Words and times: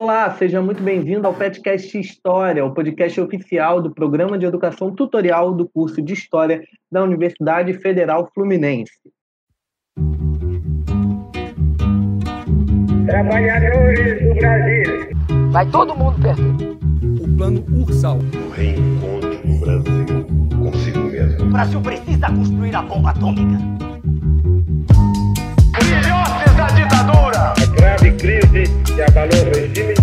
Olá, 0.00 0.30
seja 0.30 0.62
muito 0.62 0.80
bem-vindo 0.80 1.26
ao 1.26 1.34
podcast 1.34 1.98
História, 1.98 2.64
o 2.64 2.72
podcast 2.72 3.20
oficial 3.20 3.82
do 3.82 3.92
Programa 3.92 4.38
de 4.38 4.46
Educação 4.46 4.94
Tutorial 4.94 5.52
do 5.52 5.68
curso 5.68 6.00
de 6.00 6.12
História 6.12 6.62
da 6.88 7.02
Universidade 7.02 7.74
Federal 7.74 8.30
Fluminense. 8.32 8.92
Trabalhadores 13.06 14.22
do 14.22 14.34
Brasil. 14.36 15.50
Vai 15.50 15.68
todo 15.68 15.96
mundo 15.96 16.22
perder. 16.22 16.78
O 17.20 17.36
plano 17.36 17.64
Ursal. 17.82 18.18
O 18.18 18.50
reencontro 18.50 19.36
do 19.48 19.58
Brasil 19.58 20.26
consigo 20.62 21.00
mesmo. 21.00 21.44
O 21.44 21.50
Brasil 21.50 21.80
precisa 21.80 22.28
construir 22.28 22.76
a 22.76 22.82
bomba 22.82 23.10
atômica. 23.10 23.58
A 28.08 28.10
grave 28.10 28.16
crise 28.16 28.64
que 28.86 29.02
abalou 29.02 29.28
o 29.28 29.54
regime 29.54 29.94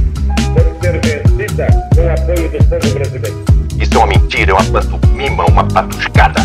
pode 0.54 0.80
ser 0.80 1.02
vencida 1.02 1.68
com 1.96 2.02
o 2.02 2.12
apoio 2.12 2.52
do 2.52 2.58
povo 2.70 2.94
brasileiro. 2.94 3.46
Isso 3.82 3.94
é 3.96 3.98
uma 3.98 4.08
mentira, 4.08 4.52
é 4.52 4.54
uma 4.54 4.72
pantomima, 4.72 5.46
uma 5.46 5.68
patuscada. 5.68 6.42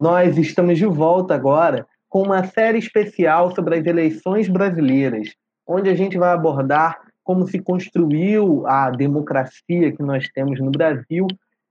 Nós 0.00 0.36
estamos 0.36 0.78
de 0.78 0.86
volta 0.86 1.32
agora 1.36 1.86
com 2.08 2.22
uma 2.22 2.42
série 2.42 2.78
especial 2.78 3.54
sobre 3.54 3.78
as 3.78 3.86
eleições 3.86 4.48
brasileiras, 4.48 5.28
onde 5.64 5.88
a 5.88 5.94
gente 5.94 6.18
vai 6.18 6.32
abordar 6.32 6.98
como 7.22 7.46
se 7.46 7.60
construiu 7.60 8.66
a 8.66 8.90
democracia 8.90 9.92
que 9.92 10.02
nós 10.02 10.28
temos 10.34 10.58
no 10.58 10.72
Brasil 10.72 11.28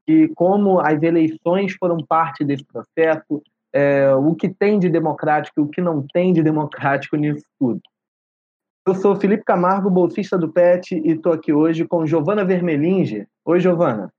e 0.08 0.30
como 0.30 0.80
as 0.80 1.04
eleições 1.04 1.74
foram 1.74 1.98
parte 1.98 2.46
desse 2.46 2.64
processo, 2.64 3.44
é, 3.74 4.16
o 4.16 4.34
que 4.34 4.48
tem 4.48 4.80
de 4.80 4.88
democrático 4.88 5.60
e 5.60 5.64
o 5.64 5.68
que 5.68 5.82
não 5.82 6.06
tem 6.14 6.32
de 6.32 6.42
democrático 6.42 7.18
nisso 7.18 7.44
tudo. 7.60 7.82
Eu 8.86 8.96
sou 8.96 9.16
Felipe 9.16 9.46
Camargo, 9.46 9.90
bolsista 9.90 10.38
do 10.38 10.50
PET, 10.50 10.94
e 10.94 11.12
estou 11.12 11.32
aqui 11.32 11.54
hoje 11.54 11.86
com 11.86 12.06
Giovana 12.06 12.44
Vermelinge. 12.44 13.26
Oi, 13.46 13.62
Giovana. 13.62 14.12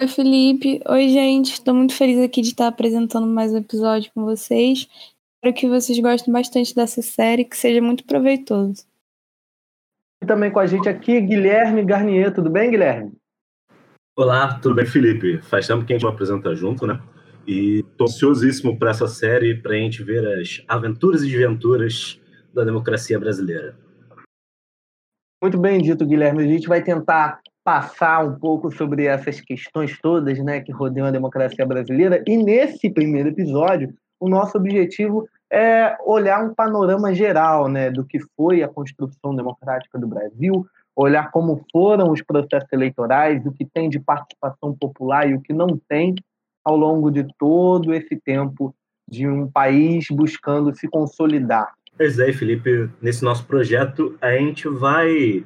Oi, 0.00 0.08
Felipe. 0.08 0.80
Oi, 0.88 1.08
gente. 1.10 1.52
Estou 1.52 1.74
muito 1.74 1.94
feliz 1.94 2.18
aqui 2.18 2.40
de 2.40 2.48
estar 2.48 2.68
apresentando 2.68 3.26
mais 3.26 3.52
um 3.52 3.58
episódio 3.58 4.10
com 4.14 4.24
vocês. 4.24 4.88
Espero 5.36 5.54
que 5.54 5.68
vocês 5.68 5.98
gostem 5.98 6.32
bastante 6.32 6.74
dessa 6.74 7.02
série, 7.02 7.44
que 7.44 7.54
seja 7.54 7.82
muito 7.82 8.02
proveitoso. 8.04 8.86
E 10.22 10.26
também 10.26 10.50
com 10.50 10.60
a 10.60 10.66
gente 10.66 10.88
aqui, 10.88 11.20
Guilherme 11.20 11.84
Garnier. 11.84 12.32
Tudo 12.32 12.48
bem, 12.48 12.70
Guilherme? 12.70 13.12
Olá, 14.16 14.58
tudo 14.58 14.74
bem, 14.74 14.86
Felipe? 14.86 15.42
Faz 15.42 15.66
tempo 15.66 15.84
que 15.84 15.92
a 15.92 15.96
gente 15.96 16.04
não 16.04 16.12
apresenta 16.12 16.54
junto, 16.54 16.86
né? 16.86 16.98
E 17.46 17.84
tô 17.98 18.04
ansiosíssimo 18.04 18.78
para 18.78 18.92
essa 18.92 19.06
série, 19.06 19.54
para 19.54 19.72
a 19.72 19.76
gente 19.76 20.02
ver 20.02 20.26
as 20.40 20.62
aventuras 20.66 21.22
e 21.22 21.26
desventuras 21.26 22.21
da 22.54 22.64
democracia 22.64 23.18
brasileira. 23.18 23.76
Muito 25.42 25.58
bem 25.58 25.80
dito, 25.80 26.06
Guilherme. 26.06 26.44
A 26.44 26.46
gente 26.46 26.68
vai 26.68 26.82
tentar 26.82 27.40
passar 27.64 28.24
um 28.24 28.38
pouco 28.38 28.70
sobre 28.70 29.06
essas 29.06 29.40
questões 29.40 29.98
todas 30.00 30.38
né, 30.38 30.60
que 30.60 30.72
rodeiam 30.72 31.06
a 31.06 31.10
democracia 31.10 31.64
brasileira. 31.66 32.22
E 32.26 32.36
nesse 32.36 32.90
primeiro 32.90 33.30
episódio, 33.30 33.92
o 34.20 34.28
nosso 34.28 34.56
objetivo 34.56 35.26
é 35.50 35.96
olhar 36.04 36.44
um 36.44 36.54
panorama 36.54 37.14
geral 37.14 37.68
né, 37.68 37.90
do 37.90 38.04
que 38.04 38.18
foi 38.36 38.62
a 38.62 38.68
construção 38.68 39.34
democrática 39.34 39.98
do 39.98 40.06
Brasil, 40.06 40.66
olhar 40.94 41.30
como 41.30 41.64
foram 41.70 42.10
os 42.10 42.22
processos 42.22 42.72
eleitorais, 42.72 43.44
o 43.44 43.52
que 43.52 43.64
tem 43.64 43.88
de 43.88 43.98
participação 43.98 44.76
popular 44.78 45.28
e 45.28 45.34
o 45.34 45.40
que 45.40 45.52
não 45.52 45.78
tem 45.88 46.14
ao 46.64 46.76
longo 46.76 47.10
de 47.10 47.26
todo 47.38 47.92
esse 47.92 48.16
tempo 48.16 48.74
de 49.08 49.28
um 49.28 49.50
país 49.50 50.06
buscando 50.10 50.74
se 50.74 50.88
consolidar. 50.88 51.74
Pois 51.96 52.18
é, 52.18 52.32
Felipe, 52.32 52.88
nesse 53.00 53.22
nosso 53.22 53.44
projeto 53.44 54.16
a 54.20 54.32
gente 54.32 54.66
vai 54.68 55.44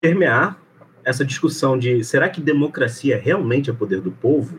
permear 0.00 0.56
essa 1.04 1.24
discussão 1.24 1.76
de 1.76 2.04
será 2.04 2.28
que 2.28 2.40
democracia 2.40 3.18
realmente 3.18 3.68
é 3.68 3.72
poder 3.72 4.00
do 4.00 4.12
povo? 4.12 4.58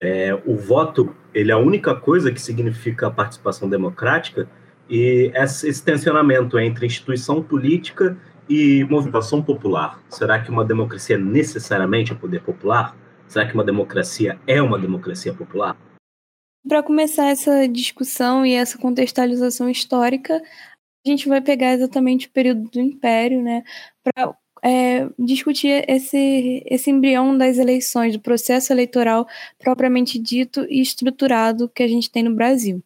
É, 0.00 0.34
o 0.44 0.56
voto 0.56 1.14
ele 1.32 1.50
é 1.50 1.54
a 1.54 1.58
única 1.58 1.94
coisa 1.94 2.32
que 2.32 2.40
significa 2.40 3.06
a 3.06 3.10
participação 3.10 3.68
democrática 3.68 4.48
e 4.90 5.30
esse 5.34 5.82
tensionamento 5.84 6.58
entre 6.58 6.86
instituição 6.86 7.42
política 7.42 8.16
e 8.48 8.84
movimentação 8.84 9.42
popular. 9.42 10.00
Será 10.08 10.40
que 10.40 10.50
uma 10.50 10.64
democracia 10.64 11.18
necessariamente 11.18 12.12
é 12.12 12.16
poder 12.16 12.40
popular? 12.40 12.96
Será 13.28 13.46
que 13.46 13.54
uma 13.54 13.64
democracia 13.64 14.38
é 14.46 14.60
uma 14.60 14.78
democracia 14.78 15.32
popular? 15.32 15.76
Para 16.66 16.82
começar 16.82 17.28
essa 17.28 17.66
discussão 17.68 18.44
e 18.44 18.54
essa 18.54 18.78
contextualização 18.78 19.70
histórica, 19.70 20.42
a 21.06 21.08
gente 21.08 21.28
vai 21.28 21.40
pegar 21.40 21.72
exatamente 21.72 22.26
o 22.26 22.30
período 22.30 22.68
do 22.68 22.80
Império, 22.80 23.42
né, 23.42 23.62
para 24.02 24.36
é, 24.62 25.08
discutir 25.18 25.84
esse, 25.88 26.62
esse 26.66 26.90
embrião 26.90 27.36
das 27.36 27.58
eleições, 27.58 28.12
do 28.12 28.20
processo 28.20 28.72
eleitoral 28.72 29.26
propriamente 29.58 30.18
dito 30.18 30.66
e 30.68 30.80
estruturado 30.80 31.68
que 31.68 31.82
a 31.82 31.88
gente 31.88 32.10
tem 32.10 32.22
no 32.22 32.34
Brasil. 32.34 32.82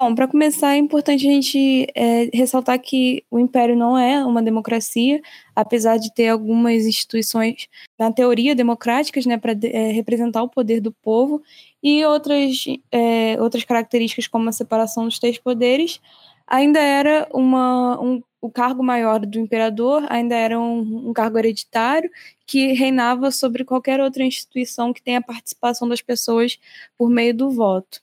Bom, 0.00 0.14
para 0.14 0.28
começar, 0.28 0.74
é 0.74 0.76
importante 0.76 1.26
a 1.26 1.32
gente 1.32 1.88
é, 1.92 2.30
ressaltar 2.32 2.80
que 2.80 3.24
o 3.28 3.36
Império 3.36 3.74
não 3.76 3.98
é 3.98 4.24
uma 4.24 4.40
democracia, 4.40 5.20
apesar 5.56 5.96
de 5.96 6.14
ter 6.14 6.28
algumas 6.28 6.86
instituições, 6.86 7.66
na 7.98 8.12
teoria, 8.12 8.54
democráticas, 8.54 9.26
né, 9.26 9.36
para 9.36 9.54
é, 9.64 9.90
representar 9.90 10.44
o 10.44 10.48
poder 10.48 10.80
do 10.80 10.92
povo, 10.92 11.42
e 11.82 12.04
outras, 12.04 12.64
é, 12.90 13.40
outras 13.40 13.64
características, 13.64 14.26
como 14.26 14.48
a 14.48 14.52
separação 14.52 15.04
dos 15.04 15.18
três 15.18 15.38
poderes, 15.38 16.00
ainda 16.46 16.80
era 16.80 17.28
uma, 17.32 18.00
um, 18.00 18.22
o 18.40 18.50
cargo 18.50 18.82
maior 18.82 19.20
do 19.20 19.38
imperador, 19.38 20.04
ainda 20.08 20.34
era 20.34 20.58
um, 20.58 21.08
um 21.08 21.12
cargo 21.12 21.38
hereditário 21.38 22.10
que 22.46 22.72
reinava 22.72 23.30
sobre 23.30 23.64
qualquer 23.64 24.00
outra 24.00 24.24
instituição 24.24 24.92
que 24.92 25.02
tenha 25.02 25.20
participação 25.20 25.88
das 25.88 26.00
pessoas 26.00 26.58
por 26.96 27.10
meio 27.10 27.34
do 27.34 27.50
voto. 27.50 28.00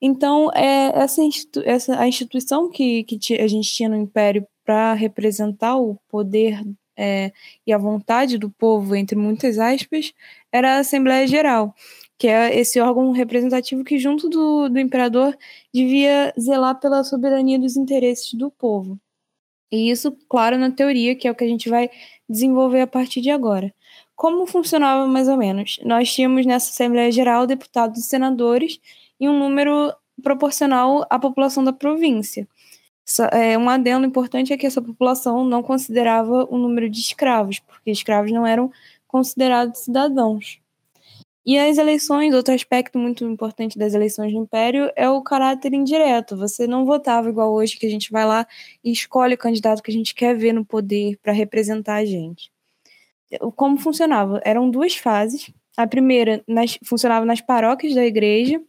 Então, 0.00 0.50
é, 0.54 0.98
essa, 0.98 1.22
institu 1.22 1.62
essa 1.64 1.98
a 1.98 2.08
instituição 2.08 2.70
que, 2.70 3.04
que 3.04 3.34
a 3.34 3.46
gente 3.46 3.70
tinha 3.72 3.88
no 3.88 3.96
Império 3.96 4.46
para 4.64 4.92
representar 4.94 5.76
o 5.76 5.96
poder 6.08 6.62
é, 6.96 7.32
e 7.66 7.72
a 7.72 7.78
vontade 7.78 8.36
do 8.36 8.50
povo, 8.50 8.94
entre 8.94 9.16
muitas 9.16 9.58
aspas, 9.58 10.12
era 10.52 10.76
a 10.76 10.78
Assembleia 10.80 11.26
Geral, 11.26 11.74
que 12.20 12.28
é 12.28 12.54
esse 12.54 12.78
órgão 12.78 13.12
representativo 13.12 13.82
que, 13.82 13.98
junto 13.98 14.28
do, 14.28 14.68
do 14.68 14.78
imperador, 14.78 15.34
devia 15.72 16.34
zelar 16.38 16.78
pela 16.78 17.02
soberania 17.02 17.58
dos 17.58 17.78
interesses 17.78 18.34
do 18.34 18.50
povo. 18.50 19.00
E 19.72 19.90
isso, 19.90 20.12
claro, 20.28 20.58
na 20.58 20.70
teoria, 20.70 21.16
que 21.16 21.26
é 21.26 21.30
o 21.30 21.34
que 21.34 21.44
a 21.44 21.48
gente 21.48 21.70
vai 21.70 21.88
desenvolver 22.28 22.82
a 22.82 22.86
partir 22.86 23.22
de 23.22 23.30
agora. 23.30 23.74
Como 24.14 24.46
funcionava 24.46 25.06
mais 25.06 25.28
ou 25.28 25.36
menos? 25.38 25.80
Nós 25.82 26.12
tínhamos 26.12 26.44
nessa 26.44 26.70
Assembleia 26.70 27.10
Geral 27.10 27.46
deputados 27.46 27.98
e 28.00 28.02
senadores 28.02 28.78
e 29.18 29.26
um 29.26 29.38
número 29.38 29.90
proporcional 30.22 31.06
à 31.08 31.18
população 31.18 31.64
da 31.64 31.72
província. 31.72 32.46
É, 33.32 33.56
um 33.56 33.70
adendo 33.70 34.06
importante 34.06 34.52
é 34.52 34.58
que 34.58 34.66
essa 34.66 34.82
população 34.82 35.42
não 35.42 35.62
considerava 35.62 36.46
o 36.50 36.58
número 36.58 36.90
de 36.90 37.00
escravos, 37.00 37.60
porque 37.60 37.90
escravos 37.90 38.30
não 38.30 38.46
eram 38.46 38.70
considerados 39.08 39.80
cidadãos. 39.80 40.59
E 41.44 41.58
as 41.58 41.78
eleições, 41.78 42.34
outro 42.34 42.54
aspecto 42.54 42.98
muito 42.98 43.24
importante 43.24 43.78
das 43.78 43.94
eleições 43.94 44.32
do 44.32 44.38
Império 44.38 44.90
é 44.94 45.08
o 45.08 45.22
caráter 45.22 45.72
indireto. 45.72 46.36
Você 46.36 46.66
não 46.66 46.84
votava 46.84 47.28
igual 47.30 47.52
hoje, 47.52 47.78
que 47.78 47.86
a 47.86 47.90
gente 47.90 48.10
vai 48.12 48.26
lá 48.26 48.46
e 48.84 48.92
escolhe 48.92 49.34
o 49.34 49.38
candidato 49.38 49.82
que 49.82 49.90
a 49.90 49.94
gente 49.94 50.14
quer 50.14 50.36
ver 50.36 50.52
no 50.52 50.64
poder 50.64 51.18
para 51.22 51.32
representar 51.32 51.96
a 51.96 52.04
gente. 52.04 52.52
Como 53.56 53.78
funcionava? 53.78 54.40
Eram 54.44 54.70
duas 54.70 54.96
fases. 54.96 55.50
A 55.76 55.86
primeira 55.86 56.42
nas, 56.46 56.78
funcionava 56.84 57.24
nas 57.24 57.40
paróquias 57.40 57.94
da 57.94 58.04
igreja, 58.04 58.60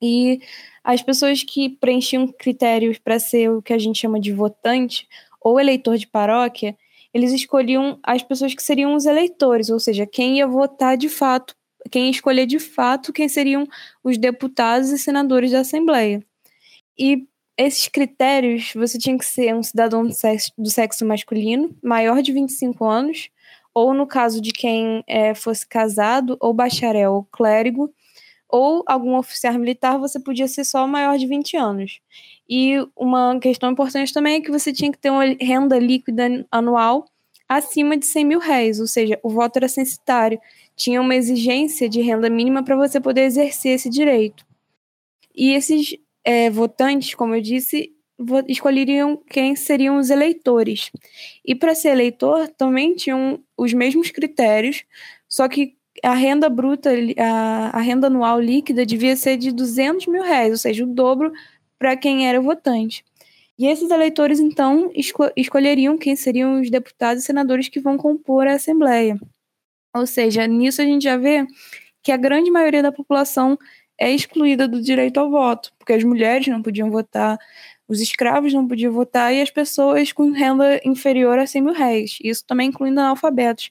e 0.00 0.40
as 0.84 1.02
pessoas 1.02 1.42
que 1.42 1.70
preenchiam 1.70 2.28
critérios 2.28 2.98
para 2.98 3.18
ser 3.18 3.50
o 3.50 3.62
que 3.62 3.72
a 3.72 3.78
gente 3.78 3.98
chama 3.98 4.20
de 4.20 4.32
votante 4.32 5.08
ou 5.40 5.58
eleitor 5.58 5.96
de 5.96 6.06
paróquia, 6.06 6.76
eles 7.14 7.32
escolhiam 7.32 7.98
as 8.02 8.22
pessoas 8.22 8.54
que 8.54 8.62
seriam 8.62 8.94
os 8.94 9.06
eleitores, 9.06 9.70
ou 9.70 9.80
seja, 9.80 10.06
quem 10.06 10.38
ia 10.38 10.46
votar 10.46 10.96
de 10.96 11.08
fato, 11.08 11.55
quem 11.88 12.10
escolher 12.10 12.46
de 12.46 12.58
fato 12.58 13.12
quem 13.12 13.28
seriam 13.28 13.66
os 14.02 14.18
deputados 14.18 14.90
e 14.90 14.98
senadores 14.98 15.50
da 15.50 15.60
Assembleia. 15.60 16.22
E 16.98 17.26
esses 17.56 17.88
critérios, 17.88 18.72
você 18.74 18.98
tinha 18.98 19.16
que 19.16 19.24
ser 19.24 19.54
um 19.54 19.62
cidadão 19.62 20.04
do 20.04 20.12
sexo, 20.12 20.52
do 20.58 20.70
sexo 20.70 21.06
masculino, 21.06 21.74
maior 21.82 22.20
de 22.20 22.32
25 22.32 22.84
anos, 22.84 23.30
ou 23.74 23.94
no 23.94 24.06
caso 24.06 24.40
de 24.40 24.52
quem 24.52 25.02
é, 25.06 25.34
fosse 25.34 25.66
casado, 25.66 26.36
ou 26.40 26.52
bacharel 26.52 27.14
ou 27.14 27.24
clérigo, 27.24 27.92
ou 28.48 28.84
algum 28.86 29.16
oficial 29.16 29.54
militar, 29.54 29.98
você 29.98 30.20
podia 30.20 30.46
ser 30.46 30.64
só 30.64 30.86
maior 30.86 31.18
de 31.18 31.26
20 31.26 31.56
anos. 31.56 32.00
E 32.48 32.76
uma 32.96 33.38
questão 33.40 33.70
importante 33.70 34.12
também 34.12 34.36
é 34.36 34.40
que 34.40 34.50
você 34.50 34.72
tinha 34.72 34.92
que 34.92 34.98
ter 34.98 35.10
uma 35.10 35.24
renda 35.24 35.78
líquida 35.78 36.46
anual 36.50 37.06
acima 37.48 37.96
de 37.96 38.06
100 38.06 38.24
mil 38.24 38.38
réis, 38.38 38.80
ou 38.80 38.86
seja, 38.86 39.18
o 39.22 39.30
voto 39.30 39.56
era 39.56 39.68
censitário, 39.68 40.40
tinha 40.76 41.00
uma 41.00 41.14
exigência 41.14 41.88
de 41.88 42.00
renda 42.02 42.28
mínima 42.28 42.62
para 42.62 42.76
você 42.76 43.00
poder 43.00 43.22
exercer 43.22 43.72
esse 43.72 43.88
direito. 43.88 44.44
E 45.34 45.52
esses 45.52 45.96
é, 46.24 46.50
votantes, 46.50 47.14
como 47.14 47.34
eu 47.34 47.40
disse, 47.40 47.92
escolheriam 48.48 49.20
quem 49.28 49.54
seriam 49.56 49.98
os 49.98 50.10
eleitores. 50.10 50.90
E 51.44 51.54
para 51.54 51.74
ser 51.74 51.90
eleitor 51.90 52.48
também 52.48 52.94
tinham 52.94 53.42
os 53.56 53.72
mesmos 53.72 54.10
critérios, 54.10 54.84
só 55.28 55.48
que 55.48 55.74
a 56.02 56.14
renda 56.14 56.48
bruta, 56.48 56.90
a, 57.18 57.78
a 57.78 57.80
renda 57.80 58.06
anual 58.08 58.40
líquida 58.40 58.84
devia 58.84 59.16
ser 59.16 59.36
de 59.36 59.52
200 59.52 60.06
mil 60.06 60.22
reais, 60.22 60.50
ou 60.50 60.58
seja, 60.58 60.84
o 60.84 60.86
dobro 60.86 61.32
para 61.78 61.96
quem 61.96 62.28
era 62.28 62.40
votante. 62.40 63.04
E 63.58 63.66
esses 63.66 63.90
eleitores, 63.90 64.38
então, 64.38 64.90
esco 64.94 65.30
escolheriam 65.34 65.96
quem 65.96 66.14
seriam 66.14 66.60
os 66.60 66.70
deputados 66.70 67.22
e 67.22 67.26
senadores 67.26 67.68
que 67.68 67.80
vão 67.80 67.96
compor 67.96 68.46
a 68.46 68.54
Assembleia. 68.54 69.18
Ou 69.96 70.06
seja, 70.06 70.46
nisso 70.46 70.82
a 70.82 70.84
gente 70.84 71.02
já 71.02 71.16
vê 71.16 71.46
que 72.02 72.12
a 72.12 72.16
grande 72.16 72.50
maioria 72.50 72.82
da 72.82 72.92
população 72.92 73.58
é 73.98 74.12
excluída 74.12 74.68
do 74.68 74.80
direito 74.82 75.18
ao 75.18 75.30
voto, 75.30 75.72
porque 75.78 75.92
as 75.94 76.04
mulheres 76.04 76.46
não 76.48 76.62
podiam 76.62 76.90
votar, 76.90 77.38
os 77.88 78.00
escravos 78.00 78.52
não 78.52 78.68
podiam 78.68 78.92
votar 78.92 79.32
e 79.34 79.40
as 79.40 79.50
pessoas 79.50 80.12
com 80.12 80.30
renda 80.32 80.80
inferior 80.84 81.38
a 81.38 81.46
100 81.46 81.62
mil 81.62 81.72
réis, 81.72 82.18
isso 82.22 82.44
também 82.46 82.68
incluindo 82.68 83.00
analfabetos. 83.00 83.70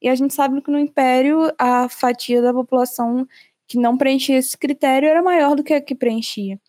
E 0.00 0.08
a 0.08 0.14
gente 0.14 0.32
sabe 0.32 0.60
que 0.60 0.70
no 0.70 0.78
Império 0.78 1.52
a 1.58 1.88
fatia 1.88 2.40
da 2.40 2.52
população 2.52 3.26
que 3.66 3.78
não 3.78 3.96
preenchia 3.96 4.36
esse 4.36 4.56
critério 4.56 5.08
era 5.08 5.22
maior 5.22 5.56
do 5.56 5.64
que 5.64 5.72
a 5.72 5.80
que 5.80 5.94
preenchia. 5.94 6.60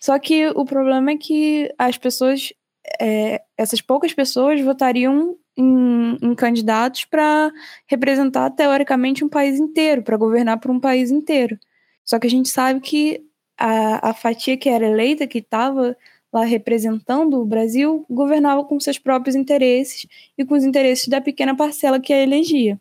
Só 0.00 0.18
que 0.18 0.48
o 0.48 0.64
problema 0.64 1.12
é 1.12 1.16
que 1.16 1.72
as 1.78 1.96
pessoas, 1.96 2.52
é, 3.00 3.42
essas 3.56 3.80
poucas 3.80 4.12
pessoas, 4.12 4.60
votariam 4.60 5.36
em, 5.56 6.16
em 6.22 6.34
candidatos 6.34 7.04
para 7.04 7.52
representar 7.86 8.50
teoricamente 8.50 9.24
um 9.24 9.28
país 9.28 9.58
inteiro, 9.58 10.02
para 10.02 10.16
governar 10.16 10.58
por 10.58 10.70
um 10.70 10.80
país 10.80 11.10
inteiro. 11.10 11.58
Só 12.04 12.18
que 12.18 12.26
a 12.26 12.30
gente 12.30 12.48
sabe 12.48 12.80
que 12.80 13.24
a, 13.58 14.10
a 14.10 14.14
fatia 14.14 14.56
que 14.56 14.68
era 14.68 14.86
eleita, 14.86 15.26
que 15.26 15.38
estava 15.38 15.96
lá 16.32 16.44
representando 16.44 17.40
o 17.40 17.44
Brasil, 17.44 18.06
governava 18.08 18.64
com 18.64 18.80
seus 18.80 18.98
próprios 18.98 19.36
interesses 19.36 20.06
e 20.36 20.44
com 20.44 20.54
os 20.54 20.64
interesses 20.64 21.08
da 21.08 21.20
pequena 21.20 21.54
parcela 21.54 22.00
que 22.00 22.12
a 22.12 22.22
elegia. 22.22 22.80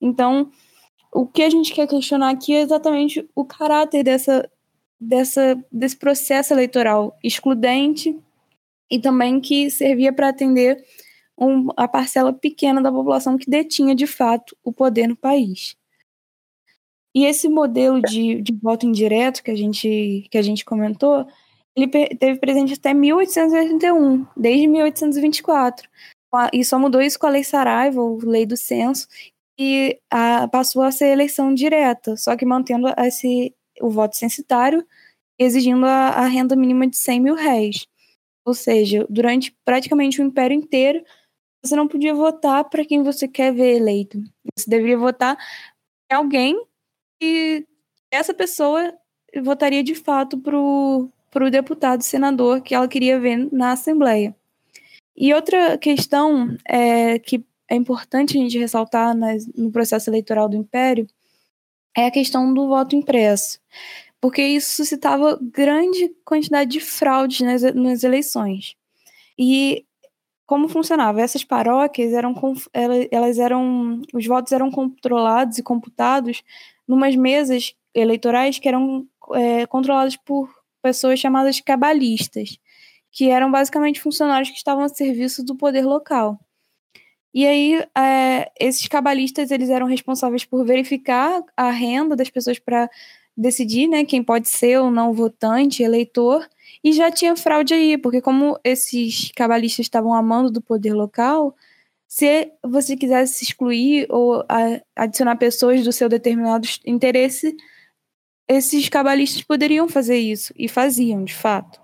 Então, 0.00 0.50
o 1.12 1.26
que 1.26 1.42
a 1.42 1.50
gente 1.50 1.72
quer 1.72 1.88
questionar 1.88 2.30
aqui 2.30 2.54
é 2.54 2.60
exatamente 2.60 3.28
o 3.34 3.44
caráter 3.44 4.04
dessa, 4.04 4.48
dessa, 5.00 5.58
desse 5.72 5.96
processo 5.96 6.54
eleitoral 6.54 7.16
excludente 7.24 8.16
e 8.90 9.00
também 9.00 9.40
que 9.40 9.68
servia 9.68 10.12
para 10.12 10.28
atender 10.28 10.84
um, 11.38 11.68
a 11.76 11.86
parcela 11.86 12.32
pequena 12.32 12.82
da 12.82 12.90
população 12.90 13.36
que 13.36 13.50
detinha 13.50 13.94
de 13.94 14.06
fato 14.06 14.56
o 14.64 14.72
poder 14.72 15.06
no 15.06 15.16
país. 15.16 15.76
E 17.14 17.24
esse 17.24 17.48
modelo 17.48 18.00
de, 18.02 18.42
de 18.42 18.52
voto 18.62 18.86
indireto 18.86 19.42
que 19.42 19.50
a 19.50 19.56
gente, 19.56 20.26
que 20.30 20.36
a 20.36 20.42
gente 20.42 20.64
comentou 20.64 21.26
ele 21.76 21.88
teve 22.16 22.40
presente 22.40 22.72
até 22.72 22.94
1881, 22.94 24.26
desde 24.34 24.66
1824. 24.66 25.88
E 26.52 26.64
só 26.64 26.78
mudou 26.78 27.02
isso 27.02 27.18
com 27.18 27.26
a 27.26 27.30
Lei 27.30 27.44
Saraiva, 27.44 28.00
ou 28.00 28.18
Lei 28.18 28.46
do 28.46 28.56
Censo, 28.56 29.06
e 29.58 29.98
a, 30.10 30.48
passou 30.48 30.82
a 30.82 30.90
ser 30.90 31.08
eleição 31.08 31.54
direta, 31.54 32.16
só 32.16 32.36
que 32.36 32.44
mantendo 32.44 32.88
esse, 32.98 33.54
o 33.80 33.90
voto 33.90 34.16
censitário, 34.16 34.84
exigindo 35.38 35.84
a, 35.84 36.08
a 36.08 36.26
renda 36.26 36.56
mínima 36.56 36.86
de 36.86 36.96
100 36.96 37.20
mil 37.20 37.34
réis. 37.34 37.86
Ou 38.44 38.54
seja, 38.54 39.06
durante 39.08 39.54
praticamente 39.64 40.20
o 40.20 40.24
império 40.24 40.54
inteiro, 40.54 41.02
você 41.62 41.74
não 41.76 41.88
podia 41.88 42.14
votar 42.14 42.64
para 42.64 42.84
quem 42.84 43.02
você 43.02 43.26
quer 43.26 43.52
ver 43.52 43.76
eleito. 43.76 44.18
Você 44.56 44.68
deveria 44.68 44.98
votar 44.98 45.36
em 46.10 46.14
alguém 46.14 46.60
e 47.20 47.66
essa 48.10 48.32
pessoa 48.32 48.92
votaria 49.42 49.82
de 49.82 49.94
fato 49.94 50.38
para 50.38 50.56
o 50.58 51.50
deputado 51.50 52.02
senador 52.02 52.62
que 52.62 52.74
ela 52.74 52.88
queria 52.88 53.18
ver 53.18 53.48
na 53.52 53.72
Assembleia. 53.72 54.34
E 55.16 55.32
outra 55.32 55.78
questão 55.78 56.56
é, 56.66 57.18
que 57.18 57.44
é 57.68 57.74
importante 57.74 58.36
a 58.36 58.40
gente 58.40 58.58
ressaltar 58.58 59.16
nas, 59.16 59.46
no 59.54 59.70
processo 59.70 60.10
eleitoral 60.10 60.48
do 60.48 60.56
Império 60.56 61.06
é 61.96 62.06
a 62.06 62.10
questão 62.10 62.52
do 62.52 62.68
voto 62.68 62.94
impresso, 62.94 63.58
porque 64.20 64.42
isso 64.42 64.76
suscitava 64.76 65.38
grande 65.40 66.14
quantidade 66.24 66.70
de 66.70 66.80
fraudes 66.80 67.40
nas, 67.40 67.62
nas 67.74 68.04
eleições. 68.04 68.76
E 69.38 69.84
como 70.46 70.68
funcionava? 70.68 71.20
Essas 71.20 71.44
paróquias 71.44 72.12
eram 72.12 72.34
elas 73.10 73.38
eram 73.38 74.00
os 74.14 74.26
votos 74.26 74.52
eram 74.52 74.70
controlados 74.70 75.58
e 75.58 75.62
computados 75.62 76.42
numas 76.86 77.16
mesas 77.16 77.74
eleitorais 77.92 78.58
que 78.58 78.68
eram 78.68 79.06
é, 79.34 79.66
controladas 79.66 80.16
por 80.16 80.48
pessoas 80.80 81.18
chamadas 81.18 81.60
cabalistas, 81.60 82.58
que 83.10 83.28
eram 83.28 83.50
basicamente 83.50 84.00
funcionários 84.00 84.50
que 84.50 84.56
estavam 84.56 84.84
a 84.84 84.88
serviço 84.88 85.44
do 85.44 85.56
poder 85.56 85.84
local. 85.84 86.38
E 87.34 87.46
aí, 87.46 87.84
é, 87.96 88.50
esses 88.58 88.86
cabalistas 88.88 89.50
eles 89.50 89.68
eram 89.68 89.86
responsáveis 89.86 90.44
por 90.44 90.64
verificar 90.64 91.42
a 91.56 91.70
renda 91.70 92.16
das 92.16 92.30
pessoas 92.30 92.58
para 92.58 92.88
decidir 93.36 93.88
né, 93.88 94.04
quem 94.04 94.22
pode 94.22 94.48
ser 94.48 94.78
ou 94.78 94.90
não 94.90 95.12
votante, 95.12 95.82
eleitor, 95.82 96.48
e 96.82 96.92
já 96.92 97.10
tinha 97.10 97.36
fraude 97.36 97.74
aí, 97.74 97.98
porque 97.98 98.20
como 98.20 98.58
esses 98.62 99.30
cabalistas 99.34 99.86
estavam 99.86 100.12
amando 100.12 100.50
do 100.50 100.60
poder 100.60 100.94
local, 100.94 101.54
se 102.06 102.52
você 102.62 102.96
quisesse 102.96 103.44
excluir 103.44 104.06
ou 104.10 104.44
adicionar 104.94 105.36
pessoas 105.36 105.82
do 105.82 105.92
seu 105.92 106.08
determinado 106.08 106.66
interesse, 106.84 107.56
esses 108.48 108.88
cabalistas 108.88 109.42
poderiam 109.42 109.88
fazer 109.88 110.18
isso, 110.18 110.54
e 110.56 110.68
faziam, 110.68 111.24
de 111.24 111.34
fato. 111.34 111.80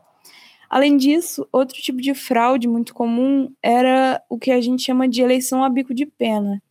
Além 0.71 0.97
disso, 0.97 1.47
outro 1.53 1.77
tipo 1.83 2.01
de 2.01 2.15
fraude 2.15 2.67
muito 2.69 2.95
comum 2.95 3.53
era 3.63 4.23
o 4.29 4.39
que 4.39 4.51
a 4.51 4.61
gente 4.61 4.83
chama 4.83 5.09
de 5.09 5.21
eleição 5.21 5.63
a 5.63 5.69
bico 5.69 5.93
de 5.93 6.07
pena, 6.07 6.63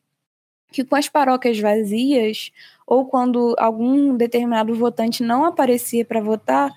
que 0.71 0.83
com 0.83 0.95
as 0.95 1.09
paróquias 1.09 1.59
vazias, 1.59 2.51
ou 2.87 3.05
quando 3.05 3.53
algum 3.59 4.15
determinado 4.15 4.73
votante 4.73 5.21
não 5.21 5.45
aparecia 5.45 6.05
para 6.05 6.21
votar, 6.21 6.71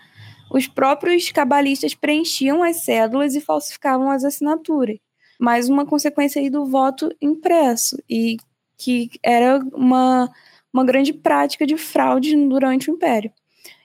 os 0.50 0.67
próprios 0.67 1.31
cabalistas 1.31 1.94
preenchiam 1.94 2.62
as 2.62 2.85
cédulas 2.85 3.35
e 3.35 3.41
falsificavam 3.41 4.11
as 4.11 4.25
assinaturas. 4.25 4.96
Mais 5.38 5.69
uma 5.69 5.85
consequência 5.85 6.41
aí 6.41 6.49
do 6.49 6.67
voto 6.67 7.14
impresso, 7.20 7.96
e 8.08 8.37
que 8.76 9.11
era 9.23 9.58
uma 9.73 10.31
uma 10.75 10.85
grande 10.85 11.12
prática 11.12 11.64
de 11.64 11.76
fraude 11.76 12.37
durante 12.49 12.91
o 12.91 12.94
Império. 12.94 13.31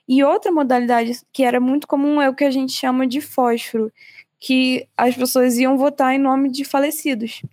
E 0.07 0.23
outra 0.23 0.51
modalidade 0.51 1.21
que 1.31 1.43
era 1.43 1.59
muito 1.59 1.87
comum 1.87 2.19
é 2.19 2.27
o 2.27 2.33
que 2.33 2.43
a 2.43 2.49
gente 2.49 2.73
chama 2.73 3.05
de 3.05 3.21
fósforo, 3.21 3.93
que 4.39 4.87
as 4.97 5.15
pessoas 5.15 5.59
iam 5.59 5.77
votar 5.77 6.15
em 6.15 6.17
nome 6.17 6.49
de 6.49 6.65
falecidos. 6.65 7.43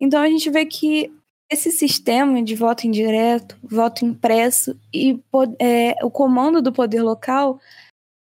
Então 0.00 0.20
a 0.20 0.26
gente 0.26 0.50
vê 0.50 0.66
que 0.66 1.12
esse 1.48 1.70
sistema 1.70 2.42
de 2.42 2.56
voto 2.56 2.86
indireto, 2.86 3.56
voto 3.62 4.04
impresso 4.04 4.76
e 4.92 5.20
é, 5.60 5.94
o 6.02 6.10
comando 6.10 6.60
do 6.60 6.72
poder 6.72 7.02
local 7.02 7.60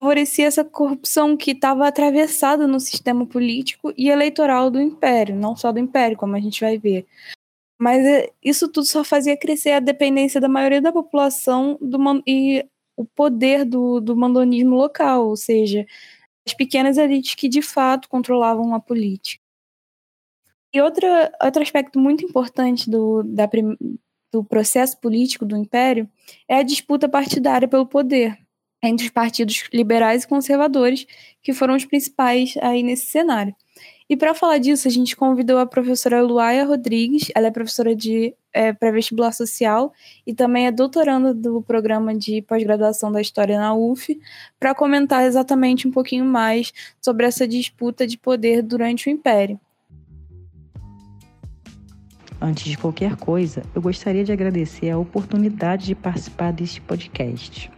favorecia 0.00 0.46
essa 0.46 0.64
corrupção 0.64 1.36
que 1.36 1.50
estava 1.50 1.86
atravessada 1.86 2.66
no 2.66 2.78
sistema 2.78 3.26
político 3.26 3.92
e 3.96 4.08
eleitoral 4.08 4.70
do 4.70 4.80
império, 4.80 5.34
não 5.34 5.56
só 5.56 5.72
do 5.72 5.78
império, 5.78 6.16
como 6.16 6.36
a 6.36 6.40
gente 6.40 6.60
vai 6.60 6.78
ver. 6.78 7.06
Mas 7.80 8.04
é, 8.04 8.32
isso 8.42 8.68
tudo 8.68 8.86
só 8.86 9.04
fazia 9.04 9.36
crescer 9.36 9.72
a 9.72 9.80
dependência 9.80 10.40
da 10.40 10.48
maioria 10.48 10.80
da 10.80 10.92
população 10.92 11.78
do, 11.80 11.98
e 12.26 12.64
o 12.96 13.04
poder 13.04 13.64
do, 13.64 14.00
do 14.00 14.16
mandonismo 14.16 14.74
local, 14.74 15.28
ou 15.28 15.36
seja, 15.36 15.86
as 16.46 16.54
pequenas 16.54 16.98
elites 16.98 17.34
que 17.34 17.48
de 17.48 17.62
fato 17.62 18.08
controlavam 18.08 18.74
a 18.74 18.80
política. 18.80 19.42
E 20.72 20.80
outra, 20.80 21.32
outro 21.42 21.62
aspecto 21.62 21.98
muito 21.98 22.24
importante 22.24 22.90
do, 22.90 23.22
da, 23.22 23.48
do 24.32 24.44
processo 24.44 24.98
político 25.00 25.46
do 25.46 25.56
Império 25.56 26.10
é 26.48 26.56
a 26.56 26.62
disputa 26.62 27.08
partidária 27.08 27.66
pelo 27.66 27.86
poder 27.86 28.38
entre 28.82 29.06
os 29.06 29.10
partidos 29.10 29.64
liberais 29.72 30.24
e 30.24 30.28
conservadores, 30.28 31.06
que 31.42 31.52
foram 31.52 31.74
os 31.74 31.84
principais 31.84 32.54
aí 32.60 32.82
nesse 32.82 33.06
cenário. 33.06 33.54
E 34.10 34.16
para 34.16 34.34
falar 34.34 34.58
disso, 34.58 34.88
a 34.88 34.90
gente 34.90 35.14
convidou 35.14 35.58
a 35.58 35.66
professora 35.66 36.22
Luaia 36.22 36.64
Rodrigues, 36.64 37.30
ela 37.34 37.48
é 37.48 37.50
professora 37.50 37.94
de 37.94 38.34
é, 38.54 38.72
pré-vestibular 38.72 39.32
social 39.32 39.92
e 40.26 40.32
também 40.32 40.66
é 40.66 40.72
doutoranda 40.72 41.34
do 41.34 41.60
programa 41.60 42.14
de 42.14 42.40
pós-graduação 42.40 43.12
da 43.12 43.20
História 43.20 43.58
na 43.58 43.74
UF, 43.74 44.18
para 44.58 44.74
comentar 44.74 45.26
exatamente 45.26 45.86
um 45.86 45.90
pouquinho 45.90 46.24
mais 46.24 46.72
sobre 47.02 47.26
essa 47.26 47.46
disputa 47.46 48.06
de 48.06 48.16
poder 48.16 48.62
durante 48.62 49.08
o 49.08 49.12
Império. 49.12 49.60
Antes 52.40 52.64
de 52.64 52.78
qualquer 52.78 53.16
coisa, 53.16 53.62
eu 53.74 53.82
gostaria 53.82 54.24
de 54.24 54.32
agradecer 54.32 54.88
a 54.90 54.98
oportunidade 54.98 55.86
de 55.86 55.94
participar 55.94 56.52
deste 56.52 56.80
podcast. 56.80 57.70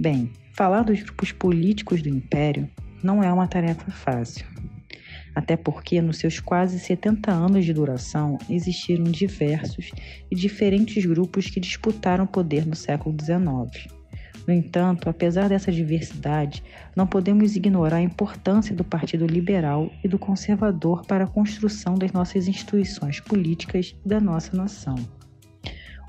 Bem, 0.00 0.32
falar 0.54 0.82
dos 0.82 1.02
grupos 1.02 1.30
políticos 1.30 2.00
do 2.00 2.08
Império 2.08 2.66
não 3.02 3.22
é 3.22 3.30
uma 3.30 3.46
tarefa 3.46 3.90
fácil 3.90 4.46
até 5.34 5.56
porque 5.56 6.00
nos 6.00 6.18
seus 6.18 6.40
quase 6.40 6.78
70 6.78 7.30
anos 7.30 7.64
de 7.64 7.72
duração 7.72 8.38
existiram 8.48 9.04
diversos 9.04 9.90
e 10.30 10.34
diferentes 10.34 11.04
grupos 11.04 11.48
que 11.48 11.60
disputaram 11.60 12.26
poder 12.26 12.66
no 12.66 12.74
século 12.74 13.14
XIX. 13.20 13.92
No 14.46 14.54
entanto, 14.54 15.08
apesar 15.08 15.48
dessa 15.48 15.70
diversidade, 15.70 16.64
não 16.96 17.06
podemos 17.06 17.54
ignorar 17.54 17.98
a 17.98 18.02
importância 18.02 18.74
do 18.74 18.82
Partido 18.82 19.26
Liberal 19.26 19.92
e 20.02 20.08
do 20.08 20.18
Conservador 20.18 21.04
para 21.06 21.24
a 21.24 21.28
construção 21.28 21.94
das 21.94 22.10
nossas 22.10 22.48
instituições 22.48 23.20
políticas 23.20 23.94
e 24.04 24.08
da 24.08 24.18
nossa 24.18 24.56
nação. 24.56 24.96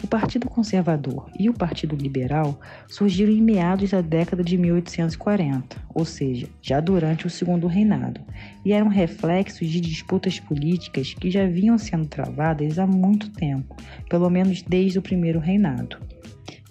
O 0.03 0.07
Partido 0.07 0.49
Conservador 0.49 1.29
e 1.37 1.47
o 1.47 1.53
Partido 1.53 1.95
Liberal 1.95 2.59
surgiram 2.89 3.31
em 3.31 3.41
meados 3.41 3.91
da 3.91 4.01
década 4.01 4.43
de 4.43 4.57
1840, 4.57 5.77
ou 5.93 6.03
seja, 6.03 6.47
já 6.59 6.79
durante 6.79 7.27
o 7.27 7.29
Segundo 7.29 7.67
Reinado, 7.67 8.19
e 8.65 8.73
eram 8.73 8.87
reflexos 8.87 9.69
de 9.69 9.79
disputas 9.79 10.39
políticas 10.39 11.13
que 11.13 11.29
já 11.29 11.45
vinham 11.45 11.77
sendo 11.77 12.07
travadas 12.07 12.79
há 12.79 12.87
muito 12.87 13.29
tempo, 13.29 13.75
pelo 14.09 14.29
menos 14.29 14.63
desde 14.63 14.97
o 14.97 15.03
Primeiro 15.03 15.39
Reinado. 15.39 15.97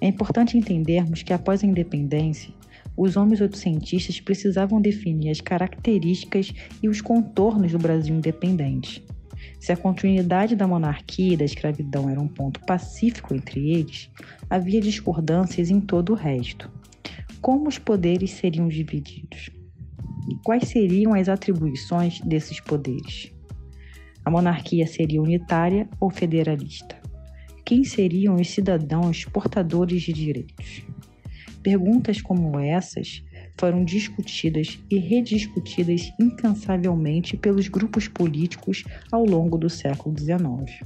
É 0.00 0.08
importante 0.08 0.58
entendermos 0.58 1.22
que 1.22 1.32
após 1.32 1.62
a 1.62 1.66
independência, 1.66 2.52
os 2.96 3.16
homens 3.16 3.40
oitocentistas 3.40 4.20
precisavam 4.20 4.80
definir 4.80 5.30
as 5.30 5.40
características 5.40 6.52
e 6.82 6.88
os 6.88 7.00
contornos 7.00 7.70
do 7.72 7.78
Brasil 7.78 8.14
independente. 8.14 9.04
Se 9.60 9.72
a 9.72 9.76
continuidade 9.76 10.56
da 10.56 10.66
monarquia 10.66 11.34
e 11.34 11.36
da 11.36 11.44
escravidão 11.44 12.08
era 12.08 12.18
um 12.18 12.26
ponto 12.26 12.58
pacífico 12.60 13.34
entre 13.34 13.70
eles, 13.70 14.10
havia 14.48 14.80
discordâncias 14.80 15.68
em 15.68 15.78
todo 15.78 16.12
o 16.12 16.16
resto. 16.16 16.70
Como 17.42 17.68
os 17.68 17.78
poderes 17.78 18.30
seriam 18.30 18.68
divididos? 18.68 19.50
Quais 20.42 20.68
seriam 20.68 21.12
as 21.12 21.28
atribuições 21.28 22.20
desses 22.22 22.58
poderes? 22.58 23.30
A 24.24 24.30
monarquia 24.30 24.86
seria 24.86 25.20
unitária 25.20 25.86
ou 26.00 26.08
federalista? 26.08 26.98
Quem 27.62 27.84
seriam 27.84 28.36
os 28.36 28.48
cidadãos 28.48 29.26
portadores 29.26 30.02
de 30.02 30.14
direitos? 30.14 30.82
Perguntas 31.62 32.22
como 32.22 32.58
essas 32.58 33.22
foram 33.60 33.84
discutidas 33.84 34.80
e 34.90 34.96
rediscutidas 34.96 36.10
incansavelmente 36.18 37.36
pelos 37.36 37.68
grupos 37.68 38.08
políticos 38.08 38.84
ao 39.12 39.22
longo 39.22 39.58
do 39.58 39.68
século 39.68 40.18
XIX. 40.18 40.82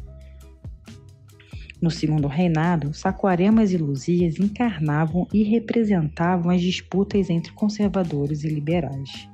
No 1.80 1.88
segundo 1.88 2.26
reinado, 2.26 2.92
Saquaremas 2.92 3.70
e 3.70 3.76
Luzias 3.76 4.40
encarnavam 4.40 5.28
e 5.32 5.44
representavam 5.44 6.50
as 6.50 6.60
disputas 6.60 7.30
entre 7.30 7.52
conservadores 7.52 8.42
e 8.42 8.48
liberais. 8.48 9.28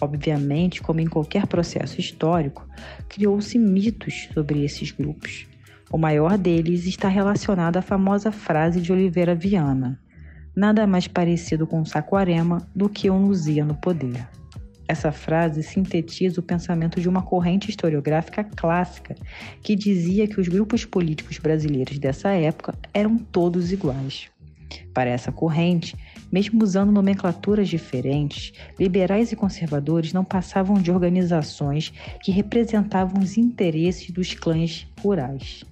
Obviamente, 0.00 0.80
como 0.80 1.00
em 1.00 1.06
qualquer 1.06 1.46
processo 1.46 2.00
histórico, 2.00 2.66
criou-se 3.06 3.58
mitos 3.58 4.30
sobre 4.32 4.64
esses 4.64 4.92
grupos. 4.92 5.46
O 5.92 5.98
maior 5.98 6.38
deles 6.38 6.86
está 6.86 7.08
relacionado 7.08 7.76
à 7.76 7.82
famosa 7.82 8.32
frase 8.32 8.80
de 8.80 8.90
Oliveira 8.92 9.34
Viana: 9.34 10.00
nada 10.58 10.88
mais 10.88 11.06
parecido 11.06 11.68
com 11.68 11.80
um 11.80 11.84
Saquarema 11.84 12.68
do 12.74 12.88
que 12.88 13.08
Luzia 13.08 13.64
no 13.64 13.76
poder. 13.76 14.26
Essa 14.88 15.12
frase 15.12 15.62
sintetiza 15.62 16.40
o 16.40 16.42
pensamento 16.42 17.00
de 17.00 17.08
uma 17.08 17.22
corrente 17.22 17.70
historiográfica 17.70 18.42
clássica 18.42 19.14
que 19.62 19.76
dizia 19.76 20.26
que 20.26 20.40
os 20.40 20.48
grupos 20.48 20.84
políticos 20.84 21.38
brasileiros 21.38 22.00
dessa 22.00 22.30
época 22.30 22.74
eram 22.92 23.18
todos 23.18 23.70
iguais. 23.70 24.30
Para 24.92 25.10
essa 25.10 25.30
corrente, 25.30 25.94
mesmo 26.32 26.64
usando 26.64 26.90
nomenclaturas 26.90 27.68
diferentes, 27.68 28.52
liberais 28.80 29.30
e 29.30 29.36
conservadores 29.36 30.12
não 30.12 30.24
passavam 30.24 30.82
de 30.82 30.90
organizações 30.90 31.92
que 32.20 32.32
representavam 32.32 33.22
os 33.22 33.38
interesses 33.38 34.10
dos 34.10 34.34
clãs 34.34 34.88
rurais. 35.00 35.62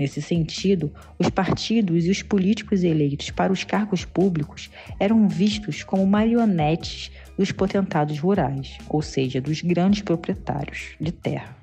Nesse 0.00 0.22
sentido, 0.22 0.90
os 1.18 1.28
partidos 1.28 2.06
e 2.06 2.10
os 2.10 2.22
políticos 2.22 2.82
eleitos 2.82 3.28
para 3.30 3.52
os 3.52 3.64
cargos 3.64 4.02
públicos 4.02 4.70
eram 4.98 5.28
vistos 5.28 5.82
como 5.82 6.06
marionetes 6.06 7.12
dos 7.36 7.52
potentados 7.52 8.18
rurais, 8.18 8.78
ou 8.88 9.02
seja, 9.02 9.42
dos 9.42 9.60
grandes 9.60 10.00
proprietários 10.00 10.94
de 10.98 11.12
terra. 11.12 11.54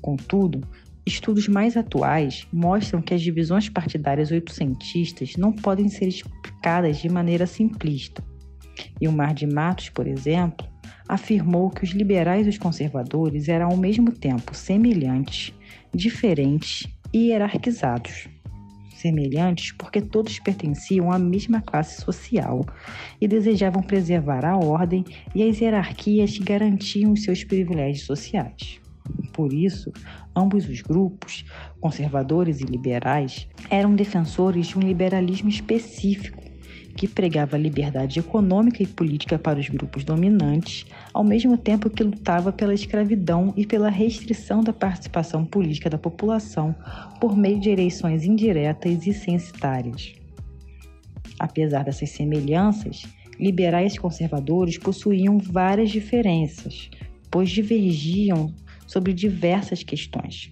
Contudo, 0.00 0.60
estudos 1.04 1.48
mais 1.48 1.76
atuais 1.76 2.46
mostram 2.52 3.02
que 3.02 3.12
as 3.12 3.20
divisões 3.20 3.68
partidárias 3.68 4.30
oitocentistas 4.30 5.34
não 5.36 5.52
podem 5.52 5.88
ser 5.88 6.06
explicadas 6.06 6.98
de 6.98 7.08
maneira 7.08 7.48
simplista. 7.48 8.22
E 9.00 9.08
o 9.08 9.12
Mar 9.12 9.34
de 9.34 9.44
Matos, 9.44 9.88
por 9.88 10.06
exemplo, 10.06 10.64
afirmou 11.08 11.68
que 11.68 11.82
os 11.82 11.90
liberais 11.90 12.46
e 12.46 12.50
os 12.50 12.58
conservadores 12.58 13.48
eram 13.48 13.70
ao 13.70 13.76
mesmo 13.76 14.12
tempo 14.12 14.54
semelhantes, 14.54 15.52
diferentes 15.92 16.86
hierarquizados, 17.14 18.28
semelhantes 18.96 19.72
porque 19.72 20.00
todos 20.00 20.38
pertenciam 20.38 21.10
à 21.10 21.18
mesma 21.18 21.60
classe 21.60 22.00
social 22.02 22.64
e 23.20 23.28
desejavam 23.28 23.82
preservar 23.82 24.44
a 24.44 24.56
ordem 24.56 25.04
e 25.34 25.48
as 25.48 25.60
hierarquias 25.60 26.36
que 26.36 26.44
garantiam 26.44 27.14
seus 27.16 27.44
privilégios 27.44 28.04
sociais. 28.04 28.80
Por 29.32 29.52
isso, 29.52 29.92
ambos 30.34 30.68
os 30.68 30.82
grupos, 30.82 31.44
conservadores 31.80 32.60
e 32.60 32.64
liberais, 32.64 33.48
eram 33.70 33.94
defensores 33.94 34.66
de 34.66 34.78
um 34.78 34.82
liberalismo 34.82 35.48
específico 35.48 36.47
que 36.98 37.06
pregava 37.06 37.56
liberdade 37.56 38.18
econômica 38.18 38.82
e 38.82 38.86
política 38.86 39.38
para 39.38 39.60
os 39.60 39.68
grupos 39.68 40.02
dominantes, 40.02 40.84
ao 41.14 41.22
mesmo 41.22 41.56
tempo 41.56 41.88
que 41.88 42.02
lutava 42.02 42.52
pela 42.52 42.74
escravidão 42.74 43.54
e 43.56 43.64
pela 43.64 43.88
restrição 43.88 44.64
da 44.64 44.72
participação 44.72 45.44
política 45.44 45.88
da 45.88 45.96
população 45.96 46.74
por 47.20 47.36
meio 47.36 47.60
de 47.60 47.70
eleições 47.70 48.24
indiretas 48.24 49.06
e 49.06 49.14
censitárias. 49.14 50.12
Apesar 51.38 51.84
dessas 51.84 52.10
semelhanças, 52.10 53.04
liberais 53.38 53.94
e 53.94 54.00
conservadores 54.00 54.76
possuíam 54.76 55.38
várias 55.38 55.90
diferenças, 55.90 56.90
pois 57.30 57.48
divergiam 57.48 58.52
sobre 58.88 59.12
diversas 59.12 59.84
questões. 59.84 60.50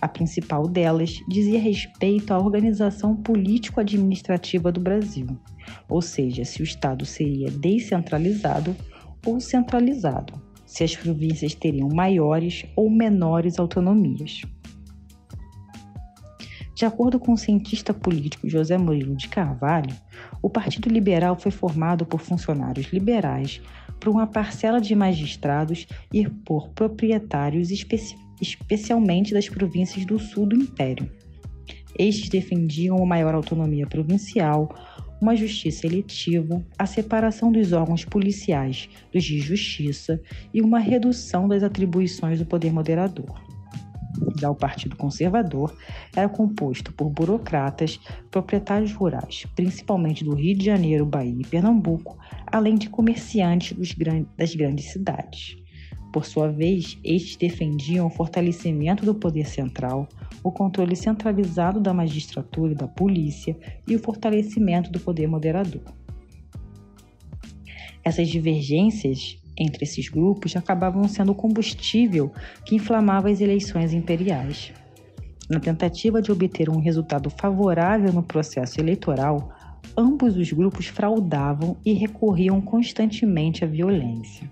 A 0.00 0.08
principal 0.08 0.66
delas 0.66 1.20
dizia 1.28 1.60
respeito 1.60 2.32
à 2.32 2.38
organização 2.38 3.14
político-administrativa 3.14 4.72
do 4.72 4.80
Brasil 4.80 5.26
ou 5.88 6.00
seja, 6.02 6.44
se 6.44 6.60
o 6.60 6.64
Estado 6.64 7.04
seria 7.04 7.50
descentralizado 7.50 8.74
ou 9.26 9.40
centralizado, 9.40 10.34
se 10.66 10.84
as 10.84 10.96
províncias 10.96 11.54
teriam 11.54 11.88
maiores 11.88 12.64
ou 12.76 12.90
menores 12.90 13.58
autonomias. 13.58 14.42
De 16.74 16.84
acordo 16.84 17.20
com 17.20 17.32
o 17.32 17.38
cientista 17.38 17.94
político 17.94 18.48
José 18.48 18.76
Murilo 18.76 19.14
de 19.14 19.28
Carvalho, 19.28 19.94
o 20.42 20.50
Partido 20.50 20.88
Liberal 20.88 21.36
foi 21.38 21.52
formado 21.52 22.04
por 22.04 22.20
funcionários 22.20 22.92
liberais, 22.92 23.60
por 24.00 24.08
uma 24.08 24.26
parcela 24.26 24.80
de 24.80 24.94
magistrados 24.94 25.86
e 26.12 26.28
por 26.28 26.70
proprietários 26.70 27.70
especi 27.70 28.16
especialmente 28.40 29.32
das 29.32 29.48
províncias 29.48 30.04
do 30.04 30.18
sul 30.18 30.46
do 30.46 30.56
Império. 30.56 31.08
Estes 31.96 32.28
defendiam 32.28 32.96
uma 32.96 33.06
maior 33.06 33.34
autonomia 33.34 33.86
provincial, 33.86 34.74
uma 35.24 35.34
justiça 35.34 35.86
eletiva, 35.86 36.62
a 36.78 36.84
separação 36.84 37.50
dos 37.50 37.72
órgãos 37.72 38.04
policiais 38.04 38.90
dos 39.10 39.24
de 39.24 39.38
justiça 39.38 40.20
e 40.52 40.60
uma 40.60 40.78
redução 40.78 41.48
das 41.48 41.62
atribuições 41.62 42.38
do 42.38 42.44
poder 42.44 42.70
moderador. 42.70 43.42
Já 44.38 44.50
o 44.50 44.54
Partido 44.54 44.96
Conservador 44.96 45.74
era 46.14 46.28
composto 46.28 46.92
por 46.92 47.08
burocratas, 47.08 47.98
proprietários 48.30 48.92
rurais, 48.92 49.46
principalmente 49.56 50.22
do 50.22 50.34
Rio 50.34 50.58
de 50.58 50.66
Janeiro, 50.66 51.06
Bahia 51.06 51.40
e 51.40 51.46
Pernambuco, 51.46 52.18
além 52.46 52.74
de 52.74 52.90
comerciantes 52.90 53.74
das 54.36 54.54
grandes 54.54 54.92
cidades. 54.92 55.56
Por 56.12 56.26
sua 56.26 56.48
vez, 56.48 56.98
estes 57.02 57.36
defendiam 57.36 58.06
o 58.06 58.10
fortalecimento 58.10 59.06
do 59.06 59.14
poder 59.14 59.46
central, 59.46 60.06
o 60.42 60.50
controle 60.50 60.96
centralizado 60.96 61.80
da 61.80 61.94
magistratura 61.94 62.72
e 62.72 62.76
da 62.76 62.88
polícia 62.88 63.56
e 63.86 63.94
o 63.94 63.98
fortalecimento 63.98 64.90
do 64.90 65.00
poder 65.00 65.26
moderador. 65.26 65.82
Essas 68.02 68.28
divergências 68.28 69.38
entre 69.56 69.84
esses 69.84 70.08
grupos 70.08 70.56
acabavam 70.56 71.06
sendo 71.08 71.32
o 71.32 71.34
combustível 71.34 72.32
que 72.64 72.74
inflamava 72.74 73.30
as 73.30 73.40
eleições 73.40 73.92
imperiais. 73.92 74.72
Na 75.48 75.60
tentativa 75.60 76.20
de 76.20 76.32
obter 76.32 76.68
um 76.68 76.80
resultado 76.80 77.30
favorável 77.30 78.12
no 78.12 78.22
processo 78.22 78.80
eleitoral, 78.80 79.52
ambos 79.96 80.36
os 80.36 80.50
grupos 80.52 80.86
fraudavam 80.86 81.76
e 81.84 81.92
recorriam 81.92 82.60
constantemente 82.60 83.64
à 83.64 83.66
violência. 83.66 84.50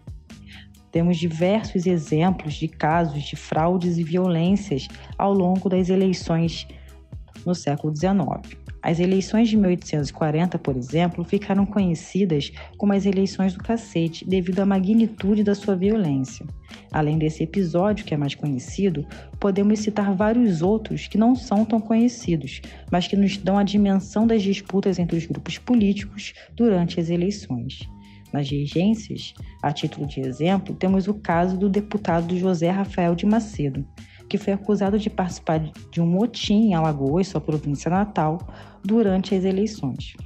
Temos 0.93 1.17
diversos 1.17 1.87
exemplos 1.87 2.55
de 2.55 2.69
casos 2.69 3.23
de 3.23 3.35
fraudes 3.35 3.97
e 3.97 4.05
violências 4.05 4.87
ao 5.17 5.33
longo 5.33 5.69
das 5.69 5.89
eleições 5.89 6.69
no 7.47 7.55
século 7.55 7.97
XIX. 7.97 8.63
As 8.83 8.99
eleições 8.99 9.49
de 9.49 9.57
1840, 9.57 10.59
por 10.59 10.77
exemplo, 10.77 11.25
ficaram 11.25 11.65
conhecidas 11.65 12.53
como 12.77 12.93
as 12.93 13.07
eleições 13.07 13.55
do 13.55 13.63
cacete 13.63 14.29
devido 14.29 14.59
à 14.59 14.67
magnitude 14.67 15.45
da 15.45 15.55
sua 15.55 15.77
violência. 15.77 16.45
Além 16.91 17.17
desse 17.17 17.45
episódio, 17.45 18.05
que 18.05 18.13
é 18.13 18.17
mais 18.17 18.35
conhecido, 18.35 19.07
podemos 19.39 19.79
citar 19.79 20.13
vários 20.15 20.63
outros 20.63 21.07
que 21.07 21.17
não 21.17 21.37
são 21.37 21.65
tão 21.65 21.81
conhecidos, 21.81 22.61
mas 22.91 23.07
que 23.07 23.17
nos 23.17 23.37
dão 23.37 23.57
a 23.57 23.63
dimensão 23.63 24.27
das 24.27 24.43
disputas 24.43 24.99
entre 24.99 25.17
os 25.17 25.27
grupos 25.27 25.59
políticos 25.59 26.35
durante 26.55 26.99
as 26.99 27.09
eleições. 27.09 27.89
Nas 28.33 28.49
regências, 28.49 29.35
a 29.63 29.73
título 29.73 30.07
de 30.07 30.21
exemplo, 30.21 30.75
temos 30.75 31.07
o 31.07 31.15
caso 31.15 31.57
do 31.59 31.69
deputado 31.69 32.37
José 32.37 32.71
Rafael 32.71 33.15
de 33.15 33.27
Macedo, 33.27 33.85
que 34.29 34.39
foi 34.39 34.55
acusado 34.55 34.99
de 34.99 35.11
participar 35.11 35.59
de 35.91 36.01
um 36.01 36.07
motim 36.07 36.69
em 36.69 36.75
Alagoas, 36.75 37.29
sua 37.29 37.41
província 37.41 37.91
natal, 37.91 38.39
durante 38.83 39.35
as 39.35 39.45
eleições. 39.45 40.17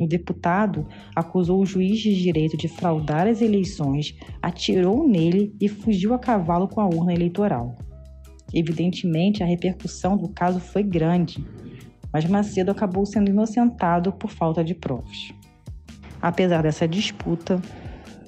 O 0.00 0.06
deputado 0.06 0.86
acusou 1.16 1.60
o 1.60 1.66
juiz 1.66 1.98
de 1.98 2.14
direito 2.14 2.56
de 2.56 2.68
fraudar 2.68 3.26
as 3.26 3.40
eleições, 3.40 4.14
atirou 4.42 5.08
nele 5.08 5.54
e 5.60 5.68
fugiu 5.68 6.14
a 6.14 6.18
cavalo 6.18 6.68
com 6.68 6.80
a 6.80 6.86
urna 6.86 7.12
eleitoral. 7.12 7.76
Evidentemente, 8.52 9.42
a 9.42 9.46
repercussão 9.46 10.16
do 10.16 10.28
caso 10.28 10.60
foi 10.60 10.82
grande, 10.82 11.44
mas 12.12 12.24
Macedo 12.24 12.70
acabou 12.70 13.04
sendo 13.04 13.30
inocentado 13.30 14.12
por 14.12 14.30
falta 14.30 14.64
de 14.64 14.74
provas. 14.74 15.32
Apesar 16.20 16.62
dessa 16.62 16.86
disputa, 16.86 17.60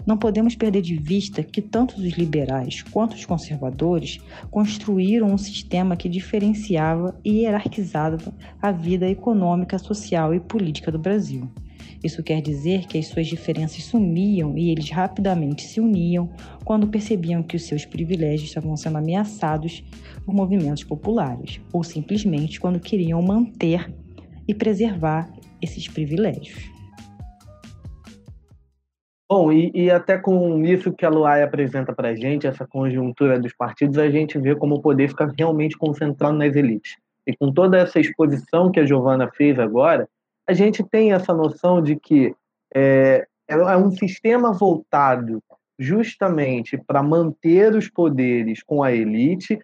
não 0.06 0.16
podemos 0.16 0.54
perder 0.54 0.82
de 0.82 0.96
vista 0.96 1.42
que 1.42 1.60
tanto 1.60 1.96
os 1.96 2.12
liberais 2.14 2.82
quanto 2.82 3.14
os 3.14 3.24
conservadores 3.24 4.18
construíram 4.50 5.28
um 5.28 5.38
sistema 5.38 5.96
que 5.96 6.08
diferenciava 6.08 7.18
e 7.24 7.40
hierarquizava 7.40 8.32
a 8.60 8.72
vida 8.72 9.08
econômica, 9.08 9.78
social 9.78 10.34
e 10.34 10.40
política 10.40 10.90
do 10.90 10.98
Brasil. 10.98 11.48
Isso 12.02 12.22
quer 12.22 12.40
dizer 12.40 12.86
que 12.86 12.96
as 12.96 13.08
suas 13.08 13.26
diferenças 13.26 13.84
sumiam 13.84 14.56
e 14.56 14.70
eles 14.70 14.88
rapidamente 14.88 15.62
se 15.62 15.80
uniam 15.80 16.30
quando 16.64 16.88
percebiam 16.88 17.42
que 17.42 17.56
os 17.56 17.64
seus 17.64 17.84
privilégios 17.84 18.48
estavam 18.48 18.74
sendo 18.76 18.96
ameaçados 18.96 19.84
por 20.24 20.34
movimentos 20.34 20.82
populares, 20.82 21.60
ou 21.72 21.84
simplesmente 21.84 22.58
quando 22.58 22.80
queriam 22.80 23.20
manter 23.20 23.92
e 24.48 24.54
preservar 24.54 25.30
esses 25.60 25.86
privilégios. 25.88 26.79
Bom, 29.30 29.52
e, 29.52 29.70
e, 29.72 29.88
até 29.92 30.18
com 30.18 30.64
isso 30.64 30.92
que 30.92 31.06
a 31.06 31.08
Luai 31.08 31.44
apresenta 31.44 31.92
para 31.92 32.08
a 32.08 32.14
gente, 32.16 32.48
essa 32.48 32.66
conjuntura 32.66 33.38
dos 33.38 33.54
partidos, 33.54 33.96
a 33.96 34.10
gente 34.10 34.36
vê 34.36 34.56
como 34.56 34.74
o 34.74 34.82
poder 34.82 35.08
fica 35.08 35.32
realmente 35.38 35.78
concentrado 35.78 36.36
nas 36.36 36.56
elites. 36.56 36.96
E 37.24 37.36
com 37.36 37.52
toda 37.52 37.78
essa 37.78 38.00
exposição 38.00 38.72
que 38.72 38.80
a 38.80 38.84
Giovana 38.84 39.30
fez 39.30 39.56
agora, 39.56 40.08
a 40.48 40.52
gente 40.52 40.82
tem 40.82 41.12
essa 41.12 41.32
noção 41.32 41.80
de 41.80 41.94
que 41.94 42.34
é, 42.74 43.24
é 43.46 43.76
um 43.76 43.92
sistema 43.92 44.52
voltado 44.52 45.40
justamente 45.78 46.76
para 46.76 47.00
manter 47.00 47.72
os 47.72 47.88
poderes 47.88 48.64
com 48.64 48.82
a 48.82 48.90
elite, 48.90 49.60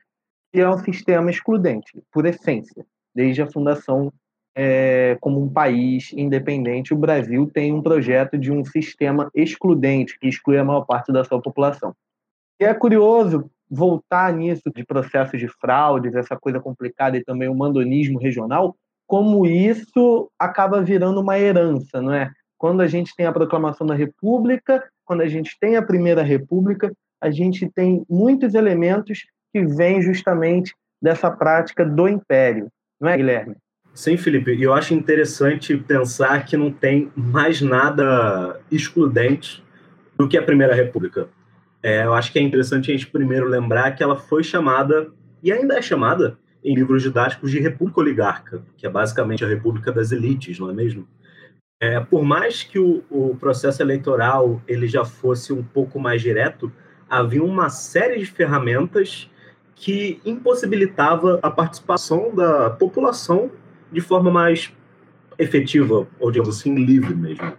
que 0.52 0.60
é 0.60 0.70
um 0.70 0.78
sistema 0.78 1.28
excludente, 1.28 2.00
por 2.12 2.24
essência, 2.24 2.86
desde 3.12 3.42
a 3.42 3.50
fundação 3.50 4.12
é, 4.58 5.18
como 5.20 5.38
um 5.38 5.52
país 5.52 6.14
independente, 6.14 6.94
o 6.94 6.96
Brasil 6.96 7.50
tem 7.52 7.74
um 7.74 7.82
projeto 7.82 8.38
de 8.38 8.50
um 8.50 8.64
sistema 8.64 9.30
excludente, 9.34 10.18
que 10.18 10.26
exclui 10.26 10.56
a 10.56 10.64
maior 10.64 10.86
parte 10.86 11.12
da 11.12 11.22
sua 11.22 11.42
população. 11.42 11.94
E 12.58 12.64
é 12.64 12.72
curioso 12.72 13.50
voltar 13.70 14.32
nisso 14.32 14.62
de 14.74 14.82
processos 14.82 15.38
de 15.38 15.46
fraudes, 15.60 16.14
essa 16.14 16.36
coisa 16.38 16.58
complicada 16.58 17.18
e 17.18 17.24
também 17.24 17.48
o 17.48 17.54
mandonismo 17.54 18.18
regional, 18.18 18.74
como 19.06 19.44
isso 19.44 20.30
acaba 20.38 20.82
virando 20.82 21.20
uma 21.20 21.38
herança, 21.38 22.00
não 22.00 22.14
é? 22.14 22.32
Quando 22.56 22.80
a 22.80 22.86
gente 22.86 23.14
tem 23.14 23.26
a 23.26 23.32
proclamação 23.32 23.86
da 23.86 23.94
República, 23.94 24.82
quando 25.04 25.20
a 25.20 25.28
gente 25.28 25.54
tem 25.60 25.76
a 25.76 25.82
Primeira 25.82 26.22
República, 26.22 26.90
a 27.20 27.30
gente 27.30 27.68
tem 27.70 28.04
muitos 28.08 28.54
elementos 28.54 29.26
que 29.52 29.66
vêm 29.66 30.00
justamente 30.00 30.74
dessa 31.00 31.30
prática 31.30 31.84
do 31.84 32.08
Império, 32.08 32.68
não 32.98 33.10
é, 33.10 33.16
Guilherme? 33.18 33.56
Sim, 33.96 34.18
Felipe, 34.18 34.52
e 34.52 34.62
eu 34.62 34.74
acho 34.74 34.92
interessante 34.92 35.74
pensar 35.74 36.44
que 36.44 36.54
não 36.54 36.70
tem 36.70 37.10
mais 37.16 37.62
nada 37.62 38.60
excludente 38.70 39.64
do 40.18 40.28
que 40.28 40.36
a 40.36 40.42
Primeira 40.42 40.74
República. 40.74 41.28
É, 41.82 42.04
eu 42.04 42.12
acho 42.12 42.30
que 42.30 42.38
é 42.38 42.42
interessante 42.42 42.90
a 42.90 42.94
gente 42.94 43.06
primeiro 43.06 43.48
lembrar 43.48 43.92
que 43.92 44.02
ela 44.02 44.14
foi 44.14 44.44
chamada, 44.44 45.10
e 45.42 45.50
ainda 45.50 45.78
é 45.78 45.80
chamada, 45.80 46.38
em 46.62 46.74
livros 46.74 47.02
didáticos, 47.04 47.50
de 47.50 47.58
República 47.58 48.00
Oligarca, 48.00 48.62
que 48.76 48.86
é 48.86 48.90
basicamente 48.90 49.42
a 49.42 49.48
República 49.48 49.90
das 49.90 50.12
Elites, 50.12 50.58
não 50.58 50.68
é 50.68 50.74
mesmo? 50.74 51.08
É, 51.80 51.98
por 51.98 52.22
mais 52.22 52.62
que 52.62 52.78
o, 52.78 53.02
o 53.08 53.34
processo 53.36 53.80
eleitoral 53.80 54.60
ele 54.68 54.86
já 54.86 55.06
fosse 55.06 55.54
um 55.54 55.62
pouco 55.62 55.98
mais 55.98 56.20
direto, 56.20 56.70
havia 57.08 57.42
uma 57.42 57.70
série 57.70 58.18
de 58.18 58.26
ferramentas 58.26 59.30
que 59.74 60.20
impossibilitava 60.22 61.40
a 61.42 61.50
participação 61.50 62.34
da 62.34 62.68
população 62.68 63.50
de 63.96 64.02
forma 64.02 64.30
mais 64.30 64.70
efetiva, 65.38 66.06
ou 66.20 66.30
digamos 66.30 66.54
assim, 66.54 66.74
livre 66.74 67.14
mesmo. 67.14 67.54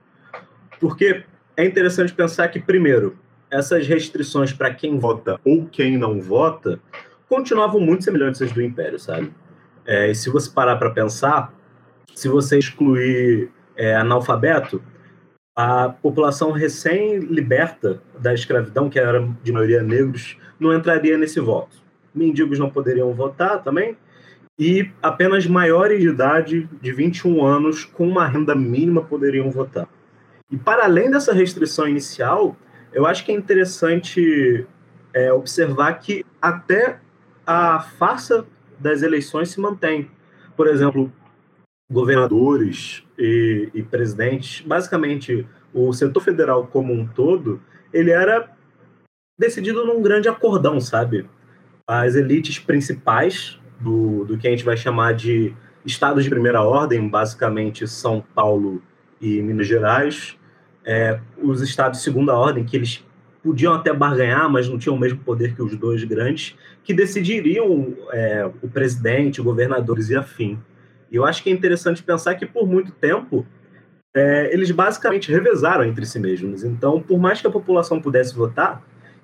Porque 0.79 1.23
é 1.57 1.65
interessante 1.65 2.13
pensar 2.13 2.47
que, 2.49 2.59
primeiro, 2.59 3.17
essas 3.49 3.87
restrições 3.87 4.53
para 4.53 4.71
quem 4.71 4.99
vota 4.99 5.39
ou 5.43 5.65
quem 5.65 5.97
não 5.97 6.21
vota 6.21 6.79
continuavam 7.27 7.81
muito 7.81 8.03
semelhantes 8.03 8.39
às 8.39 8.51
do 8.51 8.61
Império, 8.61 8.99
sabe? 8.99 9.33
É, 9.83 10.11
e 10.11 10.13
se 10.13 10.29
você 10.29 10.47
parar 10.51 10.75
para 10.75 10.91
pensar, 10.91 11.51
se 12.13 12.27
você 12.27 12.59
excluir 12.59 13.49
é, 13.75 13.95
analfabeto, 13.95 14.79
a 15.55 15.89
população 15.89 16.51
recém-liberta 16.51 17.99
da 18.19 18.31
escravidão, 18.31 18.91
que 18.91 18.99
era 18.99 19.27
de 19.41 19.51
maioria 19.51 19.81
negros, 19.81 20.37
não 20.59 20.71
entraria 20.71 21.17
nesse 21.17 21.39
voto. 21.39 21.77
Mendigos 22.13 22.59
não 22.59 22.69
poderiam 22.69 23.11
votar 23.11 23.63
também, 23.63 23.97
e 24.57 24.89
apenas 25.01 25.45
maiores 25.45 26.01
de 26.01 26.09
idade 26.09 26.69
de 26.81 26.91
21 26.91 27.45
anos 27.45 27.85
com 27.85 28.07
uma 28.07 28.27
renda 28.27 28.55
mínima 28.55 29.03
poderiam 29.03 29.51
votar. 29.51 29.87
E 30.49 30.57
para 30.57 30.85
além 30.85 31.11
dessa 31.11 31.33
restrição 31.33 31.87
inicial, 31.87 32.55
eu 32.91 33.05
acho 33.05 33.23
que 33.23 33.31
é 33.31 33.35
interessante 33.35 34.65
é, 35.13 35.31
observar 35.31 35.93
que 35.99 36.25
até 36.41 36.99
a 37.45 37.79
farsa 37.79 38.45
das 38.79 39.01
eleições 39.01 39.49
se 39.49 39.59
mantém. 39.59 40.09
Por 40.55 40.67
exemplo, 40.67 41.11
governadores 41.91 43.03
e, 43.17 43.69
e 43.73 43.83
presidentes, 43.83 44.65
basicamente 44.65 45.47
o 45.73 45.93
setor 45.93 46.21
federal 46.21 46.67
como 46.67 46.93
um 46.93 47.05
todo, 47.05 47.61
ele 47.93 48.11
era 48.11 48.51
decidido 49.37 49.85
num 49.85 50.01
grande 50.01 50.27
acordão, 50.27 50.79
sabe? 50.81 51.29
As 51.85 52.15
elites 52.15 52.57
principais 52.57 53.59
do, 53.79 54.25
do 54.25 54.37
que 54.37 54.47
a 54.47 54.51
gente 54.51 54.63
vai 54.65 54.77
chamar 54.77 55.13
de 55.13 55.53
estados 55.85 56.23
de 56.23 56.29
primeira 56.29 56.61
ordem, 56.61 57.07
basicamente 57.07 57.87
São 57.87 58.23
Paulo 58.35 58.81
e 59.21 59.41
Minas 59.41 59.67
Gerais, 59.67 60.37
é, 60.85 61.19
os 61.41 61.61
estados 61.61 61.99
de 61.99 62.03
segunda 62.03 62.33
ordem, 62.33 62.63
que 62.63 62.75
eles 62.75 63.05
podiam 63.43 63.73
até 63.73 63.93
barganhar, 63.93 64.49
mas 64.49 64.67
não 64.67 64.77
tinham 64.77 64.95
o 64.95 64.99
mesmo 64.99 65.19
poder 65.19 65.55
que 65.55 65.61
os 65.61 65.75
dois 65.75 66.03
grandes, 66.03 66.55
que 66.83 66.93
decidiriam 66.93 67.93
é, 68.11 68.49
o 68.61 68.67
presidente, 68.67 69.41
governadores 69.41 70.09
e 70.09 70.15
afim. 70.15 70.59
E 71.11 71.15
eu 71.15 71.25
acho 71.25 71.41
que 71.41 71.49
é 71.49 71.53
interessante 71.53 72.03
pensar 72.03 72.35
que, 72.35 72.45
por 72.45 72.67
muito 72.67 72.91
tempo, 72.91 73.45
é, 74.13 74.53
eles 74.53 74.71
basicamente 74.71 75.31
revezaram 75.31 75.85
entre 75.85 76.05
si 76.05 76.19
mesmos. 76.19 76.63
Então, 76.63 77.01
por 77.01 77.17
mais 77.19 77.39
que 77.39 77.47
a 77.47 77.51
população 77.51 78.01
pudesse 78.01 78.35
votar, 78.35 78.81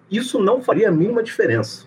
isso 0.09 0.41
não 0.41 0.61
faria 0.61 0.89
a 0.89 0.91
mínima 0.91 1.23
diferença. 1.23 1.85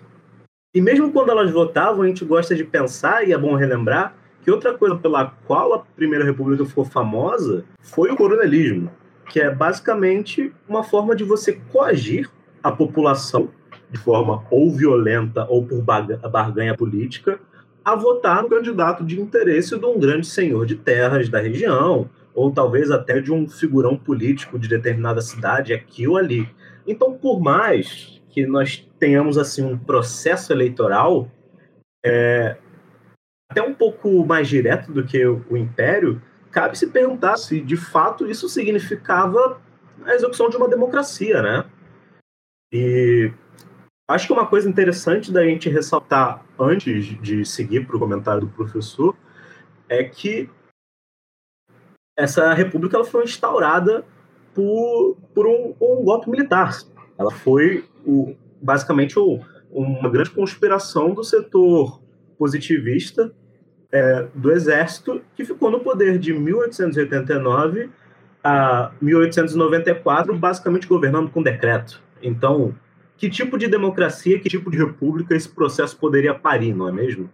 E 0.77 0.81
mesmo 0.83 1.11
quando 1.11 1.31
elas 1.31 1.51
votavam, 1.51 2.03
a 2.03 2.07
gente 2.07 2.23
gosta 2.23 2.55
de 2.55 2.62
pensar, 2.62 3.27
e 3.27 3.33
é 3.33 3.39
bom 3.39 3.55
relembrar, 3.55 4.15
que 4.43 4.51
outra 4.51 4.75
coisa 4.75 4.95
pela 4.95 5.25
qual 5.47 5.73
a 5.73 5.79
Primeira 5.79 6.23
República 6.23 6.67
ficou 6.67 6.85
famosa 6.85 7.65
foi 7.81 8.11
o 8.11 8.15
coronelismo, 8.15 8.91
que 9.31 9.41
é 9.41 9.51
basicamente 9.51 10.53
uma 10.69 10.85
forma 10.85 11.17
de 11.17 11.25
você 11.25 11.55
coagir 11.73 12.29
a 12.62 12.71
população 12.71 13.49
de 13.91 13.99
forma 13.99 14.45
ou 14.51 14.71
violenta 14.71 15.47
ou 15.49 15.65
por 15.65 15.81
barganha 15.81 16.77
política 16.77 17.41
a 17.83 17.97
votar 17.97 18.43
no 18.43 18.51
candidato 18.51 19.03
de 19.03 19.19
interesse 19.19 19.79
de 19.79 19.87
um 19.87 19.99
grande 19.99 20.27
senhor 20.27 20.67
de 20.67 20.75
terras 20.75 21.31
da 21.31 21.41
região, 21.41 22.11
ou 22.35 22.53
talvez 22.53 22.91
até 22.91 23.19
de 23.19 23.33
um 23.33 23.49
figurão 23.49 23.97
político 23.97 24.59
de 24.59 24.69
determinada 24.69 25.23
cidade 25.23 25.73
aqui 25.73 26.07
ou 26.07 26.19
ali. 26.19 26.47
Então, 26.87 27.15
por 27.15 27.41
mais 27.41 28.21
que 28.29 28.47
nós 28.47 28.86
tenhamos 28.99 29.39
assim 29.39 29.65
um 29.65 29.79
processo 29.79 30.53
eleitoral 30.53 31.31
é, 32.05 32.57
até 33.51 33.63
um 33.63 33.75
pouco 33.75 34.25
mais 34.25 34.49
direto 34.49 34.93
do 34.93 35.05
que 35.05 35.25
o, 35.27 35.57
Império, 35.57 36.21
cabe 36.51 36.77
se 36.77 36.89
perguntar 36.89 37.37
se 37.37 37.61
de 37.61 37.77
fato 37.77 38.27
isso 38.27 38.49
significava 38.49 39.61
a 40.05 40.15
execução 40.15 40.49
de 40.49 40.57
uma 40.57 40.69
democracia, 40.69 41.43
né? 41.43 41.65
E 42.73 43.33
acho 44.09 44.27
que 44.27 44.33
uma 44.33 44.47
coisa 44.47 44.69
interessante 44.69 45.33
da 45.33 45.45
gente 45.45 45.69
ressaltar 45.69 46.45
antes 46.59 47.21
de 47.21 47.45
seguir 47.45 47.87
para 47.87 47.97
o 47.97 48.01
comentário 48.01 48.43
do 48.43 48.49
professor 48.49 49.17
é 49.89 50.05
que 50.05 50.51
essa 52.17 52.53
república 52.55 52.97
ela 52.97 53.05
foi 53.05 53.25
instaurada 53.25 54.05
por, 54.55 55.17
por 55.35 55.47
um, 55.47 55.75
um 55.81 56.05
golpe 56.05 56.31
militar. 56.31 56.77
Ela 57.19 57.31
foi 57.31 57.85
o, 58.05 58.35
basicamente 58.61 59.19
uma 59.71 60.09
grande 60.09 60.31
conspiração 60.31 61.12
do 61.12 61.23
setor 61.23 62.01
positivista 62.38 63.33
é, 63.92 64.27
do 64.35 64.51
exército 64.51 65.23
que 65.35 65.45
ficou 65.45 65.71
no 65.71 65.81
poder 65.81 66.19
de 66.19 66.33
1889 66.33 67.90
a 68.42 68.92
1894, 69.01 70.37
basicamente 70.37 70.87
governando 70.87 71.31
com 71.31 71.42
decreto. 71.42 72.03
Então, 72.23 72.75
que 73.16 73.29
tipo 73.29 73.59
de 73.59 73.66
democracia, 73.66 74.38
que 74.38 74.49
tipo 74.49 74.71
de 74.71 74.79
república 74.79 75.35
esse 75.35 75.49
processo 75.49 75.97
poderia 75.99 76.35
parir, 76.35 76.75
não 76.75 76.88
é 76.88 76.92
mesmo? 76.92 77.31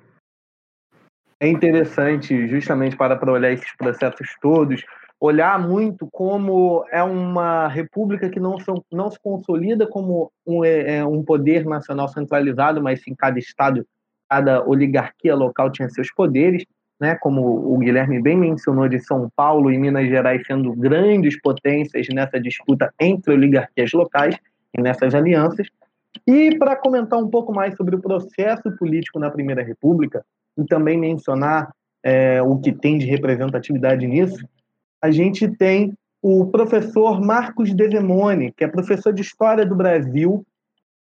É 1.40 1.48
interessante, 1.48 2.46
justamente 2.46 2.96
para, 2.96 3.16
para 3.16 3.32
olhar 3.32 3.50
esses 3.50 3.74
processos 3.76 4.28
todos, 4.40 4.85
olhar 5.22 5.56
muito 5.56 6.08
como 6.11 6.85
é 6.90 7.00
uma 7.00 7.68
república 7.68 8.28
que 8.28 8.40
não, 8.40 8.58
são, 8.58 8.82
não 8.90 9.08
se 9.08 9.20
consolida 9.22 9.87
como 9.87 10.32
um, 10.44 10.64
é, 10.64 10.96
é, 10.96 11.04
um 11.04 11.22
poder 11.22 11.64
nacional 11.64 12.08
centralizado, 12.08 12.82
mas 12.82 13.00
sim 13.02 13.14
cada 13.14 13.38
estado, 13.38 13.87
cada 14.28 14.68
oligarquia 14.68 15.37
local 15.37 15.70
tinha 15.70 15.88
seus 15.88 16.12
poderes, 16.12 16.64
né? 17.00 17.14
como 17.14 17.72
o 17.72 17.78
Guilherme 17.78 18.20
bem 18.20 18.37
mencionou 18.37 18.88
de 18.88 18.98
São 18.98 19.30
Paulo 19.37 19.70
e 19.70 19.78
Minas 19.78 20.08
Gerais 20.08 20.42
sendo 20.44 20.72
grandes 20.72 21.40
potências 21.40 22.08
nessa 22.12 22.40
disputa 22.40 22.92
entre 23.00 23.32
oligarquias 23.32 23.92
locais 23.92 24.37
e 24.76 24.82
nessas 24.82 25.14
alianças. 25.14 25.68
E 26.26 26.58
para 26.58 26.74
comentar 26.74 27.20
um 27.20 27.30
pouco 27.30 27.54
mais 27.54 27.76
sobre 27.76 27.94
o 27.94 28.00
processo 28.00 28.76
político 28.76 29.20
na 29.20 29.30
Primeira 29.30 29.62
República, 29.62 30.24
e 30.58 30.64
também 30.64 30.98
mencionar 30.98 31.72
é, 32.02 32.42
o 32.42 32.58
que 32.58 32.72
tem 32.72 32.98
de 32.98 33.06
representatividade 33.06 34.04
nisso, 34.04 34.44
a 35.02 35.10
gente 35.10 35.48
tem 35.48 35.92
o 36.22 36.46
professor 36.46 37.20
Marcos 37.20 37.74
Desemone, 37.74 38.52
que 38.52 38.62
é 38.62 38.68
professor 38.68 39.12
de 39.12 39.22
História 39.22 39.66
do 39.66 39.74
Brasil 39.74 40.46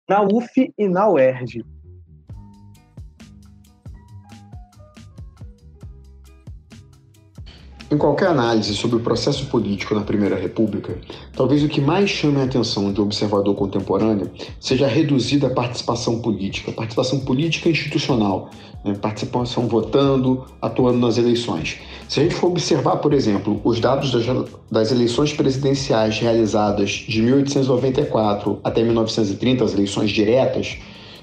na 0.07 0.22
UF 0.22 0.72
e 0.77 0.88
na 0.88 1.09
UERJ. 1.09 1.64
Em 7.90 7.96
qualquer 7.96 8.29
análise 8.29 8.74
sobre 8.74 8.96
o 8.96 9.01
processo 9.01 9.46
político 9.46 9.94
na 9.94 10.03
Primeira 10.03 10.37
República, 10.37 10.98
talvez 11.35 11.62
o 11.62 11.68
que 11.68 11.81
mais 11.81 12.11
chame 12.11 12.38
a 12.38 12.44
atenção 12.44 12.92
de 12.92 13.01
um 13.01 13.05
observador 13.05 13.55
contemporâneo 13.55 14.31
seja 14.61 14.85
a 14.85 14.88
reduzida 14.88 15.48
participação 15.48 16.20
política, 16.20 16.70
participação 16.70 17.20
política 17.20 17.70
institucional, 17.70 18.51
né? 18.85 18.94
participação 19.01 19.66
votando, 19.66 20.44
atuando 20.61 20.98
nas 20.98 21.16
eleições. 21.16 21.79
Se 22.07 22.20
a 22.20 22.24
gente 22.24 22.35
for 22.35 22.48
observar, 22.48 22.96
por 22.98 23.14
exemplo, 23.14 23.59
os 23.64 23.81
dados 23.81 24.12
das, 24.12 24.27
das 24.70 24.92
eleições 24.92 25.33
presidenciais 25.33 26.18
realizadas 26.18 26.90
de 26.90 27.22
1894 27.22 28.61
até 28.62 28.83
1930, 28.83 29.64
as 29.64 29.72
eleições 29.72 30.11
diretas, 30.11 30.77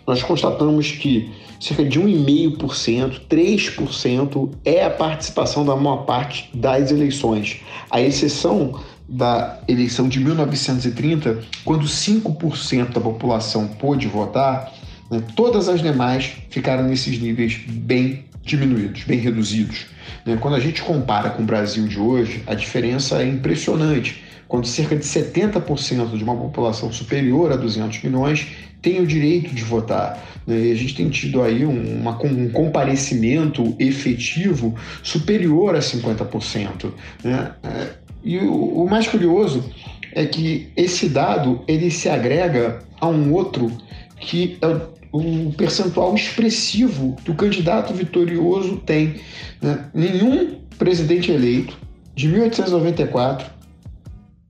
nós 0.07 0.21
constatamos 0.21 0.91
que 0.91 1.31
cerca 1.59 1.83
de 1.83 1.99
1,5%, 1.99 3.21
3% 3.29 4.49
é 4.63 4.83
a 4.83 4.89
participação 4.89 5.65
da 5.65 5.75
maior 5.75 6.05
parte 6.05 6.49
das 6.53 6.91
eleições, 6.91 7.61
a 7.89 8.01
exceção 8.01 8.79
da 9.07 9.59
eleição 9.67 10.07
de 10.07 10.19
1930, 10.19 11.39
quando 11.63 11.85
5% 11.85 12.93
da 12.93 13.01
população 13.01 13.67
pôde 13.67 14.07
votar, 14.07 14.71
né, 15.09 15.23
todas 15.35 15.69
as 15.69 15.81
demais 15.81 16.33
ficaram 16.49 16.83
nesses 16.83 17.19
níveis 17.19 17.59
bem 17.67 18.25
diminuídos, 18.41 19.03
bem 19.03 19.19
reduzidos. 19.19 19.87
Né? 20.25 20.37
Quando 20.39 20.55
a 20.55 20.59
gente 20.59 20.81
compara 20.81 21.31
com 21.31 21.43
o 21.43 21.45
Brasil 21.45 21.87
de 21.87 21.99
hoje, 21.99 22.43
a 22.47 22.53
diferença 22.53 23.21
é 23.21 23.27
impressionante. 23.27 24.23
Quando 24.47 24.67
cerca 24.67 24.95
de 24.95 25.03
70% 25.03 26.17
de 26.17 26.23
uma 26.23 26.35
população 26.35 26.91
superior 26.91 27.51
a 27.51 27.55
200 27.55 28.03
milhões 28.03 28.47
tem 28.81 29.01
o 29.01 29.07
direito 29.07 29.53
de 29.53 29.63
votar. 29.63 30.23
Né? 30.45 30.67
E 30.67 30.71
a 30.71 30.75
gente 30.75 30.95
tem 30.95 31.09
tido 31.09 31.41
aí 31.41 31.65
um, 31.65 31.99
uma, 31.99 32.17
um 32.23 32.49
comparecimento 32.49 33.75
efetivo 33.79 34.75
superior 35.01 35.75
a 35.75 35.79
50%. 35.79 36.91
Né? 37.23 37.51
É, 37.63 37.87
e 38.23 38.37
o, 38.37 38.83
o 38.83 38.89
mais 38.89 39.07
curioso 39.07 39.69
é 40.11 40.25
que 40.25 40.71
esse 40.75 41.09
dado 41.09 41.63
ele 41.67 41.91
se 41.91 42.09
agrega 42.09 42.79
a 42.99 43.07
um 43.07 43.33
outro 43.33 43.71
que 44.19 44.57
é 44.61 44.95
o 45.11 45.51
percentual 45.53 46.13
expressivo 46.13 47.15
que 47.23 47.31
o 47.31 47.35
candidato 47.35 47.93
vitorioso 47.93 48.77
tem. 48.77 49.15
Né? 49.61 49.85
Nenhum 49.93 50.59
presidente 50.77 51.31
eleito 51.31 51.77
de 52.13 52.27
1894 52.27 53.49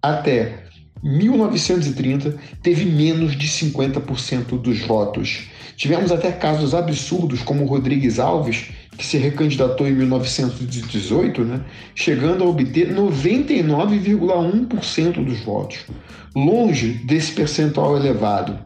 até 0.02 0.64
1930 1.06 2.36
teve 2.63 2.84
menos 2.84 3.38
de 3.38 3.48
50% 3.48 4.60
dos 4.60 4.82
votos. 4.82 5.44
Tivemos 5.78 6.12
até 6.12 6.32
casos 6.32 6.74
absurdos, 6.74 7.44
como 7.44 7.65
Rodrigues 7.65 8.18
Alves, 8.18 8.72
que 8.98 9.06
se 9.06 9.20
recandidatou 9.20 9.88
em 9.88 9.91
1918, 9.91 11.44
né, 11.44 11.62
chegando 11.94 12.44
a 12.44 12.48
obter 12.48 12.91
99,1% 12.91 15.24
dos 15.24 15.39
votos. 15.41 15.86
Longe 16.36 16.94
desse 17.06 17.34
percentual 17.34 17.96
elevado 17.96 18.58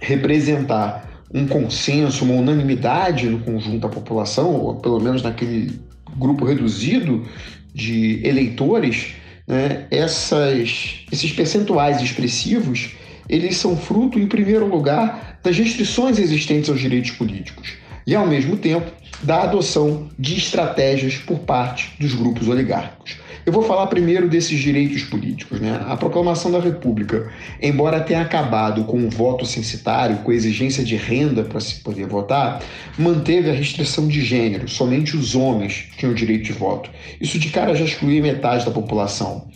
representar 0.00 1.22
um 1.34 1.46
consenso, 1.46 2.24
uma 2.24 2.34
unanimidade 2.34 3.28
no 3.28 3.40
conjunto 3.40 3.80
da 3.80 3.88
população, 3.88 4.54
ou 4.54 4.76
pelo 4.76 5.00
menos 5.00 5.22
naquele 5.22 5.78
grupo 6.16 6.46
reduzido 6.46 7.26
de 7.74 8.26
eleitores, 8.26 9.16
né, 9.46 9.86
essas, 9.90 11.04
esses 11.12 11.32
percentuais 11.32 12.00
expressivos, 12.00 12.90
eles 13.28 13.56
são 13.56 13.76
fruto, 13.76 14.18
em 14.18 14.26
primeiro 14.26 14.66
lugar, 14.66 15.38
das 15.42 15.56
restrições 15.56 16.18
existentes 16.18 16.70
aos 16.70 16.80
direitos 16.80 17.12
políticos 17.12 17.74
e, 18.06 18.14
ao 18.14 18.26
mesmo 18.26 18.56
tempo, 18.56 18.90
da 19.22 19.42
adoção 19.42 20.08
de 20.18 20.36
estratégias 20.36 21.16
por 21.16 21.40
parte 21.40 21.92
dos 21.98 22.14
grupos 22.14 22.48
oligárquicos. 22.48 23.16
Eu 23.46 23.52
vou 23.52 23.62
falar 23.62 23.88
primeiro 23.88 24.26
desses 24.26 24.58
direitos 24.58 25.02
políticos. 25.02 25.60
Né? 25.60 25.78
A 25.86 25.96
proclamação 25.96 26.50
da 26.50 26.58
República, 26.58 27.30
embora 27.60 28.00
tenha 28.00 28.22
acabado 28.22 28.84
com 28.84 29.04
o 29.04 29.10
voto 29.10 29.44
censitário, 29.44 30.16
com 30.18 30.30
a 30.30 30.34
exigência 30.34 30.82
de 30.82 30.96
renda 30.96 31.42
para 31.42 31.60
se 31.60 31.76
poder 31.80 32.06
votar, 32.06 32.62
manteve 32.98 33.50
a 33.50 33.52
restrição 33.52 34.08
de 34.08 34.22
gênero. 34.22 34.66
Somente 34.66 35.14
os 35.14 35.34
homens 35.34 35.90
tinham 35.96 36.12
o 36.12 36.14
direito 36.14 36.44
de 36.44 36.52
voto. 36.52 36.88
Isso 37.20 37.38
de 37.38 37.50
cara 37.50 37.74
já 37.74 37.84
excluía 37.84 38.22
metade 38.22 38.64
da 38.64 38.70
população. 38.70 39.46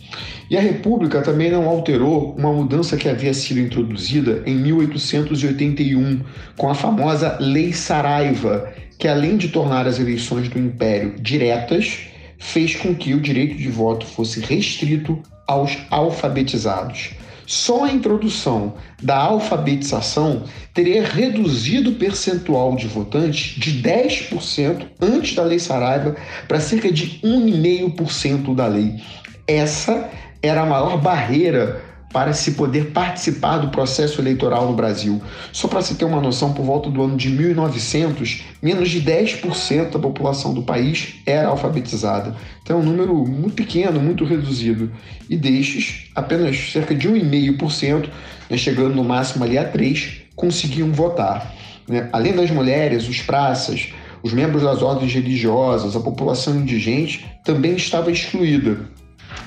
E 0.49 0.57
a 0.57 0.61
República 0.61 1.21
também 1.21 1.49
não 1.49 1.67
alterou 1.67 2.35
uma 2.37 2.51
mudança 2.51 2.95
que 2.95 3.09
havia 3.09 3.33
sido 3.33 3.59
introduzida 3.59 4.43
em 4.45 4.55
1881, 4.55 6.21
com 6.57 6.69
a 6.69 6.75
famosa 6.75 7.37
Lei 7.39 7.73
Saraiva, 7.73 8.71
que 8.97 9.07
além 9.07 9.37
de 9.37 9.49
tornar 9.49 9.87
as 9.87 9.99
eleições 9.99 10.47
do 10.49 10.59
Império 10.59 11.15
diretas, 11.19 12.09
fez 12.39 12.75
com 12.75 12.95
que 12.95 13.13
o 13.13 13.21
direito 13.21 13.55
de 13.55 13.69
voto 13.69 14.05
fosse 14.05 14.39
restrito 14.39 15.21
aos 15.45 15.77
alfabetizados. 15.91 17.11
Só 17.45 17.85
a 17.85 17.91
introdução 17.91 18.75
da 19.01 19.17
alfabetização 19.17 20.43
teria 20.71 21.03
reduzido 21.03 21.89
o 21.89 21.95
percentual 21.95 22.75
de 22.75 22.87
votantes 22.87 23.59
de 23.59 23.81
10% 23.81 24.85
antes 25.01 25.35
da 25.35 25.43
Lei 25.43 25.57
Saraiva 25.57 26.15
para 26.47 26.59
cerca 26.59 26.91
de 26.91 27.19
1,5% 27.23 28.53
da 28.53 28.67
lei. 28.67 29.01
Essa 29.47 30.11
era 30.43 30.61
a 30.61 30.65
maior 30.65 31.01
barreira 31.01 31.88
para 32.11 32.33
se 32.33 32.51
poder 32.51 32.91
participar 32.91 33.59
do 33.59 33.69
processo 33.69 34.19
eleitoral 34.19 34.67
no 34.67 34.75
Brasil. 34.75 35.21
Só 35.51 35.67
para 35.67 35.81
se 35.81 35.95
ter 35.95 36.05
uma 36.05 36.19
noção, 36.19 36.53
por 36.53 36.65
volta 36.65 36.89
do 36.89 37.01
ano 37.03 37.15
de 37.15 37.29
1900, 37.29 38.43
menos 38.61 38.89
de 38.89 39.01
10% 39.01 39.91
da 39.91 39.99
população 39.99 40.53
do 40.53 40.63
país 40.63 41.15
era 41.25 41.49
alfabetizada. 41.49 42.35
Então 42.63 42.77
é 42.77 42.81
um 42.81 42.85
número 42.85 43.15
muito 43.25 43.55
pequeno, 43.55 43.99
muito 43.99 44.25
reduzido. 44.25 44.91
E 45.29 45.35
destes, 45.35 46.09
apenas 46.15 46.71
cerca 46.71 46.95
de 46.95 47.07
1,5%, 47.07 48.09
né, 48.49 48.57
chegando 48.57 48.95
no 48.95 49.03
máximo 49.03 49.43
ali 49.43 49.57
a 49.57 49.71
3%, 49.71 50.29
conseguiam 50.35 50.91
votar. 50.91 51.53
Né? 51.87 52.09
Além 52.11 52.33
das 52.33 52.49
mulheres, 52.49 53.07
os 53.07 53.21
praças, 53.21 53.89
os 54.23 54.33
membros 54.33 54.63
das 54.63 54.81
ordens 54.81 55.13
religiosas, 55.13 55.95
a 55.95 55.99
população 55.99 56.55
indigente 56.55 57.25
também 57.43 57.75
estava 57.75 58.11
excluída. 58.11 58.77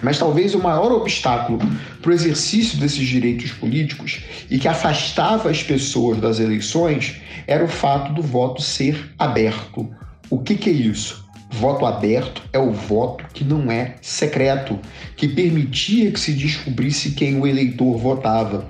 Mas 0.03 0.19
talvez 0.19 0.55
o 0.55 0.59
maior 0.59 0.91
obstáculo 0.91 1.61
para 2.01 2.11
o 2.11 2.15
exercício 2.15 2.79
desses 2.79 3.07
direitos 3.07 3.53
políticos 3.53 4.21
e 4.51 4.59
que 4.59 4.67
afastava 4.67 5.49
as 5.49 5.63
pessoas 5.63 6.19
das 6.19 6.41
eleições 6.41 7.21
era 7.47 7.65
o 7.65 7.69
fato 7.69 8.13
do 8.13 8.21
voto 8.21 8.61
ser 8.61 9.13
aberto. 9.17 9.89
O 10.29 10.41
que, 10.41 10.57
que 10.57 10.69
é 10.69 10.73
isso? 10.73 11.23
Voto 11.53 11.87
aberto 11.87 12.43
é 12.53 12.59
o 12.59 12.73
voto 12.73 13.25
que 13.33 13.45
não 13.45 13.71
é 13.71 13.97
secreto, 14.01 14.79
que 15.17 15.29
permitia 15.29 16.11
que 16.11 16.19
se 16.19 16.33
descobrisse 16.33 17.13
quem 17.13 17.39
o 17.39 17.47
eleitor 17.47 17.97
votava. 17.99 18.67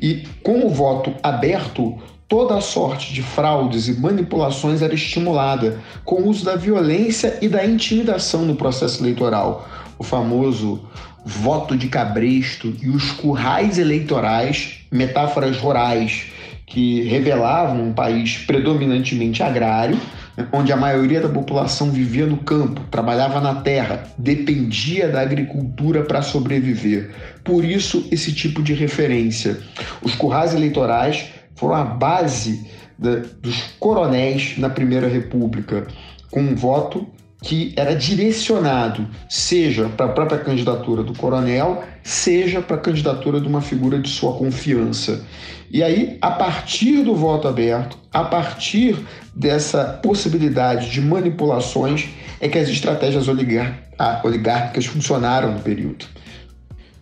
E 0.00 0.26
com 0.42 0.66
o 0.66 0.70
voto 0.70 1.14
aberto, 1.22 1.98
toda 2.26 2.56
a 2.56 2.60
sorte 2.62 3.12
de 3.12 3.22
fraudes 3.22 3.86
e 3.86 4.00
manipulações 4.00 4.80
era 4.80 4.94
estimulada, 4.94 5.78
com 6.04 6.22
o 6.22 6.28
uso 6.28 6.44
da 6.44 6.56
violência 6.56 7.38
e 7.42 7.48
da 7.48 7.64
intimidação 7.64 8.42
no 8.46 8.56
processo 8.56 9.02
eleitoral 9.02 9.68
o 10.02 10.04
famoso 10.04 10.82
voto 11.24 11.76
de 11.76 11.86
cabresto 11.86 12.74
e 12.82 12.88
os 12.88 13.12
currais 13.12 13.78
eleitorais, 13.78 14.80
metáforas 14.90 15.56
rurais 15.56 16.26
que 16.66 17.02
revelavam 17.02 17.88
um 17.88 17.92
país 17.92 18.38
predominantemente 18.38 19.42
agrário, 19.42 19.96
onde 20.52 20.72
a 20.72 20.76
maioria 20.76 21.20
da 21.20 21.28
população 21.28 21.92
vivia 21.92 22.26
no 22.26 22.38
campo, 22.38 22.80
trabalhava 22.90 23.40
na 23.40 23.56
terra, 23.56 24.04
dependia 24.18 25.08
da 25.08 25.20
agricultura 25.20 26.02
para 26.02 26.20
sobreviver. 26.20 27.14
Por 27.44 27.64
isso, 27.64 28.08
esse 28.10 28.32
tipo 28.32 28.60
de 28.60 28.74
referência. 28.74 29.60
Os 30.02 30.16
currais 30.16 30.52
eleitorais 30.52 31.26
foram 31.54 31.76
a 31.76 31.84
base 31.84 32.66
da, 32.98 33.16
dos 33.40 33.62
coronéis 33.78 34.58
na 34.58 34.70
Primeira 34.70 35.06
República, 35.06 35.86
com 36.30 36.40
um 36.40 36.56
voto 36.56 37.06
que 37.42 37.74
era 37.76 37.94
direcionado, 37.94 39.08
seja 39.28 39.88
para 39.88 40.06
a 40.06 40.08
própria 40.10 40.38
candidatura 40.38 41.02
do 41.02 41.12
coronel, 41.12 41.82
seja 42.02 42.62
para 42.62 42.76
a 42.76 42.80
candidatura 42.80 43.40
de 43.40 43.48
uma 43.48 43.60
figura 43.60 43.98
de 43.98 44.08
sua 44.08 44.34
confiança. 44.34 45.26
E 45.68 45.82
aí, 45.82 46.18
a 46.20 46.30
partir 46.30 47.02
do 47.02 47.16
voto 47.16 47.48
aberto, 47.48 47.98
a 48.12 48.24
partir 48.24 48.96
dessa 49.34 49.84
possibilidade 50.02 50.90
de 50.90 51.00
manipulações, 51.00 52.10
é 52.40 52.48
que 52.48 52.58
as 52.58 52.68
estratégias 52.68 53.26
oligárquicas 53.26 54.86
funcionaram 54.86 55.52
no 55.52 55.60
período. 55.60 56.06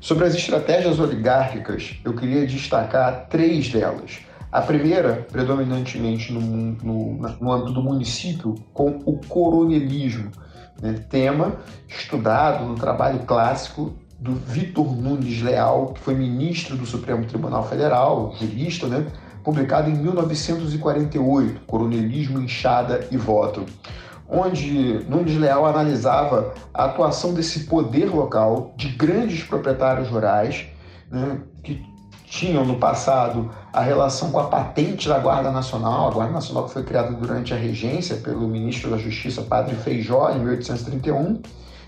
Sobre 0.01 0.25
as 0.25 0.35
estratégias 0.35 0.99
oligárquicas, 0.99 1.97
eu 2.03 2.15
queria 2.15 2.47
destacar 2.47 3.27
três 3.29 3.69
delas. 3.69 4.21
A 4.53 4.61
primeira, 4.61 5.27
predominantemente 5.31 6.33
no, 6.33 6.41
no, 6.41 7.37
no 7.41 7.53
âmbito 7.53 7.73
do 7.73 7.83
município, 7.83 8.57
com 8.75 9.01
o 9.07 9.21
coronelismo, 9.29 10.31
né? 10.83 11.05
tema 11.09 11.57
estudado 11.89 12.65
no 12.65 12.75
trabalho 12.75 13.21
clássico 13.21 13.95
do 14.19 14.35
Vitor 14.35 14.95
Nunes 14.97 15.41
Leal, 15.41 15.95
que 15.95 16.01
foi 16.01 16.15
ministro 16.15 16.77
do 16.77 16.85
Supremo 16.85 17.25
Tribunal 17.25 17.67
Federal, 17.69 18.35
jurista, 18.39 18.89
né? 18.89 19.07
publicado 19.45 19.89
em 19.89 19.95
1948, 19.95 21.61
Coronelismo, 21.67 22.41
Inchada 22.41 23.07
e 23.11 23.17
Voto, 23.17 23.65
onde 24.29 25.05
Nunes 25.09 25.37
Leal 25.37 25.65
analisava 25.65 26.55
a 26.75 26.85
atuação 26.85 27.33
desse 27.33 27.61
poder 27.61 28.07
local 28.07 28.75
de 28.77 28.89
grandes 28.91 29.43
proprietários 29.43 30.09
rurais 30.09 30.67
né, 31.11 31.41
que 31.63 31.83
tinham 32.25 32.65
no 32.65 32.77
passado 32.77 33.51
a 33.73 33.83
relação 33.83 34.31
com 34.31 34.41
a 34.41 34.45
patente 34.45 35.09
da 35.09 35.19
Guarda 35.19 35.51
Nacional, 35.51 36.09
a 36.09 36.11
Guarda 36.11 36.33
Nacional 36.33 36.65
que 36.65 36.73
foi 36.73 36.83
criada 36.83 37.13
durante 37.13 37.55
a 37.55 37.57
regência 37.57 38.17
pelo 38.17 38.49
ministro 38.49 38.91
da 38.91 38.99
Justiça, 38.99 39.43
Padre 39.43 39.77
Feijó, 39.77 40.31
em 40.31 40.41
1831, 40.41 41.41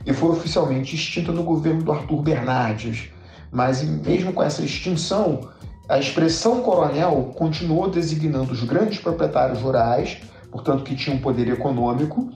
e 0.07 0.13
foi 0.13 0.31
oficialmente 0.31 0.95
extinta 0.95 1.33
no 1.33 1.43
governo 1.43 1.83
do 1.83 1.93
Arthur 1.93 2.23
Bernardes. 2.23 3.11
Mas 3.51 3.83
mesmo 3.83 4.33
com 4.33 4.43
essa 4.43 4.63
extinção, 4.63 5.49
a 5.89 5.99
expressão 5.99 6.63
coronel 6.63 7.33
continuou 7.37 7.91
designando 7.91 8.53
os 8.53 8.63
grandes 8.63 8.99
proprietários 8.99 9.61
rurais, 9.61 10.19
portanto 10.51 10.85
que 10.85 10.95
tinham 10.95 11.19
poder 11.19 11.49
econômico, 11.49 12.31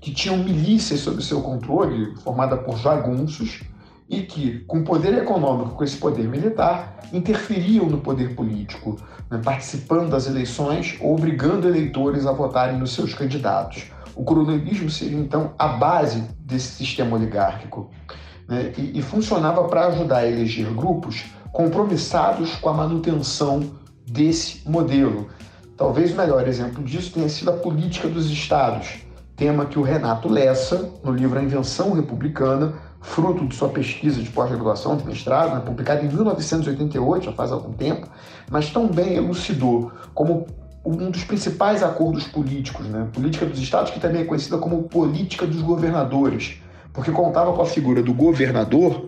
que 0.00 0.12
tinham 0.12 0.36
milícias 0.36 1.00
sob 1.00 1.22
seu 1.22 1.40
controle, 1.40 2.14
formada 2.16 2.56
por 2.56 2.78
jagunços, 2.78 3.62
e 4.10 4.22
que, 4.22 4.58
com 4.66 4.82
poder 4.82 5.16
econômico, 5.16 5.76
com 5.76 5.84
esse 5.84 5.96
poder 5.96 6.26
militar, 6.26 6.98
interferiam 7.12 7.86
no 7.86 7.98
poder 7.98 8.34
político, 8.34 8.98
né, 9.30 9.40
participando 9.42 10.10
das 10.10 10.26
eleições 10.26 10.98
ou 11.00 11.14
obrigando 11.14 11.68
eleitores 11.68 12.26
a 12.26 12.32
votarem 12.32 12.76
nos 12.76 12.92
seus 12.92 13.14
candidatos. 13.14 13.84
O 14.16 14.24
coronelismo 14.24 14.90
seria, 14.90 15.16
então, 15.16 15.52
a 15.56 15.68
base 15.68 16.24
desse 16.40 16.72
sistema 16.72 17.16
oligárquico 17.16 17.88
né, 18.48 18.72
e, 18.76 18.98
e 18.98 19.02
funcionava 19.02 19.62
para 19.68 19.86
ajudar 19.86 20.18
a 20.18 20.26
eleger 20.26 20.74
grupos 20.74 21.24
compromissados 21.52 22.56
com 22.56 22.68
a 22.68 22.74
manutenção 22.74 23.62
desse 24.04 24.68
modelo. 24.68 25.28
Talvez 25.76 26.12
o 26.12 26.16
melhor 26.16 26.48
exemplo 26.48 26.82
disso 26.82 27.12
tenha 27.12 27.28
sido 27.28 27.50
a 27.50 27.54
política 27.54 28.08
dos 28.08 28.28
estados, 28.28 29.04
tema 29.36 29.64
que 29.64 29.78
o 29.78 29.82
Renato 29.82 30.28
Lessa, 30.28 30.90
no 31.02 31.12
livro 31.12 31.38
A 31.38 31.42
Invenção 31.42 31.92
Republicana, 31.92 32.74
fruto 33.00 33.46
de 33.46 33.54
sua 33.54 33.68
pesquisa 33.68 34.22
de 34.22 34.28
pós-graduação, 34.30 34.96
de 34.96 35.06
mestrado, 35.06 35.54
né, 35.54 35.62
publicada 35.64 36.02
em 36.04 36.08
1988, 36.08 37.26
já 37.26 37.32
faz 37.32 37.50
algum 37.50 37.72
tempo, 37.72 38.06
mas 38.50 38.70
também 38.70 39.14
elucidou 39.14 39.90
como 40.14 40.46
um 40.84 41.10
dos 41.10 41.24
principais 41.24 41.82
acordos 41.82 42.24
políticos, 42.24 42.86
né, 42.86 43.08
política 43.12 43.46
dos 43.46 43.58
estados, 43.58 43.90
que 43.90 44.00
também 44.00 44.22
é 44.22 44.24
conhecida 44.24 44.58
como 44.58 44.82
política 44.84 45.46
dos 45.46 45.62
governadores, 45.62 46.56
porque 46.92 47.10
contava 47.10 47.52
com 47.52 47.62
a 47.62 47.66
figura 47.66 48.02
do 48.02 48.12
governador, 48.12 49.06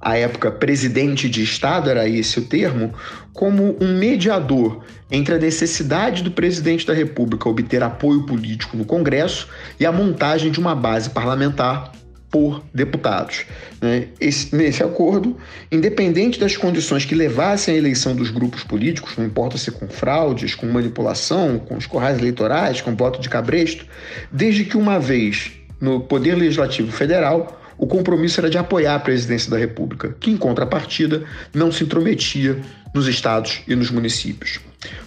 à 0.00 0.16
época 0.16 0.50
presidente 0.50 1.28
de 1.28 1.42
estado, 1.42 1.90
era 1.90 2.08
esse 2.08 2.38
o 2.38 2.44
termo, 2.44 2.92
como 3.32 3.76
um 3.80 3.98
mediador 3.98 4.84
entre 5.10 5.34
a 5.34 5.38
necessidade 5.38 6.22
do 6.22 6.30
presidente 6.30 6.86
da 6.86 6.94
República 6.94 7.48
obter 7.48 7.82
apoio 7.82 8.24
político 8.24 8.76
no 8.76 8.84
Congresso 8.84 9.48
e 9.78 9.84
a 9.84 9.90
montagem 9.90 10.52
de 10.52 10.60
uma 10.60 10.74
base 10.74 11.10
parlamentar 11.10 11.92
por 12.30 12.62
deputados. 12.74 13.44
Né? 13.80 14.08
Esse, 14.20 14.54
nesse 14.54 14.82
acordo, 14.82 15.36
independente 15.72 16.38
das 16.38 16.56
condições 16.56 17.04
que 17.04 17.14
levassem 17.14 17.74
à 17.74 17.78
eleição 17.78 18.14
dos 18.14 18.30
grupos 18.30 18.62
políticos, 18.62 19.16
não 19.16 19.24
importa 19.24 19.56
se 19.56 19.70
com 19.70 19.88
fraudes, 19.88 20.54
com 20.54 20.66
manipulação, 20.66 21.58
com 21.58 21.76
os 21.76 21.86
corrais 21.86 22.18
eleitorais, 22.18 22.80
com 22.80 22.94
voto 22.94 23.20
de 23.20 23.28
cabresto, 23.28 23.86
desde 24.30 24.64
que 24.64 24.76
uma 24.76 24.98
vez 24.98 25.52
no 25.80 26.00
Poder 26.00 26.34
Legislativo 26.34 26.90
Federal, 26.92 27.60
o 27.78 27.86
compromisso 27.86 28.40
era 28.40 28.50
de 28.50 28.58
apoiar 28.58 28.96
a 28.96 29.00
presidência 29.00 29.50
da 29.50 29.56
República, 29.56 30.14
que, 30.18 30.30
em 30.30 30.36
contrapartida, 30.36 31.22
não 31.54 31.70
se 31.70 31.84
intrometia 31.84 32.58
nos 32.92 33.06
estados 33.06 33.60
e 33.68 33.76
nos 33.76 33.90
municípios. 33.90 34.58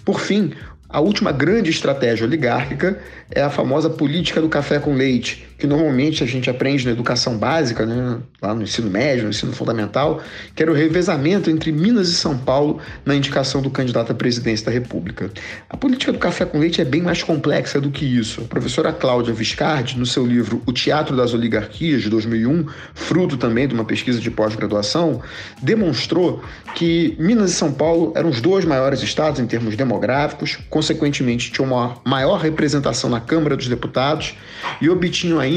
Por 0.06 0.22
fim, 0.22 0.54
a 0.88 1.00
última 1.00 1.32
grande 1.32 1.70
estratégia 1.70 2.26
oligárquica 2.26 3.00
é 3.30 3.42
a 3.42 3.50
famosa 3.50 3.90
política 3.90 4.42
do 4.42 4.50
café 4.50 4.80
com 4.80 4.94
leite, 4.94 5.48
que 5.62 5.68
normalmente 5.68 6.24
a 6.24 6.26
gente 6.26 6.50
aprende 6.50 6.84
na 6.86 6.92
educação 6.92 7.38
básica, 7.38 7.86
né, 7.86 8.18
lá 8.42 8.52
no 8.56 8.64
ensino 8.64 8.90
médio, 8.90 9.26
no 9.26 9.30
ensino 9.30 9.54
fundamental, 9.54 10.20
que 10.56 10.64
era 10.64 10.72
o 10.72 10.74
revezamento 10.74 11.52
entre 11.52 11.72
Minas 11.72 12.10
e 12.10 12.16
São 12.16 12.36
Paulo 12.36 12.80
na 13.06 13.14
indicação 13.14 13.62
do 13.62 13.70
candidato 13.70 14.12
à 14.12 14.16
presidência 14.16 14.66
da 14.66 14.72
República. 14.72 15.30
A 15.70 15.78
política 15.78 16.12
do 16.12 16.18
café 16.18 16.46
com 16.46 16.58
leite 16.58 16.82
é 16.82 16.84
bem 16.84 17.04
mais 17.04 17.22
complexa 17.22 17.80
do 17.80 17.92
que 17.92 18.04
isso. 18.04 18.42
A 18.42 18.46
professora 18.46 18.92
Cláudia 18.92 19.36
Viscardi, 19.36 20.00
no 20.00 20.06
seu 20.08 20.26
livro 20.26 20.64
O 20.66 20.74
Teatro 20.74 21.16
das 21.16 21.32
Oligarquias, 21.32 22.02
de 22.02 22.10
2001, 22.10 22.66
fruto 22.96 23.38
também 23.38 23.68
de 23.68 23.76
uma 23.76 23.86
pesquisa 23.86 24.20
de 24.20 24.32
pós-graduação, 24.32 25.22
demonstrou 25.62 26.44
que 26.74 27.16
Minas 27.20 27.52
e 27.52 27.54
São 27.54 27.72
Paulo 27.72 28.14
eram 28.16 28.30
os 28.30 28.42
dois 28.42 28.66
maiores 28.66 29.04
estados 29.04 29.40
em 29.40 29.46
termos 29.46 29.76
demográficos, 29.76 30.58
consequentemente 30.72 31.52
tinham 31.52 31.68
uma 31.68 31.98
maior 32.04 32.40
representação 32.40 33.12
na 33.12 33.20
Câmara 33.20 33.56
dos 33.56 33.68
Deputados 33.68 34.36
e 34.82 34.90
obtinham 34.90 35.40
ainda 35.40 35.51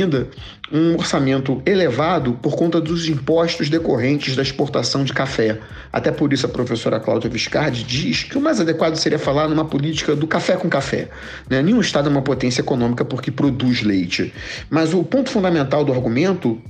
um 0.72 0.94
orçamento 0.94 1.62
elevado 1.64 2.32
por 2.42 2.56
conta 2.56 2.80
dos 2.80 3.08
impostos 3.08 3.68
decorrentes 3.68 4.34
da 4.34 4.42
exportação 4.42 5.04
de 5.04 5.12
café. 5.12 5.58
Até 5.92 6.10
por 6.10 6.32
isso 6.32 6.46
a 6.46 6.48
professora 6.48 6.98
Cláudia 6.98 7.30
Viscardi 7.30 7.84
diz 7.84 8.24
que 8.24 8.36
o 8.36 8.40
mais 8.40 8.60
adequado 8.60 8.96
seria 8.96 9.18
falar 9.18 9.48
numa 9.48 9.64
política 9.64 10.16
do 10.16 10.26
café 10.26 10.56
com 10.56 10.68
café. 10.68 11.08
Né? 11.48 11.62
Nenhum 11.62 11.80
Estado 11.80 12.08
é 12.08 12.10
uma 12.10 12.22
potência 12.22 12.60
econômica 12.60 13.04
porque 13.04 13.30
produz 13.30 13.82
leite. 13.82 14.32
Mas 14.68 14.92
o 14.94 15.04
ponto 15.04 15.30
fundamental 15.30 15.84
do 15.84 15.92
argumento 15.92 16.60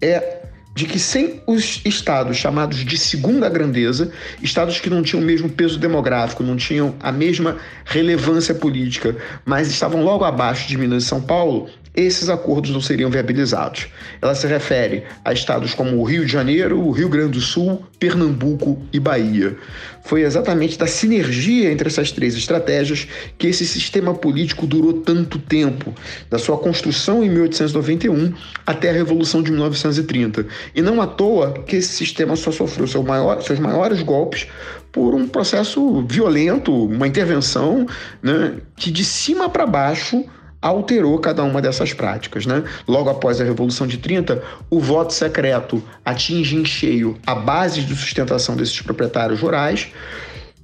é 0.00 0.42
de 0.74 0.86
que 0.86 0.98
sem 0.98 1.40
os 1.46 1.80
estados 1.84 2.36
chamados 2.36 2.84
de 2.84 2.98
segunda 2.98 3.48
grandeza, 3.48 4.10
estados 4.42 4.80
que 4.80 4.90
não 4.90 5.02
tinham 5.02 5.22
o 5.22 5.24
mesmo 5.24 5.48
peso 5.48 5.78
demográfico, 5.78 6.42
não 6.42 6.56
tinham 6.56 6.96
a 7.00 7.12
mesma 7.12 7.56
relevância 7.84 8.54
política, 8.54 9.16
mas 9.44 9.68
estavam 9.68 10.02
logo 10.02 10.24
abaixo 10.24 10.66
de 10.66 10.76
Minas 10.76 11.04
e 11.04 11.06
São 11.06 11.22
Paulo, 11.22 11.70
esses 11.94 12.28
acordos 12.28 12.70
não 12.70 12.80
seriam 12.80 13.08
viabilizados. 13.08 13.86
Ela 14.20 14.34
se 14.34 14.46
refere 14.46 15.04
a 15.24 15.32
estados 15.32 15.74
como 15.74 15.98
o 15.98 16.04
Rio 16.04 16.24
de 16.26 16.32
Janeiro, 16.32 16.80
o 16.80 16.90
Rio 16.90 17.08
Grande 17.08 17.32
do 17.32 17.40
Sul, 17.40 17.84
Pernambuco 17.98 18.82
e 18.92 18.98
Bahia. 18.98 19.56
Foi 20.04 20.22
exatamente 20.22 20.76
da 20.76 20.86
sinergia 20.86 21.70
entre 21.70 21.88
essas 21.88 22.10
três 22.10 22.34
estratégias 22.34 23.06
que 23.38 23.46
esse 23.46 23.64
sistema 23.64 24.12
político 24.12 24.66
durou 24.66 24.92
tanto 24.94 25.38
tempo, 25.38 25.94
da 26.28 26.38
sua 26.38 26.58
construção 26.58 27.22
em 27.22 27.30
1891 27.30 28.34
até 28.66 28.90
a 28.90 28.92
Revolução 28.92 29.42
de 29.42 29.50
1930. 29.52 30.46
E 30.74 30.82
não 30.82 31.00
à 31.00 31.06
toa 31.06 31.52
que 31.66 31.76
esse 31.76 31.94
sistema 31.94 32.34
só 32.34 32.50
sofreu 32.50 32.86
seu 32.86 33.02
maior, 33.02 33.40
seus 33.40 33.58
maiores 33.58 34.02
golpes 34.02 34.46
por 34.90 35.14
um 35.14 35.26
processo 35.26 36.04
violento, 36.06 36.72
uma 36.86 37.06
intervenção 37.06 37.86
né, 38.22 38.54
que 38.76 38.90
de 38.90 39.04
cima 39.04 39.48
para 39.48 39.66
baixo 39.66 40.24
alterou 40.64 41.18
cada 41.18 41.44
uma 41.44 41.60
dessas 41.60 41.92
práticas. 41.92 42.46
Né? 42.46 42.64
Logo 42.88 43.10
após 43.10 43.38
a 43.38 43.44
Revolução 43.44 43.86
de 43.86 43.98
30, 43.98 44.42
o 44.70 44.80
voto 44.80 45.12
secreto 45.12 45.82
atinge 46.02 46.56
em 46.56 46.64
cheio 46.64 47.18
a 47.26 47.34
base 47.34 47.82
de 47.82 47.94
sustentação 47.94 48.56
desses 48.56 48.80
proprietários 48.80 49.40
rurais. 49.40 49.88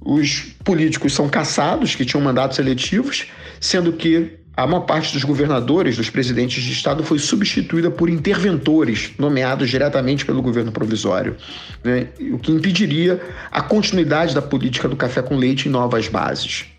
Os 0.03 0.55
políticos 0.63 1.13
são 1.13 1.29
caçados, 1.29 1.93
que 1.93 2.03
tinham 2.03 2.23
mandatos 2.23 2.57
eletivos, 2.57 3.27
sendo 3.59 3.93
que 3.93 4.39
a 4.57 4.65
maior 4.65 4.81
parte 4.81 5.13
dos 5.13 5.23
governadores, 5.23 5.97
dos 5.97 6.09
presidentes 6.09 6.63
de 6.63 6.71
Estado, 6.71 7.03
foi 7.03 7.19
substituída 7.19 7.91
por 7.91 8.09
interventores 8.09 9.11
nomeados 9.19 9.69
diretamente 9.69 10.25
pelo 10.25 10.41
governo 10.41 10.71
provisório, 10.71 11.37
né? 11.83 12.07
o 12.33 12.39
que 12.39 12.51
impediria 12.51 13.21
a 13.51 13.61
continuidade 13.61 14.33
da 14.33 14.41
política 14.41 14.89
do 14.89 14.95
café 14.95 15.21
com 15.21 15.35
leite 15.35 15.69
em 15.69 15.71
novas 15.71 16.07
bases. 16.07 16.70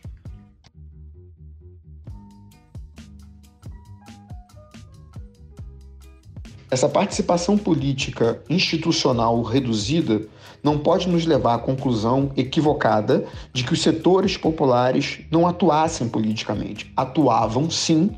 Essa 6.73 6.89
participação 6.89 7.59
política 7.59 8.41
institucional 8.49 9.43
reduzida 9.43 10.23
não 10.65 10.79
pode 10.79 11.07
nos 11.07 11.27
levar 11.27 11.57
à 11.57 11.59
conclusão 11.59 12.33
equivocada 12.35 13.27
de 13.53 13.63
que 13.63 13.75
os 13.75 13.83
setores 13.83 14.39
populares 14.39 15.21
não 15.31 15.47
atuassem 15.47 16.09
politicamente. 16.09 16.91
Atuavam 16.97 17.71
sim, 17.71 18.11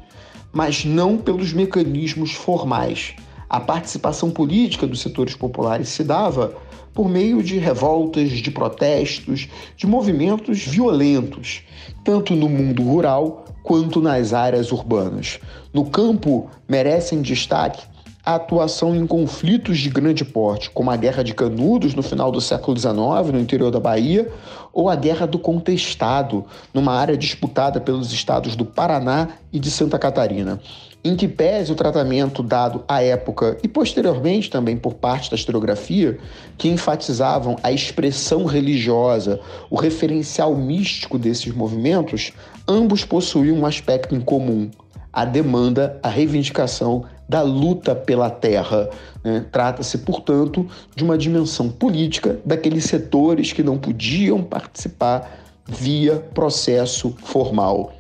mas 0.53 0.85
não 0.85 1.19
pelos 1.19 1.53
mecanismos 1.53 2.31
formais. 2.31 3.17
A 3.51 3.59
participação 3.59 4.31
política 4.31 4.87
dos 4.87 5.01
setores 5.01 5.35
populares 5.35 5.89
se 5.89 6.05
dava 6.05 6.55
por 6.93 7.09
meio 7.09 7.43
de 7.43 7.59
revoltas, 7.59 8.31
de 8.31 8.53
protestos, 8.53 9.49
de 9.77 9.85
movimentos 9.85 10.61
violentos, 10.63 11.63
tanto 12.05 12.37
no 12.37 12.49
mundo 12.49 12.85
rural 12.85 13.47
quanto 13.65 14.01
nas 14.01 14.33
áreas 14.33 14.71
urbanas. 14.71 15.41
No 15.73 15.87
campo, 15.87 16.49
merecem 16.69 17.21
destaque 17.21 17.93
a 18.25 18.37
atuação 18.37 18.97
em 18.97 19.07
conflitos 19.07 19.79
de 19.79 19.91
grande 19.91 20.25
porte, 20.25 20.71
como 20.71 20.91
a 20.91 20.97
Guerra 20.97 21.23
de 21.23 21.35
Canudos 21.35 21.95
no 21.95 22.03
final 22.03 22.33
do 22.33 22.41
século 22.41 22.79
XIX, 22.79 22.95
no 23.33 23.39
interior 23.39 23.71
da 23.71 23.79
Bahia, 23.79 24.33
ou 24.73 24.89
a 24.89 24.97
Guerra 24.97 25.27
do 25.27 25.39
Contestado, 25.39 26.47
numa 26.73 26.95
área 26.95 27.19
disputada 27.19 27.81
pelos 27.81 28.13
estados 28.13 28.57
do 28.57 28.65
Paraná 28.65 29.29
e 29.53 29.61
de 29.61 29.71
Santa 29.71 29.99
Catarina. 29.99 30.59
Em 31.05 31.15
que 31.15 31.29
pese 31.29 31.71
o 31.71 31.75
tratamento 31.75 32.43
dado 32.43 32.83
à 32.89 33.03
época 33.03 33.59
e 33.63 33.69
posteriormente 33.69 34.49
também 34.49 34.75
por 34.75 34.95
parte 34.95 35.31
da 35.31 35.37
historiografia, 35.37 36.19
que 36.57 36.69
enfatizavam 36.69 37.57
a 37.63 37.71
expressão 37.71 38.47
religiosa, 38.47 39.39
o 39.69 39.77
referencial 39.77 40.57
místico 40.57 41.19
desses 41.19 41.55
movimentos, 41.55 42.33
ambos 42.67 43.05
possuíam 43.05 43.59
um 43.59 43.67
aspecto 43.67 44.15
em 44.15 44.21
comum: 44.21 44.71
a 45.13 45.27
demanda, 45.27 46.01
a 46.03 46.09
reivindicação 46.09 47.05
da 47.29 47.43
luta 47.43 47.95
pela 47.95 48.31
terra. 48.31 48.89
Né? 49.23 49.45
Trata-se, 49.51 49.99
portanto, 49.99 50.67
de 50.95 51.05
uma 51.05 51.17
dimensão 51.17 51.69
política 51.69 52.39
daqueles 52.45 52.85
setores 52.85 53.53
que 53.53 53.63
não 53.63 53.79
podiam 53.79 54.43
participar 54.43 55.41
via 55.67 56.17
processo 56.35 57.15
formal. 57.25 57.93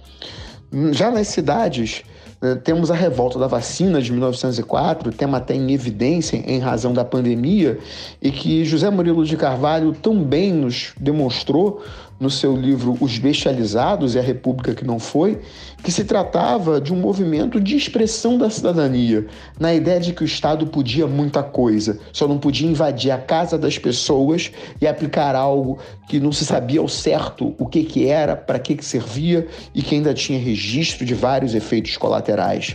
Já 0.93 1.11
nas 1.11 1.29
cidades, 1.29 2.03
né, 2.41 2.57
temos 2.57 2.91
a 2.91 2.95
revolta 2.95 3.39
da 3.39 3.47
vacina 3.47 4.03
de 4.03 4.13
1904, 4.13 5.13
tema 5.13 5.39
até 5.39 5.55
em 5.55 5.73
evidência 5.73 6.37
em 6.37 6.59
razão 6.59 6.93
da 6.93 7.05
pandemia, 7.05 7.79
e 8.21 8.31
que 8.31 8.65
José 8.65 8.91
Murilo 8.91 9.25
de 9.25 9.37
Carvalho 9.37 9.93
também 9.93 10.53
nos 10.53 10.93
demonstrou 10.99 11.83
no 12.25 12.31
seu 12.31 12.57
livro 12.57 12.97
Os 13.03 13.19
Bestializados 13.19 14.15
e 14.15 14.19
a 14.19 14.23
República 14.23 14.75
que 14.75 14.83
Não 14.83 14.99
Foi, 14.99 15.43
que 15.83 15.93
se 15.93 16.05
tratava 16.05 16.81
de 16.81 16.91
um 16.91 16.97
movimento 16.97 17.61
de 17.61 17.77
expressão 17.77 18.39
da 18.39 18.49
cidadania, 18.49 19.27
na 19.61 19.75
ideia 19.75 20.01
de 20.01 20.15
que 20.15 20.23
o 20.23 20.25
Estado 20.25 20.67
podia 20.67 21.07
muita 21.07 21.43
coisa, 21.43 22.01
só 22.15 22.27
não 22.27 22.39
podia 22.39 22.67
invadir 22.67 23.11
a 23.11 23.19
casa 23.19 23.59
das 23.59 23.77
pessoas 23.77 24.51
e 24.81 24.87
aplicar 24.87 25.37
algo 25.37 25.79
que 26.09 26.19
não 26.19 26.33
se 26.33 26.47
sabia 26.47 26.81
ao 26.81 26.89
certo 26.89 27.55
o 27.59 27.67
que, 27.67 27.85
que 27.85 28.09
era, 28.09 28.35
para 28.35 28.59
que, 28.59 28.75
que 28.75 28.85
servia 28.85 29.47
e 29.75 29.83
que 29.83 29.95
ainda 29.95 30.15
tinha 30.15 30.39
registro 30.39 31.05
de 31.05 31.13
vários 31.13 31.55
efeitos 31.55 31.99
colaterais. 31.99 32.75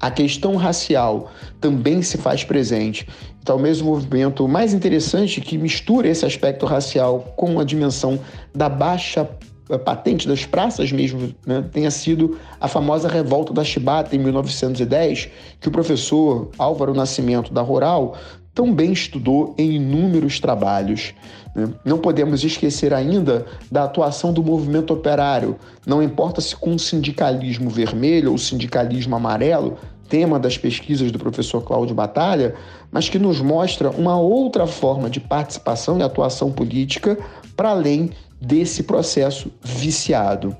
A 0.00 0.10
questão 0.10 0.56
racial 0.56 1.30
também 1.60 2.02
se 2.02 2.18
faz 2.18 2.44
presente. 2.44 3.06
Talvez 3.44 3.80
o 3.80 3.84
movimento 3.84 4.46
mais 4.46 4.72
interessante 4.72 5.40
que 5.40 5.58
mistura 5.58 6.08
esse 6.08 6.24
aspecto 6.24 6.66
racial 6.66 7.32
com 7.36 7.58
a 7.58 7.64
dimensão 7.64 8.20
da 8.54 8.68
baixa 8.68 9.28
eh, 9.70 9.78
patente 9.78 10.28
das 10.28 10.44
praças 10.44 10.92
mesmo, 10.92 11.34
né, 11.44 11.64
tenha 11.72 11.90
sido 11.90 12.38
a 12.60 12.68
famosa 12.68 13.08
revolta 13.08 13.52
da 13.52 13.64
Chibata 13.64 14.14
em 14.14 14.18
1910, 14.18 15.30
que 15.60 15.68
o 15.68 15.72
professor 15.72 16.50
Álvaro 16.58 16.94
Nascimento 16.94 17.52
da 17.52 17.62
Rural 17.62 18.16
também 18.54 18.92
estudou 18.92 19.54
em 19.56 19.76
inúmeros 19.76 20.40
trabalhos. 20.40 21.14
Né? 21.54 21.68
Não 21.84 21.98
podemos 21.98 22.44
esquecer 22.44 22.92
ainda 22.92 23.46
da 23.70 23.84
atuação 23.84 24.32
do 24.32 24.42
movimento 24.42 24.92
operário, 24.92 25.56
não 25.86 26.02
importa 26.02 26.40
se 26.40 26.54
com 26.54 26.78
sindicalismo 26.78 27.70
vermelho 27.70 28.32
ou 28.32 28.38
sindicalismo 28.38 29.16
amarelo, 29.16 29.78
tema 30.08 30.38
das 30.38 30.56
pesquisas 30.56 31.12
do 31.12 31.18
professor 31.18 31.62
Cláudio 31.62 31.94
Batalha, 31.94 32.54
mas 32.90 33.08
que 33.08 33.18
nos 33.18 33.40
mostra 33.40 33.90
uma 33.90 34.18
outra 34.18 34.66
forma 34.66 35.10
de 35.10 35.20
participação 35.20 35.98
e 35.98 36.02
atuação 36.02 36.50
política 36.50 37.18
para 37.54 37.70
além 37.70 38.10
desse 38.40 38.84
processo 38.84 39.52
viciado. 39.62 40.56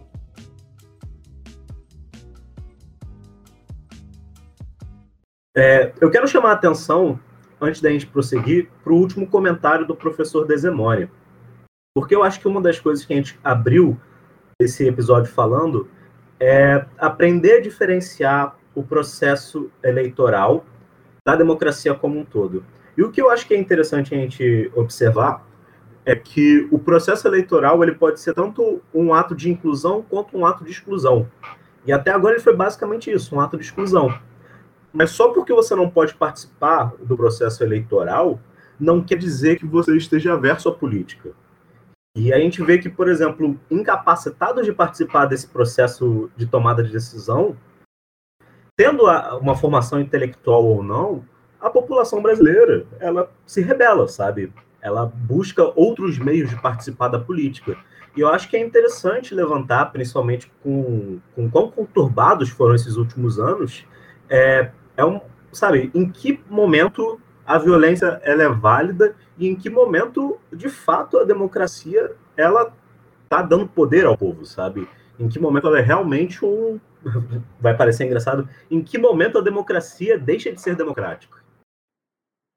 É, 5.57 5.92
eu 6.01 6.11
quero 6.11 6.29
chamar 6.29 6.51
a 6.51 6.55
atenção, 6.55 7.18
antes 7.61 7.81
da 7.81 7.90
gente 7.90 8.07
prosseguir, 8.07 8.68
para 8.83 8.92
o 8.92 8.97
último 8.97 9.27
comentário 9.27 9.87
do 9.87 9.94
professor 9.94 10.47
Desemore. 10.47 11.11
Porque 11.94 12.14
eu 12.14 12.23
acho 12.23 12.40
que 12.40 12.49
uma 12.49 12.61
das 12.61 12.79
coisas 12.79 13.05
que 13.05 13.12
a 13.12 13.16
gente 13.16 13.38
abriu 13.42 13.99
esse 14.61 14.87
episódio 14.87 15.33
falando 15.33 15.88
é 16.40 16.85
aprender 16.99 17.59
a 17.59 17.61
diferenciar 17.61 18.57
o 18.75 18.83
processo 18.83 19.71
eleitoral 19.83 20.64
da 21.25 21.35
democracia 21.35 21.94
como 21.94 22.18
um 22.18 22.25
todo. 22.25 22.64
E 22.97 23.03
o 23.03 23.11
que 23.11 23.21
eu 23.21 23.31
acho 23.31 23.47
que 23.47 23.55
é 23.55 23.59
interessante 23.59 24.14
a 24.14 24.18
gente 24.18 24.71
observar 24.75 25.47
é 26.05 26.16
que 26.16 26.66
o 26.71 26.79
processo 26.79 27.29
eleitoral 27.29 27.83
ele 27.83 27.92
pode 27.92 28.18
ser 28.18 28.33
tanto 28.33 28.81
um 28.94 29.12
ato 29.12 29.35
de 29.35 29.51
inclusão 29.51 30.03
quanto 30.09 30.37
um 30.38 30.47
ato 30.47 30.64
de 30.64 30.71
exclusão. 30.71 31.29
E 31.85 31.92
até 31.92 32.11
agora 32.11 32.35
ele 32.35 32.42
foi 32.42 32.57
basicamente 32.57 33.11
isso, 33.11 33.35
um 33.37 33.40
ato 33.40 33.57
de 33.57 33.64
exclusão. 33.64 34.18
Mas 34.92 35.11
só 35.11 35.33
porque 35.33 35.53
você 35.53 35.74
não 35.74 35.88
pode 35.88 36.14
participar 36.14 36.94
do 37.01 37.16
processo 37.16 37.62
eleitoral, 37.62 38.40
não 38.79 39.03
quer 39.03 39.16
dizer 39.16 39.59
que 39.59 39.66
você 39.66 39.96
esteja 39.96 40.33
averso 40.33 40.68
à 40.68 40.72
política. 40.72 41.31
E 42.16 42.33
a 42.33 42.38
gente 42.38 42.62
vê 42.62 42.79
que, 42.79 42.88
por 42.88 43.09
exemplo, 43.09 43.59
incapacitados 43.70 44.64
de 44.64 44.72
participar 44.72 45.27
desse 45.27 45.46
processo 45.46 46.31
de 46.37 46.46
tomada 46.46 46.83
de 46.83 46.90
decisão, 46.90 47.57
tendo 48.77 49.05
uma 49.38 49.57
formação 49.57 50.01
intelectual 50.01 50.64
ou 50.64 50.83
não, 50.83 51.24
a 51.61 51.68
população 51.68 52.22
brasileira 52.22 52.87
ela 53.01 53.31
se 53.46 53.61
rebela, 53.61 54.09
sabe? 54.09 54.53
Ela 54.81 55.07
busca 55.07 55.72
outros 55.74 56.18
meios 56.18 56.51
de 56.51 56.61
participar 56.61 57.09
da 57.09 57.18
política. 57.18 57.77
E 58.16 58.20
eu 58.20 58.29
acho 58.29 58.48
que 58.48 58.57
é 58.57 58.61
interessante 58.61 59.35
levantar, 59.35 59.87
principalmente 59.87 60.51
com, 60.62 61.18
com 61.35 61.51
quão 61.51 61.70
conturbados 61.70 62.48
foram 62.48 62.74
esses 62.74 62.96
últimos 62.96 63.38
anos, 63.38 63.85
é, 64.29 64.70
é 64.98 65.04
um, 65.04 65.20
sabe, 65.52 65.90
em 65.94 66.11
que 66.11 66.40
momento 66.50 67.18
a 67.46 67.56
violência 67.56 68.20
ela 68.24 68.42
é 68.42 68.48
válida 68.48 69.14
e 69.38 69.48
em 69.48 69.54
que 69.54 69.70
momento, 69.70 70.38
de 70.52 70.68
fato, 70.68 71.18
a 71.18 71.24
democracia 71.24 72.12
ela 72.37 72.74
está 73.22 73.40
dando 73.40 73.66
poder 73.66 74.04
ao 74.04 74.18
povo, 74.18 74.44
sabe? 74.44 74.87
Em 75.18 75.28
que 75.28 75.38
momento 75.38 75.68
ela 75.68 75.78
é 75.78 75.82
realmente 75.82 76.44
um, 76.44 76.80
vai 77.61 77.76
parecer 77.76 78.04
engraçado, 78.04 78.48
em 78.70 78.82
que 78.82 78.98
momento 78.98 79.38
a 79.38 79.42
democracia 79.42 80.18
deixa 80.18 80.52
de 80.52 80.61
ser 80.61 80.74
democrática? 80.74 81.38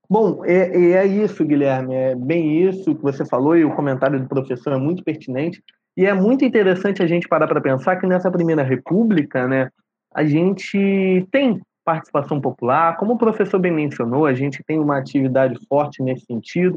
Bom, 0.09 0.43
é, 0.43 0.93
é 0.93 1.05
isso, 1.05 1.45
Guilherme, 1.45 1.93
é 1.93 2.15
bem 2.15 2.67
isso 2.67 2.95
que 2.95 3.01
você 3.01 3.25
falou 3.25 3.55
e 3.55 3.63
o 3.63 3.73
comentário 3.75 4.19
do 4.19 4.27
professor 4.27 4.73
é 4.73 4.77
muito 4.77 5.03
pertinente. 5.03 5.63
E 5.95 6.05
é 6.05 6.13
muito 6.13 6.43
interessante 6.43 7.03
a 7.03 7.07
gente 7.07 7.27
parar 7.27 7.47
para 7.47 7.61
pensar 7.61 7.97
que 7.97 8.07
nessa 8.07 8.31
Primeira 8.31 8.63
República, 8.63 9.47
né, 9.47 9.69
a 10.13 10.25
gente 10.25 11.25
tem 11.31 11.61
participação 11.83 12.39
popular, 12.39 12.97
como 12.97 13.13
o 13.13 13.17
professor 13.17 13.59
bem 13.59 13.71
mencionou, 13.71 14.25
a 14.25 14.33
gente 14.33 14.63
tem 14.63 14.79
uma 14.79 14.97
atividade 14.97 15.57
forte 15.67 16.01
nesse 16.01 16.25
sentido, 16.25 16.75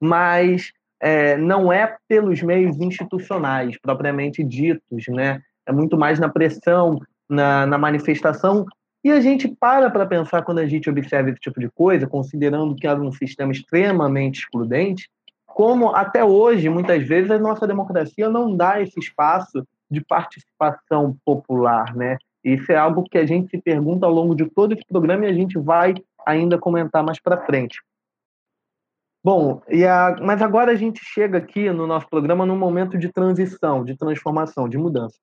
mas 0.00 0.72
é, 1.00 1.36
não 1.36 1.72
é 1.72 1.96
pelos 2.08 2.42
meios 2.42 2.78
institucionais 2.80 3.78
propriamente 3.80 4.42
ditos, 4.42 5.04
né? 5.08 5.40
é 5.68 5.72
muito 5.72 5.96
mais 5.98 6.18
na 6.18 6.28
pressão, 6.28 6.98
na, 7.28 7.66
na 7.66 7.78
manifestação. 7.78 8.64
E 9.04 9.12
a 9.12 9.20
gente 9.20 9.46
para 9.46 9.90
para 9.90 10.06
pensar 10.06 10.42
quando 10.42 10.58
a 10.58 10.66
gente 10.66 10.88
observa 10.88 11.30
esse 11.30 11.38
tipo 11.38 11.60
de 11.60 11.70
coisa, 11.70 12.06
considerando 12.06 12.74
que 12.74 12.86
era 12.86 13.00
um 13.00 13.12
sistema 13.12 13.52
extremamente 13.52 14.40
excludente, 14.40 15.08
como 15.46 15.94
até 15.94 16.24
hoje, 16.24 16.68
muitas 16.68 17.06
vezes, 17.06 17.30
a 17.30 17.38
nossa 17.38 17.66
democracia 17.66 18.28
não 18.28 18.56
dá 18.56 18.80
esse 18.80 18.98
espaço 18.98 19.64
de 19.90 20.00
participação 20.00 21.16
popular, 21.24 21.94
né? 21.94 22.16
Isso 22.54 22.70
é 22.72 22.76
algo 22.76 23.04
que 23.04 23.18
a 23.18 23.26
gente 23.26 23.50
se 23.50 23.58
pergunta 23.58 24.06
ao 24.06 24.12
longo 24.12 24.34
de 24.34 24.48
todo 24.50 24.72
esse 24.72 24.84
programa 24.86 25.26
e 25.26 25.28
a 25.28 25.34
gente 25.34 25.58
vai 25.58 25.94
ainda 26.26 26.58
comentar 26.58 27.04
mais 27.04 27.20
para 27.20 27.44
frente. 27.44 27.80
Bom, 29.24 29.60
e 29.68 29.84
a, 29.84 30.16
mas 30.22 30.40
agora 30.40 30.72
a 30.72 30.76
gente 30.76 31.00
chega 31.04 31.38
aqui 31.38 31.70
no 31.70 31.86
nosso 31.86 32.08
programa 32.08 32.46
num 32.46 32.56
momento 32.56 32.96
de 32.96 33.12
transição, 33.12 33.84
de 33.84 33.96
transformação, 33.96 34.68
de 34.68 34.78
mudança 34.78 35.18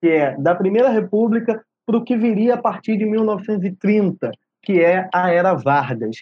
que 0.00 0.08
é 0.08 0.36
da 0.36 0.54
Primeira 0.54 0.88
República 0.88 1.62
para 1.86 1.96
o 1.96 2.04
que 2.04 2.16
viria 2.16 2.54
a 2.54 2.60
partir 2.60 2.96
de 2.96 3.04
1930, 3.04 4.32
que 4.62 4.80
é 4.80 5.08
a 5.12 5.30
Era 5.30 5.54
Vargas. 5.54 6.16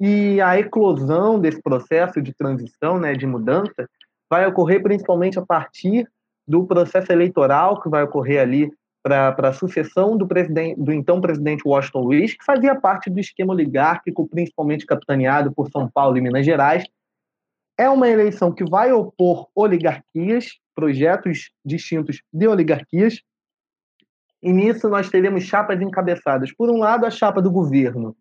E 0.00 0.40
a 0.40 0.58
eclosão 0.58 1.38
desse 1.40 1.60
processo 1.60 2.22
de 2.22 2.32
transição, 2.32 2.98
né, 2.98 3.14
de 3.14 3.26
mudança, 3.26 3.88
vai 4.30 4.46
ocorrer 4.46 4.82
principalmente 4.82 5.38
a 5.38 5.44
partir 5.44 6.08
do 6.46 6.64
processo 6.64 7.12
eleitoral 7.12 7.80
que 7.80 7.88
vai 7.88 8.02
ocorrer 8.04 8.40
ali 8.40 8.72
para 9.02 9.48
a 9.48 9.52
sucessão 9.52 10.16
do, 10.16 10.26
do 10.76 10.92
então 10.92 11.20
presidente 11.20 11.62
Washington 11.66 12.00
Luiz, 12.00 12.36
que 12.36 12.44
fazia 12.44 12.74
parte 12.74 13.08
do 13.08 13.20
esquema 13.20 13.52
oligárquico, 13.52 14.28
principalmente 14.28 14.86
capitaneado 14.86 15.52
por 15.52 15.70
São 15.70 15.88
Paulo 15.88 16.16
e 16.16 16.20
Minas 16.20 16.44
Gerais. 16.44 16.84
É 17.78 17.88
uma 17.88 18.08
eleição 18.08 18.52
que 18.52 18.68
vai 18.68 18.92
opor 18.92 19.48
oligarquias, 19.54 20.58
projetos 20.74 21.50
distintos 21.64 22.20
de 22.32 22.48
oligarquias, 22.48 23.22
e 24.42 24.52
nisso 24.52 24.88
nós 24.88 25.08
teremos 25.08 25.44
chapas 25.44 25.80
encabeçadas. 25.80 26.52
Por 26.52 26.70
um 26.70 26.78
lado, 26.78 27.04
a 27.04 27.10
chapa 27.10 27.42
do 27.42 27.50
governo, 27.50 28.16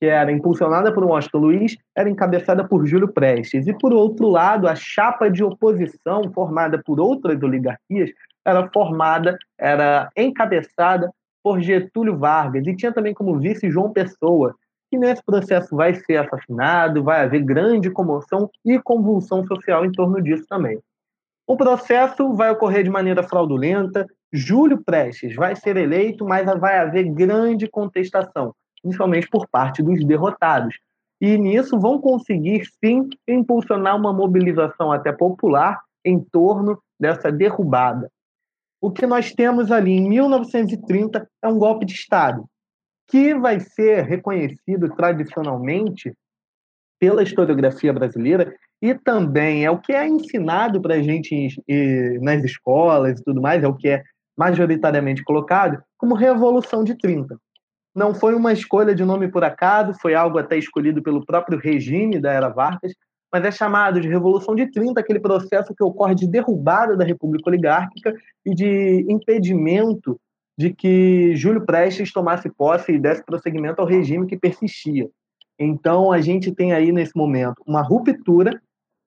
que 0.00 0.06
era 0.06 0.32
impulsionada 0.32 0.92
por 0.92 1.04
Washington 1.04 1.38
Luiz, 1.38 1.76
era 1.96 2.10
encabeçada 2.10 2.66
por 2.66 2.84
Júlio 2.86 3.12
Prestes. 3.12 3.66
E, 3.68 3.72
por 3.72 3.92
outro 3.92 4.28
lado, 4.28 4.66
a 4.66 4.74
chapa 4.74 5.30
de 5.30 5.44
oposição, 5.44 6.32
formada 6.32 6.82
por 6.84 6.98
outras 6.98 7.40
oligarquias, 7.40 8.10
era 8.44 8.68
formada, 8.72 9.38
era 9.58 10.10
encabeçada 10.16 11.12
por 11.42 11.60
Getúlio 11.60 12.18
Vargas. 12.18 12.66
E 12.66 12.76
tinha 12.76 12.92
também 12.92 13.14
como 13.14 13.38
vice 13.38 13.70
João 13.70 13.92
Pessoa, 13.92 14.54
que 14.90 14.98
nesse 14.98 15.22
processo 15.24 15.74
vai 15.74 15.94
ser 15.94 16.18
assassinado, 16.18 17.02
vai 17.02 17.22
haver 17.24 17.42
grande 17.42 17.90
comoção 17.90 18.50
e 18.64 18.78
convulsão 18.80 19.46
social 19.46 19.84
em 19.84 19.92
torno 19.92 20.20
disso 20.22 20.44
também. 20.48 20.78
O 21.46 21.56
processo 21.56 22.32
vai 22.34 22.50
ocorrer 22.50 22.84
de 22.84 22.90
maneira 22.90 23.22
fraudulenta. 23.22 24.06
Júlio 24.32 24.82
Prestes 24.84 25.34
vai 25.34 25.56
ser 25.56 25.76
eleito, 25.76 26.24
mas 26.24 26.46
vai 26.58 26.78
haver 26.78 27.04
grande 27.12 27.68
contestação 27.68 28.54
principalmente 28.82 29.28
por 29.28 29.48
parte 29.48 29.82
dos 29.82 30.04
derrotados. 30.04 30.74
E 31.20 31.38
nisso 31.38 31.78
vão 31.78 32.00
conseguir, 32.00 32.66
sim, 32.84 33.08
impulsionar 33.28 33.96
uma 33.96 34.12
mobilização 34.12 34.90
até 34.90 35.12
popular 35.12 35.80
em 36.04 36.18
torno 36.18 36.78
dessa 36.98 37.30
derrubada. 37.30 38.10
O 38.82 38.90
que 38.90 39.06
nós 39.06 39.32
temos 39.32 39.70
ali 39.70 39.92
em 39.92 40.08
1930 40.08 41.28
é 41.40 41.48
um 41.48 41.56
golpe 41.56 41.86
de 41.86 41.94
Estado, 41.94 42.44
que 43.08 43.32
vai 43.32 43.60
ser 43.60 44.04
reconhecido 44.04 44.94
tradicionalmente 44.96 46.12
pela 46.98 47.22
historiografia 47.22 47.92
brasileira 47.92 48.52
e 48.82 48.94
também 48.94 49.64
é 49.64 49.70
o 49.70 49.80
que 49.80 49.92
é 49.92 50.06
ensinado 50.06 50.82
para 50.82 50.96
a 50.96 51.02
gente 51.02 51.48
nas 52.20 52.42
escolas 52.42 53.20
e 53.20 53.24
tudo 53.24 53.40
mais, 53.40 53.62
é 53.62 53.68
o 53.68 53.76
que 53.76 53.88
é 53.88 54.02
majoritariamente 54.36 55.22
colocado 55.22 55.80
como 55.96 56.14
Revolução 56.14 56.82
de 56.82 56.96
30 56.96 57.38
não 57.94 58.14
foi 58.14 58.34
uma 58.34 58.52
escolha 58.52 58.94
de 58.94 59.04
nome 59.04 59.28
por 59.28 59.44
acaso, 59.44 59.98
foi 60.00 60.14
algo 60.14 60.38
até 60.38 60.56
escolhido 60.56 61.02
pelo 61.02 61.24
próprio 61.24 61.58
regime 61.58 62.18
da 62.18 62.32
Era 62.32 62.48
Vargas, 62.48 62.92
mas 63.32 63.44
é 63.44 63.50
chamado 63.50 64.00
de 64.00 64.08
Revolução 64.08 64.54
de 64.54 64.70
30, 64.70 65.00
aquele 65.00 65.20
processo 65.20 65.74
que 65.74 65.82
ocorre 65.82 66.14
de 66.14 66.26
derrubada 66.26 66.96
da 66.96 67.04
República 67.04 67.48
Oligárquica 67.48 68.14
e 68.44 68.54
de 68.54 69.06
impedimento 69.08 70.20
de 70.58 70.72
que 70.72 71.34
Júlio 71.34 71.64
Prestes 71.64 72.12
tomasse 72.12 72.50
posse 72.50 72.92
e 72.92 72.98
desse 72.98 73.24
prosseguimento 73.24 73.80
ao 73.80 73.86
regime 73.86 74.26
que 74.26 74.36
persistia. 74.36 75.08
Então, 75.58 76.12
a 76.12 76.20
gente 76.20 76.52
tem 76.52 76.72
aí, 76.72 76.92
nesse 76.92 77.16
momento, 77.16 77.62
uma 77.66 77.82
ruptura, 77.82 78.60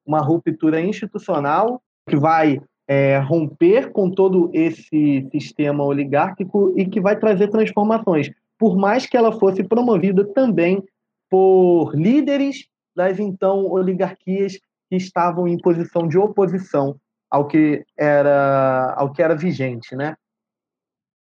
uma 0.05 0.19
ruptura 0.19 0.82
institucional 0.82 1.82
que 2.09 2.15
vai 2.15 2.59
é, 2.88 3.19
romper 3.19 3.91
com 3.91 4.09
todo 4.09 4.49
esse 4.53 5.28
sistema 5.32 5.84
oligárquico 5.84 6.73
e 6.76 6.86
que 6.86 6.99
vai 6.99 7.17
trazer 7.17 7.49
transformações 7.49 8.32
por 8.57 8.78
mais 8.78 9.05
que 9.05 9.17
ela 9.17 9.32
fosse 9.32 9.63
promovida 9.63 10.26
também 10.34 10.84
por 11.30 11.93
líderes 11.95 12.67
das 12.95 13.19
então 13.19 13.65
oligarquias 13.65 14.59
que 14.89 14.95
estavam 14.95 15.47
em 15.47 15.57
posição 15.57 16.07
de 16.07 16.17
oposição 16.17 16.99
ao 17.29 17.47
que 17.47 17.83
era 17.97 18.93
ao 18.97 19.11
que 19.11 19.21
era 19.21 19.35
vigente, 19.35 19.95
né? 19.95 20.15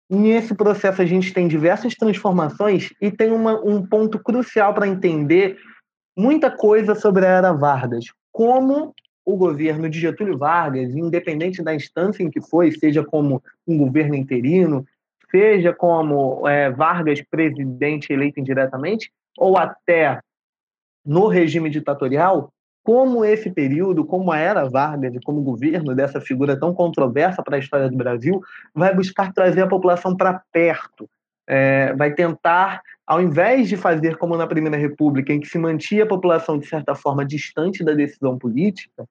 Nesse 0.09 0.55
processo 0.55 1.01
a 1.01 1.05
gente 1.05 1.31
tem 1.31 1.47
diversas 1.47 1.93
transformações 1.93 2.91
e 2.99 3.11
tem 3.11 3.31
uma, 3.31 3.63
um 3.63 3.85
ponto 3.85 4.17
crucial 4.17 4.73
para 4.73 4.87
entender 4.87 5.57
muita 6.17 6.49
coisa 6.49 6.95
sobre 6.95 7.25
a 7.25 7.29
era 7.29 7.53
Vargas, 7.53 8.05
como 8.31 8.93
o 9.23 9.37
governo 9.37 9.87
de 9.87 9.99
Getúlio 9.99 10.37
Vargas, 10.37 10.95
independente 10.95 11.61
da 11.61 11.75
instância 11.75 12.23
em 12.23 12.31
que 12.31 12.41
foi, 12.41 12.71
seja 12.71 13.03
como 13.03 13.43
um 13.67 13.77
governo 13.77 14.15
interino, 14.15 14.83
seja 15.29 15.71
como 15.71 16.47
é, 16.47 16.71
Vargas 16.71 17.21
presidente 17.21 18.11
eleito 18.11 18.39
indiretamente, 18.39 19.11
ou 19.37 19.57
até 19.57 20.19
no 21.05 21.27
regime 21.27 21.69
ditatorial, 21.69 22.51
como 22.83 23.23
esse 23.23 23.51
período, 23.51 24.05
como 24.05 24.31
a 24.31 24.37
era 24.37 24.67
Vargas 24.67 25.13
e 25.13 25.19
como 25.19 25.41
governo 25.41 25.93
dessa 25.93 26.19
figura 26.19 26.59
tão 26.59 26.73
controversa 26.73 27.43
para 27.43 27.57
a 27.57 27.59
história 27.59 27.89
do 27.89 27.97
Brasil, 27.97 28.41
vai 28.73 28.95
buscar 28.95 29.33
trazer 29.33 29.61
a 29.61 29.67
população 29.67 30.15
para 30.15 30.41
perto, 30.51 31.07
é, 31.47 31.93
vai 31.93 32.13
tentar, 32.13 32.81
ao 33.05 33.21
invés 33.21 33.67
de 33.67 33.75
fazer 33.75 34.17
como 34.17 34.37
na 34.37 34.47
Primeira 34.47 34.77
República, 34.77 35.33
em 35.33 35.39
que 35.39 35.47
se 35.47 35.57
mantinha 35.57 36.03
a 36.03 36.07
população 36.07 36.57
de 36.57 36.67
certa 36.67 36.95
forma 36.95 37.25
distante 37.25 37.83
da 37.83 37.93
decisão 37.93 38.37
política, 38.37 39.05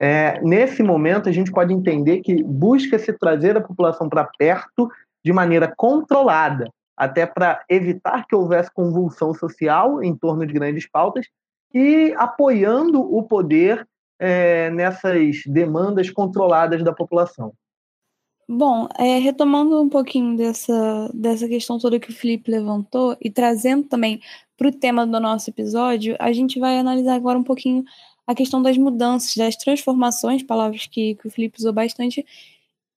é, 0.00 0.40
nesse 0.40 0.82
momento 0.82 1.28
a 1.28 1.32
gente 1.32 1.52
pode 1.52 1.74
entender 1.74 2.20
que 2.20 2.42
busca-se 2.42 3.12
trazer 3.12 3.56
a 3.56 3.60
população 3.60 4.08
para 4.08 4.24
perto 4.38 4.90
de 5.22 5.32
maneira 5.32 5.70
controlada, 5.76 6.70
até 7.00 7.24
para 7.24 7.64
evitar 7.66 8.26
que 8.26 8.34
houvesse 8.34 8.70
convulsão 8.70 9.32
social 9.32 10.02
em 10.02 10.14
torno 10.14 10.46
de 10.46 10.52
grandes 10.52 10.86
pautas 10.86 11.24
e 11.72 12.12
apoiando 12.18 13.00
o 13.00 13.22
poder 13.22 13.88
é, 14.18 14.68
nessas 14.68 15.40
demandas 15.46 16.10
controladas 16.10 16.84
da 16.84 16.92
população. 16.92 17.54
Bom, 18.46 18.86
é, 18.98 19.16
retomando 19.16 19.80
um 19.80 19.88
pouquinho 19.88 20.36
dessa, 20.36 21.10
dessa 21.14 21.48
questão 21.48 21.78
toda 21.78 21.98
que 21.98 22.10
o 22.10 22.14
Felipe 22.14 22.50
levantou 22.50 23.16
e 23.18 23.30
trazendo 23.30 23.84
também 23.84 24.20
para 24.54 24.68
o 24.68 24.72
tema 24.72 25.06
do 25.06 25.18
nosso 25.18 25.48
episódio, 25.48 26.16
a 26.18 26.30
gente 26.34 26.60
vai 26.60 26.78
analisar 26.78 27.14
agora 27.14 27.38
um 27.38 27.44
pouquinho 27.44 27.82
a 28.26 28.34
questão 28.34 28.60
das 28.60 28.76
mudanças, 28.76 29.34
das 29.36 29.56
transformações, 29.56 30.42
palavras 30.42 30.84
que, 30.84 31.14
que 31.14 31.28
o 31.28 31.30
Felipe 31.30 31.60
usou 31.60 31.72
bastante, 31.72 32.26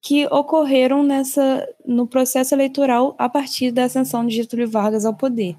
que 0.03 0.27
ocorreram 0.27 1.01
nessa 1.01 1.65
no 1.85 2.05
processo 2.05 2.53
eleitoral 2.53 3.15
a 3.17 3.29
partir 3.29 3.71
da 3.71 3.85
ascensão 3.85 4.27
de 4.27 4.35
Getúlio 4.35 4.69
Vargas 4.69 5.05
ao 5.05 5.15
poder. 5.15 5.55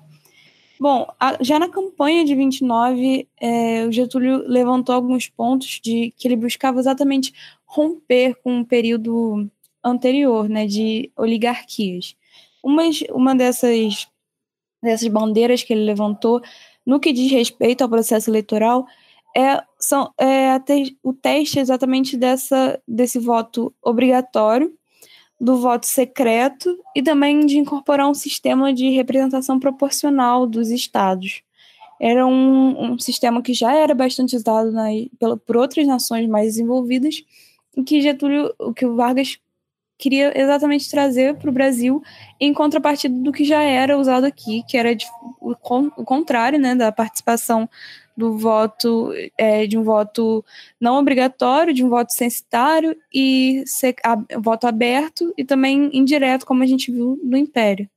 Bom, 0.79 1.11
a, 1.19 1.43
já 1.43 1.59
na 1.59 1.67
campanha 1.67 2.27
de 2.27 2.35
29, 2.35 3.27
é, 3.41 3.87
o 3.87 3.91
Getúlio 3.91 4.45
levantou 4.47 4.95
alguns 4.95 5.29
pontos 5.31 5.81
de 5.83 6.13
que 6.15 6.29
ele 6.29 6.37
buscava 6.37 6.79
exatamente 6.79 7.33
romper 7.65 8.35
com 8.43 8.61
o 8.61 8.67
período 8.67 9.49
anterior, 9.83 10.47
né, 10.47 10.67
de 10.67 11.11
oligarquias. 11.17 12.15
Uma, 12.63 12.83
uma 13.13 13.35
dessas, 13.35 14.07
dessas 14.83 15.09
bandeiras 15.09 15.63
que 15.63 15.73
ele 15.73 15.85
levantou 15.85 16.43
no 16.85 17.01
que 17.01 17.15
diz 17.15 17.33
respeito 17.33 17.81
ao 17.81 17.89
processo 17.89 18.29
eleitoral 18.29 18.87
é, 19.37 19.63
são, 19.79 20.13
é 20.19 20.59
te, 20.61 20.97
o 21.03 21.13
teste 21.13 21.59
exatamente 21.59 22.17
dessa, 22.17 22.81
desse 22.87 23.19
voto 23.19 23.75
obrigatório, 23.83 24.73
do 25.41 25.61
voto 25.61 25.87
secreto 25.87 26.79
e 26.95 27.03
também 27.03 27.45
de 27.45 27.59
incorporar 27.59 28.09
um 28.09 28.15
sistema 28.15 28.73
de 28.73 28.91
representação 28.91 29.59
proporcional 29.59 30.47
dos 30.47 30.71
estados. 30.71 31.43
Era 32.01 32.27
um, 32.27 32.93
um 32.93 32.99
sistema 32.99 33.43
que 33.43 33.53
já 33.53 33.75
era 33.75 33.95
bastante 33.95 34.37
usado 34.37 34.71
na, 34.71 34.89
pela, 35.19 35.37
por 35.37 35.57
outras 35.57 35.87
nações 35.87 36.29
mais 36.29 36.47
desenvolvidas 36.47 37.25
e 37.77 37.83
que 37.83 38.01
Getúlio, 38.01 38.55
o 38.59 38.73
que 38.73 38.87
o 38.87 38.95
Vargas 38.95 39.39
queria 39.99 40.33
exatamente 40.39 40.91
trazer 40.91 41.37
para 41.37 41.51
o 41.51 41.53
Brasil 41.53 42.03
em 42.41 42.53
contrapartida 42.53 43.17
do 43.17 43.33
que 43.33 43.45
já 43.45 43.63
era 43.63 43.99
usado 43.99 44.25
aqui, 44.25 44.63
que 44.69 44.77
era 44.77 44.95
de, 44.95 45.07
o, 45.41 45.53
o 45.53 46.05
contrário, 46.05 46.59
né, 46.59 46.75
da 46.75 46.91
participação 46.91 47.69
do 48.17 48.39
voto, 48.39 49.13
é, 49.37 49.67
de 49.67 49.77
um 49.77 49.83
voto 49.83 50.45
não 50.81 50.99
obrigatório, 50.99 51.75
de 51.75 51.85
um 51.85 51.89
voto 51.89 52.13
censitário 52.13 52.97
e 53.13 53.63
ser, 53.67 53.95
a, 54.05 54.17
voto 54.39 54.67
aberto 54.67 55.33
e 55.37 55.45
também 55.45 55.91
indireto, 55.93 56.47
como 56.47 56.63
a 56.63 56.67
gente 56.67 56.93
viu 56.93 57.19
no 57.23 57.37
Império. 57.37 57.89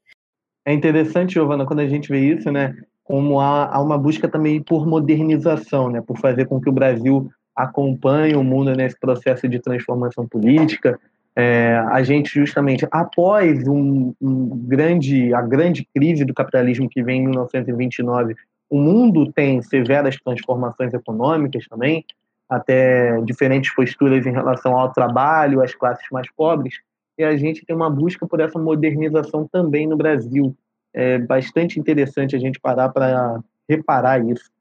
É 0.65 0.73
interessante, 0.73 1.35
Giovana, 1.35 1.65
quando 1.65 1.79
a 1.79 1.87
gente 1.87 2.09
vê 2.09 2.19
isso, 2.19 2.51
né, 2.51 2.75
como 3.03 3.39
há, 3.39 3.73
há 3.73 3.81
uma 3.81 3.97
busca 3.97 4.27
também 4.27 4.61
por 4.61 4.85
modernização, 4.85 5.89
né, 5.89 6.01
por 6.01 6.17
fazer 6.17 6.45
com 6.45 6.59
que 6.59 6.69
o 6.69 6.73
Brasil 6.73 7.29
acompanhe 7.55 8.35
o 8.35 8.43
mundo 8.43 8.73
nesse 8.75 8.99
processo 8.99 9.47
de 9.47 9.59
transformação 9.59 10.27
política. 10.27 10.99
É, 11.35 11.77
a 11.91 12.03
gente 12.03 12.33
justamente 12.33 12.87
após 12.91 13.67
um, 13.67 14.13
um 14.19 14.49
grande 14.65 15.33
a 15.33 15.41
grande 15.41 15.87
crise 15.93 16.25
do 16.25 16.33
capitalismo 16.33 16.89
que 16.89 17.03
vem 17.03 17.21
em 17.21 17.25
1929 17.25 18.35
o 18.69 18.79
mundo 18.79 19.31
tem 19.31 19.61
severas 19.61 20.17
transformações 20.17 20.93
econômicas 20.93 21.65
também, 21.67 22.05
até 22.49 23.21
diferentes 23.21 23.73
posturas 23.73 24.25
em 24.25 24.31
relação 24.31 24.77
ao 24.77 24.91
trabalho, 24.91 25.61
às 25.61 25.73
classes 25.73 26.05
mais 26.11 26.29
pobres. 26.31 26.75
e 27.17 27.23
a 27.23 27.35
gente 27.35 27.65
tem 27.65 27.75
uma 27.75 27.89
busca 27.89 28.27
por 28.27 28.39
essa 28.39 28.59
modernização 28.59 29.47
também 29.47 29.87
no 29.87 29.97
Brasil. 29.97 30.55
É 30.93 31.17
bastante 31.17 31.79
interessante 31.79 32.35
a 32.35 32.39
gente 32.39 32.59
parar 32.59 32.89
para 32.89 33.39
reparar 33.67 34.23
isso. 34.23 34.51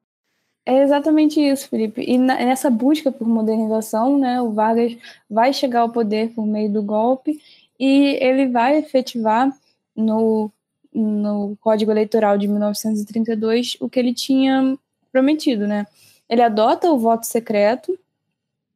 É 0.65 0.83
exatamente 0.83 1.39
isso, 1.41 1.69
Felipe. 1.69 2.03
E 2.03 2.19
nessa 2.19 2.69
busca 2.69 3.13
por 3.13 3.29
modernização, 3.29 4.19
né, 4.19 4.41
o 4.41 4.53
Vargas 4.53 4.97
vai 5.31 5.53
chegar 5.53 5.81
ao 5.81 5.91
poder 5.91 6.31
por 6.31 6.45
meio 6.45 6.73
do 6.73 6.83
golpe 6.83 7.39
e 7.79 8.19
ele 8.21 8.49
vai 8.49 8.79
efetivar 8.79 9.53
no, 9.95 10.51
no 10.97 11.57
Código 11.61 11.91
Eleitoral 11.91 12.39
de 12.39 12.49
1932 12.49 13.77
o 13.81 13.89
que 13.89 13.99
ele 13.99 14.15
tinha 14.15 14.79
prometido, 15.13 15.67
né? 15.67 15.87
Ele 16.29 16.43
adota 16.43 16.91
o 16.91 16.99
voto 16.99 17.27
secreto, 17.27 17.99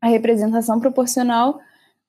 a 0.01 0.09
representação 0.09 0.79
proporcional 0.79 1.61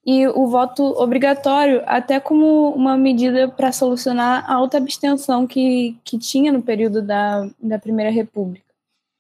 e 0.06 0.28
o 0.28 0.48
voto 0.48 0.84
obrigatório, 0.84 1.84
até 1.86 2.20
como 2.20 2.70
uma 2.72 2.98
medida 2.98 3.48
para 3.48 3.72
solucionar 3.72 4.50
a 4.50 4.56
alta 4.56 4.78
abstenção 4.78 5.46
que, 5.46 5.98
que 6.04 6.18
tinha 6.18 6.52
no 6.52 6.62
período 6.62 7.02
da, 7.02 7.48
da 7.62 7.78
Primeira 7.78 8.12
República. 8.12 8.66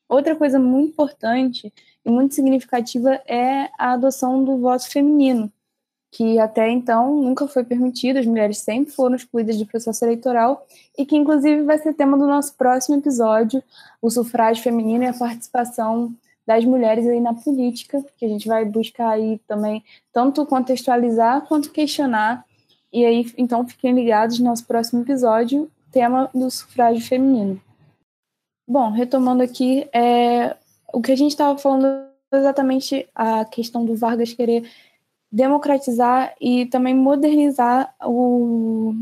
Outra 0.10 0.36
coisa 0.36 0.60
muito 0.60 0.92
importante 0.92 1.72
e 2.04 2.10
muito 2.10 2.34
significativa 2.34 3.22
é 3.28 3.70
a 3.78 3.94
adoção 3.94 4.44
do 4.44 4.58
voto 4.58 4.90
feminino, 4.90 5.52
que 6.12 6.38
até 6.38 6.70
então 6.70 7.16
nunca 7.16 7.48
foi 7.48 7.64
permitido, 7.64 8.18
as 8.18 8.26
mulheres 8.26 8.58
sempre 8.58 8.92
foram 8.92 9.16
excluídas 9.16 9.58
do 9.58 9.66
processo 9.66 10.04
eleitoral 10.04 10.68
e 10.98 11.06
que 11.06 11.16
inclusive 11.16 11.64
vai 11.64 11.78
ser 11.78 11.94
tema 11.94 12.18
do 12.18 12.28
nosso 12.28 12.54
próximo 12.56 12.98
episódio, 12.98 13.64
o 14.02 14.10
sufrágio 14.10 14.62
feminino 14.62 15.06
e 15.06 15.08
a 15.08 15.14
participação 15.14 16.14
das 16.46 16.66
mulheres 16.66 17.08
aí 17.08 17.22
na 17.22 17.34
política, 17.34 18.04
que 18.18 18.26
a 18.26 18.28
gente 18.28 18.46
vai 18.48 18.66
buscar 18.66 19.12
aí 19.12 19.40
também 19.48 19.84
tanto 20.12 20.46
contextualizar 20.46 21.48
quanto 21.48 21.72
questionar. 21.72 22.44
E 22.92 23.06
aí, 23.06 23.32
então, 23.38 23.66
fiquem 23.66 23.94
ligados 23.94 24.38
no 24.40 24.46
nosso 24.46 24.66
próximo 24.66 25.02
episódio, 25.02 25.72
tema 25.92 26.30
do 26.34 26.52
sufrágio 26.52 27.08
feminino. 27.08 27.62
Bom, 28.68 28.92
retomando 28.92 29.44
aqui, 29.44 29.88
é, 29.94 30.58
o 30.92 31.02
que 31.02 31.14
a 31.14 31.16
gente 31.16 31.32
estava 31.32 31.58
falando 31.58 31.88
exatamente 32.34 33.08
a 33.16 33.46
questão 33.46 33.86
do 33.86 33.96
Vargas 33.96 34.34
querer 34.34 34.70
democratizar 35.32 36.34
e 36.42 36.66
também 36.66 36.94
modernizar 36.94 37.94
o, 38.04 38.94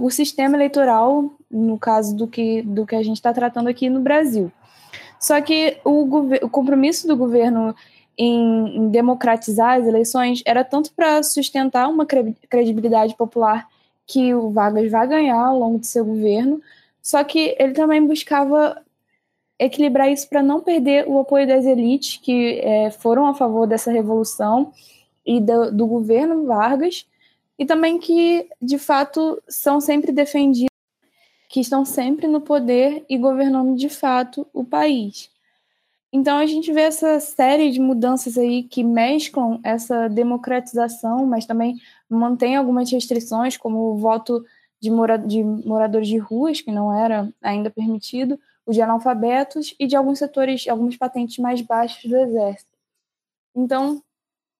o 0.00 0.10
sistema 0.10 0.56
eleitoral, 0.56 1.30
no 1.50 1.78
caso 1.78 2.16
do 2.16 2.26
que, 2.26 2.62
do 2.62 2.86
que 2.86 2.96
a 2.96 3.02
gente 3.02 3.16
está 3.16 3.32
tratando 3.32 3.68
aqui 3.68 3.90
no 3.90 4.00
Brasil. 4.00 4.50
Só 5.20 5.40
que 5.40 5.78
o, 5.84 6.04
o 6.42 6.48
compromisso 6.48 7.06
do 7.06 7.16
governo 7.16 7.74
em, 8.16 8.76
em, 8.76 8.88
democratizar 8.88 9.78
as 9.78 9.86
eleições 9.86 10.42
era 10.46 10.64
tanto 10.64 10.92
para 10.92 11.22
sustentar 11.22 11.88
uma 11.88 12.06
credibilidade 12.06 13.14
popular 13.14 13.68
que 14.06 14.34
o 14.34 14.50
Vargas 14.50 14.90
vai 14.90 15.06
ganhar 15.06 15.46
ao 15.46 15.58
longo 15.58 15.78
do 15.78 15.86
seu 15.86 16.04
governo, 16.04 16.60
só 17.02 17.24
que 17.24 17.56
ele 17.58 17.72
também 17.72 18.06
buscava 18.06 18.80
equilibrar 19.58 20.10
isso 20.10 20.28
para 20.28 20.42
não 20.42 20.60
perder 20.60 21.08
o 21.08 21.18
apoio 21.18 21.46
das 21.46 21.64
elites 21.64 22.18
que 22.22 22.60
é, 22.60 22.90
foram 22.90 23.26
a 23.26 23.34
favor 23.34 23.66
dessa 23.66 23.90
revolução 23.90 24.72
e 25.24 25.40
do, 25.40 25.70
do 25.72 25.86
governo 25.86 26.44
Vargas, 26.46 27.06
e 27.58 27.64
também 27.64 27.98
que, 27.98 28.48
de 28.60 28.78
fato, 28.78 29.42
são 29.48 29.80
sempre 29.80 30.12
defendidos, 30.12 30.74
que 31.48 31.60
estão 31.60 31.84
sempre 31.84 32.26
no 32.26 32.40
poder 32.40 33.04
e 33.08 33.16
governando 33.16 33.76
de 33.76 33.88
fato 33.88 34.46
o 34.52 34.64
país. 34.64 35.30
Então 36.12 36.38
a 36.38 36.46
gente 36.46 36.72
vê 36.72 36.82
essa 36.82 37.18
série 37.18 37.72
de 37.72 37.80
mudanças 37.80 38.38
aí 38.38 38.62
que 38.62 38.84
mesclam 38.84 39.58
essa 39.64 40.08
democratização, 40.08 41.26
mas 41.26 41.44
também 41.44 41.76
mantém 42.08 42.54
algumas 42.54 42.88
restrições, 42.90 43.56
como 43.56 43.78
o 43.78 43.98
voto 43.98 44.44
de, 44.80 44.92
mora 44.92 45.16
de 45.16 45.42
moradores 45.42 46.06
de 46.06 46.16
ruas, 46.16 46.60
que 46.60 46.70
não 46.70 46.96
era 46.96 47.28
ainda 47.42 47.68
permitido, 47.68 48.38
o 48.64 48.72
de 48.72 48.80
analfabetos 48.80 49.74
e 49.78 49.88
de 49.88 49.96
alguns 49.96 50.20
setores, 50.20 50.68
algumas 50.68 50.96
patentes 50.96 51.38
mais 51.38 51.60
baixas 51.60 52.08
do 52.08 52.16
Exército. 52.16 52.70
Então, 53.52 54.00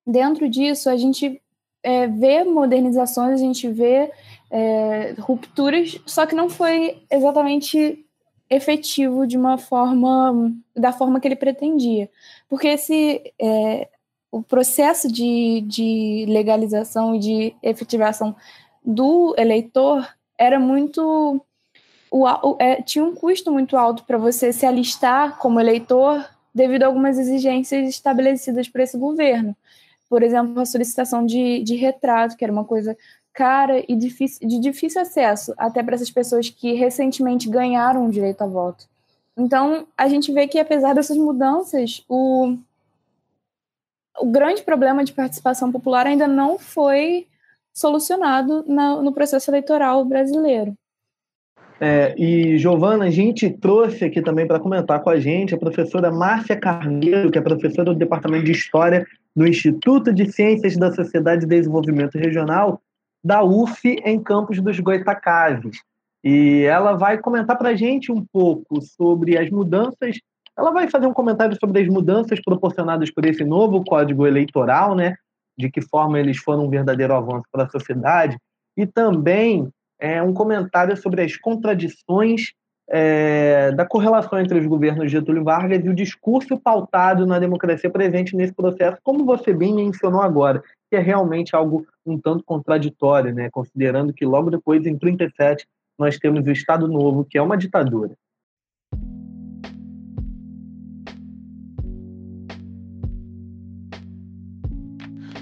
dentro 0.07 0.49
disso, 0.49 0.89
a 0.91 0.97
gente 0.97 1.41
é, 1.83 2.07
vê 2.07 2.45
modernizações, 2.45 3.35
a 3.35 3.45
gente 3.45 3.69
vê 3.69 4.11
é, 4.51 5.15
rupturas, 5.19 6.01
só 6.07 6.27
que 6.27 6.35
não 6.35 6.49
foi 6.49 7.03
exatamente 7.11 8.05
efetivo 8.49 9.27
de 9.27 9.37
uma 9.37 9.59
forma, 9.59 10.53
da 10.77 10.93
forma 10.93 11.21
que 11.21 11.29
ele 11.29 11.37
pretendia. 11.37 12.09
Porque 12.49 12.69
esse, 12.69 13.33
é, 13.41 13.89
o 14.31 14.43
processo 14.43 15.11
de, 15.11 15.63
de 15.63 16.27
legalização 16.29 17.15
e 17.15 17.19
de 17.19 17.57
efetivação 17.63 18.35
do 18.85 19.35
eleitor 19.39 20.07
era 20.39 20.59
muito. 20.59 21.41
O, 22.11 22.25
o, 22.25 22.57
é, 22.61 22.83
tinha 22.83 23.05
um 23.05 23.15
custo 23.15 23.51
muito 23.51 23.77
alto 23.77 24.05
para 24.05 24.19
você 24.19 24.53
se 24.53 24.67
alistar 24.67 25.39
como 25.39 25.59
eleitor 25.59 26.25
devido 26.55 26.85
a 26.85 26.87
algumas 26.87 27.19
exigências 27.19 27.89
estabelecidas 27.89 28.69
por 28.69 28.81
esse 28.81 28.97
governo. 28.97 29.57
Por 30.15 30.23
exemplo, 30.23 30.61
a 30.61 30.65
solicitação 30.65 31.27
de, 31.27 31.61
de 31.65 31.75
retrato, 31.75 32.37
que 32.37 32.45
era 32.45 32.53
uma 32.53 32.65
coisa 32.65 32.97
cara 33.33 33.83
e 33.89 33.97
difícil, 33.97 34.47
de 34.47 34.61
difícil 34.61 35.01
acesso, 35.01 35.53
até 35.59 35.83
para 35.83 35.97
essas 35.97 36.09
pessoas 36.09 36.49
que 36.49 36.73
recentemente 36.75 37.51
ganharam 37.51 38.07
o 38.07 38.11
direito 38.13 38.43
a 38.43 38.47
voto. 38.47 38.87
Então, 39.37 39.89
a 39.99 40.07
gente 40.07 40.33
vê 40.33 40.47
que, 40.47 40.61
apesar 40.61 40.95
dessas 40.95 41.17
mudanças, 41.17 42.05
o, 42.09 42.57
o 44.21 44.27
grande 44.27 44.63
problema 44.63 45.03
de 45.03 45.13
participação 45.13 45.73
popular 45.73 46.07
ainda 46.07 46.29
não 46.29 46.61
foi 46.61 47.27
solucionado 47.73 48.65
na, 48.69 49.03
no 49.03 49.13
processo 49.13 49.51
eleitoral 49.51 50.05
brasileiro. 50.05 50.75
É, 51.81 52.15
e, 52.17 52.57
Giovana, 52.57 53.07
a 53.07 53.11
gente 53.11 53.51
trouxe 53.51 54.05
aqui 54.05 54.23
também 54.23 54.47
para 54.47 54.61
comentar 54.61 55.03
com 55.03 55.11
a 55.11 55.19
gente 55.19 55.57
a 55.57 55.59
professora 55.59 56.13
Márcia 56.13 56.55
Carneiro, 56.55 57.33
que 57.33 57.39
é 57.39 57.43
professora 57.43 57.93
do 57.93 57.99
Departamento 57.99 58.45
de 58.45 58.53
História 58.53 59.05
do 59.35 59.47
Instituto 59.47 60.13
de 60.13 60.31
Ciências 60.31 60.77
da 60.77 60.93
Sociedade 60.93 61.45
e 61.45 61.49
Desenvolvimento 61.49 62.17
Regional 62.17 62.81
da 63.23 63.43
UF 63.43 63.89
em 64.05 64.23
Campos 64.23 64.61
dos 64.61 64.79
Goitacazes. 64.79 65.79
E 66.23 66.63
ela 66.63 66.93
vai 66.93 67.19
comentar 67.19 67.57
para 67.57 67.71
a 67.71 67.75
gente 67.75 68.13
um 68.13 68.25
pouco 68.33 68.81
sobre 68.81 69.37
as 69.37 69.51
mudanças. 69.51 70.19
Ela 70.57 70.71
vai 70.71 70.89
fazer 70.89 71.07
um 71.07 71.13
comentário 71.13 71.57
sobre 71.59 71.83
as 71.83 71.89
mudanças 71.89 72.41
proporcionadas 72.41 73.11
por 73.11 73.25
esse 73.25 73.45
novo 73.45 73.85
Código 73.85 74.27
Eleitoral, 74.27 74.95
né? 74.95 75.15
de 75.57 75.71
que 75.71 75.81
forma 75.81 76.19
eles 76.19 76.39
foram 76.39 76.67
um 76.67 76.71
verdadeiro 76.71 77.15
avanço 77.15 77.45
para 77.51 77.65
a 77.65 77.69
sociedade, 77.69 78.37
e 78.77 78.87
também 78.87 79.69
é, 80.01 80.23
um 80.23 80.35
comentário 80.35 80.97
sobre 80.97 81.23
as 81.23 81.37
contradições 81.37 82.53
é, 82.89 83.73
da 83.73 83.87
correlação 83.87 84.39
entre 84.39 84.59
os 84.59 84.67
governos 84.67 85.11
Getúlio 85.11 85.45
Vargas 85.45 85.85
e 85.85 85.89
o 85.89 85.95
discurso 85.95 86.59
pautado 86.59 87.27
na 87.27 87.39
democracia 87.39 87.91
presente 87.91 88.37
nesse 88.37 88.53
processo, 88.53 88.99
como 89.03 89.25
você 89.25 89.53
bem 89.53 89.75
mencionou 89.75 90.21
agora, 90.21 90.63
que 90.91 90.97
é 90.97 91.01
realmente 91.01 91.57
algo 91.57 91.87
um 92.05 92.19
tanto 92.19 92.45
contraditório, 92.45 93.35
né? 93.35 93.49
considerando 93.51 94.13
que 94.13 94.27
logo 94.27 94.51
depois, 94.51 94.85
em 94.87 94.99
37, 94.99 95.67
nós 95.99 96.19
temos 96.19 96.47
o 96.47 96.51
Estado 96.51 96.87
Novo, 96.87 97.25
que 97.25 97.39
é 97.39 97.43
uma 97.43 97.57
ditadura. 97.57 98.15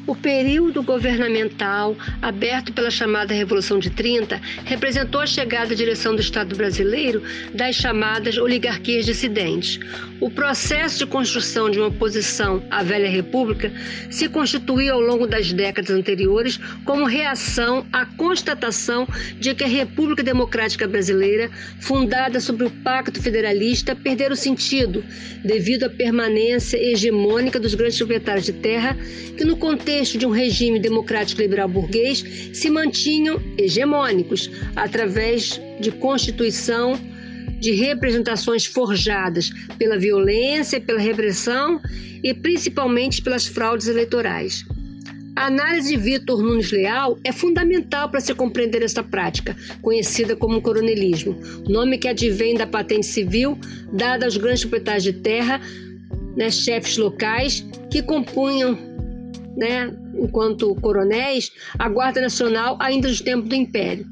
O 0.04 0.16
período 0.16 0.82
governamental, 0.82 1.96
aberto 2.20 2.72
pela 2.72 2.90
chamada 2.90 3.32
Revolução 3.32 3.78
de 3.78 3.88
30, 3.88 4.40
representou 4.64 5.20
a 5.20 5.26
chegada 5.26 5.74
à 5.74 5.76
direção 5.76 6.16
do 6.16 6.20
Estado 6.20 6.56
brasileiro 6.56 7.22
das 7.54 7.76
chamadas 7.76 8.36
oligarquias 8.36 9.06
dissidentes. 9.06 9.78
O 10.20 10.28
processo 10.28 10.98
de 10.98 11.06
construção 11.06 11.70
de 11.70 11.78
uma 11.78 11.86
oposição 11.86 12.64
à 12.68 12.82
velha 12.82 13.08
República 13.08 13.72
se 14.10 14.28
constituiu 14.28 14.94
ao 14.94 15.00
longo 15.00 15.24
das 15.24 15.52
décadas 15.52 15.90
anteriores 15.90 16.58
como 16.84 17.04
reação 17.04 17.86
à 17.92 18.04
constatação 18.04 19.06
de 19.38 19.54
que 19.54 19.62
a 19.62 19.68
República 19.68 20.22
Democrática 20.22 20.88
Brasileira, 20.88 21.48
fundada 21.78 22.40
sobre 22.40 22.66
o 22.66 22.70
Pacto 22.70 23.22
Federalista, 23.22 23.94
perdera 23.94 24.34
o 24.34 24.36
sentido 24.36 25.04
devido 25.44 25.84
à 25.84 25.90
permanência 25.90 26.76
hegemônica 26.76 27.60
dos 27.60 27.74
grandes 27.74 27.98
proprietários 27.98 28.46
de 28.46 28.52
terra 28.52 28.96
que, 29.36 29.44
no 29.44 29.56
contexto 29.56 29.91
contexto 29.92 30.16
de 30.16 30.24
um 30.24 30.30
regime 30.30 30.78
democrático 30.78 31.42
liberal 31.42 31.68
burguês, 31.68 32.24
se 32.54 32.70
mantinham 32.70 33.38
hegemônicos 33.58 34.50
através 34.74 35.60
de 35.80 35.90
constituição 35.90 36.98
de 37.60 37.72
representações 37.72 38.64
forjadas 38.64 39.50
pela 39.78 39.98
violência, 39.98 40.80
pela 40.80 40.98
repressão 40.98 41.78
e 42.24 42.32
principalmente 42.32 43.20
pelas 43.20 43.46
fraudes 43.46 43.86
eleitorais. 43.86 44.64
A 45.36 45.46
análise 45.46 45.90
de 45.90 45.96
Vitor 45.98 46.42
Nunes 46.42 46.72
Leal 46.72 47.18
é 47.22 47.30
fundamental 47.30 48.10
para 48.10 48.20
se 48.20 48.34
compreender 48.34 48.82
esta 48.82 49.02
prática, 49.02 49.54
conhecida 49.82 50.34
como 50.34 50.62
coronelismo, 50.62 51.36
nome 51.68 51.98
que 51.98 52.08
advém 52.08 52.54
da 52.54 52.66
patente 52.66 53.06
civil 53.06 53.58
dada 53.92 54.24
aos 54.24 54.38
grandes 54.38 54.62
proprietários 54.62 55.04
de 55.04 55.12
terra, 55.12 55.60
né, 56.34 56.50
chefes 56.50 56.96
locais 56.96 57.64
que 57.90 58.02
compunham 58.02 58.91
né, 59.56 59.92
enquanto 60.14 60.74
coronéis, 60.76 61.52
a 61.78 61.88
Guarda 61.88 62.20
Nacional 62.20 62.76
ainda 62.80 63.08
dos 63.08 63.20
tempos 63.20 63.48
do 63.48 63.54
Império. 63.54 64.06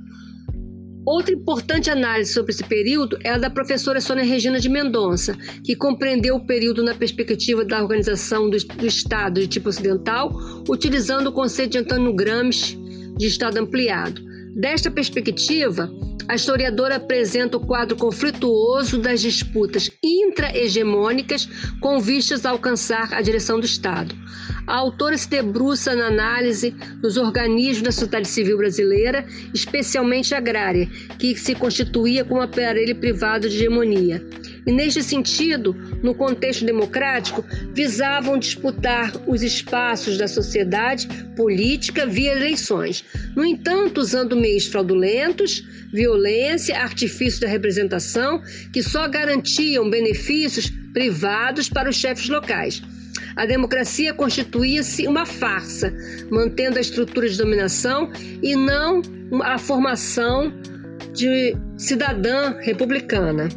Outra 1.07 1.35
importante 1.35 1.91
análise 1.91 2.33
sobre 2.33 2.53
esse 2.53 2.63
período 2.63 3.19
é 3.25 3.31
a 3.31 3.39
da 3.39 3.49
professora 3.49 4.01
Sônia 4.01 4.23
Regina 4.23 4.61
de 4.61 4.69
Mendonça, 4.69 5.37
que 5.65 5.75
compreendeu 5.75 6.37
o 6.37 6.47
período 6.47 6.85
na 6.85 6.95
perspectiva 6.95 7.65
da 7.65 7.83
organização 7.83 8.51
do, 8.51 8.57
do 8.59 8.87
Estado 8.87 9.41
de 9.41 9.47
tipo 9.47 9.71
ocidental, 9.71 10.31
utilizando 10.69 11.29
o 11.29 11.33
conceito 11.33 11.73
de 11.73 11.79
Antônio 11.79 12.15
Gramsci 12.15 12.77
de 13.17 13.27
Estado 13.27 13.59
ampliado. 13.59 14.21
Desta 14.55 14.91
perspectiva, 14.91 15.91
a 16.31 16.37
historiadora 16.37 16.95
apresenta 16.95 17.57
o 17.57 17.67
quadro 17.67 17.97
conflituoso 17.97 18.99
das 18.99 19.21
disputas 19.21 19.91
intra-hegemônicas 20.01 21.49
com 21.81 21.99
vistas 21.99 22.47
a 22.47 22.51
alcançar 22.51 23.13
a 23.13 23.21
direção 23.21 23.59
do 23.59 23.67
Estado. 23.67 24.15
A 24.65 24.77
autora 24.77 25.19
se 25.19 25.29
debruça 25.29 25.93
na 25.97 26.07
análise 26.07 26.71
dos 27.03 27.17
organismos 27.17 27.83
da 27.83 27.91
sociedade 27.91 28.29
civil 28.29 28.59
brasileira, 28.59 29.27
especialmente 29.53 30.33
agrária, 30.33 30.89
que 31.19 31.35
se 31.35 31.53
constituía 31.57 32.25
como 32.25 32.43
aparelho 32.43 32.95
privado 32.95 33.49
de 33.49 33.57
hegemonia. 33.57 34.25
E, 34.67 34.73
neste 34.73 35.03
sentido, 35.03 35.75
no 36.03 36.15
contexto 36.15 36.65
democrático, 36.65 37.45
visavam 37.73 38.39
disputar 38.39 39.13
os 39.27 39.43
espaços 39.43 40.19
da 40.19 40.29
sociedade 40.29 41.09
política 41.37 42.07
via 42.07 42.33
eleições. 42.33 43.05
No 43.35 43.45
entanto, 43.45 44.01
usando 44.01 44.37
meios 44.37 44.67
fraudulentos, 44.67 45.65
violência, 45.93 46.79
artifício 46.79 47.41
da 47.41 47.49
representação, 47.49 48.43
que 48.73 48.83
só 48.83 49.09
garantiam 49.09 49.89
benefícios 49.89 50.71
privados 50.93 51.69
para 51.69 51.89
os 51.89 51.97
chefes 51.97 52.29
locais. 52.29 52.83
A 53.37 53.47
democracia 53.47 54.13
constituía-se 54.13 55.07
uma 55.07 55.25
farsa, 55.25 55.93
mantendo 56.31 56.79
a 56.79 56.81
estrutura 56.81 57.29
de 57.29 57.39
dominação 57.39 58.11
e 58.43 58.57
não 58.57 59.03
a 59.43 59.59
formação 59.59 60.53
de 61.15 61.57
cidadã 61.77 62.57
republicana. 62.61 63.49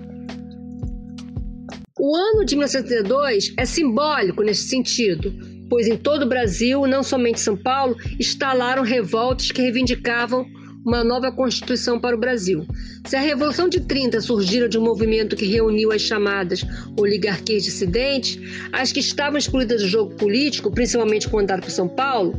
O 1.99 2.15
ano 2.15 2.43
de 2.43 2.55
1932 2.55 3.53
é 3.55 3.65
simbólico 3.65 4.41
nesse 4.41 4.67
sentido, 4.67 5.31
pois 5.69 5.85
em 5.85 5.95
todo 5.95 6.23
o 6.23 6.27
Brasil, 6.27 6.87
não 6.87 7.03
somente 7.03 7.39
São 7.39 7.55
Paulo, 7.55 7.95
instalaram 8.19 8.81
revoltas 8.81 9.51
que 9.51 9.61
reivindicavam 9.61 10.43
uma 10.85 11.03
nova 11.03 11.31
Constituição 11.31 11.99
para 11.99 12.15
o 12.15 12.19
Brasil. 12.19 12.65
Se 13.05 13.15
a 13.15 13.21
Revolução 13.21 13.69
de 13.69 13.79
30 13.81 14.19
surgira 14.21 14.67
de 14.67 14.77
um 14.77 14.83
movimento 14.83 15.35
que 15.35 15.45
reuniu 15.45 15.91
as 15.91 16.01
chamadas 16.01 16.65
oligarquias 16.97 17.63
dissidentes, 17.63 18.39
as 18.71 18.91
que 18.91 18.99
estavam 18.99 19.37
excluídas 19.37 19.81
do 19.81 19.87
jogo 19.87 20.15
político, 20.15 20.71
principalmente 20.71 21.29
comandado 21.29 21.61
por 21.61 21.71
São 21.71 21.87
Paulo, 21.87 22.33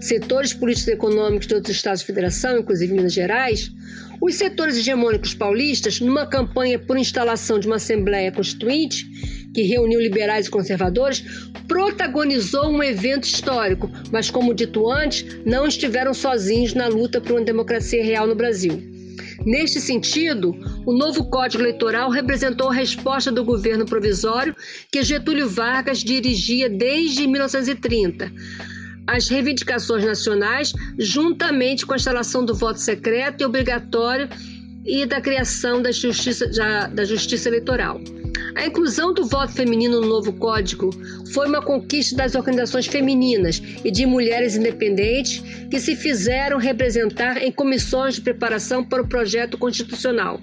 setores 0.00 0.52
políticos 0.54 0.88
e 0.88 0.92
econômicos 0.92 1.46
de 1.46 1.54
outros 1.54 1.76
estados 1.76 2.00
de 2.00 2.06
federação, 2.06 2.58
inclusive 2.58 2.92
Minas 2.92 3.12
Gerais, 3.12 3.70
os 4.20 4.34
setores 4.34 4.76
hegemônicos 4.76 5.32
paulistas, 5.32 6.00
numa 6.00 6.26
campanha 6.26 6.78
por 6.78 6.98
instalação 6.98 7.58
de 7.58 7.66
uma 7.66 7.76
Assembleia 7.76 8.30
Constituinte, 8.30 9.39
que 9.54 9.62
reuniu 9.62 10.00
liberais 10.00 10.46
e 10.46 10.50
conservadores, 10.50 11.24
protagonizou 11.66 12.68
um 12.68 12.82
evento 12.82 13.24
histórico, 13.24 13.90
mas, 14.10 14.30
como 14.30 14.54
dito 14.54 14.90
antes, 14.90 15.24
não 15.44 15.66
estiveram 15.66 16.14
sozinhos 16.14 16.74
na 16.74 16.88
luta 16.88 17.20
por 17.20 17.32
uma 17.32 17.44
democracia 17.44 18.04
real 18.04 18.26
no 18.26 18.34
Brasil. 18.34 18.82
Neste 19.44 19.80
sentido, 19.80 20.54
o 20.84 20.92
novo 20.92 21.24
Código 21.30 21.62
Eleitoral 21.62 22.10
representou 22.10 22.68
a 22.68 22.74
resposta 22.74 23.32
do 23.32 23.44
governo 23.44 23.86
provisório 23.86 24.54
que 24.92 25.02
Getúlio 25.02 25.48
Vargas 25.48 25.98
dirigia 26.00 26.68
desde 26.68 27.26
1930 27.26 28.30
as 29.06 29.28
reivindicações 29.28 30.04
nacionais, 30.04 30.72
juntamente 30.96 31.84
com 31.84 31.94
a 31.94 31.96
instalação 31.96 32.44
do 32.44 32.54
voto 32.54 32.78
secreto 32.78 33.40
e 33.40 33.44
obrigatório 33.44 34.28
e 34.84 35.04
da 35.04 35.20
criação 35.20 35.82
da 35.82 35.90
justiça, 35.90 36.46
da 36.92 37.04
justiça 37.04 37.48
eleitoral. 37.48 38.00
A 38.54 38.66
inclusão 38.66 39.12
do 39.14 39.24
voto 39.24 39.52
feminino 39.52 40.00
no 40.00 40.06
novo 40.06 40.32
código 40.32 40.90
foi 41.32 41.46
uma 41.48 41.62
conquista 41.62 42.16
das 42.16 42.34
organizações 42.34 42.86
femininas 42.86 43.62
e 43.84 43.90
de 43.90 44.06
mulheres 44.06 44.56
independentes 44.56 45.42
que 45.70 45.78
se 45.80 45.94
fizeram 45.96 46.58
representar 46.58 47.36
em 47.42 47.52
comissões 47.52 48.16
de 48.16 48.20
preparação 48.20 48.84
para 48.84 49.02
o 49.02 49.08
projeto 49.08 49.56
constitucional. 49.56 50.40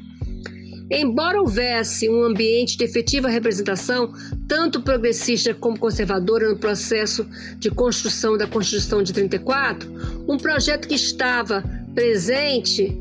Embora 0.90 1.42
houvesse 1.42 2.10
um 2.10 2.24
ambiente 2.24 2.78
de 2.78 2.86
efetiva 2.86 3.28
representação, 3.28 4.14
tanto 4.48 4.82
progressista 4.82 5.54
como 5.54 5.78
conservadora, 5.78 6.48
no 6.48 6.58
processo 6.58 7.28
de 7.60 7.70
construção 7.70 8.38
da 8.38 8.48
Constituição 8.48 9.04
de 9.04 9.12
34, 9.12 9.92
um 10.28 10.38
projeto 10.38 10.88
que 10.88 10.96
estava 10.96 11.62
presente 11.94 12.98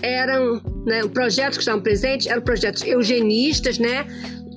eram, 0.00 0.62
né, 0.84 1.02
projetos 1.08 1.58
que 1.58 1.62
estavam 1.62 1.82
presentes 1.82 2.26
eram 2.26 2.42
projetos 2.42 2.82
eugenistas, 2.84 3.78
né, 3.78 4.06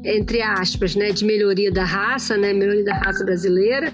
entre 0.03 0.41
aspas, 0.41 0.95
né, 0.95 1.11
de 1.11 1.25
melhoria 1.25 1.71
da 1.71 1.83
raça, 1.83 2.37
né, 2.37 2.53
melhoria 2.53 2.83
da 2.83 2.95
raça 2.95 3.23
brasileira, 3.23 3.91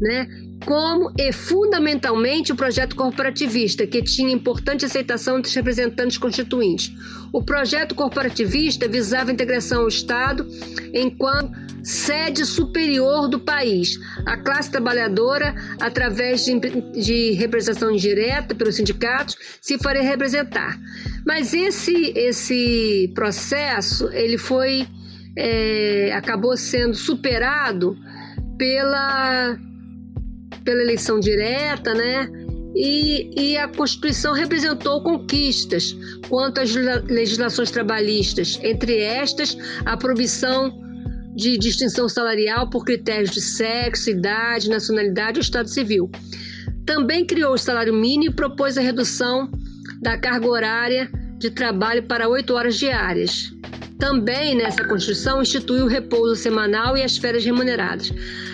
né, 0.00 0.26
como 0.64 1.12
e 1.18 1.32
fundamentalmente 1.32 2.52
o 2.52 2.56
projeto 2.56 2.94
corporativista, 2.94 3.86
que 3.86 4.02
tinha 4.02 4.32
importante 4.32 4.84
aceitação 4.84 5.38
entre 5.38 5.48
os 5.48 5.54
representantes 5.54 6.18
constituintes. 6.18 6.92
O 7.32 7.42
projeto 7.42 7.94
corporativista 7.94 8.88
visava 8.88 9.30
a 9.30 9.32
integração 9.32 9.82
ao 9.82 9.88
Estado 9.88 10.46
enquanto 10.92 11.70
sede 11.82 12.44
superior 12.44 13.26
do 13.28 13.40
país, 13.40 13.98
a 14.26 14.36
classe 14.36 14.70
trabalhadora, 14.70 15.54
através 15.80 16.44
de, 16.44 16.58
de 16.58 17.32
representação 17.32 17.96
direta 17.96 18.54
pelos 18.54 18.76
sindicatos, 18.76 19.36
se 19.62 19.78
faria 19.78 20.02
representar. 20.02 20.78
Mas 21.26 21.54
esse, 21.54 22.12
esse 22.14 23.10
processo 23.14 24.10
ele 24.12 24.36
foi 24.36 24.86
é, 25.36 26.12
acabou 26.12 26.56
sendo 26.56 26.94
superado 26.94 27.96
pela 28.58 29.56
pela 30.64 30.82
eleição 30.82 31.20
direta, 31.20 31.94
né? 31.94 32.28
E, 32.74 33.30
e, 33.36 33.56
a 33.56 33.66
Constituição 33.66 34.32
representou 34.32 35.02
conquistas 35.02 35.96
quanto 36.28 36.60
às 36.60 36.72
legislações 36.74 37.70
trabalhistas, 37.70 38.60
entre 38.62 38.98
estas, 38.98 39.56
a 39.84 39.96
proibição 39.96 40.72
de 41.34 41.58
distinção 41.58 42.08
salarial 42.08 42.70
por 42.70 42.84
critérios 42.84 43.30
de 43.30 43.40
sexo, 43.40 44.10
idade, 44.10 44.70
nacionalidade 44.70 45.38
ou 45.38 45.42
estado 45.42 45.68
civil. 45.68 46.10
Também 46.86 47.24
criou 47.24 47.54
o 47.54 47.58
salário 47.58 47.92
mínimo 47.92 48.32
e 48.32 48.34
propôs 48.34 48.78
a 48.78 48.80
redução 48.80 49.50
da 50.00 50.16
carga 50.18 50.46
horária 50.46 51.10
de 51.38 51.50
trabalho 51.50 52.02
para 52.04 52.28
oito 52.28 52.54
horas 52.54 52.78
diárias. 52.78 53.50
Também 54.00 54.54
nessa 54.54 54.82
Constituição 54.82 55.42
instituiu 55.42 55.84
o 55.84 55.88
repouso 55.88 56.34
semanal 56.34 56.96
e 56.96 57.02
as 57.02 57.18
férias 57.18 57.44
remuneradas. 57.44 58.10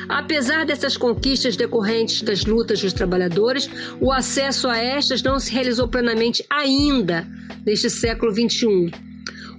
Apesar 0.09 0.67
dessas 0.67 0.97
conquistas 0.97 1.57
decorrentes 1.57 2.21
das 2.21 2.45
lutas 2.45 2.81
dos 2.81 2.93
trabalhadores, 2.93 3.71
o 4.01 4.13
acesso 4.13 4.69
a 4.69 4.77
estas 4.77 5.23
não 5.23 5.39
se 5.39 5.53
realizou 5.53 5.87
plenamente 5.87 6.45
ainda 6.51 7.27
neste 7.65 7.89
século 7.89 8.33
XXI. 8.33 8.93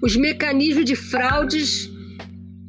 Os 0.01 0.15
mecanismos 0.17 0.85
de 0.85 0.95
fraudes 0.95 1.89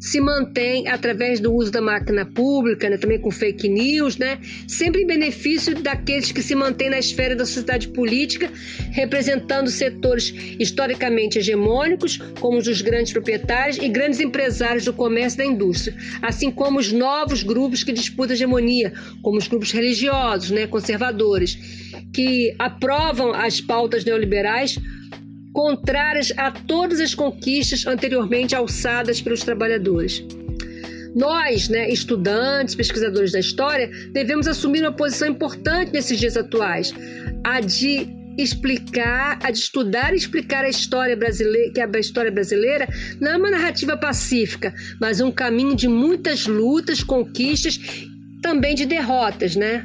se 0.08 0.20
mantém 0.22 0.88
através 0.88 1.38
do 1.38 1.52
uso 1.52 1.70
da 1.70 1.82
máquina 1.82 2.24
pública, 2.24 2.88
né, 2.88 2.96
também 2.96 3.20
com 3.20 3.30
fake 3.30 3.68
news, 3.68 4.16
né, 4.16 4.38
sempre 4.66 5.02
em 5.02 5.06
benefício 5.06 5.74
daqueles 5.82 6.32
que 6.32 6.42
se 6.42 6.54
mantêm 6.54 6.88
na 6.88 6.98
esfera 6.98 7.36
da 7.36 7.44
sociedade 7.44 7.88
política, 7.88 8.50
representando 8.92 9.68
setores 9.68 10.32
historicamente 10.58 11.38
hegemônicos, 11.38 12.16
como 12.40 12.56
os 12.56 12.64
dos 12.64 12.80
grandes 12.80 13.12
proprietários 13.12 13.76
e 13.76 13.88
grandes 13.88 14.18
empresários 14.18 14.86
do 14.86 14.94
comércio 14.94 15.36
e 15.36 15.44
da 15.44 15.44
indústria, 15.44 15.94
assim 16.22 16.50
como 16.50 16.78
os 16.78 16.90
novos 16.90 17.42
grupos 17.42 17.84
que 17.84 17.92
disputam 17.92 18.32
a 18.32 18.34
hegemonia, 18.34 18.92
como 19.22 19.36
os 19.36 19.46
grupos 19.46 19.72
religiosos, 19.72 20.50
né, 20.50 20.66
conservadores, 20.66 21.58
que 22.14 22.54
aprovam 22.58 23.34
as 23.34 23.60
pautas 23.60 24.06
neoliberais 24.06 24.78
contrárias 25.58 26.32
a 26.36 26.52
todas 26.52 27.00
as 27.00 27.16
conquistas 27.16 27.84
anteriormente 27.84 28.54
alçadas 28.54 29.20
pelos 29.20 29.42
trabalhadores. 29.42 30.22
Nós, 31.16 31.68
né, 31.68 31.90
estudantes, 31.90 32.76
pesquisadores 32.76 33.32
da 33.32 33.40
história, 33.40 33.90
devemos 34.12 34.46
assumir 34.46 34.82
uma 34.82 34.92
posição 34.92 35.26
importante 35.26 35.92
nesses 35.92 36.16
dias 36.16 36.36
atuais, 36.36 36.94
a 37.42 37.58
de 37.58 38.06
explicar, 38.38 39.40
a 39.42 39.50
de 39.50 39.58
estudar 39.58 40.14
e 40.14 40.16
explicar 40.16 40.64
a 40.64 40.68
história 40.68 41.16
brasileira, 41.16 41.72
que 41.72 41.80
a 41.80 41.98
história 41.98 42.30
brasileira 42.30 42.86
não 43.20 43.32
é 43.32 43.36
uma 43.36 43.50
narrativa 43.50 43.96
pacífica, 43.96 44.72
mas 45.00 45.20
um 45.20 45.32
caminho 45.32 45.74
de 45.74 45.88
muitas 45.88 46.46
lutas, 46.46 47.02
conquistas, 47.02 47.80
também 48.40 48.76
de 48.76 48.86
derrotas, 48.86 49.56
né? 49.56 49.84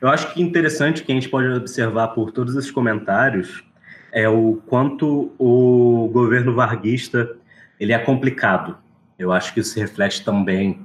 Eu 0.00 0.08
acho 0.08 0.32
que 0.32 0.42
interessante 0.42 1.02
que 1.02 1.12
a 1.12 1.14
gente 1.14 1.28
pode 1.28 1.48
observar 1.48 2.08
por 2.08 2.30
todos 2.30 2.54
esses 2.54 2.70
comentários 2.70 3.64
é 4.12 4.28
o 4.28 4.60
quanto 4.66 5.32
o 5.38 6.08
governo 6.12 6.54
varguista 6.54 7.36
ele 7.78 7.92
é 7.92 7.98
complicado. 7.98 8.76
Eu 9.18 9.32
acho 9.32 9.52
que 9.52 9.60
isso 9.60 9.70
se 9.70 9.80
reflete 9.80 10.24
também 10.24 10.84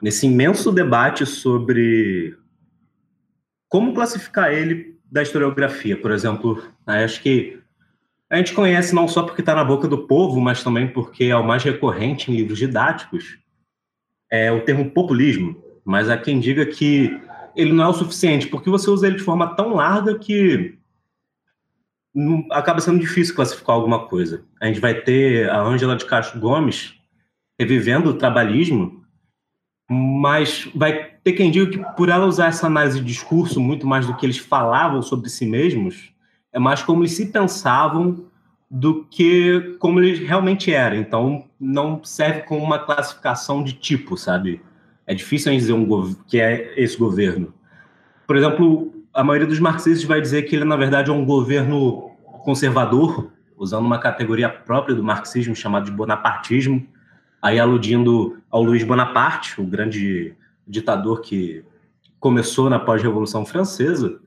nesse 0.00 0.26
imenso 0.26 0.70
debate 0.70 1.24
sobre 1.26 2.36
como 3.68 3.94
classificar 3.94 4.52
ele 4.52 4.96
da 5.10 5.22
historiografia. 5.22 5.96
Por 5.96 6.10
exemplo, 6.10 6.62
acho 6.86 7.22
que 7.22 7.58
a 8.30 8.36
gente 8.36 8.52
conhece 8.52 8.94
não 8.94 9.06
só 9.06 9.22
porque 9.22 9.40
está 9.42 9.54
na 9.54 9.64
boca 9.64 9.86
do 9.86 10.06
povo, 10.06 10.40
mas 10.40 10.62
também 10.62 10.88
porque 10.88 11.24
é 11.24 11.36
o 11.36 11.46
mais 11.46 11.62
recorrente 11.62 12.30
em 12.30 12.36
livros 12.36 12.58
didáticos, 12.58 13.38
é 14.30 14.50
o 14.50 14.62
termo 14.62 14.90
populismo. 14.90 15.62
Mas 15.84 16.08
há 16.08 16.16
quem 16.16 16.40
diga 16.40 16.64
que 16.66 17.20
ele 17.56 17.72
não 17.72 17.84
é 17.84 17.88
o 17.88 17.92
suficiente, 17.92 18.46
porque 18.46 18.70
você 18.70 18.90
usa 18.90 19.06
ele 19.06 19.16
de 19.16 19.22
forma 19.22 19.54
tão 19.54 19.74
larga 19.74 20.18
que 20.18 20.78
acaba 22.50 22.80
sendo 22.80 23.00
difícil 23.00 23.34
classificar 23.34 23.74
alguma 23.74 24.06
coisa. 24.06 24.44
A 24.60 24.66
gente 24.66 24.80
vai 24.80 24.94
ter 24.94 25.50
a 25.50 25.60
Ângela 25.60 25.96
de 25.96 26.04
Castro 26.04 26.38
Gomes 26.38 26.94
revivendo 27.58 28.10
o 28.10 28.14
trabalhismo, 28.14 29.04
mas 29.90 30.68
vai 30.74 31.14
ter 31.22 31.32
quem 31.32 31.50
diga 31.50 31.70
que 31.70 31.96
por 31.96 32.08
ela 32.08 32.26
usar 32.26 32.46
essa 32.46 32.66
análise 32.66 33.00
de 33.00 33.06
discurso 33.06 33.60
muito 33.60 33.86
mais 33.86 34.06
do 34.06 34.16
que 34.16 34.24
eles 34.24 34.38
falavam 34.38 35.02
sobre 35.02 35.28
si 35.28 35.46
mesmos, 35.46 36.12
é 36.52 36.58
mais 36.58 36.82
como 36.82 37.02
eles 37.02 37.12
se 37.12 37.26
pensavam 37.26 38.26
do 38.70 39.04
que 39.04 39.76
como 39.78 40.00
eles 40.00 40.18
realmente 40.20 40.72
eram. 40.72 40.96
Então, 40.96 41.44
não 41.60 42.02
serve 42.02 42.42
como 42.42 42.62
uma 42.62 42.78
classificação 42.78 43.62
de 43.62 43.72
tipo, 43.72 44.16
sabe? 44.16 44.60
É 45.06 45.14
difícil 45.14 45.50
a 45.50 45.52
gente 45.52 45.60
dizer 45.62 45.72
um 45.72 46.14
que 46.26 46.40
é 46.40 46.74
esse 46.80 46.96
governo. 46.96 47.52
Por 48.26 48.36
exemplo, 48.36 48.92
a 49.12 49.22
maioria 49.22 49.46
dos 49.46 49.60
marxistas 49.60 50.04
vai 50.04 50.20
dizer 50.20 50.42
que 50.42 50.56
ele, 50.56 50.64
na 50.64 50.76
verdade, 50.76 51.10
é 51.10 51.12
um 51.12 51.24
governo 51.24 52.10
conservador, 52.42 53.30
usando 53.56 53.84
uma 53.84 53.98
categoria 53.98 54.48
própria 54.48 54.94
do 54.94 55.02
marxismo 55.02 55.54
chamada 55.54 55.84
de 55.84 55.92
bonapartismo, 55.92 56.86
aí 57.40 57.58
aludindo 57.60 58.38
ao 58.50 58.62
Luiz 58.62 58.82
Bonaparte, 58.82 59.60
o 59.60 59.64
grande 59.64 60.34
ditador 60.66 61.20
que 61.20 61.62
começou 62.18 62.70
na 62.70 62.78
pós-revolução 62.78 63.44
francesa. 63.44 64.18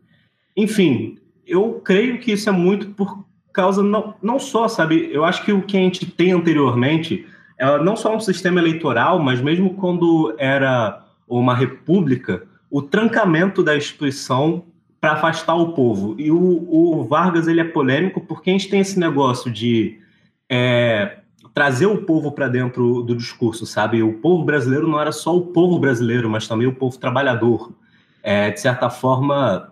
Enfim, 0.55 1.17
eu 1.45 1.81
creio 1.83 2.19
que 2.19 2.31
isso 2.31 2.47
é 2.47 2.51
muito 2.51 2.89
por 2.89 3.25
causa 3.51 3.81
não, 3.81 4.13
não 4.21 4.37
só, 4.37 4.67
sabe, 4.67 5.09
eu 5.11 5.25
acho 5.25 5.43
que 5.43 5.51
o 5.51 5.63
que 5.63 5.75
a 5.75 5.79
gente 5.79 6.05
tem 6.05 6.31
anteriormente 6.31 7.25
não 7.83 7.95
só 7.95 8.15
um 8.15 8.19
sistema 8.19 8.59
eleitoral, 8.59 9.19
mas 9.19 9.41
mesmo 9.41 9.73
quando 9.75 10.35
era 10.37 11.03
uma 11.27 11.55
república, 11.55 12.43
o 12.69 12.81
trancamento 12.81 13.63
da 13.63 13.75
instituição 13.75 14.63
para 14.99 15.13
afastar 15.13 15.55
o 15.55 15.73
povo. 15.73 16.15
E 16.17 16.31
o, 16.31 16.37
o, 16.37 17.03
Vargas 17.03 17.47
ele 17.47 17.61
é 17.61 17.63
polêmico 17.63 18.21
porque 18.21 18.49
a 18.49 18.53
gente 18.53 18.69
tem 18.69 18.79
esse 18.79 18.99
negócio 18.99 19.51
de 19.51 19.99
é, 20.49 21.19
trazer 21.53 21.85
o 21.85 22.03
povo 22.03 22.31
para 22.31 22.47
dentro 22.47 23.03
do 23.03 23.15
discurso, 23.15 23.65
sabe? 23.65 24.01
O 24.03 24.13
povo 24.13 24.43
brasileiro 24.43 24.87
não 24.87 24.99
era 24.99 25.11
só 25.11 25.35
o 25.35 25.47
povo 25.47 25.79
brasileiro, 25.79 26.29
mas 26.29 26.47
também 26.47 26.67
o 26.67 26.75
povo 26.75 26.97
trabalhador. 26.97 27.71
É, 28.23 28.51
de 28.51 28.59
certa 28.59 28.89
forma, 28.89 29.71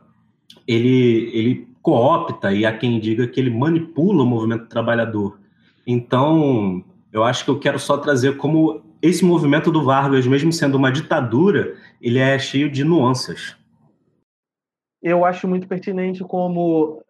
ele, 0.67 1.29
ele 1.33 1.67
coopta 1.81 2.53
e 2.53 2.65
há 2.65 2.75
quem 2.75 2.99
diga 2.99 3.27
que 3.27 3.39
ele 3.39 3.49
manipula 3.49 4.23
o 4.23 4.25
movimento 4.25 4.67
trabalhador. 4.67 5.39
Então, 5.85 6.83
eu 7.15 7.23
acho 7.23 7.45
que 7.45 7.49
eu 7.49 7.57
quero 7.57 7.79
só 7.79 7.97
trazer 7.97 8.35
como 8.35 8.83
esse 9.01 9.23
movimento 9.23 9.71
do 9.71 9.85
Vargas, 9.85 10.27
mesmo 10.27 10.51
sendo 10.51 10.75
uma 10.75 10.91
ditadura, 10.91 11.77
ele 12.01 12.19
é 12.19 12.37
cheio 12.37 12.69
de 12.69 12.83
nuances. 12.83 13.55
Eu 15.01 15.23
acho 15.23 15.47
muito 15.47 15.65
pertinente 15.65 16.25
como 16.25 17.01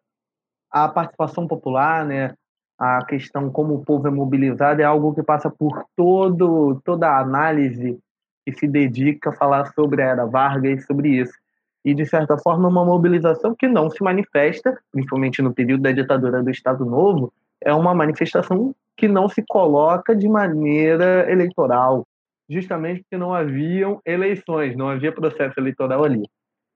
a 0.69 0.87
participação 0.87 1.47
popular, 1.47 2.05
né, 2.05 2.35
a 2.77 3.03
questão 3.03 3.49
como 3.49 3.73
o 3.73 3.83
povo 3.83 4.07
é 4.07 4.11
mobilizado 4.11 4.79
é 4.79 4.85
algo 4.85 5.15
que 5.15 5.23
passa 5.23 5.49
por 5.49 5.85
todo 5.95 6.79
toda 6.83 7.09
a 7.09 7.21
análise 7.21 7.97
que 8.45 8.53
se 8.53 8.67
dedica 8.67 9.31
a 9.31 9.35
falar 9.35 9.73
sobre 9.73 10.03
a 10.03 10.05
era 10.05 10.25
Vargas, 10.27 10.85
sobre 10.85 11.19
isso. 11.19 11.33
E, 11.83 11.95
de 11.95 12.05
certa 12.05 12.37
forma, 12.37 12.67
uma 12.67 12.85
mobilização 12.85 13.55
que 13.55 13.67
não 13.67 13.89
se 13.89 14.03
manifesta, 14.03 14.79
principalmente 14.91 15.41
no 15.41 15.51
período 15.51 15.81
da 15.81 15.91
ditadura 15.91 16.43
do 16.43 16.51
Estado 16.51 16.85
Novo, 16.85 17.33
é 17.65 17.73
uma 17.73 17.95
manifestação 17.95 18.73
que 18.95 19.07
não 19.07 19.27
se 19.27 19.43
coloca 19.43 20.15
de 20.15 20.29
maneira 20.29 21.29
eleitoral, 21.29 22.07
justamente 22.47 23.01
porque 23.01 23.17
não 23.17 23.33
haviam 23.33 23.99
eleições, 24.05 24.77
não 24.77 24.89
havia 24.89 25.11
processo 25.11 25.59
eleitoral 25.59 26.03
ali. 26.03 26.23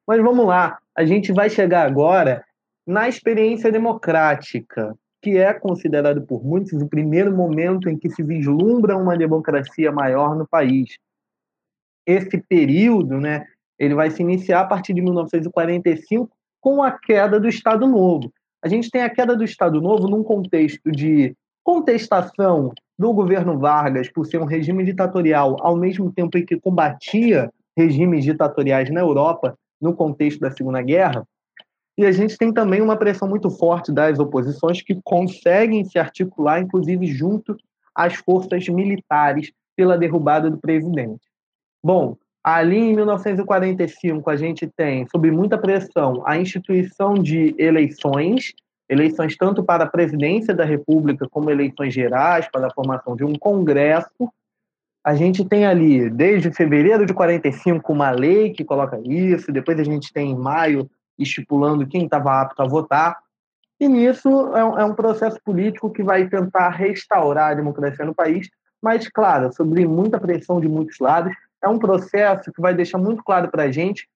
Mas 0.08 0.22
vamos 0.22 0.46
lá, 0.46 0.80
a 0.98 1.06
gente 1.06 1.32
vai 1.32 1.50
chegar 1.50 1.86
agora 1.86 2.44
na 2.86 3.08
experiência 3.08 3.72
democrática, 3.72 4.96
que 5.22 5.38
é 5.38 5.54
considerado 5.54 6.26
por 6.26 6.44
muitos 6.44 6.74
o 6.74 6.90
primeiro 6.90 7.32
momento 7.36 7.88
em 7.88 7.98
que 7.98 8.10
se 8.10 8.24
vislumbra 8.24 8.98
uma 8.98 9.16
democracia 9.16 9.92
maior 9.92 10.36
no 10.36 10.48
país. 10.48 10.98
Esse 12.08 12.42
período, 12.42 13.20
né, 13.20 13.46
ele 13.78 13.94
vai 13.94 14.10
se 14.10 14.24
iniciar 14.24 14.62
a 14.62 14.66
partir 14.66 14.94
de 14.94 15.02
1945 15.02 16.30
com 16.60 16.82
a 16.82 16.92
queda 16.92 17.40
do 17.40 17.48
Estado 17.48 17.86
Novo. 17.86 18.34
A 18.62 18.68
gente 18.68 18.90
tem 18.90 19.02
a 19.02 19.10
queda 19.10 19.36
do 19.36 19.44
Estado 19.44 19.82
Novo 19.82 20.08
num 20.08 20.24
contexto 20.24 20.92
de 20.92 21.36
contestação 21.64 22.74
do 22.98 23.14
governo 23.14 23.58
Vargas 23.58 24.12
por 24.12 24.26
ser 24.26 24.42
um 24.42 24.46
regime 24.46 24.84
ditatorial, 24.84 25.56
ao 25.62 25.78
mesmo 25.78 26.12
tempo 26.12 26.38
em 26.38 26.46
que 26.46 26.60
combatia 26.60 27.50
regimes 27.78 28.26
ditatoriais 28.26 28.90
na 28.90 29.00
Europa 29.00 29.58
no 29.82 29.96
contexto 29.96 30.40
da 30.40 30.52
Segunda 30.52 30.82
Guerra. 30.82 31.26
E 31.98 32.06
a 32.06 32.12
gente 32.12 32.38
tem 32.38 32.52
também 32.54 32.82
uma 32.82 32.98
pressão 32.98 33.28
muito 33.28 33.50
forte 33.50 33.92
das 33.92 34.20
oposições 34.20 34.82
que 34.82 35.00
conseguem 35.04 35.86
se 35.86 35.98
articular, 35.98 36.60
inclusive 36.60 37.08
junto 37.08 37.56
às 37.96 38.16
forças 38.16 38.68
militares, 38.68 39.52
pela 39.76 39.98
derrubada 39.98 40.50
do 40.50 40.58
presidente. 40.58 41.22
Bom, 41.82 42.18
ali 42.44 42.78
em 42.78 42.96
1945 42.96 44.30
a 44.30 44.36
gente 44.36 44.68
tem, 44.68 45.06
sob 45.08 45.30
muita 45.32 45.58
pressão, 45.58 46.24
a 46.26 46.38
instituição 46.38 47.14
de 47.14 47.54
eleições 47.58 48.54
eleições 48.90 49.38
tanto 49.38 49.64
para 49.64 49.84
a 49.84 49.88
presidência 49.88 50.54
da 50.54 50.66
República 50.66 51.30
como 51.30 51.52
eleições 51.52 51.94
gerais 51.94 52.50
para 52.52 52.68
a 52.68 52.74
formação 52.74 53.16
de 53.16 53.24
um 53.24 53.36
Congresso. 53.36 54.30
A 55.04 55.14
gente 55.14 55.46
tem 55.46 55.66
ali, 55.66 56.10
desde 56.10 56.52
fevereiro 56.52 57.06
de 57.06 57.14
45, 57.14 57.94
uma 57.94 58.10
lei 58.10 58.50
que 58.50 58.66
coloca 58.66 59.00
isso, 59.06 59.52
depois 59.52 59.80
a 59.80 59.84
gente 59.84 60.12
tem 60.12 60.32
em 60.32 60.38
maio 60.38 60.90
estipulando 61.18 61.88
quem 61.88 62.06
estava 62.06 62.42
apto 62.42 62.62
a 62.62 62.68
votar. 62.68 63.18
E 63.80 63.88
nisso 63.88 64.28
é 64.56 64.66
um, 64.66 64.80
é 64.80 64.84
um 64.84 64.94
processo 64.94 65.40
político 65.46 65.92
que 65.92 66.04
vai 66.04 66.28
tentar 66.28 66.70
restaurar 66.70 67.52
a 67.52 67.56
democracia 67.56 68.04
no 68.04 68.16
país, 68.16 68.50
mas, 68.82 69.08
claro, 69.08 69.54
sob 69.54 69.86
muita 69.86 70.20
pressão 70.20 70.60
de 70.60 70.68
muitos 70.68 70.98
lados. 71.00 71.34
É 71.64 71.68
um 71.68 71.80
processo 71.80 72.52
que 72.52 72.62
vai 72.62 72.74
deixar 72.74 72.98
muito 72.98 73.24
claro 73.24 73.50
para 73.50 73.64
a 73.64 73.72
gente 73.72 74.08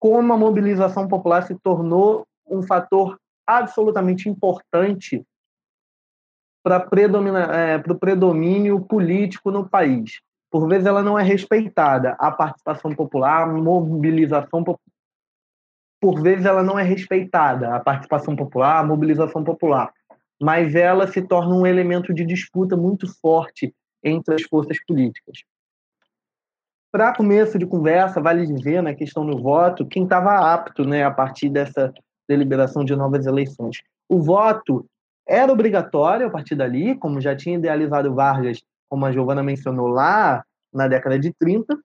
como 0.00 0.32
a 0.32 0.36
mobilização 0.36 1.08
popular 1.08 1.42
se 1.42 1.54
tornou 1.58 2.26
um 2.48 2.62
fator 2.62 3.18
absolutamente 3.46 4.28
importante 4.28 5.24
para 6.62 6.76
é, 6.76 7.76
o 7.76 7.94
predomínio 7.94 8.80
político 8.80 9.50
no 9.50 9.68
país. 9.68 10.20
Por 10.50 10.68
vezes 10.68 10.86
ela 10.86 11.02
não 11.02 11.18
é 11.18 11.22
respeitada, 11.22 12.16
a 12.18 12.30
participação 12.30 12.94
popular, 12.94 13.42
a 13.42 13.46
mobilização 13.46 14.64
por 16.00 16.22
vezes 16.22 16.44
ela 16.44 16.62
não 16.62 16.78
é 16.78 16.82
respeitada, 16.82 17.74
a 17.74 17.80
participação 17.80 18.36
popular, 18.36 18.78
a 18.78 18.84
mobilização 18.84 19.42
popular, 19.42 19.92
mas 20.40 20.74
ela 20.74 21.08
se 21.08 21.20
torna 21.22 21.54
um 21.54 21.66
elemento 21.66 22.14
de 22.14 22.24
disputa 22.24 22.76
muito 22.76 23.06
forte 23.20 23.74
entre 24.02 24.34
as 24.34 24.42
forças 24.42 24.78
políticas. 24.86 25.42
Para 26.90 27.14
começo 27.14 27.58
de 27.58 27.66
conversa, 27.66 28.20
vale 28.20 28.46
dizer, 28.46 28.82
na 28.82 28.94
questão 28.94 29.26
do 29.26 29.42
voto, 29.42 29.86
quem 29.86 30.04
estava 30.04 30.52
apto 30.54 30.84
né, 30.84 31.04
a 31.04 31.10
partir 31.10 31.50
dessa 31.50 31.92
deliberação 32.26 32.82
de 32.82 32.96
novas 32.96 33.26
eleições. 33.26 33.82
O 34.08 34.22
voto 34.22 34.86
era 35.26 35.52
obrigatório 35.52 36.26
a 36.26 36.30
partir 36.30 36.54
dali, 36.54 36.96
como 36.96 37.20
já 37.20 37.36
tinha 37.36 37.58
idealizado 37.58 38.14
Vargas, 38.14 38.62
como 38.88 39.04
a 39.04 39.12
Giovana 39.12 39.42
mencionou 39.42 39.86
lá 39.86 40.42
na 40.72 40.88
década 40.88 41.18
de 41.18 41.30
30, 41.38 41.78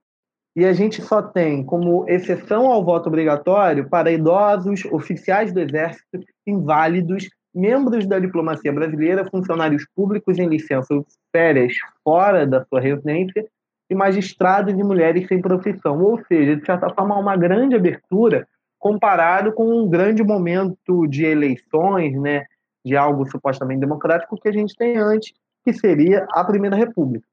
e 0.55 0.65
a 0.65 0.71
gente 0.71 1.01
só 1.01 1.21
tem 1.21 1.65
como 1.65 2.07
exceção 2.07 2.71
ao 2.71 2.85
voto 2.85 3.07
obrigatório 3.07 3.89
para 3.89 4.11
idosos, 4.11 4.85
oficiais 4.85 5.51
do 5.51 5.59
Exército, 5.59 6.19
inválidos, 6.47 7.27
membros 7.53 8.07
da 8.07 8.19
diplomacia 8.19 8.71
brasileira, 8.71 9.29
funcionários 9.29 9.85
públicos 9.93 10.39
em 10.39 10.47
licença 10.47 10.93
ou 10.93 11.05
férias 11.35 11.73
fora 12.03 12.47
da 12.47 12.63
sua 12.65 12.79
residência 12.79 13.45
e 13.89 13.95
magistrados 13.95 14.73
e 14.73 14.83
mulheres 14.83 15.27
sem 15.27 15.41
profissão. 15.41 16.01
Ou 16.01 16.23
seja, 16.25 16.55
de 16.55 16.65
certa 16.65 16.89
forma, 16.93 17.17
uma 17.17 17.35
grande 17.35 17.75
abertura 17.75 18.47
comparado 18.79 19.53
com 19.53 19.65
um 19.65 19.89
grande 19.89 20.23
momento 20.23 21.07
de 21.07 21.23
eleições, 21.25 22.19
né, 22.19 22.45
de 22.85 22.97
algo 22.97 23.29
supostamente 23.29 23.79
democrático 23.79 24.35
que 24.35 24.49
a 24.49 24.51
gente 24.51 24.75
tem 24.75 24.97
antes, 24.97 25.33
que 25.63 25.71
seria 25.71 26.27
a 26.31 26.43
Primeira 26.43 26.75
República. 26.75 27.25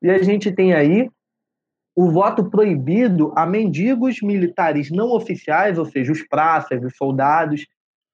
E 0.00 0.10
a 0.10 0.22
gente 0.22 0.50
tem 0.50 0.72
aí 0.72 1.10
o 1.96 2.10
voto 2.10 2.50
proibido 2.50 3.32
a 3.36 3.46
mendigos 3.46 4.20
militares 4.22 4.90
não 4.90 5.12
oficiais, 5.12 5.78
ou 5.78 5.84
seja, 5.84 6.10
os 6.10 6.26
praças, 6.26 6.82
os 6.82 6.96
soldados, 6.96 7.66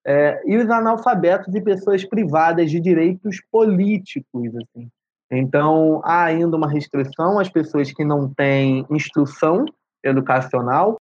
é, 0.04 0.40
e 0.46 0.56
os 0.56 0.68
analfabetos 0.68 1.54
e 1.54 1.60
pessoas 1.60 2.04
privadas 2.04 2.70
de 2.70 2.80
direitos 2.80 3.40
políticos. 3.50 4.48
Assim. 4.56 4.88
Então, 5.30 6.00
há 6.04 6.24
ainda 6.24 6.56
uma 6.56 6.68
restrição 6.68 7.38
às 7.38 7.48
pessoas 7.48 7.92
que 7.92 8.04
não 8.04 8.32
têm 8.32 8.84
instrução 8.90 9.64
educacional. 10.02 11.00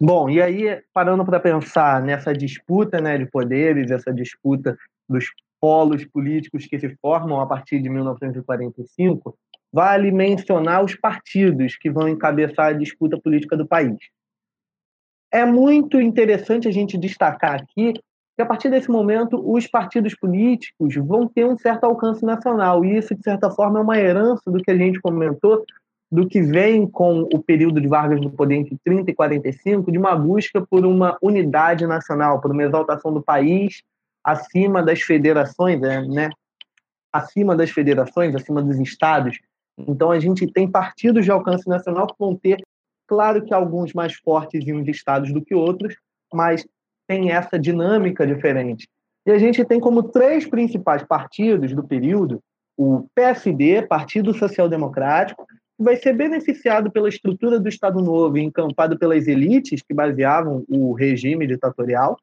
Bom, 0.00 0.30
e 0.30 0.40
aí, 0.40 0.80
parando 0.94 1.24
para 1.24 1.38
pensar 1.38 2.00
nessa 2.00 2.32
disputa 2.32 3.00
né, 3.00 3.18
de 3.18 3.26
poderes, 3.26 3.90
essa 3.90 4.12
disputa 4.12 4.78
dos 5.08 5.26
polos 5.60 6.04
políticos 6.04 6.66
que 6.66 6.78
se 6.78 6.96
formam 7.02 7.40
a 7.40 7.46
partir 7.46 7.80
de 7.82 7.90
1945, 7.90 9.36
vale 9.72 10.10
mencionar 10.10 10.84
os 10.84 10.94
partidos 10.94 11.76
que 11.76 11.90
vão 11.90 12.08
encabeçar 12.08 12.66
a 12.66 12.72
disputa 12.72 13.20
política 13.20 13.56
do 13.56 13.66
país. 13.66 13.98
É 15.30 15.44
muito 15.44 16.00
interessante 16.00 16.68
a 16.68 16.70
gente 16.70 16.96
destacar 16.96 17.60
aqui 17.60 17.92
que, 18.38 18.42
a 18.42 18.46
partir 18.46 18.70
desse 18.70 18.88
momento, 18.88 19.42
os 19.44 19.66
partidos 19.66 20.14
políticos 20.14 20.94
vão 20.94 21.26
ter 21.26 21.44
um 21.44 21.58
certo 21.58 21.82
alcance 21.82 22.24
nacional, 22.24 22.84
e 22.84 22.96
isso, 22.96 23.12
de 23.12 23.20
certa 23.24 23.50
forma, 23.50 23.80
é 23.80 23.82
uma 23.82 23.98
herança 23.98 24.48
do 24.48 24.62
que 24.62 24.70
a 24.70 24.76
gente 24.76 25.00
comentou, 25.00 25.64
do 26.08 26.24
que 26.24 26.40
vem 26.40 26.86
com 26.86 27.22
o 27.22 27.42
período 27.42 27.80
de 27.80 27.88
Vargas 27.88 28.20
no 28.20 28.30
poder 28.30 28.54
entre 28.54 28.78
30 28.84 29.10
e 29.10 29.14
45, 29.14 29.90
de 29.90 29.98
uma 29.98 30.14
busca 30.14 30.64
por 30.64 30.86
uma 30.86 31.18
unidade 31.20 31.84
nacional, 31.84 32.40
por 32.40 32.52
uma 32.52 32.62
exaltação 32.62 33.12
do 33.12 33.20
país 33.20 33.82
acima 34.22 34.84
das 34.84 35.02
federações, 35.02 35.80
né? 35.80 36.30
acima 37.12 37.56
das 37.56 37.70
federações, 37.70 38.36
acima 38.36 38.62
dos 38.62 38.78
estados. 38.78 39.36
Então, 39.76 40.12
a 40.12 40.20
gente 40.20 40.46
tem 40.46 40.70
partidos 40.70 41.24
de 41.24 41.32
alcance 41.32 41.68
nacional 41.68 42.06
que 42.06 42.14
vão 42.16 42.36
ter, 42.36 42.62
claro 43.04 43.44
que 43.44 43.52
alguns 43.52 43.92
mais 43.92 44.14
fortes 44.14 44.64
em 44.64 44.74
uns 44.74 44.86
estados 44.86 45.32
do 45.32 45.44
que 45.44 45.56
outros, 45.56 45.96
mas 46.32 46.64
tem 47.08 47.32
essa 47.32 47.58
dinâmica 47.58 48.26
diferente. 48.26 48.86
E 49.26 49.30
a 49.30 49.38
gente 49.38 49.64
tem 49.64 49.80
como 49.80 50.02
três 50.02 50.46
principais 50.46 51.02
partidos 51.02 51.74
do 51.74 51.82
período 51.82 52.40
o 52.76 53.08
PSD, 53.12 53.82
Partido 53.82 54.32
Social 54.32 54.68
Democrático, 54.68 55.44
que 55.46 55.82
vai 55.82 55.96
ser 55.96 56.12
beneficiado 56.12 56.92
pela 56.92 57.08
estrutura 57.08 57.58
do 57.58 57.68
Estado 57.68 58.00
Novo 58.00 58.38
encampado 58.38 58.96
pelas 58.96 59.26
elites 59.26 59.82
que 59.82 59.92
baseavam 59.92 60.64
o 60.68 60.92
regime 60.92 61.44
ditatorial, 61.44 62.16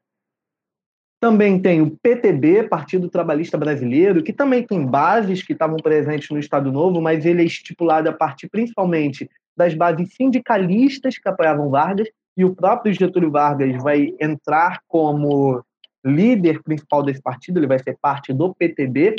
também 1.19 1.59
tem 1.59 1.81
o 1.81 1.91
PTB, 2.01 2.69
Partido 2.69 3.09
Trabalhista 3.09 3.57
Brasileiro, 3.57 4.23
que 4.23 4.31
também 4.31 4.65
tem 4.65 4.85
bases 4.85 5.41
que 5.41 5.53
estavam 5.53 5.77
presentes 5.77 6.29
no 6.29 6.39
Estado 6.39 6.71
Novo, 6.71 7.01
mas 7.01 7.25
ele 7.25 7.41
é 7.41 7.45
estipulado 7.45 8.07
a 8.07 8.13
partir 8.13 8.47
principalmente 8.47 9.29
das 9.57 9.73
bases 9.73 10.13
sindicalistas 10.15 11.17
que 11.17 11.27
apoiavam 11.27 11.69
Vargas, 11.69 12.09
e 12.37 12.43
o 12.43 12.53
próprio 12.53 12.93
Getúlio 12.93 13.31
Vargas 13.31 13.81
vai 13.81 14.13
entrar 14.19 14.81
como 14.87 15.63
líder 16.03 16.61
principal 16.61 17.01
desse 17.01 17.21
partido, 17.21 17.59
ele 17.59 17.67
vai 17.67 17.79
ser 17.79 17.97
parte 18.01 18.33
do 18.33 18.53
PTB. 18.53 19.15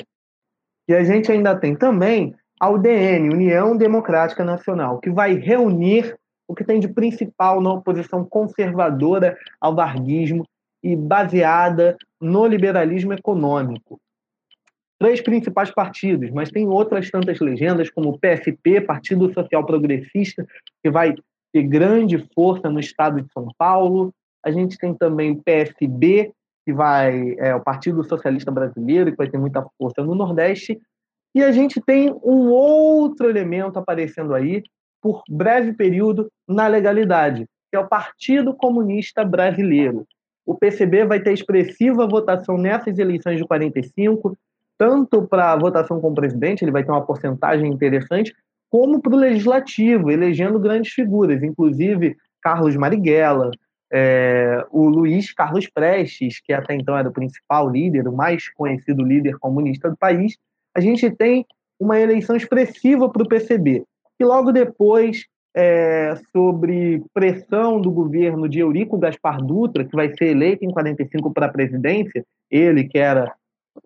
E 0.88 0.94
a 0.94 1.02
gente 1.02 1.32
ainda 1.32 1.56
tem 1.56 1.74
também 1.74 2.34
a 2.60 2.70
UDN, 2.70 3.30
União 3.30 3.76
Democrática 3.76 4.44
Nacional, 4.44 5.00
que 5.00 5.10
vai 5.10 5.34
reunir 5.34 6.16
o 6.48 6.54
que 6.54 6.64
tem 6.64 6.78
de 6.78 6.88
principal 6.88 7.60
na 7.60 7.72
oposição 7.72 8.24
conservadora 8.24 9.36
ao 9.60 9.74
varguismo 9.74 10.46
e 10.82 10.94
baseada 10.94 11.96
no 12.20 12.46
liberalismo 12.46 13.12
econômico. 13.12 13.98
Três 14.98 15.20
principais 15.20 15.70
partidos, 15.70 16.30
mas 16.30 16.50
tem 16.50 16.66
outras 16.68 17.10
tantas 17.10 17.40
legendas, 17.40 17.90
como 17.90 18.10
o 18.10 18.18
PSP, 18.18 18.80
Partido 18.80 19.32
Social 19.34 19.66
Progressista, 19.66 20.46
que 20.82 20.90
vai 20.90 21.14
ter 21.56 21.62
grande 21.62 22.18
força 22.34 22.68
no 22.68 22.78
estado 22.78 23.22
de 23.22 23.32
São 23.32 23.48
Paulo. 23.56 24.12
A 24.44 24.50
gente 24.50 24.76
tem 24.76 24.92
também 24.92 25.34
PSB, 25.34 26.32
que 26.64 26.72
vai 26.72 27.34
é 27.38 27.54
o 27.54 27.62
Partido 27.62 28.04
Socialista 28.04 28.50
Brasileiro, 28.50 29.10
que 29.10 29.16
vai 29.16 29.30
ter 29.30 29.38
muita 29.38 29.64
força 29.78 30.02
no 30.02 30.14
Nordeste. 30.14 30.78
E 31.34 31.42
a 31.42 31.50
gente 31.50 31.80
tem 31.80 32.12
um 32.22 32.50
outro 32.50 33.28
elemento 33.28 33.78
aparecendo 33.78 34.34
aí, 34.34 34.62
por 35.00 35.22
breve 35.28 35.72
período, 35.72 36.28
na 36.46 36.66
legalidade, 36.66 37.46
que 37.70 37.76
é 37.76 37.78
o 37.78 37.88
Partido 37.88 38.54
Comunista 38.54 39.24
Brasileiro, 39.24 40.06
o 40.44 40.54
PCB 40.54 41.04
vai 41.04 41.20
ter 41.20 41.32
expressiva 41.32 42.06
votação 42.06 42.56
nessas 42.56 42.98
eleições 42.98 43.38
de 43.38 43.44
45, 43.44 44.38
tanto 44.78 45.26
para 45.26 45.52
a 45.52 45.56
votação 45.56 46.00
como 46.00 46.14
presidente, 46.14 46.62
ele 46.62 46.70
vai 46.70 46.84
ter 46.84 46.92
uma 46.92 47.04
porcentagem 47.04 47.68
interessante, 47.70 48.32
como 48.70 49.00
para 49.00 49.14
o 49.14 49.18
legislativo, 49.18 50.10
elegendo 50.10 50.58
grandes 50.58 50.92
figuras, 50.92 51.42
inclusive 51.42 52.16
Carlos 52.42 52.76
Marighella, 52.76 53.50
é, 53.92 54.64
o 54.70 54.88
Luiz 54.88 55.32
Carlos 55.32 55.68
Prestes, 55.68 56.40
que 56.40 56.52
até 56.52 56.74
então 56.74 56.96
era 56.96 57.08
o 57.08 57.12
principal 57.12 57.68
líder, 57.70 58.08
o 58.08 58.12
mais 58.12 58.48
conhecido 58.48 59.04
líder 59.04 59.38
comunista 59.38 59.88
do 59.88 59.96
país. 59.96 60.36
A 60.74 60.80
gente 60.80 61.10
tem 61.10 61.46
uma 61.78 61.98
eleição 61.98 62.36
expressiva 62.36 63.08
para 63.08 63.22
o 63.22 63.28
PCB. 63.28 63.84
E 64.18 64.24
logo 64.24 64.50
depois 64.50 65.24
é, 65.54 66.14
sobre 66.32 67.02
pressão 67.14 67.80
do 67.80 67.90
governo 67.90 68.48
de 68.48 68.58
Eurico 68.58 68.98
Gaspar 68.98 69.42
Dutra, 69.42 69.84
que 69.84 69.94
vai 69.94 70.12
ser 70.14 70.26
eleito 70.26 70.64
em 70.64 70.70
45 70.70 71.32
para 71.32 71.46
a 71.46 71.52
presidência, 71.52 72.24
ele 72.50 72.84
que 72.84 72.98
era, 72.98 73.32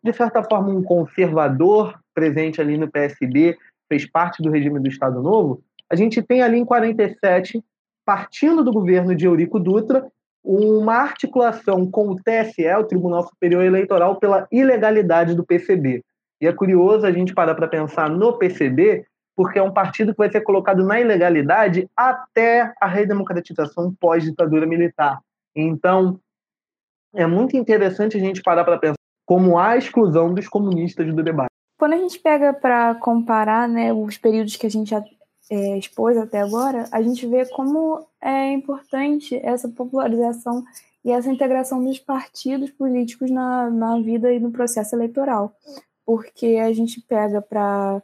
de 0.03 0.13
certa 0.13 0.43
forma, 0.43 0.71
um 0.71 0.83
conservador 0.83 1.99
presente 2.15 2.61
ali 2.61 2.77
no 2.77 2.91
PSB, 2.91 3.57
fez 3.91 4.09
parte 4.09 4.41
do 4.43 4.51
regime 4.51 4.79
do 4.79 4.89
Estado 4.89 5.21
Novo, 5.21 5.63
a 5.91 5.97
gente 5.97 6.23
tem 6.23 6.41
ali 6.41 6.57
em 6.57 6.65
47, 6.65 7.63
partindo 8.07 8.63
do 8.63 8.73
governo 8.73 9.15
de 9.15 9.27
Eurico 9.27 9.59
Dutra, 9.59 10.07
uma 10.43 10.95
articulação 10.95 11.91
com 11.91 12.09
o 12.09 12.17
TSE, 12.17 12.67
o 12.79 12.85
Tribunal 12.85 13.27
Superior 13.27 13.65
Eleitoral, 13.65 14.17
pela 14.17 14.47
ilegalidade 14.53 15.35
do 15.35 15.45
PCB. 15.45 16.03
E 16.41 16.47
é 16.47 16.53
curioso 16.53 17.05
a 17.05 17.13
gente 17.13 17.35
parar 17.35 17.55
para 17.55 17.69
pensar 17.69 18.09
no 18.09 18.39
PCB, 18.39 19.05
porque 19.37 19.59
é 19.59 19.63
um 19.63 19.73
partido 19.73 20.13
que 20.13 20.19
vai 20.19 20.31
ser 20.31 20.41
colocado 20.43 20.85
na 20.85 21.01
ilegalidade 21.01 21.89
até 21.97 22.73
a 22.81 22.87
redemocratização 22.87 23.95
pós-ditadura 24.01 24.67
militar. 24.67 25.19
Então, 25.55 26.19
é 27.15 27.27
muito 27.27 27.57
interessante 27.57 28.17
a 28.17 28.21
gente 28.21 28.43
parar 28.43 28.65
para 28.65 28.79
pensar 28.79 28.95
como 29.27 29.59
a 29.59 29.77
exclusão 29.77 30.33
dos 30.33 30.49
comunistas 30.49 31.13
do 31.15 31.23
debate. 31.23 31.50
Quando 31.81 31.95
a 31.95 31.97
gente 31.97 32.19
pega 32.19 32.53
para 32.53 32.95
comparar 32.97 33.67
né, 33.67 33.91
os 33.91 34.19
períodos 34.19 34.55
que 34.55 34.67
a 34.67 34.71
gente 34.71 34.95
é, 34.95 35.79
expôs 35.79 36.15
até 36.19 36.43
agora, 36.43 36.87
a 36.93 37.01
gente 37.01 37.27
vê 37.27 37.47
como 37.47 38.07
é 38.21 38.53
importante 38.53 39.35
essa 39.43 39.67
popularização 39.67 40.63
e 41.03 41.11
essa 41.11 41.31
integração 41.31 41.83
dos 41.83 41.99
partidos 41.99 42.71
políticos 42.71 43.31
na, 43.31 43.71
na 43.71 43.99
vida 43.99 44.31
e 44.31 44.39
no 44.39 44.53
processo 44.53 44.95
eleitoral. 44.95 45.57
Porque 46.05 46.59
a 46.63 46.71
gente 46.75 47.01
pega 47.01 47.41
para 47.41 48.03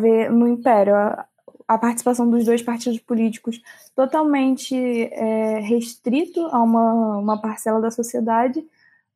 ver 0.00 0.32
no 0.32 0.48
Império 0.48 0.96
a, 0.96 1.24
a, 1.68 1.78
participação 1.78 2.28
dos 2.28 2.44
dois 2.44 2.62
partidos 2.62 2.98
políticos 2.98 3.62
totalmente 3.94 4.74
é, 5.12 5.60
restrito 5.60 6.40
a 6.46 6.60
uma, 6.64 7.18
uma 7.18 7.40
parcela 7.40 7.80
da 7.80 7.92
sociedade, 7.92 8.66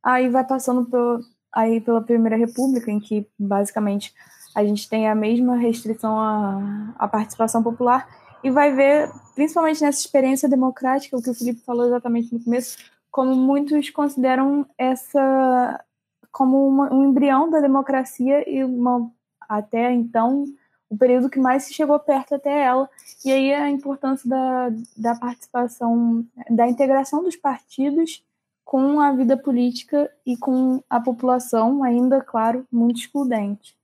aí 0.01 0.29
vai 0.29 0.47
passando 0.47 0.85
por, 0.85 1.21
aí 1.53 1.81
pela 1.81 2.03
Primeira 2.03 2.37
República, 2.37 2.91
em 2.91 3.01
que 3.01 3.27
basicamente 3.39 4.15
a 4.55 4.65
gente 4.65 4.89
tem 4.89 5.09
a 5.09 5.15
mesma 5.15 5.57
restrição 5.57 6.19
à, 6.19 6.95
à 6.99 7.09
participação 7.09 7.63
popular, 7.63 8.09
e 8.43 8.51
vai 8.51 8.73
ver, 8.73 9.11
principalmente 9.35 9.83
nessa 9.83 10.01
experiência 10.01 10.49
democrática, 10.49 11.17
o 11.17 11.23
que 11.23 11.31
o 11.31 11.35
Felipe 11.35 11.61
falou 11.61 11.87
exatamente 11.87 12.33
no 12.33 12.43
começo, 12.43 12.79
como 13.11 13.35
muitos 13.35 13.91
consideram 13.91 14.67
essa 14.79 15.85
como 16.33 16.67
uma, 16.67 16.93
um 16.93 17.11
embrião 17.11 17.51
da 17.51 17.61
democracia 17.61 18.49
e 18.49 18.63
uma 18.63 19.11
até 19.49 19.93
então 19.93 20.45
o 20.89 20.97
período 20.97 21.31
que 21.31 21.39
mais 21.39 21.65
se 21.65 21.75
chegou 21.75 21.99
perto 22.01 22.35
até 22.35 22.65
ela. 22.65 22.89
E 23.25 23.31
aí 23.31 23.53
a 23.55 23.71
importância 23.71 24.29
da, 24.29 24.71
da 24.97 25.15
participação, 25.15 26.25
da 26.49 26.69
integração 26.69 27.23
dos 27.23 27.37
partidos 27.37 28.25
com 28.71 29.01
a 29.01 29.11
vida 29.11 29.37
política 29.37 30.09
e 30.25 30.37
com 30.37 30.81
a 30.89 31.01
população, 31.01 31.83
ainda, 31.83 32.21
claro, 32.21 32.65
muito 32.71 33.01
excludente. 33.01 33.75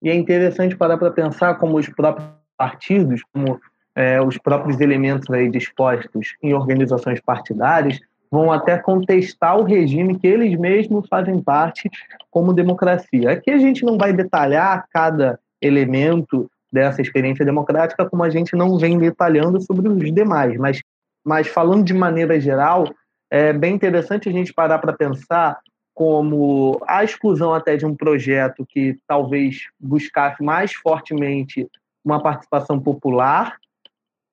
E 0.00 0.08
é 0.08 0.14
interessante 0.14 0.76
parar 0.76 0.96
para 0.96 1.10
pensar 1.10 1.56
como 1.56 1.76
os 1.76 1.88
próprios 1.88 2.28
partidos, 2.56 3.24
como 3.32 3.60
é, 3.96 4.22
os 4.22 4.38
próprios 4.38 4.80
elementos 4.80 5.28
aí 5.34 5.50
dispostos 5.50 6.36
em 6.40 6.54
organizações 6.54 7.20
partidárias, 7.20 7.98
vão 8.30 8.52
até 8.52 8.78
contestar 8.78 9.58
o 9.58 9.64
regime 9.64 10.16
que 10.16 10.28
eles 10.28 10.56
mesmos 10.56 11.08
fazem 11.08 11.42
parte 11.42 11.90
como 12.30 12.52
democracia. 12.52 13.32
Aqui 13.32 13.50
a 13.50 13.58
gente 13.58 13.84
não 13.84 13.98
vai 13.98 14.12
detalhar 14.12 14.86
cada 14.92 15.40
elemento 15.60 16.48
dessa 16.72 17.02
experiência 17.02 17.44
democrática 17.44 18.08
como 18.08 18.22
a 18.22 18.30
gente 18.30 18.54
não 18.54 18.78
vem 18.78 18.96
detalhando 18.96 19.60
sobre 19.60 19.88
os 19.88 20.14
demais, 20.14 20.56
mas, 20.56 20.80
mas 21.24 21.48
falando 21.48 21.82
de 21.82 21.94
maneira 21.94 22.38
geral, 22.38 22.86
é 23.30 23.52
bem 23.52 23.74
interessante 23.74 24.28
a 24.28 24.32
gente 24.32 24.52
parar 24.52 24.78
para 24.78 24.92
pensar 24.92 25.58
como 25.94 26.80
a 26.86 27.02
exclusão 27.02 27.52
até 27.52 27.76
de 27.76 27.84
um 27.84 27.94
projeto 27.94 28.64
que 28.66 28.96
talvez 29.06 29.66
buscasse 29.80 30.42
mais 30.42 30.72
fortemente 30.72 31.68
uma 32.04 32.22
participação 32.22 32.78
popular 32.80 33.56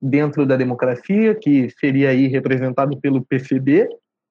dentro 0.00 0.46
da 0.46 0.56
democracia, 0.56 1.34
que 1.34 1.68
seria 1.70 2.10
aí 2.10 2.28
representado 2.28 2.96
pelo 3.00 3.24
PCB, 3.24 3.88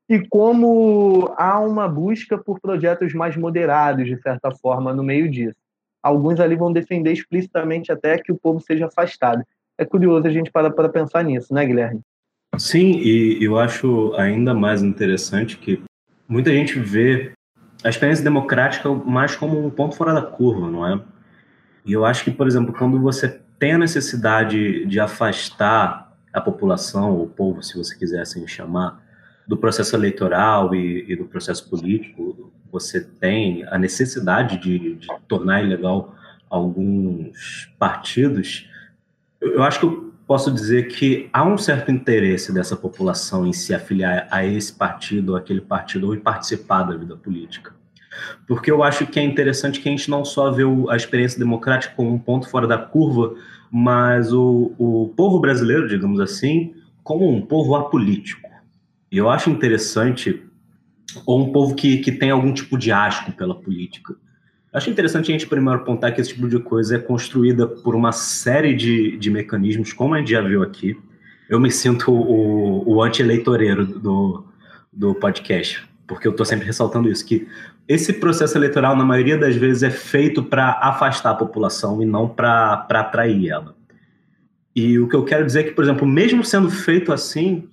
e 0.07 0.25
como 0.27 1.33
há 1.37 1.59
uma 1.59 1.87
busca 1.87 2.37
por 2.37 2.59
projetos 2.59 3.13
mais 3.13 3.35
moderados, 3.35 4.05
de 4.05 4.17
certa 4.21 4.51
forma, 4.51 4.93
no 4.93 5.03
meio 5.03 5.29
disso. 5.29 5.57
Alguns 6.01 6.39
ali 6.39 6.55
vão 6.55 6.71
defender 6.71 7.11
explicitamente 7.11 7.91
até 7.91 8.17
que 8.17 8.31
o 8.31 8.37
povo 8.37 8.59
seja 8.59 8.85
afastado. 8.85 9.43
É 9.77 9.83
curioso 9.83 10.27
a 10.27 10.31
gente 10.31 10.51
parar 10.51 10.71
para 10.71 10.87
pensar 10.87 11.23
nisso, 11.23 11.53
né, 11.53 11.65
Guilherme? 11.65 12.01
Sim, 12.57 12.97
e 12.99 13.43
eu 13.43 13.57
acho 13.57 14.13
ainda 14.15 14.53
mais 14.53 14.81
interessante 14.81 15.57
que 15.57 15.81
muita 16.27 16.51
gente 16.51 16.79
vê 16.79 17.31
a 17.83 17.89
experiência 17.89 18.23
democrática 18.23 18.89
mais 18.89 19.35
como 19.35 19.65
um 19.65 19.69
ponto 19.69 19.95
fora 19.95 20.13
da 20.13 20.21
curva, 20.21 20.69
não 20.69 20.87
é? 20.87 21.01
E 21.85 21.93
eu 21.93 22.03
acho 22.03 22.23
que, 22.23 22.31
por 22.31 22.47
exemplo, 22.47 22.73
quando 22.73 22.99
você 22.99 23.39
tem 23.59 23.73
a 23.73 23.77
necessidade 23.77 24.85
de 24.85 24.99
afastar 24.99 26.13
a 26.33 26.41
população, 26.41 27.11
ou 27.11 27.23
o 27.23 27.29
povo, 27.29 27.61
se 27.61 27.77
você 27.77 27.95
quiser 27.95 28.21
assim 28.21 28.47
chamar, 28.47 29.03
do 29.47 29.55
processo 29.55 29.95
eleitoral 29.95 30.73
e, 30.73 31.05
e 31.07 31.15
do 31.15 31.25
processo 31.25 31.69
político, 31.69 32.51
você 32.71 32.99
tem 32.99 33.63
a 33.67 33.77
necessidade 33.77 34.57
de, 34.57 34.95
de 34.95 35.07
tornar 35.27 35.63
ilegal 35.63 36.15
alguns 36.49 37.71
partidos, 37.77 38.69
eu, 39.39 39.53
eu 39.53 39.63
acho 39.63 39.79
que 39.79 39.85
eu 39.85 40.14
posso 40.27 40.51
dizer 40.51 40.87
que 40.87 41.29
há 41.31 41.43
um 41.43 41.57
certo 41.57 41.91
interesse 41.91 42.51
dessa 42.51 42.75
população 42.75 43.45
em 43.45 43.53
se 43.53 43.73
afiliar 43.73 44.27
a 44.31 44.45
esse 44.45 44.73
partido 44.73 45.29
ou 45.33 45.37
aquele 45.37 45.61
partido 45.61 46.07
ou 46.07 46.15
em 46.15 46.19
participar 46.19 46.83
da 46.83 46.95
vida 46.95 47.15
política. 47.15 47.73
Porque 48.47 48.71
eu 48.71 48.83
acho 48.83 49.05
que 49.07 49.19
é 49.19 49.23
interessante 49.23 49.79
que 49.79 49.89
a 49.89 49.91
gente 49.91 50.09
não 50.09 50.23
só 50.23 50.51
vê 50.51 50.63
a 50.89 50.95
experiência 50.95 51.37
democrática 51.37 51.93
como 51.95 52.13
um 52.13 52.19
ponto 52.19 52.49
fora 52.49 52.67
da 52.67 52.77
curva, 52.77 53.35
mas 53.71 54.31
o, 54.31 54.73
o 54.77 55.13
povo 55.15 55.39
brasileiro, 55.39 55.87
digamos 55.87 56.19
assim, 56.19 56.73
como 57.03 57.29
um 57.29 57.45
povo 57.45 57.75
apolítico. 57.75 58.49
E 59.11 59.17
eu 59.17 59.29
acho 59.29 59.49
interessante, 59.49 60.43
ou 61.25 61.41
um 61.41 61.51
povo 61.51 61.75
que, 61.75 61.97
que 61.97 62.11
tem 62.11 62.31
algum 62.31 62.53
tipo 62.53 62.77
de 62.77 62.91
asco 62.91 63.31
pela 63.33 63.55
política. 63.55 64.15
Acho 64.75 64.89
interessante 64.89 65.31
a 65.31 65.33
gente 65.33 65.47
primeiro 65.47 65.79
apontar 65.79 66.13
que 66.13 66.19
esse 66.19 66.33
tipo 66.33 66.49
de 66.49 66.59
coisa 66.59 66.97
é 66.97 66.99
construída 66.99 67.65
por 67.65 67.95
uma 67.95 68.11
série 68.11 68.73
de, 68.73 69.15
de 69.15 69.31
mecanismos, 69.31 69.93
como 69.93 70.13
a 70.13 70.17
gente 70.17 70.31
já 70.31 70.41
viu 70.41 70.61
aqui. 70.61 70.97
Eu 71.49 71.61
me 71.61 71.71
sinto 71.71 72.11
o, 72.11 72.83
o 72.85 73.01
anti-eleitoreiro 73.01 73.85
do, 73.85 74.43
do 74.91 75.15
podcast, 75.15 75.81
porque 76.05 76.27
eu 76.27 76.31
estou 76.31 76.45
sempre 76.45 76.65
ressaltando 76.65 77.09
isso, 77.09 77.25
que 77.25 77.47
esse 77.87 78.11
processo 78.11 78.57
eleitoral, 78.57 78.97
na 78.97 79.05
maioria 79.05 79.37
das 79.37 79.55
vezes, 79.55 79.81
é 79.81 79.89
feito 79.89 80.43
para 80.43 80.71
afastar 80.81 81.29
a 81.29 81.35
população 81.35 82.01
e 82.01 82.05
não 82.05 82.27
para 82.27 82.85
atrair 82.89 83.47
ela. 83.47 83.73
E 84.75 84.99
o 84.99 85.07
que 85.07 85.15
eu 85.15 85.23
quero 85.23 85.45
dizer 85.45 85.61
é 85.61 85.63
que, 85.63 85.71
por 85.71 85.85
exemplo, 85.85 86.05
mesmo 86.05 86.43
sendo 86.43 86.69
feito 86.69 87.13
assim, 87.13 87.69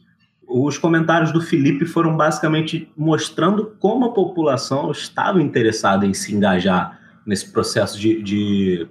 os 0.52 0.76
comentários 0.76 1.32
do 1.32 1.40
Felipe 1.40 1.86
foram 1.86 2.16
basicamente 2.16 2.90
mostrando 2.96 3.74
como 3.78 4.06
a 4.06 4.12
população 4.12 4.90
estava 4.90 5.42
interessada 5.42 6.04
em 6.04 6.12
se 6.12 6.34
engajar 6.34 7.00
nesse 7.24 7.50
processo 7.50 7.98
de, 7.98 8.22
de, 8.22 8.88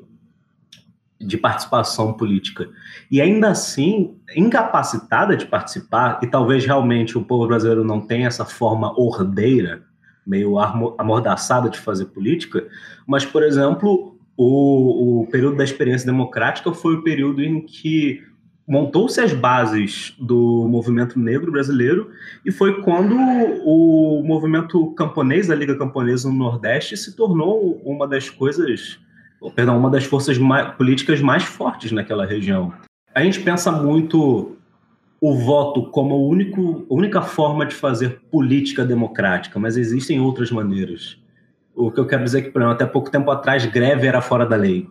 de 1.19 1.37
participação 1.37 2.13
política. 2.13 2.67
E 3.11 3.21
ainda 3.21 3.49
assim, 3.49 4.15
incapacitada 4.35 5.37
de 5.37 5.45
participar, 5.45 6.19
e 6.23 6.27
talvez 6.27 6.65
realmente 6.65 7.17
o 7.17 7.23
povo 7.23 7.47
brasileiro 7.47 7.83
não 7.83 8.01
tenha 8.01 8.27
essa 8.27 8.45
forma 8.45 8.91
ordeira 8.99 9.83
meio 10.25 10.59
amordaçada 10.59 11.69
de 11.69 11.79
fazer 11.79 12.05
política, 12.05 12.67
mas, 13.07 13.25
por 13.25 13.43
exemplo, 13.43 14.15
o, 14.37 15.21
o 15.21 15.27
período 15.27 15.57
da 15.57 15.63
experiência 15.63 16.05
democrática 16.05 16.71
foi 16.73 16.95
o 16.95 17.03
período 17.03 17.43
em 17.43 17.61
que 17.61 18.23
montou-se 18.71 19.19
as 19.19 19.33
bases 19.33 20.15
do 20.17 20.65
movimento 20.65 21.19
negro 21.19 21.51
brasileiro 21.51 22.09
e 22.45 22.53
foi 22.53 22.81
quando 22.81 23.17
o 23.65 24.23
movimento 24.23 24.93
camponês, 24.93 25.51
a 25.51 25.55
Liga 25.55 25.77
Camponesa 25.77 26.29
no 26.29 26.35
Nordeste, 26.35 26.95
se 26.95 27.13
tornou 27.13 27.81
uma 27.83 28.07
das 28.07 28.29
coisas, 28.29 28.97
perdão, 29.53 29.77
uma 29.77 29.89
das 29.89 30.05
forças 30.05 30.37
mais, 30.37 30.73
políticas 30.75 31.19
mais 31.19 31.43
fortes 31.43 31.91
naquela 31.91 32.25
região. 32.25 32.71
A 33.13 33.21
gente 33.21 33.41
pensa 33.41 33.73
muito 33.73 34.55
o 35.19 35.35
voto 35.35 35.87
como 35.91 36.15
a 36.15 36.17
único, 36.17 36.85
única 36.89 37.21
forma 37.21 37.65
de 37.65 37.75
fazer 37.75 38.21
política 38.31 38.85
democrática, 38.85 39.59
mas 39.59 39.75
existem 39.75 40.21
outras 40.21 40.49
maneiras. 40.49 41.17
O 41.75 41.91
que 41.91 41.99
eu 41.99 42.07
quero 42.07 42.23
dizer 42.23 42.39
é 42.39 42.41
que, 42.43 42.51
por 42.51 42.61
exemplo, 42.61 42.73
até 42.73 42.85
pouco 42.85 43.11
tempo 43.11 43.29
atrás, 43.31 43.65
greve 43.65 44.07
era 44.07 44.21
fora 44.21 44.45
da 44.45 44.55
lei. 44.55 44.87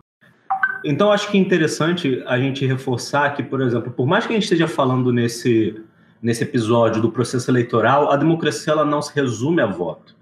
Então, 0.83 1.11
acho 1.11 1.29
que 1.29 1.37
é 1.37 1.41
interessante 1.41 2.23
a 2.25 2.37
gente 2.37 2.65
reforçar 2.65 3.35
que, 3.35 3.43
por 3.43 3.61
exemplo, 3.61 3.91
por 3.91 4.05
mais 4.07 4.25
que 4.25 4.33
a 4.33 4.35
gente 4.35 4.43
esteja 4.43 4.67
falando 4.67 5.11
nesse, 5.11 5.81
nesse 6.21 6.43
episódio 6.43 7.01
do 7.01 7.11
processo 7.11 7.49
eleitoral, 7.49 8.11
a 8.11 8.15
democracia 8.15 8.73
ela 8.73 8.85
não 8.85 9.01
se 9.01 9.13
resume 9.13 9.61
a 9.61 9.67
voto. 9.67 10.15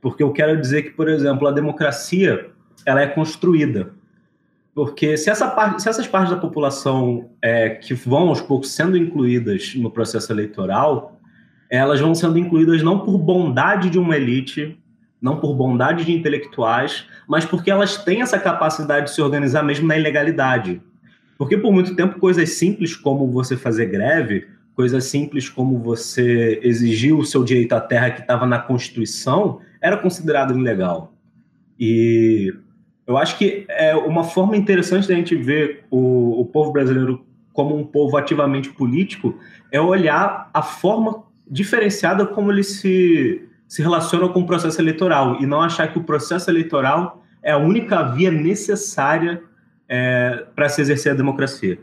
Porque 0.00 0.22
eu 0.22 0.32
quero 0.32 0.58
dizer 0.60 0.82
que, 0.82 0.90
por 0.90 1.08
exemplo, 1.08 1.46
a 1.46 1.52
democracia 1.52 2.50
ela 2.86 3.02
é 3.02 3.06
construída. 3.06 3.92
Porque 4.74 5.16
se, 5.16 5.28
essa 5.28 5.48
parte, 5.48 5.82
se 5.82 5.88
essas 5.88 6.06
partes 6.06 6.30
da 6.30 6.40
população 6.40 7.30
é, 7.42 7.70
que 7.70 7.92
vão 7.92 8.28
aos 8.28 8.40
poucos 8.40 8.70
sendo 8.70 8.96
incluídas 8.96 9.74
no 9.74 9.90
processo 9.90 10.32
eleitoral, 10.32 11.18
elas 11.68 12.00
vão 12.00 12.14
sendo 12.14 12.38
incluídas 12.38 12.82
não 12.82 13.00
por 13.00 13.18
bondade 13.18 13.90
de 13.90 13.98
uma 13.98 14.16
elite, 14.16 14.79
não 15.20 15.38
por 15.38 15.54
bondade 15.54 16.04
de 16.04 16.12
intelectuais, 16.12 17.06
mas 17.28 17.44
porque 17.44 17.70
elas 17.70 17.98
têm 17.98 18.22
essa 18.22 18.38
capacidade 18.38 19.06
de 19.06 19.14
se 19.14 19.20
organizar 19.20 19.62
mesmo 19.62 19.86
na 19.86 19.96
ilegalidade. 19.96 20.80
Porque 21.36 21.56
por 21.56 21.72
muito 21.72 21.94
tempo 21.94 22.18
coisas 22.18 22.50
simples 22.50 22.94
como 22.94 23.30
você 23.30 23.56
fazer 23.56 23.86
greve, 23.86 24.46
coisas 24.74 25.04
simples 25.04 25.48
como 25.48 25.78
você 25.78 26.58
exigir 26.62 27.14
o 27.14 27.24
seu 27.24 27.44
direito 27.44 27.72
à 27.74 27.80
terra 27.80 28.10
que 28.10 28.20
estava 28.22 28.46
na 28.46 28.58
Constituição, 28.58 29.60
era 29.80 29.96
considerado 29.96 30.58
ilegal. 30.58 31.12
E 31.78 32.52
eu 33.06 33.16
acho 33.16 33.36
que 33.38 33.64
é 33.68 33.94
uma 33.94 34.24
forma 34.24 34.56
interessante 34.56 35.08
da 35.08 35.14
gente 35.14 35.34
ver 35.34 35.84
o, 35.90 36.40
o 36.40 36.46
povo 36.46 36.72
brasileiro 36.72 37.24
como 37.52 37.76
um 37.76 37.84
povo 37.84 38.16
ativamente 38.16 38.70
político 38.70 39.38
é 39.72 39.80
olhar 39.80 40.50
a 40.54 40.62
forma 40.62 41.24
diferenciada 41.50 42.24
como 42.24 42.52
ele 42.52 42.62
se, 42.62 43.48
se 43.70 43.82
relaciona 43.82 44.28
com 44.28 44.40
o 44.40 44.46
processo 44.46 44.80
eleitoral 44.80 45.40
e 45.40 45.46
não 45.46 45.62
achar 45.62 45.92
que 45.92 45.98
o 45.98 46.02
processo 46.02 46.50
eleitoral 46.50 47.22
é 47.40 47.52
a 47.52 47.56
única 47.56 48.02
via 48.02 48.28
necessária 48.28 49.40
é, 49.88 50.44
para 50.56 50.68
se 50.68 50.80
exercer 50.80 51.12
a 51.12 51.14
democracia. 51.14 51.78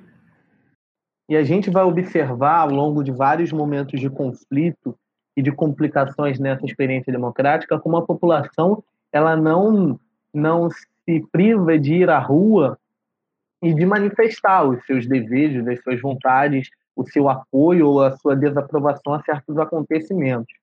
E 1.29 1.37
a 1.37 1.45
gente 1.45 1.69
vai 1.69 1.83
observar 1.83 2.59
ao 2.59 2.71
longo 2.71 3.01
de 3.01 3.09
vários 3.09 3.53
momentos 3.53 4.01
de 4.01 4.09
conflito 4.09 4.99
e 5.35 5.41
de 5.41 5.49
complicações 5.49 6.37
nessa 6.39 6.65
experiência 6.65 7.11
democrática 7.11 7.79
como 7.79 7.95
a 7.95 8.05
população 8.05 8.83
ela 9.09 9.37
não 9.37 9.97
não 10.33 10.69
se 10.69 11.25
priva 11.31 11.79
de 11.79 11.93
ir 11.93 12.09
à 12.09 12.19
rua 12.19 12.77
e 13.63 13.73
de 13.73 13.85
manifestar 13.85 14.65
os 14.65 14.85
seus 14.85 15.07
desejos, 15.07 15.65
as 15.65 15.81
suas 15.81 16.01
vontades, 16.01 16.69
o 16.93 17.05
seu 17.05 17.29
apoio 17.29 17.87
ou 17.87 18.03
a 18.03 18.11
sua 18.17 18.35
desaprovação 18.35 19.13
a 19.13 19.23
certos 19.23 19.57
acontecimentos. 19.57 20.53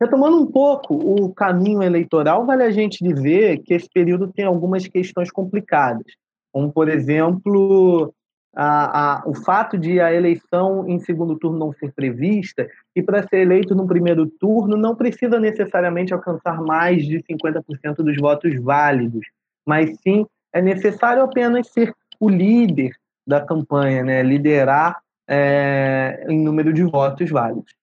Retomando 0.00 0.40
um 0.40 0.46
pouco 0.46 0.94
o 0.94 1.32
caminho 1.34 1.82
eleitoral, 1.82 2.44
vale 2.44 2.62
a 2.62 2.70
gente 2.70 3.02
dizer 3.02 3.62
que 3.62 3.74
esse 3.74 3.88
período 3.92 4.30
tem 4.32 4.44
algumas 4.44 4.86
questões 4.86 5.30
complicadas, 5.30 6.04
como, 6.52 6.70
por 6.70 6.88
exemplo, 6.88 8.12
a, 8.54 9.20
a, 9.20 9.22
o 9.26 9.34
fato 9.34 9.78
de 9.78 10.00
a 10.00 10.12
eleição 10.12 10.86
em 10.88 10.98
segundo 10.98 11.38
turno 11.38 11.58
não 11.58 11.72
ser 11.72 11.92
prevista 11.92 12.68
e 12.94 13.02
para 13.02 13.26
ser 13.26 13.38
eleito 13.38 13.74
no 13.74 13.86
primeiro 13.86 14.26
turno 14.26 14.76
não 14.76 14.94
precisa 14.94 15.40
necessariamente 15.40 16.12
alcançar 16.12 16.60
mais 16.60 17.04
de 17.06 17.22
50% 17.22 17.96
dos 17.96 18.16
votos 18.16 18.54
válidos 18.62 19.26
mas 19.66 19.98
sim 20.00 20.24
é 20.52 20.62
necessário 20.62 21.22
apenas 21.22 21.68
ser 21.68 21.92
o 22.20 22.28
líder 22.28 22.92
da 23.26 23.44
campanha, 23.44 24.04
né? 24.04 24.22
liderar 24.22 24.98
é, 25.28 26.24
em 26.28 26.40
número 26.40 26.72
de 26.72 26.84
votos 26.84 27.28
válidos. 27.28 27.74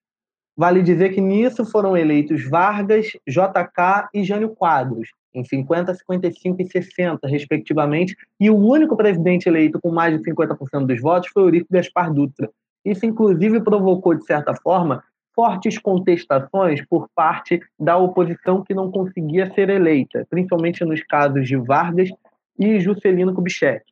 Vale 0.55 0.83
dizer 0.83 1.09
que 1.13 1.19
nisso 1.19 1.65
foram 1.65 1.97
eleitos 1.97 2.47
Vargas, 2.47 3.07
JK 3.27 4.09
e 4.13 4.23
Jânio 4.23 4.49
Quadros, 4.49 5.09
em 5.33 5.43
50, 5.43 5.95
55 5.95 6.61
e 6.61 6.67
60, 6.67 7.27
respectivamente, 7.27 8.15
e 8.39 8.51
o 8.51 8.57
único 8.57 8.95
presidente 8.95 9.47
eleito 9.47 9.79
com 9.81 9.91
mais 9.91 10.15
de 10.15 10.23
50% 10.23 10.85
dos 10.85 11.01
votos 11.01 11.29
foi 11.33 11.43
Eurico 11.43 11.67
Gaspar 11.71 12.13
Dutra. 12.13 12.51
Isso, 12.85 13.05
inclusive, 13.05 13.61
provocou, 13.61 14.13
de 14.13 14.25
certa 14.25 14.53
forma, 14.53 15.03
fortes 15.35 15.79
contestações 15.79 16.85
por 16.85 17.07
parte 17.15 17.59
da 17.79 17.97
oposição 17.97 18.63
que 18.63 18.75
não 18.75 18.91
conseguia 18.91 19.51
ser 19.53 19.69
eleita, 19.69 20.27
principalmente 20.29 20.85
nos 20.85 21.01
casos 21.03 21.47
de 21.47 21.55
Vargas 21.55 22.09
e 22.59 22.79
Juscelino 22.79 23.33
Kubitschek. 23.33 23.83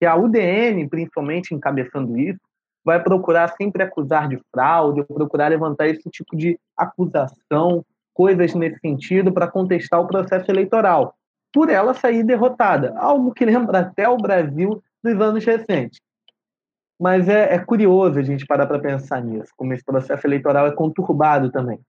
E 0.00 0.06
a 0.06 0.16
UDN, 0.16 0.88
principalmente 0.88 1.54
encabeçando 1.54 2.18
isso, 2.18 2.40
vai 2.86 3.02
procurar 3.02 3.52
sempre 3.56 3.82
acusar 3.82 4.28
de 4.28 4.40
fraude, 4.52 5.02
procurar 5.02 5.48
levantar 5.48 5.88
esse 5.88 6.08
tipo 6.08 6.36
de 6.36 6.56
acusação, 6.76 7.84
coisas 8.14 8.54
nesse 8.54 8.78
sentido, 8.78 9.32
para 9.32 9.48
contestar 9.48 10.00
o 10.00 10.06
processo 10.06 10.48
eleitoral, 10.48 11.12
por 11.52 11.68
ela 11.68 11.94
sair 11.94 12.22
derrotada, 12.22 12.94
algo 12.96 13.32
que 13.32 13.44
lembra 13.44 13.80
até 13.80 14.08
o 14.08 14.16
Brasil 14.16 14.80
dos 15.02 15.20
anos 15.20 15.44
recentes. 15.44 16.00
Mas 16.98 17.28
é, 17.28 17.54
é 17.54 17.58
curioso 17.58 18.20
a 18.20 18.22
gente 18.22 18.46
parar 18.46 18.66
para 18.66 18.78
pensar 18.78 19.20
nisso, 19.20 19.52
como 19.56 19.74
esse 19.74 19.84
processo 19.84 20.24
eleitoral 20.24 20.68
é 20.68 20.70
conturbado 20.70 21.50
também. 21.50 21.80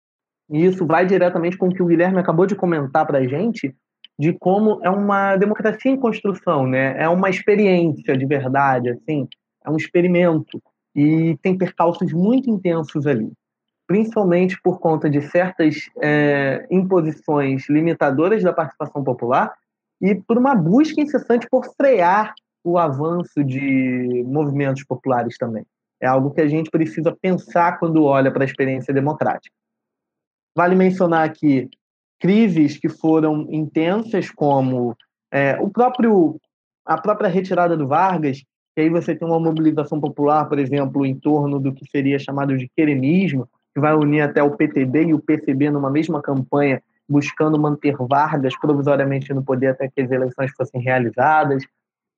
E 0.50 0.66
isso 0.66 0.84
vai 0.84 1.06
diretamente 1.06 1.58
com 1.58 1.68
o 1.68 1.74
que 1.74 1.84
o 1.84 1.86
Guilherme 1.86 2.20
acabou 2.20 2.48
de 2.48 2.56
comentar 2.56 3.06
para 3.06 3.20
a 3.20 3.28
gente, 3.28 3.76
de 4.18 4.34
como 4.34 4.80
é 4.84 4.90
uma 4.90 5.36
democracia 5.36 5.92
em 5.92 6.00
construção, 6.00 6.66
né? 6.66 6.96
É 6.98 7.08
uma 7.08 7.30
experiência 7.30 8.18
de 8.18 8.26
verdade, 8.26 8.90
assim, 8.90 9.28
é 9.64 9.70
um 9.70 9.78
experimento 9.78 10.60
e 10.98 11.38
tem 11.44 11.56
percalços 11.56 12.12
muito 12.12 12.50
intensos 12.50 13.06
ali, 13.06 13.32
principalmente 13.86 14.60
por 14.64 14.80
conta 14.80 15.08
de 15.08 15.22
certas 15.22 15.88
é, 16.02 16.66
imposições 16.72 17.70
limitadoras 17.70 18.42
da 18.42 18.52
participação 18.52 19.04
popular 19.04 19.54
e 20.02 20.16
por 20.16 20.40
uma 20.40 20.56
busca 20.56 21.00
incessante 21.00 21.48
por 21.52 21.66
frear 21.76 22.34
o 22.64 22.80
avanço 22.80 23.44
de 23.44 24.24
movimentos 24.26 24.84
populares 24.84 25.38
também. 25.38 25.64
É 26.02 26.08
algo 26.08 26.32
que 26.32 26.42
a 26.42 26.48
gente 26.48 26.72
precisa 26.72 27.16
pensar 27.16 27.80
quando 27.80 28.04
olha 28.04 28.32
para 28.32 28.44
a 28.44 28.46
experiência 28.46 28.92
democrática. 28.92 29.56
Vale 30.56 30.76
mencionar 30.76 31.24
aqui 31.24 31.70
crises 32.20 32.80
que 32.80 32.90
foram 32.90 33.48
intensas, 33.52 34.32
como 34.32 34.96
é, 35.32 35.58
o 35.62 35.70
próprio 35.70 36.40
a 36.84 37.00
própria 37.00 37.30
retirada 37.30 37.76
do 37.76 37.88
Vargas, 37.88 38.42
que 38.78 38.82
aí 38.82 38.90
você 38.92 39.16
tem 39.16 39.28
uma 39.28 39.40
mobilização 39.40 40.00
popular, 40.00 40.46
por 40.46 40.60
exemplo, 40.60 41.04
em 41.04 41.16
torno 41.16 41.60
do 41.60 41.74
que 41.74 41.84
seria 41.90 42.20
chamado 42.20 42.56
de 42.56 42.70
queremismo, 42.78 43.50
que 43.74 43.82
vai 43.82 43.96
unir 43.96 44.22
até 44.22 44.44
o 44.44 44.56
PTB 44.56 45.06
e 45.06 45.14
o 45.16 45.20
PCB 45.20 45.72
numa 45.72 45.90
mesma 45.90 46.22
campanha, 46.22 46.80
buscando 47.10 47.58
manter 47.58 47.96
Vargas 47.98 48.56
provisoriamente 48.60 49.34
no 49.34 49.44
poder 49.44 49.70
até 49.70 49.90
que 49.90 50.02
as 50.02 50.12
eleições 50.12 50.52
fossem 50.56 50.80
realizadas, 50.80 51.64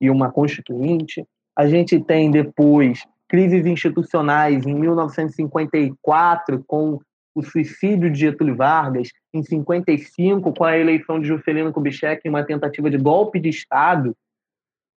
e 0.01 0.09
uma 0.09 0.29
constituinte. 0.29 1.25
A 1.55 1.65
gente 1.65 1.97
tem 1.97 2.29
depois 2.29 3.05
crises 3.29 3.65
institucionais 3.65 4.67
em 4.67 4.73
1954, 4.73 6.61
com 6.67 6.99
o 7.33 7.41
suicídio 7.41 8.11
de 8.11 8.19
Getúlio 8.19 8.57
Vargas, 8.57 9.07
em 9.33 9.41
55, 9.41 10.53
com 10.53 10.63
a 10.65 10.77
eleição 10.77 11.21
de 11.21 11.27
Juscelino 11.29 11.71
Kubitschek 11.71 12.27
uma 12.27 12.43
tentativa 12.43 12.89
de 12.89 12.97
golpe 12.97 13.39
de 13.39 13.47
Estado 13.47 14.13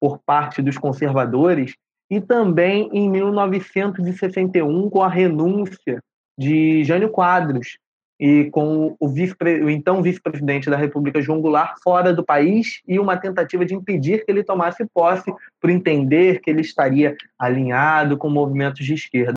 por 0.03 0.19
parte 0.19 0.61
dos 0.61 0.77
conservadores, 0.77 1.77
e 2.11 2.21
também 2.21 2.91
em 2.93 3.09
1961, 3.09 4.91
com 4.91 5.01
a 5.01 5.09
renúncia 5.09 6.03
de 6.37 6.83
Jânio 6.83 7.09
Quadros, 7.09 7.79
e 8.19 8.51
com 8.51 8.97
o, 8.99 9.09
vice 9.09 9.37
o 9.63 9.71
então 9.71 10.03
vice-presidente 10.03 10.69
da 10.69 10.77
República, 10.77 11.23
João 11.23 11.41
Goulart, 11.41 11.77
fora 11.85 12.13
do 12.13 12.25
país, 12.25 12.81
e 12.87 12.99
uma 12.99 13.17
tentativa 13.17 13.65
de 13.65 13.77
impedir 13.77 14.25
que 14.25 14.33
ele 14.33 14.43
tomasse 14.43 14.85
posse, 14.93 15.33
por 15.61 15.71
entender 15.71 16.41
que 16.41 16.51
ele 16.51 16.63
estaria 16.63 17.17
alinhado 17.39 18.19
com 18.19 18.29
movimentos 18.29 18.85
de 18.85 18.95
esquerda. 18.95 19.35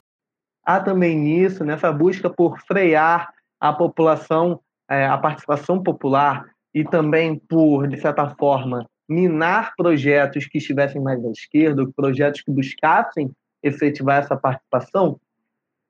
Há 0.65 0.79
também 0.79 1.15
nisso, 1.15 1.63
nessa 1.63 1.91
busca 1.91 2.27
por 2.27 2.59
frear 2.61 3.31
a 3.59 3.71
população, 3.71 4.59
é, 4.89 5.05
a 5.05 5.17
participação 5.19 5.81
popular 5.83 6.43
e 6.73 6.83
também 6.83 7.37
por, 7.37 7.87
de 7.87 8.01
certa 8.01 8.31
forma, 8.31 8.83
minar 9.07 9.73
projetos 9.75 10.47
que 10.47 10.57
estivessem 10.57 11.01
mais 11.01 11.23
à 11.23 11.29
esquerda, 11.29 11.87
projetos 11.95 12.41
que 12.41 12.51
buscassem 12.51 13.31
efetivar 13.61 14.23
essa 14.23 14.35
participação, 14.35 15.19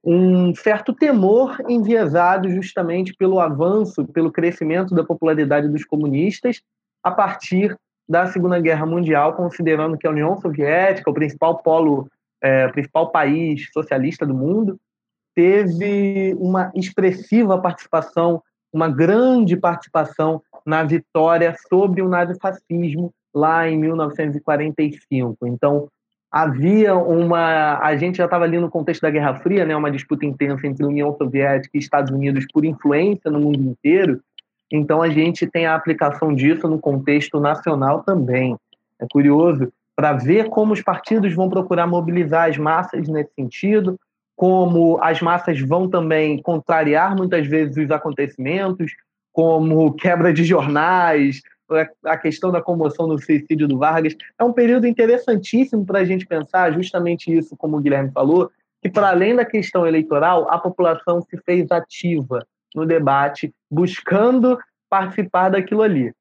um 0.03 0.53
certo 0.53 0.93
temor 0.93 1.57
enviesado 1.68 2.49
justamente 2.49 3.13
pelo 3.16 3.39
avanço, 3.39 4.05
pelo 4.05 4.32
crescimento 4.32 4.93
da 4.93 5.03
popularidade 5.03 5.68
dos 5.68 5.84
comunistas 5.84 6.61
a 7.03 7.09
partir 7.09 7.76
da 8.07 8.28
Segunda 8.28 8.59
Guerra 8.59 8.86
Mundial, 8.86 9.34
considerando 9.34 9.97
que 9.97 10.05
a 10.05 10.11
União 10.11 10.39
Soviética, 10.39 11.09
o 11.09 11.13
principal 11.13 11.57
polo 11.57 12.07
é, 12.41 12.68
principal 12.68 13.11
país 13.11 13.68
socialista 13.74 14.26
do 14.26 14.36
mundo, 14.36 14.80
teve 15.34 16.36
uma 16.39 16.72
expressiva 16.76 17.59
participação, 17.59 18.43
uma 18.72 18.88
grande 18.88 19.57
participação 19.57 20.41
na 20.66 20.84
vitória 20.84 21.55
sobre 21.70 22.01
o 22.01 22.09
nazifascismo 22.09 23.11
lá 23.34 23.70
em 23.70 23.78
1945. 23.78 25.45
Então, 25.47 25.88
havia 26.32 26.95
uma. 26.95 27.78
A 27.80 27.95
gente 27.95 28.18
já 28.18 28.26
estava 28.26 28.45
ali 28.45 28.59
no 28.59 28.70
contexto 28.70 29.01
da 29.01 29.09
Guerra 29.09 29.36
Fria, 29.36 29.66
né, 29.66 29.76
uma 29.76 29.91
disputa 29.91 30.26
intensa 30.26 30.66
entre 30.66 30.86
União 30.86 31.16
Soviética 31.18 31.78
e 31.78 31.80
Estados 31.80 32.11
Unidos 32.11 32.45
por 32.51 32.66
influência 32.66 33.30
no 33.30 33.39
mundo 33.39 33.61
inteiro. 33.61 34.22
Então, 34.72 35.01
a 35.01 35.09
gente 35.09 35.45
tem 35.45 35.66
a 35.66 35.76
aplicação 35.76 36.34
disso 36.34 36.68
no 36.68 36.80
contexto 36.80 37.39
nacional 37.39 38.01
também. 38.03 38.57
É 38.99 39.05
curioso 39.11 39.72
para 39.95 40.13
ver 40.13 40.49
como 40.49 40.74
os 40.74 40.82
partidos 40.82 41.34
vão 41.34 41.49
procurar 41.49 41.88
mobilizar 41.88 42.49
as 42.49 42.57
massas 42.57 43.07
nesse 43.07 43.32
sentido, 43.34 43.97
como 44.36 44.99
as 45.01 45.22
massas 45.22 45.59
vão 45.61 45.89
também 45.89 46.41
contrariar 46.41 47.16
muitas 47.16 47.47
vezes 47.47 47.78
os 47.78 47.89
acontecimentos, 47.91 48.91
como 49.36 49.94
quebra 49.96 50.32
de 50.32 50.46
jornais, 50.46 51.42
a 52.06 52.16
questão 52.16 52.54
da 52.54 52.62
comoção 52.62 53.06
no 53.06 53.20
suicídio 53.20 53.68
do 53.68 53.78
Vargas. 53.78 54.16
É 54.40 54.44
um 54.46 54.54
período 54.54 54.88
interessantíssimo 54.88 55.86
para 55.86 56.00
a 56.00 56.06
gente 56.06 56.26
pensar 56.26 56.72
justamente 56.72 57.36
isso, 57.36 57.54
como 57.58 57.76
o 57.76 57.82
Guilherme 57.82 58.12
falou, 58.14 58.50
que 58.82 58.90
para 58.90 59.10
além 59.10 59.36
da 59.36 59.44
questão 59.44 59.86
eleitoral, 59.86 60.50
a 60.50 60.58
população 60.58 61.22
se 61.22 61.38
fez 61.40 61.70
ativa 61.70 62.48
no 62.74 62.86
debate, 62.86 63.54
buscando 63.70 64.58
participar 64.90 65.50
daquilo 65.50 65.82
ali 65.82 66.14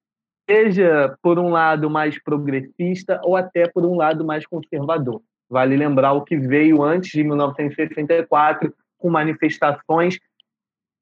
seja 0.49 1.17
por 1.23 1.39
um 1.39 1.51
lado 1.51 1.89
mais 1.89 2.23
progressista 2.23 3.21
ou 3.25 3.37
até 3.37 3.69
por 3.69 3.85
um 3.87 3.97
lado 3.97 4.25
mais 4.25 4.45
conservador. 4.47 5.23
Vale 5.49 5.77
lembrar 5.77 6.13
o 6.13 6.23
que 6.23 6.37
veio 6.37 6.83
antes 6.83 7.11
de 7.11 7.23
1964, 7.23 8.75
com 8.99 9.09
manifestações 9.09 10.19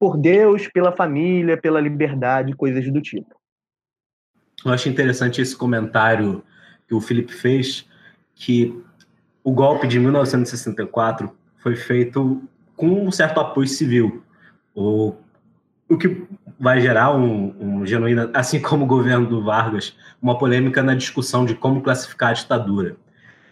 por 0.03 0.17
Deus, 0.17 0.67
pela 0.67 0.91
família, 0.91 1.57
pela 1.57 1.81
liberdade, 1.81 2.57
coisas 2.57 2.93
do 2.93 3.01
tipo. 3.01 3.37
Eu 4.65 4.73
acho 4.73 4.89
interessante 4.89 5.41
esse 5.41 5.55
comentário 5.55 6.43
que 6.89 6.95
o 6.95 7.01
Felipe 7.01 7.33
fez, 7.33 7.89
que 8.35 8.77
o 9.45 9.53
golpe 9.53 9.87
de 9.87 10.01
1964 10.01 11.33
foi 11.59 11.77
feito 11.77 12.43
com 12.75 12.89
um 12.89 13.13
certo 13.13 13.39
apoio 13.39 13.69
civil. 13.69 14.25
O 14.75 15.15
o 15.89 15.97
que 15.97 16.27
vai 16.59 16.81
gerar 16.81 17.15
um, 17.15 17.55
um 17.61 17.87
genuíno, 17.87 18.29
assim 18.35 18.61
como 18.61 18.85
o 18.85 18.89
governo 18.89 19.27
do 19.27 19.45
Vargas, 19.45 19.97
uma 20.21 20.37
polêmica 20.37 20.83
na 20.83 20.97
discussão 20.97 21.45
de 21.45 21.55
como 21.55 21.81
classificar 21.81 22.31
a 22.31 22.33
ditadura. 22.33 22.97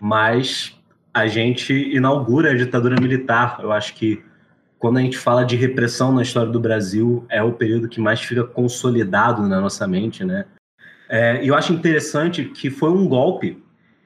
Mas 0.01 0.77
a 1.15 1.29
gente 1.29 1.73
inaugura 1.73 2.51
a 2.51 2.57
ditadura 2.57 3.01
militar. 3.01 3.61
Eu 3.63 3.71
acho 3.71 3.95
que 3.95 4.25
quando 4.81 4.97
a 4.97 5.03
gente 5.03 5.19
fala 5.19 5.45
de 5.45 5.57
repressão 5.57 6.11
na 6.11 6.23
história 6.23 6.51
do 6.51 6.59
Brasil, 6.59 7.27
é 7.29 7.43
o 7.43 7.53
período 7.53 7.87
que 7.87 8.01
mais 8.01 8.19
fica 8.19 8.43
consolidado 8.43 9.47
na 9.47 9.61
nossa 9.61 9.87
mente, 9.87 10.25
né? 10.25 10.47
É, 11.07 11.45
e 11.45 11.49
eu 11.49 11.55
acho 11.55 11.71
interessante 11.75 12.47
que 12.47 12.71
foi 12.71 12.91
um 12.91 13.07
golpe 13.07 13.63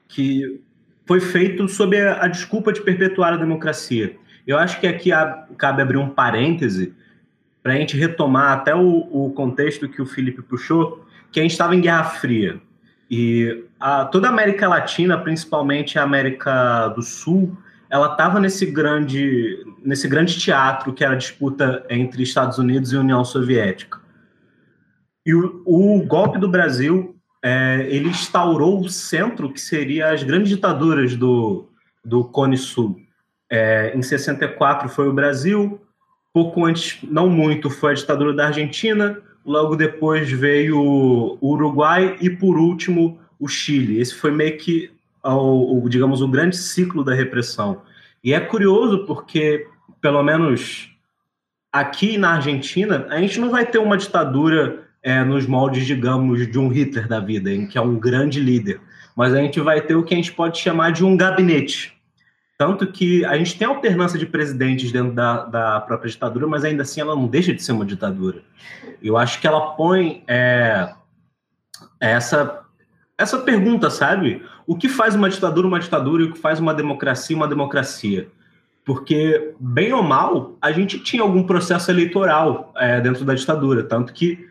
que 0.09 0.61
foi 1.05 1.21
feito 1.21 1.65
sob 1.69 1.97
a, 1.97 2.25
a 2.25 2.27
desculpa 2.27 2.73
de 2.73 2.81
perpetuar 2.81 3.33
a 3.33 3.37
democracia. 3.37 4.17
Eu 4.45 4.57
acho 4.57 4.79
que 4.81 4.85
aqui 4.85 5.11
cabe 5.57 5.81
abrir 5.81 5.97
um 5.97 6.09
parêntese 6.09 6.93
para 7.63 7.73
a 7.73 7.77
gente 7.77 7.95
retomar 7.95 8.51
até 8.51 8.75
o, 8.75 9.07
o, 9.11 9.31
contexto 9.31 9.87
que 9.87 10.01
o 10.01 10.05
Felipe 10.05 10.41
puxou, 10.41 11.05
que 11.31 11.39
a 11.39 11.43
gente 11.43 11.53
estava 11.53 11.73
em 11.73 11.79
Guerra 11.79 12.03
Fria. 12.03 12.59
E 13.09 13.63
a, 13.79 14.03
toda 14.03 14.27
a 14.27 14.31
América 14.31 14.67
Latina, 14.67 15.17
principalmente 15.17 15.97
a 15.97 16.03
América 16.03 16.89
do 16.89 17.01
Sul, 17.01 17.57
ela 17.89 18.11
estava 18.11 18.39
nesse 18.39 18.65
grande, 18.65 19.63
nesse 19.85 20.07
grande 20.07 20.37
teatro 20.39 20.93
que 20.93 21.03
era 21.03 21.13
a 21.13 21.17
disputa 21.17 21.85
entre 21.89 22.23
Estados 22.23 22.57
Unidos 22.57 22.91
e 22.91 22.97
União 22.97 23.23
Soviética. 23.23 23.99
E 25.25 25.33
o, 25.33 25.63
o 25.65 26.05
golpe 26.05 26.39
do 26.39 26.49
Brasil, 26.49 27.15
é, 27.43 27.85
ele 27.89 28.09
instaurou 28.09 28.81
o 28.81 28.89
centro 28.89 29.51
que 29.51 29.61
seria 29.61 30.11
as 30.11 30.23
grandes 30.23 30.49
ditaduras 30.49 31.15
do, 31.15 31.69
do 32.03 32.23
Cone 32.25 32.57
Sul. 32.57 32.99
É, 33.49 33.95
em 33.95 34.01
64 34.01 34.89
foi 34.89 35.07
o 35.07 35.13
Brasil, 35.13 35.79
Pouco 36.35 36.65
antes, 36.65 36.97
não 37.09 37.29
muito, 37.29 37.69
foi 37.69 37.91
a 37.91 37.95
ditadura 37.95 38.33
da 38.33 38.47
Argentina, 38.47 39.21
logo 39.45 39.73
depois 39.73 40.29
veio 40.29 40.77
o 40.77 41.37
Uruguai 41.41 42.17
e, 42.19 42.29
por 42.29 42.57
último, 42.57 43.17
o 43.39 43.47
Chile. 43.47 44.01
Esse 44.01 44.13
foi 44.15 44.31
meio 44.31 44.57
que, 44.57 44.91
o, 45.23 45.87
digamos, 45.87 46.21
o 46.21 46.27
grande 46.27 46.57
ciclo 46.57 47.05
da 47.05 47.13
repressão. 47.13 47.83
E 48.21 48.33
é 48.33 48.39
curioso 48.41 49.05
porque, 49.05 49.65
pelo 50.05 50.21
menos 50.21 50.91
aqui 51.73 52.15
na 52.15 52.33
Argentina, 52.33 53.07
a 53.09 53.19
gente 53.19 53.39
não 53.39 53.49
vai 53.49 53.65
ter 53.65 53.79
uma 53.79 53.97
ditadura 53.97 54.83
é, 55.01 55.23
nos 55.23 55.47
moldes, 55.47 55.83
digamos, 55.83 56.45
de 56.45 56.59
um 56.59 56.67
Hitler 56.67 57.07
da 57.07 57.19
vida, 57.19 57.51
em 57.51 57.65
que 57.65 57.75
é 57.75 57.81
um 57.81 57.97
grande 57.97 58.39
líder, 58.39 58.79
mas 59.15 59.33
a 59.33 59.37
gente 59.37 59.59
vai 59.59 59.81
ter 59.81 59.95
o 59.95 60.03
que 60.03 60.13
a 60.13 60.17
gente 60.17 60.31
pode 60.31 60.59
chamar 60.59 60.91
de 60.91 61.03
um 61.03 61.17
gabinete. 61.17 61.99
Tanto 62.55 62.85
que 62.85 63.25
a 63.25 63.35
gente 63.35 63.57
tem 63.57 63.67
alternância 63.67 64.19
de 64.19 64.27
presidentes 64.27 64.91
dentro 64.91 65.11
da, 65.11 65.43
da 65.45 65.81
própria 65.81 66.11
ditadura, 66.11 66.45
mas 66.45 66.63
ainda 66.63 66.83
assim 66.83 67.01
ela 67.01 67.15
não 67.15 67.25
deixa 67.25 67.51
de 67.51 67.63
ser 67.63 67.71
uma 67.71 67.83
ditadura. 67.83 68.43
Eu 69.01 69.17
acho 69.17 69.41
que 69.41 69.47
ela 69.47 69.71
põe 69.71 70.23
é, 70.27 70.93
essa 71.99 72.63
essa 73.17 73.39
pergunta, 73.39 73.89
sabe? 73.89 74.45
O 74.67 74.77
que 74.77 74.87
faz 74.87 75.15
uma 75.15 75.31
ditadura 75.31 75.65
uma 75.65 75.79
ditadura 75.79 76.21
e 76.21 76.27
o 76.27 76.33
que 76.33 76.37
faz 76.37 76.59
uma 76.59 76.75
democracia 76.75 77.35
uma 77.35 77.47
democracia? 77.47 78.29
Porque, 78.85 79.55
bem 79.59 79.91
ou 79.91 80.03
mal, 80.03 80.55
a 80.61 80.71
gente 80.71 80.99
tinha 80.99 81.23
algum 81.23 81.43
processo 81.43 81.89
eleitoral 81.89 82.71
é, 82.77 83.01
dentro 83.01 83.25
da 83.25 83.33
ditadura, 83.33 83.83
tanto 83.83 84.13
que 84.13 84.47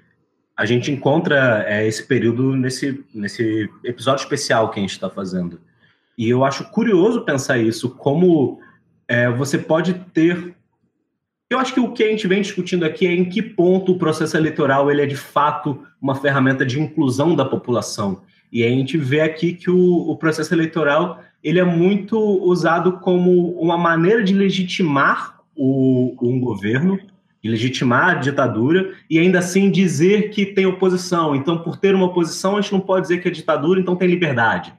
a 0.56 0.66
gente 0.66 0.90
encontra 0.90 1.64
é, 1.68 1.86
esse 1.86 2.04
período 2.06 2.54
nesse, 2.54 3.04
nesse 3.14 3.70
episódio 3.84 4.22
especial 4.22 4.70
que 4.70 4.80
a 4.80 4.82
gente 4.82 4.90
está 4.90 5.08
fazendo. 5.08 5.60
E 6.18 6.28
eu 6.28 6.44
acho 6.44 6.64
curioso 6.70 7.24
pensar 7.24 7.58
isso, 7.58 7.90
como 7.90 8.60
é, 9.06 9.30
você 9.30 9.56
pode 9.56 9.94
ter. 10.12 10.54
Eu 11.48 11.58
acho 11.58 11.72
que 11.72 11.80
o 11.80 11.92
que 11.92 12.02
a 12.02 12.08
gente 12.08 12.26
vem 12.26 12.42
discutindo 12.42 12.84
aqui 12.84 13.06
é 13.06 13.12
em 13.12 13.24
que 13.24 13.40
ponto 13.40 13.92
o 13.92 13.98
processo 13.98 14.36
eleitoral 14.36 14.90
ele 14.90 15.02
é 15.02 15.06
de 15.06 15.16
fato 15.16 15.84
uma 16.00 16.14
ferramenta 16.14 16.66
de 16.66 16.80
inclusão 16.80 17.36
da 17.36 17.44
população. 17.44 18.22
E 18.52 18.64
a 18.64 18.68
gente 18.68 18.96
vê 18.96 19.20
aqui 19.20 19.52
que 19.52 19.70
o, 19.70 20.10
o 20.10 20.16
processo 20.16 20.54
eleitoral 20.54 21.20
ele 21.44 21.60
é 21.60 21.64
muito 21.64 22.18
usado 22.18 22.98
como 23.00 23.50
uma 23.60 23.76
maneira 23.76 24.24
de 24.24 24.32
legitimar 24.32 25.38
o, 25.54 26.16
um 26.22 26.40
governo, 26.40 26.98
de 27.42 27.50
legitimar 27.50 28.08
a 28.08 28.14
ditadura 28.14 28.94
e 29.10 29.18
ainda 29.18 29.40
assim 29.40 29.70
dizer 29.70 30.30
que 30.30 30.46
tem 30.46 30.64
oposição. 30.64 31.36
Então, 31.36 31.62
por 31.62 31.76
ter 31.76 31.94
uma 31.94 32.06
oposição, 32.06 32.56
a 32.56 32.62
gente 32.62 32.72
não 32.72 32.80
pode 32.80 33.02
dizer 33.02 33.18
que 33.18 33.28
é 33.28 33.30
ditadura, 33.30 33.78
então 33.78 33.94
tem 33.94 34.08
liberdade. 34.08 34.72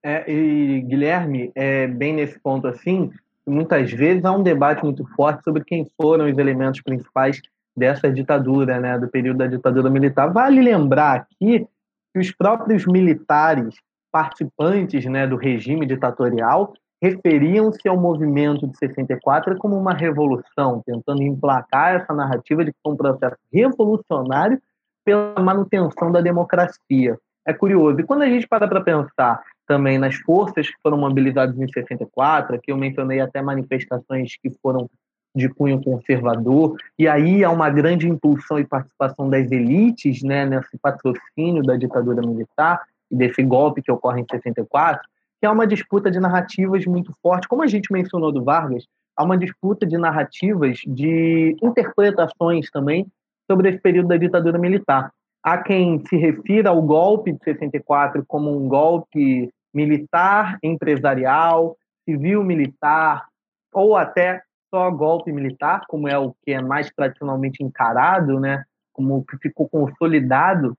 É, 0.00 0.30
e 0.30 0.80
Guilherme, 0.82 1.50
é, 1.56 1.88
bem 1.88 2.14
nesse 2.14 2.38
ponto 2.38 2.68
assim, 2.68 3.10
muitas 3.44 3.90
vezes 3.90 4.24
há 4.24 4.30
um 4.30 4.44
debate 4.44 4.84
muito 4.84 5.04
forte 5.16 5.42
sobre 5.42 5.64
quem 5.64 5.90
foram 6.00 6.30
os 6.30 6.38
elementos 6.38 6.80
principais 6.80 7.42
dessa 7.76 8.08
ditadura, 8.12 8.78
né, 8.78 8.96
do 8.96 9.08
período 9.08 9.38
da 9.38 9.48
ditadura 9.48 9.90
militar. 9.90 10.32
Vale 10.32 10.62
lembrar 10.62 11.16
aqui 11.16 11.66
que 12.12 12.20
os 12.20 12.30
próprios 12.30 12.86
militares 12.86 13.74
participantes 14.14 15.04
né, 15.06 15.26
do 15.26 15.34
regime 15.34 15.84
ditatorial 15.84 16.72
referiam-se 17.02 17.88
ao 17.88 18.00
movimento 18.00 18.64
de 18.68 18.78
64 18.78 19.58
como 19.58 19.76
uma 19.76 19.92
revolução, 19.92 20.80
tentando 20.86 21.20
emplacar 21.20 21.96
essa 21.96 22.14
narrativa 22.14 22.64
de 22.64 22.70
que 22.70 22.78
foi 22.80 22.92
um 22.92 22.96
processo 22.96 23.36
revolucionário 23.52 24.62
pela 25.04 25.34
manutenção 25.40 26.12
da 26.12 26.20
democracia. 26.20 27.18
É 27.44 27.52
curioso. 27.52 27.98
E 27.98 28.04
quando 28.04 28.22
a 28.22 28.28
gente 28.28 28.46
para 28.46 28.68
para 28.68 28.80
pensar 28.80 29.42
também 29.66 29.98
nas 29.98 30.14
forças 30.14 30.68
que 30.68 30.76
foram 30.80 30.96
mobilizadas 30.96 31.58
em 31.58 31.66
64, 31.66 32.54
aqui 32.54 32.70
eu 32.70 32.76
mencionei 32.76 33.18
até 33.18 33.42
manifestações 33.42 34.36
que 34.40 34.50
foram 34.62 34.88
de 35.34 35.48
cunho 35.48 35.82
conservador, 35.82 36.76
e 36.96 37.08
aí 37.08 37.42
há 37.42 37.50
uma 37.50 37.68
grande 37.68 38.08
impulsão 38.08 38.60
e 38.60 38.64
participação 38.64 39.28
das 39.28 39.50
elites 39.50 40.22
né, 40.22 40.46
nesse 40.46 40.78
patrocínio 40.78 41.64
da 41.64 41.76
ditadura 41.76 42.20
militar 42.20 42.80
desse 43.10 43.42
golpe 43.42 43.82
que 43.82 43.92
ocorre 43.92 44.20
em 44.20 44.26
64, 44.30 45.02
que 45.40 45.46
é 45.46 45.50
uma 45.50 45.66
disputa 45.66 46.10
de 46.10 46.18
narrativas 46.18 46.84
muito 46.86 47.12
forte. 47.22 47.48
Como 47.48 47.62
a 47.62 47.66
gente 47.66 47.92
mencionou 47.92 48.32
do 48.32 48.42
Vargas, 48.42 48.84
há 49.16 49.24
uma 49.24 49.38
disputa 49.38 49.86
de 49.86 49.96
narrativas, 49.96 50.78
de 50.86 51.56
interpretações 51.62 52.70
também 52.70 53.06
sobre 53.50 53.68
esse 53.68 53.78
período 53.78 54.08
da 54.08 54.16
ditadura 54.16 54.58
militar. 54.58 55.12
Há 55.42 55.58
quem 55.58 56.02
se 56.06 56.16
refira 56.16 56.70
ao 56.70 56.80
golpe 56.80 57.32
de 57.32 57.38
64 57.44 58.24
como 58.26 58.56
um 58.56 58.66
golpe 58.66 59.50
militar, 59.74 60.58
empresarial, 60.62 61.76
civil-militar, 62.08 63.26
ou 63.72 63.96
até 63.96 64.42
só 64.74 64.90
golpe 64.90 65.30
militar, 65.32 65.82
como 65.88 66.08
é 66.08 66.18
o 66.18 66.34
que 66.42 66.52
é 66.52 66.62
mais 66.62 66.90
tradicionalmente 66.90 67.62
encarado, 67.62 68.40
né, 68.40 68.64
como 68.92 69.24
que 69.24 69.36
ficou 69.38 69.68
consolidado. 69.68 70.76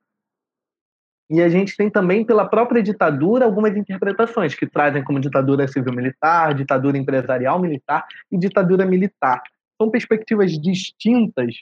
E 1.29 1.41
a 1.41 1.49
gente 1.49 1.75
tem 1.75 1.89
também, 1.89 2.23
pela 2.23 2.47
própria 2.47 2.83
ditadura, 2.83 3.45
algumas 3.45 3.75
interpretações 3.75 4.53
que 4.53 4.67
trazem 4.67 5.03
como 5.03 5.19
ditadura 5.19 5.67
civil-militar, 5.67 6.53
ditadura 6.53 6.97
empresarial-militar 6.97 8.05
e 8.31 8.37
ditadura 8.37 8.85
militar. 8.85 9.41
São 9.81 9.89
perspectivas 9.89 10.51
distintas 10.51 11.55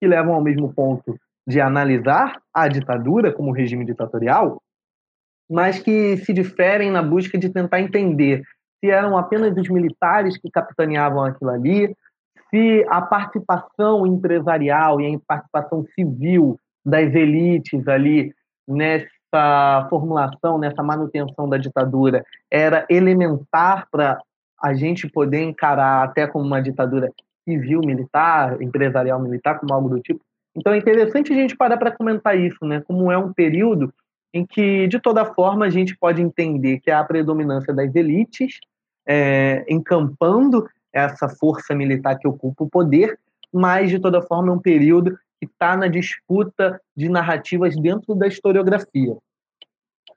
que 0.00 0.08
levam 0.08 0.34
ao 0.34 0.42
mesmo 0.42 0.72
ponto 0.72 1.18
de 1.46 1.60
analisar 1.60 2.40
a 2.52 2.66
ditadura 2.66 3.30
como 3.30 3.52
regime 3.52 3.84
ditatorial, 3.84 4.62
mas 5.50 5.78
que 5.78 6.16
se 6.18 6.32
diferem 6.32 6.90
na 6.90 7.02
busca 7.02 7.36
de 7.36 7.50
tentar 7.50 7.80
entender 7.80 8.42
se 8.82 8.90
eram 8.90 9.16
apenas 9.16 9.56
os 9.56 9.68
militares 9.68 10.38
que 10.38 10.50
capitaneavam 10.50 11.24
aquilo 11.24 11.50
ali, 11.50 11.94
se 12.50 12.84
a 12.88 13.02
participação 13.02 14.06
empresarial 14.06 15.00
e 15.00 15.14
a 15.14 15.18
participação 15.26 15.84
civil 15.94 16.58
das 16.84 17.14
elites 17.14 17.86
ali 17.88 18.34
nessa 18.66 19.86
formulação, 19.88 20.58
nessa 20.58 20.82
manutenção 20.82 21.48
da 21.48 21.56
ditadura 21.56 22.24
era 22.50 22.86
elementar 22.88 23.88
para 23.90 24.18
a 24.62 24.74
gente 24.74 25.08
poder 25.08 25.42
encarar 25.42 26.04
até 26.04 26.26
como 26.26 26.44
uma 26.44 26.62
ditadura 26.62 27.12
civil 27.46 27.80
militar, 27.80 28.60
empresarial 28.62 29.20
militar, 29.20 29.58
como 29.58 29.74
algo 29.74 29.88
do 29.88 30.00
tipo. 30.00 30.20
Então 30.56 30.72
é 30.72 30.78
interessante 30.78 31.32
a 31.32 31.36
gente 31.36 31.56
parar 31.56 31.76
para 31.76 31.90
comentar 31.90 32.38
isso, 32.38 32.64
né? 32.64 32.80
Como 32.80 33.10
é 33.10 33.18
um 33.18 33.32
período 33.32 33.92
em 34.32 34.44
que, 34.44 34.88
de 34.88 34.98
toda 34.98 35.24
forma, 35.24 35.66
a 35.66 35.70
gente 35.70 35.96
pode 35.96 36.22
entender 36.22 36.80
que 36.80 36.90
há 36.90 37.00
a 37.00 37.04
predominância 37.04 37.72
das 37.72 37.94
elites 37.94 38.58
é, 39.06 39.64
encampando 39.68 40.66
essa 40.92 41.28
força 41.28 41.74
militar 41.74 42.18
que 42.18 42.26
ocupa 42.26 42.64
o 42.64 42.70
poder, 42.70 43.18
mas, 43.52 43.90
de 43.90 43.98
toda 43.98 44.22
forma, 44.22 44.50
é 44.50 44.52
um 44.52 44.58
período 44.58 45.16
que 45.46 45.52
está 45.52 45.76
na 45.76 45.88
disputa 45.88 46.80
de 46.96 47.08
narrativas 47.08 47.76
dentro 47.76 48.14
da 48.14 48.26
historiografia. 48.26 49.16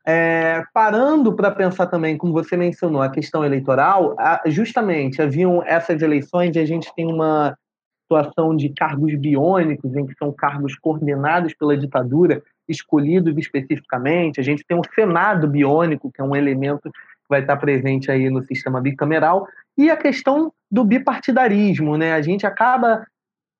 É, 0.05 0.63
parando 0.73 1.35
para 1.35 1.51
pensar 1.51 1.87
também, 1.87 2.17
como 2.17 2.31
você 2.31 2.55
mencionou, 2.55 3.01
a 3.01 3.09
questão 3.09 3.43
eleitoral, 3.43 4.15
justamente 4.45 5.21
haviam 5.21 5.61
essas 5.63 6.01
eleições 6.01 6.55
e 6.55 6.59
a 6.59 6.65
gente 6.65 6.89
tem 6.95 7.05
uma 7.05 7.57
situação 8.03 8.55
de 8.55 8.69
cargos 8.69 9.13
biônicos, 9.15 9.93
em 9.95 10.05
que 10.05 10.13
são 10.17 10.31
cargos 10.31 10.75
coordenados 10.79 11.53
pela 11.55 11.75
ditadura, 11.75 12.41
escolhidos 12.69 13.37
especificamente. 13.37 14.39
A 14.39 14.43
gente 14.43 14.63
tem 14.65 14.77
um 14.77 14.81
Senado 14.95 15.45
biônico, 15.45 16.09
que 16.09 16.21
é 16.21 16.23
um 16.23 16.35
elemento 16.35 16.89
vai 17.29 17.41
estar 17.41 17.57
presente 17.57 18.09
aí 18.09 18.29
no 18.29 18.41
sistema 18.43 18.79
bicameral, 18.79 19.47
e 19.77 19.89
a 19.89 19.97
questão 19.97 20.51
do 20.71 20.83
bipartidarismo, 20.83 21.97
né? 21.97 22.13
A 22.13 22.21
gente 22.21 22.45
acaba, 22.45 23.05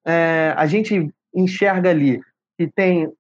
é, 0.06 0.54
a 0.56 0.66
gente 0.66 1.14
enxerga 1.40 1.90
ali 1.90 2.20
que 2.58 2.68
tem 2.68 3.12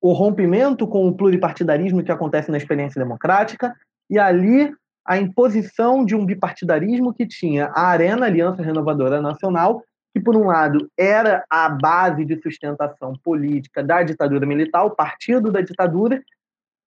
o 0.00 0.12
rompimento 0.12 0.86
com 0.86 1.06
o 1.06 1.16
pluripartidarismo 1.16 2.02
que 2.02 2.12
acontece 2.12 2.50
na 2.50 2.58
experiência 2.58 3.00
democrática, 3.00 3.74
e 4.10 4.18
ali 4.18 4.72
a 5.04 5.18
imposição 5.18 6.04
de 6.04 6.14
um 6.14 6.26
bipartidarismo 6.26 7.14
que 7.14 7.26
tinha 7.26 7.66
a 7.66 7.88
Arena, 7.88 8.26
Aliança 8.26 8.62
Renovadora 8.62 9.22
Nacional, 9.22 9.82
que, 10.12 10.20
por 10.20 10.36
um 10.36 10.46
lado, 10.46 10.90
era 10.98 11.44
a 11.48 11.68
base 11.68 12.24
de 12.24 12.40
sustentação 12.40 13.14
política 13.22 13.82
da 13.82 14.02
ditadura 14.02 14.46
militar, 14.46 14.84
o 14.84 14.90
partido 14.90 15.50
da 15.50 15.60
ditadura, 15.60 16.22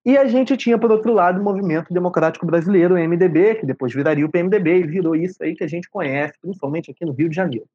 e 0.06 0.18
a 0.18 0.26
gente 0.28 0.56
tinha, 0.58 0.78
por 0.78 0.92
outro 0.92 1.14
lado, 1.14 1.40
o 1.40 1.44
Movimento 1.44 1.94
Democrático 1.94 2.46
Brasileiro, 2.46 2.96
o 2.96 2.98
MDB, 2.98 3.56
que 3.56 3.66
depois 3.66 3.94
viraria 3.94 4.26
o 4.26 4.30
PMDB 4.30 4.80
e 4.80 4.88
virou 4.88 5.16
isso 5.16 5.44
aí 5.44 5.56
que 5.56 5.64
a 5.64 5.68
gente 5.68 5.90
conhece, 5.90 6.34
principalmente 6.42 6.90
aqui 6.90 7.06
no 7.06 7.12
Rio 7.12 7.30
de 7.30 7.36
Janeiro. 7.36 7.68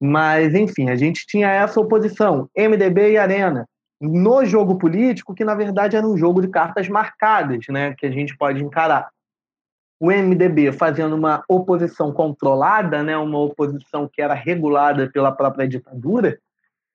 Mas, 0.00 0.54
enfim, 0.54 0.90
a 0.90 0.96
gente 0.96 1.26
tinha 1.26 1.50
essa 1.50 1.80
oposição, 1.80 2.48
MDB 2.56 3.12
e 3.12 3.18
Arena, 3.18 3.66
no 4.00 4.44
jogo 4.44 4.78
político, 4.78 5.34
que 5.34 5.44
na 5.44 5.54
verdade 5.54 5.96
era 5.96 6.06
um 6.06 6.16
jogo 6.16 6.40
de 6.40 6.48
cartas 6.48 6.88
marcadas, 6.88 7.64
né, 7.68 7.94
que 7.94 8.06
a 8.06 8.10
gente 8.10 8.36
pode 8.36 8.62
encarar. 8.62 9.08
O 10.00 10.12
MDB 10.12 10.70
fazendo 10.70 11.16
uma 11.16 11.42
oposição 11.48 12.12
controlada, 12.12 13.02
né, 13.02 13.16
uma 13.16 13.40
oposição 13.40 14.08
que 14.10 14.22
era 14.22 14.34
regulada 14.34 15.10
pela 15.10 15.32
própria 15.32 15.66
ditadura, 15.66 16.38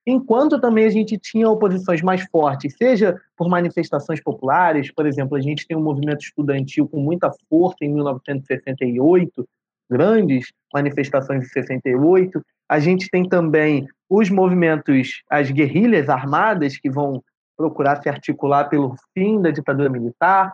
enquanto 0.07 0.59
também 0.59 0.85
a 0.85 0.89
gente 0.89 1.17
tinha 1.17 1.49
oposições 1.49 2.01
mais 2.01 2.23
fortes, 2.31 2.73
seja 2.77 3.19
por 3.35 3.49
manifestações 3.49 4.21
populares, 4.21 4.89
por 4.93 5.05
exemplo, 5.05 5.35
a 5.35 5.41
gente 5.41 5.67
tem 5.67 5.75
um 5.75 5.83
movimento 5.83 6.21
estudantil 6.21 6.87
com 6.87 6.99
muita 6.99 7.29
força 7.49 7.77
em 7.81 7.93
1968, 7.93 9.45
grandes 9.89 10.51
manifestações 10.73 11.41
de 11.41 11.49
68. 11.49 12.41
A 12.69 12.79
gente 12.79 13.09
tem 13.09 13.27
também 13.27 13.87
os 14.09 14.29
movimentos, 14.29 15.21
as 15.29 15.51
guerrilhas 15.51 16.09
armadas 16.09 16.77
que 16.77 16.89
vão 16.89 17.21
procurar 17.57 18.01
se 18.01 18.09
articular 18.09 18.65
pelo 18.65 18.95
fim 19.13 19.41
da 19.41 19.51
ditadura 19.51 19.89
militar. 19.89 20.53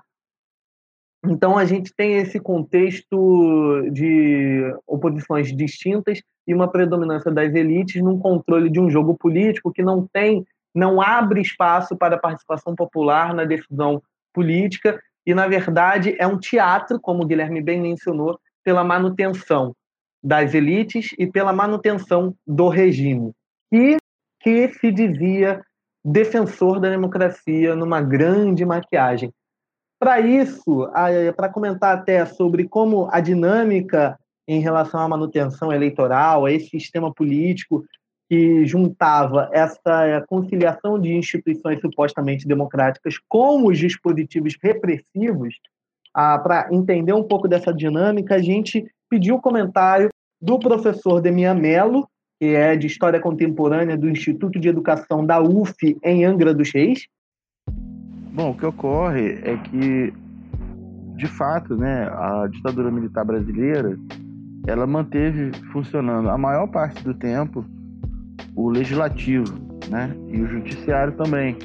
Então 1.25 1.57
a 1.57 1.65
gente 1.65 1.93
tem 1.95 2.17
esse 2.17 2.39
contexto 2.39 3.89
de 3.91 4.73
oposições 4.87 5.55
distintas 5.55 6.21
e 6.47 6.53
uma 6.53 6.69
predominância 6.71 7.31
das 7.31 7.53
elites 7.53 8.01
num 8.01 8.17
controle 8.17 8.69
de 8.69 8.79
um 8.79 8.89
jogo 8.89 9.17
político 9.17 9.71
que 9.71 9.83
não 9.83 10.07
tem, 10.11 10.45
não 10.73 11.01
abre 11.01 11.41
espaço 11.41 11.95
para 11.97 12.15
a 12.15 12.19
participação 12.19 12.75
popular 12.75 13.33
na 13.33 13.43
decisão 13.43 14.01
política 14.33 14.99
e 15.25 15.33
na 15.33 15.47
verdade 15.47 16.15
é 16.17 16.25
um 16.25 16.39
teatro, 16.39 16.99
como 16.99 17.23
o 17.23 17.25
Guilherme 17.25 17.61
bem 17.61 17.81
mencionou, 17.81 18.39
pela 18.69 18.83
manutenção 18.83 19.75
das 20.23 20.53
elites 20.53 21.09
e 21.17 21.25
pela 21.25 21.51
manutenção 21.51 22.35
do 22.45 22.69
regime 22.69 23.31
e 23.73 23.97
que 24.39 24.69
se 24.73 24.91
dizia 24.91 25.59
defensor 26.05 26.79
da 26.79 26.87
democracia 26.87 27.75
numa 27.75 27.99
grande 27.99 28.63
maquiagem. 28.63 29.33
Para 29.99 30.19
isso, 30.19 30.87
para 31.35 31.49
comentar 31.49 31.97
até 31.97 32.23
sobre 32.27 32.67
como 32.67 33.09
a 33.11 33.19
dinâmica 33.19 34.15
em 34.47 34.59
relação 34.59 34.99
à 34.99 35.07
manutenção 35.07 35.73
eleitoral, 35.73 36.45
a 36.45 36.51
esse 36.51 36.69
sistema 36.69 37.11
político 37.11 37.83
que 38.29 38.67
juntava 38.67 39.49
essa 39.51 40.23
conciliação 40.27 40.99
de 40.99 41.11
instituições 41.11 41.81
supostamente 41.81 42.47
democráticas 42.47 43.15
com 43.27 43.65
os 43.65 43.79
dispositivos 43.79 44.55
repressivos, 44.61 45.55
ah, 46.13 46.37
para 46.39 46.67
entender 46.71 47.13
um 47.13 47.23
pouco 47.23 47.47
dessa 47.47 47.73
dinâmica, 47.73 48.35
a 48.35 48.41
gente 48.41 48.85
pediu 49.09 49.35
o 49.35 49.41
comentário 49.41 50.09
do 50.41 50.57
professor 50.59 51.21
Demian 51.21 51.55
Mello, 51.55 52.07
que 52.39 52.47
é 52.47 52.75
de 52.75 52.87
História 52.87 53.19
Contemporânea 53.19 53.97
do 53.97 54.09
Instituto 54.09 54.59
de 54.59 54.69
Educação 54.69 55.25
da 55.25 55.41
UF 55.41 55.97
em 56.03 56.25
Angra 56.25 56.53
dos 56.53 56.71
Reis. 56.73 57.05
Bom, 58.33 58.51
o 58.51 58.55
que 58.55 58.65
ocorre 58.65 59.39
é 59.43 59.57
que, 59.57 60.13
de 61.17 61.27
fato, 61.27 61.75
né, 61.75 62.07
a 62.07 62.47
ditadura 62.47 62.89
militar 62.89 63.25
brasileira 63.25 63.97
ela 64.67 64.85
manteve 64.85 65.51
funcionando 65.71 66.29
a 66.29 66.37
maior 66.37 66.67
parte 66.67 67.03
do 67.03 67.13
tempo 67.13 67.65
o 68.55 68.69
legislativo, 68.69 69.53
né, 69.89 70.15
e 70.27 70.41
o 70.41 70.47
judiciário 70.47 71.13
também. 71.13 71.57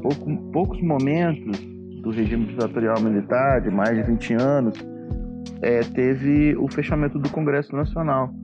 Pouco, 0.00 0.36
poucos 0.52 0.80
momentos 0.82 1.71
do 2.02 2.10
regime 2.10 2.46
ditatorial 2.46 3.00
militar, 3.00 3.60
de 3.60 3.70
mais 3.70 3.96
de 3.96 4.02
20 4.02 4.34
anos, 4.34 4.74
é, 5.62 5.80
teve 5.80 6.56
o 6.56 6.68
fechamento 6.68 7.18
do 7.18 7.30
Congresso 7.30 7.74
Nacional. 7.74 8.34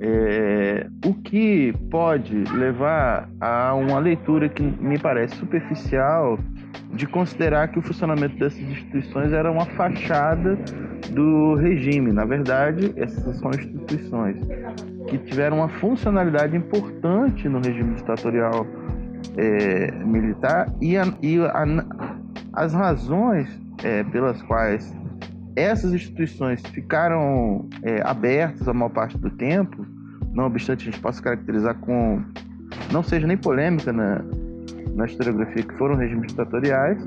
É, 0.00 0.86
o 1.04 1.14
que 1.14 1.74
pode 1.90 2.44
levar 2.54 3.28
a 3.40 3.74
uma 3.74 3.98
leitura 3.98 4.48
que 4.48 4.62
me 4.62 4.98
parece 4.98 5.34
superficial 5.36 6.38
de 6.92 7.06
considerar 7.06 7.68
que 7.68 7.78
o 7.78 7.82
funcionamento 7.82 8.36
dessas 8.38 8.60
instituições 8.60 9.32
era 9.32 9.50
uma 9.50 9.66
fachada 9.66 10.56
do 11.10 11.54
regime. 11.56 12.12
Na 12.12 12.24
verdade, 12.24 12.92
essas 12.96 13.36
são 13.38 13.50
instituições 13.50 14.36
que 15.08 15.18
tiveram 15.18 15.58
uma 15.58 15.68
funcionalidade 15.68 16.56
importante 16.56 17.48
no 17.48 17.58
regime 17.58 17.94
ditatorial 17.96 18.66
é, 19.36 19.90
militar 20.04 20.72
e, 20.80 20.96
a, 20.96 21.04
e 21.22 21.38
a, 21.38 21.64
as 22.52 22.72
razões 22.72 23.48
é, 23.82 24.02
pelas 24.04 24.40
quais 24.42 24.94
essas 25.56 25.92
instituições 25.92 26.62
ficaram 26.68 27.68
é, 27.82 28.00
abertas 28.04 28.68
a 28.68 28.72
maior 28.72 28.90
parte 28.90 29.18
do 29.18 29.30
tempo, 29.30 29.84
não 30.32 30.46
obstante 30.46 30.88
a 30.88 30.90
gente 30.90 31.00
possa 31.00 31.20
caracterizar 31.22 31.74
com 31.80 32.22
não 32.92 33.02
seja 33.02 33.26
nem 33.26 33.36
polêmica 33.36 33.92
na, 33.92 34.22
na 34.94 35.06
historiografia 35.06 35.62
que 35.62 35.74
foram 35.74 35.96
regimes 35.96 36.28
ditatoriais, 36.28 37.06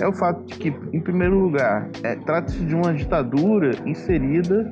é 0.00 0.06
o 0.06 0.12
fato 0.12 0.44
de 0.46 0.58
que, 0.58 0.68
em 0.92 1.00
primeiro 1.00 1.38
lugar, 1.38 1.88
é, 2.02 2.14
trata-se 2.16 2.64
de 2.64 2.74
uma 2.74 2.94
ditadura 2.94 3.72
inserida 3.86 4.70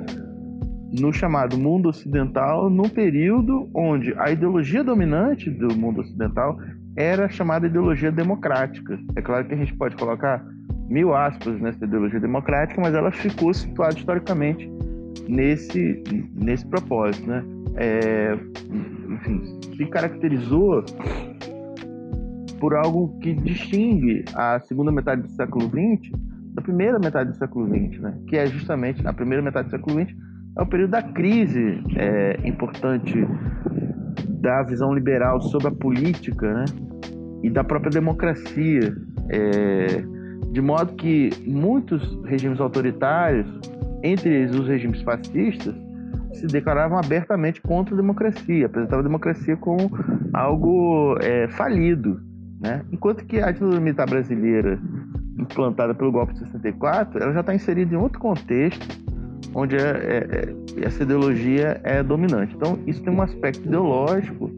no 0.98 1.12
chamado 1.12 1.56
mundo 1.56 1.88
ocidental, 1.88 2.68
num 2.68 2.88
período 2.88 3.68
onde 3.74 4.14
a 4.18 4.30
ideologia 4.30 4.82
dominante 4.82 5.48
do 5.50 5.76
mundo 5.76 6.00
ocidental 6.00 6.58
era 7.00 7.28
chamada 7.28 7.66
ideologia 7.66 8.12
democrática. 8.12 8.98
É 9.16 9.22
claro 9.22 9.46
que 9.46 9.54
a 9.54 9.56
gente 9.56 9.74
pode 9.74 9.96
colocar 9.96 10.44
mil 10.88 11.14
aspas 11.14 11.58
nessa 11.60 11.84
ideologia 11.84 12.20
democrática, 12.20 12.80
mas 12.80 12.94
ela 12.94 13.10
ficou 13.10 13.54
situada 13.54 13.96
historicamente 13.96 14.70
nesse, 15.28 16.02
nesse 16.34 16.66
propósito, 16.66 17.26
né? 17.26 17.42
É, 17.76 18.36
enfim, 19.08 19.60
se 19.76 19.86
caracterizou 19.86 20.84
por 22.58 22.74
algo 22.74 23.18
que 23.20 23.32
distingue 23.32 24.24
a 24.34 24.60
segunda 24.60 24.92
metade 24.92 25.22
do 25.22 25.30
século 25.30 25.66
XX 25.66 26.10
da 26.52 26.60
primeira 26.60 26.98
metade 26.98 27.30
do 27.30 27.36
século 27.36 27.66
XX, 27.66 28.00
né? 28.00 28.18
Que 28.26 28.36
é 28.36 28.46
justamente 28.46 29.06
a 29.06 29.12
primeira 29.12 29.42
metade 29.42 29.68
do 29.68 29.70
século 29.70 30.00
XX 30.00 30.14
é 30.58 30.62
o 30.62 30.66
período 30.66 30.90
da 30.90 31.02
crise 31.02 31.82
é, 31.96 32.40
importante 32.44 33.14
da 34.40 34.62
visão 34.62 34.92
liberal 34.92 35.40
sobre 35.40 35.68
a 35.68 35.70
política, 35.70 36.52
né? 36.52 36.64
E 37.42 37.50
da 37.50 37.64
própria 37.64 37.90
democracia. 37.90 38.94
É, 39.28 40.04
de 40.50 40.60
modo 40.60 40.94
que 40.94 41.30
muitos 41.46 42.02
regimes 42.24 42.60
autoritários, 42.60 43.46
entre 44.02 44.30
eles 44.30 44.54
os 44.54 44.66
regimes 44.66 45.00
fascistas, 45.02 45.74
se 46.32 46.46
declaravam 46.46 46.98
abertamente 46.98 47.60
contra 47.60 47.94
a 47.94 47.96
democracia, 47.96 48.66
apresentavam 48.66 49.00
a 49.00 49.02
democracia 49.02 49.56
como 49.56 49.90
algo 50.32 51.16
é, 51.20 51.48
falido. 51.48 52.20
Né? 52.60 52.82
Enquanto 52.92 53.24
que 53.24 53.40
a 53.40 53.50
ditadura 53.50 53.80
militar 53.80 54.08
brasileira, 54.08 54.78
implantada 55.38 55.94
pelo 55.94 56.12
golpe 56.12 56.34
de 56.34 56.40
64, 56.40 57.22
ela 57.22 57.32
já 57.32 57.40
está 57.40 57.54
inserida 57.54 57.94
em 57.94 57.98
outro 57.98 58.18
contexto, 58.18 58.86
onde 59.54 59.76
é, 59.76 59.80
é, 59.80 60.28
é, 60.30 60.86
essa 60.86 61.02
ideologia 61.02 61.80
é 61.82 62.02
dominante. 62.02 62.54
Então, 62.54 62.78
isso 62.86 63.02
tem 63.02 63.12
um 63.12 63.22
aspecto 63.22 63.66
ideológico, 63.66 64.50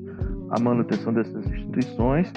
a 0.50 0.60
manutenção 0.60 1.12
dessas 1.12 1.46
instituições, 1.46 2.30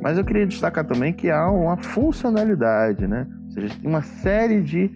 mas 0.00 0.18
eu 0.18 0.24
queria 0.24 0.46
destacar 0.46 0.84
também 0.84 1.12
que 1.12 1.30
há 1.30 1.50
uma 1.50 1.76
funcionalidade, 1.76 3.06
né? 3.06 3.26
Ou 3.46 3.50
seja, 3.52 3.74
tem 3.80 3.90
uma 3.90 4.02
série 4.02 4.60
de, 4.60 4.90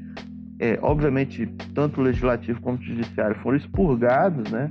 é, 0.59 0.79
obviamente, 0.83 1.47
tanto 1.75 2.01
o 2.01 2.05
legislativo 2.05 2.61
quanto 2.61 2.81
o 2.81 2.85
judiciário 2.85 3.37
foram 3.37 3.57
expurgados, 3.57 4.51
né? 4.51 4.71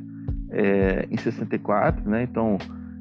É, 0.51 1.07
em 1.09 1.17
64, 1.17 2.09
né? 2.09 2.23
Então, 2.23 2.57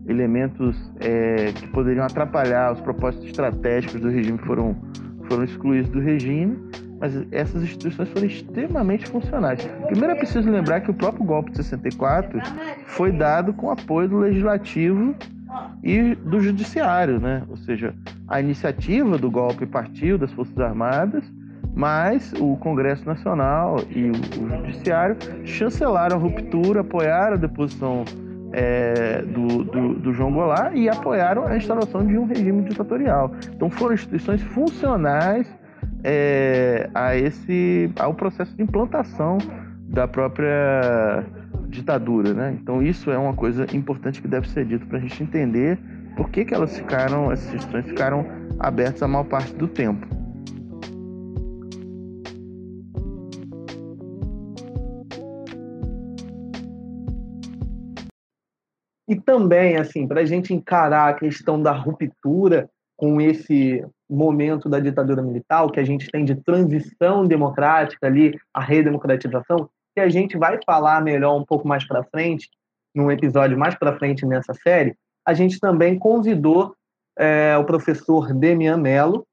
elementos 0.07 0.77
é, 1.01 1.53
que 1.53 1.67
poderiam 1.69 2.05
atrapalhar 2.05 2.73
os 2.73 2.81
propósitos 2.81 3.27
estratégicos 3.27 4.01
do 4.01 4.09
regime 4.09 4.39
foram, 4.39 4.77
foram 5.29 5.45
excluídos 5.45 5.91
do 5.91 6.01
regime, 6.01 6.59
mas 7.01 7.15
essas 7.33 7.63
instituições 7.63 8.09
foram 8.11 8.27
extremamente 8.27 9.07
funcionais. 9.07 9.65
Primeiro 9.87 10.13
é 10.13 10.17
preciso 10.17 10.51
lembrar 10.51 10.81
que 10.81 10.91
o 10.91 10.95
próprio 10.95 11.25
golpe 11.25 11.51
de 11.51 11.59
64 11.59 12.41
foi 12.87 13.11
dado 13.11 13.53
com 13.55 13.71
apoio 13.71 14.09
do 14.09 14.19
legislativo 14.19 15.15
e 15.83 16.15
do 16.15 16.41
judiciário, 16.41 17.21
né? 17.21 17.43
Ou 17.49 17.57
seja, 17.57 17.95
a 18.29 18.41
iniciativa 18.41 19.19
do 19.19 19.31
golpe 19.31 19.67
partiu 19.67 20.19
das 20.19 20.33
Forças 20.33 20.59
Armadas, 20.59 21.25
mas 21.75 22.33
o 22.39 22.57
Congresso 22.57 23.07
Nacional 23.07 23.77
e 23.91 24.11
o, 24.11 24.49
judiciário 24.49 25.17
chancelaram 25.45 26.17
a 26.17 26.21
ruptura, 26.21 26.81
apoiaram 26.81 27.35
a 27.35 27.39
deposição 27.39 28.05
é, 28.53 29.23
do, 29.23 29.65
do, 29.65 29.95
do, 29.95 30.13
João 30.13 30.33
Goulart 30.33 30.75
e 30.75 30.89
apoiaram 30.89 31.47
a 31.47 31.57
instalação 31.57 32.05
de 32.05 32.19
um 32.19 32.27
regime 32.27 32.63
ditatorial. 32.63 33.33
Então 33.55 33.71
foram 33.71 33.95
instituições 33.95 34.43
funcionais 34.43 35.47
é, 36.03 36.91
a 36.95 37.17
esse 37.17 37.91
ao 37.99 38.15
processo 38.15 38.55
de 38.57 38.63
implantação 38.63 39.39
da 39.89 40.09
própria 40.09 41.25
ditadura, 41.71 42.35
né? 42.35 42.59
Então 42.61 42.83
isso 42.83 43.11
é 43.11 43.17
uma 43.17 43.35
coisa 43.35 43.65
importante 43.75 44.21
que 44.21 44.29
deve 44.29 44.49
ser 44.49 44.67
dito 44.67 44.87
para 44.87 44.99
a 44.99 45.01
gente 45.01 45.23
entender 45.23 45.79
por 46.17 46.29
que, 46.29 46.45
que 46.45 46.53
elas 46.53 46.77
ficaram, 46.77 47.31
essas 47.33 47.55
instituições 47.55 47.87
ficaram 47.87 48.27
abertas 48.59 49.03
a 49.03 49.09
maior 49.09 49.25
parte 49.25 49.55
do 49.55 49.69
tempo. 49.69 50.07
E 59.09 59.21
também, 59.21 59.77
assim, 59.77 60.07
para 60.07 60.21
a 60.21 60.25
gente 60.25 60.55
encarar 60.55 61.09
a 61.09 61.15
questão 61.15 61.61
da 61.61 61.73
ruptura 61.73 62.71
com 62.97 63.21
esse 63.21 63.85
momento 64.09 64.69
da 64.69 64.79
ditadura 64.79 65.21
militar, 65.21 65.69
que 65.71 65.81
a 65.81 65.85
gente 65.85 66.09
tem 66.11 66.25
de 66.25 66.37
transição 66.37 67.27
democrática 67.27 68.07
ali, 68.07 68.39
a 68.55 68.61
redemocratização, 68.61 69.69
que 70.01 70.07
a 70.07 70.09
gente 70.09 70.39
vai 70.39 70.59
falar 70.65 71.03
melhor 71.03 71.37
um 71.37 71.45
pouco 71.45 71.69
mais 71.69 71.87
para 71.87 72.03
frente, 72.05 72.49
num 72.95 73.11
episódio 73.11 73.59
mais 73.59 73.75
para 73.75 73.99
frente 73.99 74.25
nessa 74.25 74.55
série, 74.55 74.97
a 75.27 75.35
gente 75.35 75.61
também 75.61 75.99
convidou 75.99 76.75
é, 77.19 77.57
o 77.59 77.65
professor 77.65 78.33
Demian 78.33 78.79
Mello 78.79 79.27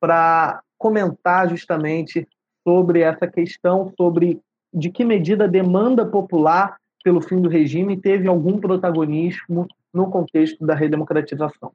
para 0.00 0.62
comentar 0.78 1.48
justamente 1.48 2.26
sobre 2.66 3.00
essa 3.00 3.26
questão, 3.26 3.92
sobre 3.96 4.40
de 4.72 4.90
que 4.90 5.04
medida 5.04 5.44
a 5.44 5.48
demanda 5.48 6.06
popular 6.06 6.76
pelo 7.02 7.20
fim 7.20 7.40
do 7.40 7.48
regime 7.48 8.00
teve 8.00 8.28
algum 8.28 8.58
protagonismo 8.58 9.66
no 9.92 10.10
contexto 10.10 10.64
da 10.64 10.74
redemocratização. 10.74 11.72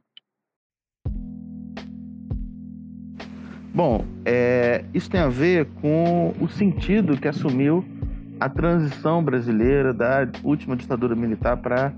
Bom, 3.74 4.06
é, 4.26 4.86
isso 4.94 5.10
tem 5.10 5.22
a 5.22 5.30
ver 5.30 5.66
com 5.82 6.34
o 6.42 6.48
sentido 6.50 7.18
que 7.20 7.28
assumiu 7.28 7.84
a 8.42 8.50
transição 8.50 9.24
brasileira 9.24 9.94
da 9.94 10.28
última 10.44 10.76
ditadura 10.76 11.16
militar 11.16 11.58
para 11.58 11.94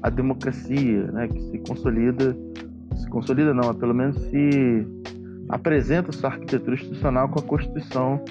a 0.00 0.08
democracia, 0.08 1.10
né, 1.10 1.26
que 1.26 1.40
se 1.40 1.58
consolida, 1.58 2.36
se 2.94 3.08
consolida 3.10 3.52
não, 3.52 3.74
pelo 3.74 3.92
menos 3.92 4.16
se 4.30 4.86
apresenta 5.48 6.12
sua 6.12 6.30
arquitetura 6.30 6.76
institucional 6.76 7.28
com 7.28 7.40
a 7.40 7.42
Constituição 7.42 8.24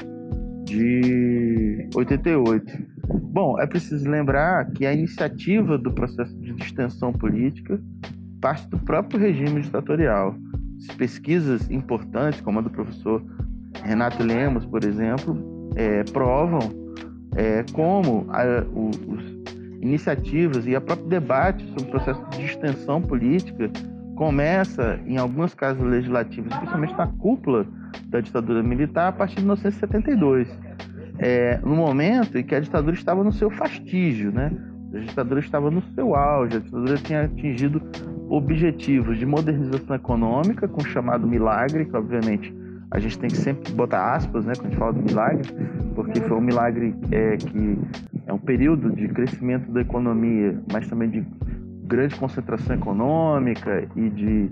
de 0.63 1.89
88. 1.93 2.71
Bom, 3.33 3.59
é 3.59 3.67
preciso 3.67 4.09
lembrar 4.09 4.71
que 4.71 4.85
a 4.85 4.93
iniciativa 4.93 5.77
do 5.77 5.91
processo 5.91 6.33
de 6.39 6.53
distensão 6.53 7.11
política 7.11 7.77
parte 8.39 8.65
do 8.69 8.79
próprio 8.79 9.19
regime 9.19 9.59
ditatorial. 9.59 10.33
Pesquisas 10.97 11.69
importantes, 11.69 12.39
como 12.39 12.59
a 12.59 12.61
do 12.61 12.69
professor 12.69 13.21
Renato 13.83 14.23
Lemos, 14.23 14.65
por 14.65 14.85
exemplo, 14.85 15.69
é, 15.75 16.05
provam 16.05 16.86
é, 17.37 17.63
como 17.71 18.25
a, 18.29 18.63
o, 18.73 18.89
os 18.89 19.37
iniciativas 19.79 20.65
e 20.65 20.75
a 20.75 20.81
próprio 20.81 21.07
debate 21.07 21.63
sobre 21.67 21.83
o 21.83 21.85
processo 21.85 22.21
de 22.31 22.43
extensão 22.43 22.99
política 23.01 23.69
começa, 24.15 24.99
em 25.05 25.17
alguns 25.17 25.53
casos 25.53 25.83
legislativos, 25.83 26.51
principalmente 26.55 26.97
na 26.97 27.05
cúpula 27.05 27.67
da 28.07 28.19
ditadura 28.19 28.63
militar, 28.63 29.09
a 29.09 29.11
partir 29.11 29.35
de 29.35 29.41
1972. 29.41 30.47
É, 31.19 31.59
no 31.59 31.75
momento 31.75 32.37
em 32.37 32.43
que 32.43 32.55
a 32.55 32.59
ditadura 32.59 32.95
estava 32.95 33.23
no 33.23 33.31
seu 33.31 33.51
fastígio, 33.51 34.31
né? 34.31 34.51
A 34.93 34.99
ditadura 34.99 35.39
estava 35.39 35.69
no 35.69 35.83
seu 35.93 36.15
auge, 36.15 36.57
a 36.57 36.59
ditadura 36.59 36.97
tinha 36.97 37.23
atingido 37.25 37.81
objetivos 38.29 39.17
de 39.19 39.25
modernização 39.25 39.95
econômica, 39.95 40.67
com 40.67 40.81
o 40.81 40.85
chamado 40.85 41.27
milagre, 41.27 41.85
que 41.85 41.95
obviamente 41.95 42.53
a 42.91 42.99
gente 42.99 43.19
tem 43.19 43.29
que 43.29 43.37
sempre 43.37 43.73
botar 43.73 44.15
aspas, 44.15 44.45
né, 44.45 44.53
quando 44.55 44.67
a 44.67 44.69
gente 44.69 44.79
fala 44.79 44.93
do 44.93 45.03
milagre, 45.03 45.43
porque 45.93 46.21
foi 46.21 46.37
um 46.37 46.41
milagre 46.41 46.95
é, 47.11 47.37
que 47.37 47.77
é 48.25 48.33
um 48.33 48.37
período 48.37 48.91
de 48.91 49.07
crescimento 49.09 49.71
da 49.71 49.81
economia, 49.81 50.57
mas 50.71 50.87
também 50.87 51.09
de 51.09 51.25
grande 51.83 52.15
concentração 52.15 52.75
econômica 52.75 53.87
e 53.95 54.09
de 54.09 54.51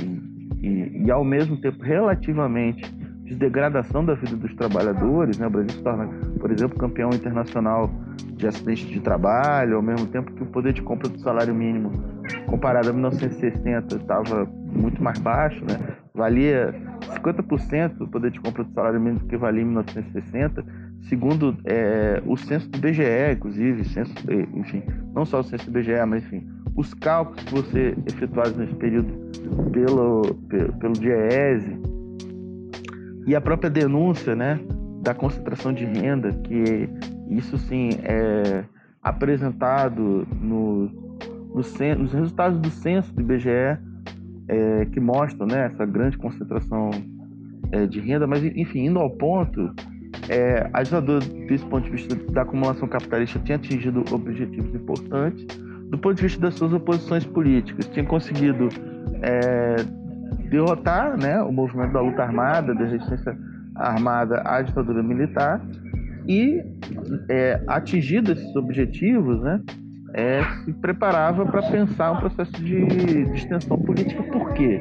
e, 0.00 0.66
e, 0.66 1.02
e 1.04 1.10
ao 1.10 1.24
mesmo 1.24 1.56
tempo 1.60 1.82
relativamente 1.82 2.94
de 3.24 3.34
degradação 3.34 4.04
da 4.04 4.14
vida 4.14 4.36
dos 4.36 4.54
trabalhadores, 4.54 5.36
né? 5.38 5.48
O 5.48 5.50
Brasil 5.50 5.70
se 5.70 5.82
torna, 5.82 6.06
por 6.38 6.50
exemplo, 6.50 6.78
campeão 6.78 7.10
internacional 7.10 7.90
de 8.36 8.46
acidentes 8.46 8.86
de 8.86 9.00
trabalho, 9.00 9.76
ao 9.76 9.82
mesmo 9.82 10.06
tempo 10.06 10.32
que 10.32 10.44
o 10.44 10.46
poder 10.46 10.72
de 10.72 10.82
compra 10.82 11.08
do 11.08 11.18
salário 11.18 11.52
mínimo, 11.52 11.90
comparado 12.46 12.88
a 12.88 12.92
1960, 12.92 13.96
estava 13.96 14.44
muito 14.72 15.02
mais 15.02 15.18
baixo, 15.18 15.60
né? 15.64 15.76
Valia 16.14 16.72
50% 17.00 17.94
do 17.98 18.08
poder 18.08 18.30
de 18.30 18.40
compra 18.40 18.64
do 18.64 18.72
salário 18.72 19.00
mínimo 19.00 19.20
que 19.20 19.36
valia 19.36 19.62
em 19.62 19.66
1960, 19.66 20.64
segundo 21.02 21.56
é, 21.64 22.22
o 22.26 22.36
censo 22.36 22.68
do 22.68 22.78
BGE, 22.78 23.32
inclusive, 23.32 23.84
censo, 23.84 24.14
enfim, 24.54 24.82
não 25.14 25.24
só 25.24 25.40
o 25.40 25.42
censo 25.42 25.70
do 25.70 25.72
BGE, 25.72 26.04
mas 26.06 26.24
enfim, 26.24 26.46
os 26.74 26.92
cálculos 26.94 27.42
que 27.44 27.54
você 27.54 27.96
efetuados 28.06 28.56
nesse 28.56 28.74
período 28.74 29.12
pelo, 29.72 30.22
pelo, 30.48 30.72
pelo 30.74 30.92
DIEESE 30.92 31.78
e 33.26 33.34
a 33.34 33.40
própria 33.40 33.70
denúncia, 33.70 34.36
né, 34.36 34.60
da 35.02 35.14
concentração 35.14 35.72
de 35.72 35.84
renda, 35.84 36.32
que 36.44 36.88
isso 37.28 37.58
sim 37.58 37.90
é 38.02 38.64
apresentado 39.02 40.26
no, 40.40 40.86
no, 40.86 41.54
nos 41.54 42.12
resultados 42.12 42.58
do 42.58 42.70
censo 42.70 43.12
do 43.14 43.20
IBGE, 43.20 43.78
é, 44.48 44.86
que 44.86 45.00
mostram 45.00 45.46
né, 45.46 45.66
essa 45.66 45.84
grande 45.84 46.16
concentração 46.18 46.90
é, 47.72 47.86
de 47.86 48.00
renda, 48.00 48.26
mas 48.26 48.44
enfim, 48.44 48.86
indo 48.86 48.98
ao 48.98 49.10
ponto, 49.10 49.72
é, 50.28 50.68
a 50.72 50.82
ditadura, 50.82 51.20
desse 51.20 51.64
ponto 51.66 51.84
de 51.84 51.90
vista 51.90 52.14
da 52.32 52.42
acumulação 52.42 52.88
capitalista, 52.88 53.38
tinha 53.40 53.56
atingido 53.56 54.04
objetivos 54.12 54.74
importantes. 54.74 55.46
Do 55.90 55.98
ponto 55.98 56.16
de 56.16 56.22
vista 56.22 56.40
das 56.40 56.54
suas 56.54 56.72
oposições 56.72 57.24
políticas, 57.24 57.86
tinha 57.88 58.04
conseguido 58.04 58.68
é, 59.22 59.76
derrotar 60.48 61.16
né, 61.16 61.40
o 61.42 61.52
movimento 61.52 61.92
da 61.92 62.00
luta 62.00 62.22
armada, 62.22 62.74
da 62.74 62.84
resistência 62.84 63.36
armada 63.74 64.42
à 64.44 64.62
ditadura 64.62 65.02
militar 65.02 65.60
e, 66.26 66.62
é, 67.28 67.60
atingido 67.66 68.32
esses 68.32 68.56
objetivos, 68.56 69.40
né, 69.42 69.60
é, 70.16 70.42
se 70.64 70.72
preparava 70.72 71.44
para 71.44 71.62
pensar 71.70 72.12
um 72.12 72.16
processo 72.16 72.52
de, 72.52 72.86
de 72.86 73.34
extensão 73.34 73.78
política. 73.78 74.22
Por 74.22 74.54
quê? 74.54 74.80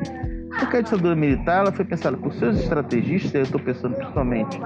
Porque 0.57 0.77
a 0.77 0.81
ditadura 0.81 1.13
militar 1.13 1.59
ela 1.59 1.71
foi 1.73 1.83
pensada 1.83 2.15
por 2.15 2.33
seus 2.33 2.57
estrategistas, 2.61 3.33
eu 3.33 3.41
estou 3.41 3.59
pensando 3.59 3.95
principalmente 3.95 4.57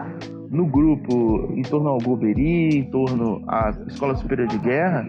no 0.52 0.68
grupo 0.68 1.52
em 1.56 1.64
torno 1.64 1.90
ao 1.90 1.98
Golbery, 1.98 2.78
em 2.78 2.84
torno 2.91 3.44
à 3.48 3.72
Escola 3.88 4.16
Superior 4.16 4.48
de 4.48 4.60
Guerra, 4.60 5.08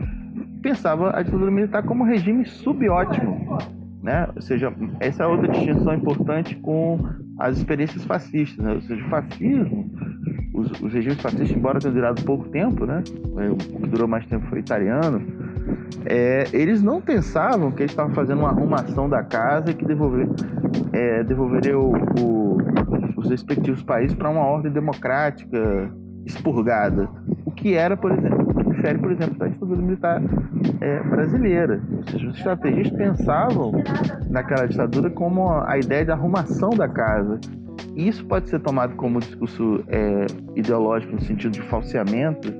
pensava 0.63 1.15
a 1.15 1.23
ditadura 1.23 1.51
militar 1.51 1.83
como 1.83 2.05
um 2.05 2.07
regime 2.07 2.47
subótimo. 2.47 3.59
Né? 4.03 4.27
Ou 4.35 4.41
seja, 4.41 4.73
essa 4.99 5.25
é 5.25 5.27
outra 5.27 5.49
distinção 5.49 5.93
importante 5.93 6.57
com 6.57 6.99
as 7.39 7.59
experiências 7.59 8.03
fascistas. 8.07 8.65
Né? 8.65 8.73
Ou 8.73 8.81
seja, 8.81 9.05
o 9.05 9.09
fascismo, 9.11 9.91
os, 10.55 10.71
os 10.81 10.93
regimes 10.95 11.21
fascistas, 11.21 11.51
embora 11.51 11.79
tenham 11.79 11.95
durado 11.95 12.23
pouco 12.23 12.49
tempo, 12.49 12.87
né? 12.87 13.03
o 13.51 13.57
que 13.57 13.87
durou 13.89 14.09
mais 14.09 14.25
tempo 14.25 14.47
foi 14.47 14.61
italiano, 14.61 15.50
é, 16.07 16.45
eles 16.53 16.83
não 16.83 17.01
pensavam 17.01 17.71
que 17.71 17.83
eles 17.83 17.93
estavam 17.93 18.15
fazendo 18.15 18.41
uma 18.41 18.49
arrumação 18.49 19.09
da 19.09 19.23
casa 19.23 19.71
e 19.71 19.75
que 19.75 19.85
devolver, 19.85 20.29
é, 20.93 21.23
devolveria 21.25 21.79
o, 21.79 21.93
o, 22.21 22.59
os 23.17 23.29
respectivos 23.29 23.83
países 23.83 24.17
para 24.17 24.29
uma 24.29 24.45
ordem 24.45 24.73
democrática 24.73 25.91
expurgada. 26.25 27.09
O 27.45 27.51
que 27.51 27.75
era, 27.75 27.97
por 27.97 28.13
exemplo, 28.13 28.51
difere, 28.81 28.99
por 28.99 29.13
exemplo, 29.13 29.39
da 29.39 29.47
ditadura 29.47 29.83
militar 29.83 30.23
é, 30.81 31.03
brasileira. 31.03 31.81
Os 32.15 32.37
estrategistas 32.37 32.97
pensavam 32.97 33.73
naquela 34.29 34.67
ditadura 34.67 35.11
como 35.11 35.51
a 35.51 35.79
ideia 35.79 36.05
de 36.05 36.11
arrumação 36.11 36.71
da 36.71 36.89
casa. 36.89 37.39
Isso 37.95 38.25
pode 38.27 38.49
ser 38.49 38.61
tomado 38.61 38.95
como 38.97 39.21
discurso 39.21 39.85
é, 39.89 40.27
ideológico 40.57 41.15
no 41.15 41.21
sentido 41.21 41.53
de 41.53 41.63
falseamento 41.63 42.53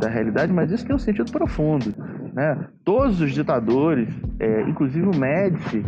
da 0.00 0.08
realidade, 0.08 0.52
mas 0.52 0.70
isso 0.70 0.86
tem 0.86 0.94
um 0.94 0.98
sentido 0.98 1.30
profundo. 1.30 1.92
Né? 2.38 2.56
Todos 2.84 3.20
os 3.20 3.32
ditadores, 3.32 4.08
é, 4.38 4.62
inclusive 4.62 5.04
o 5.04 5.18
Médici, 5.18 5.84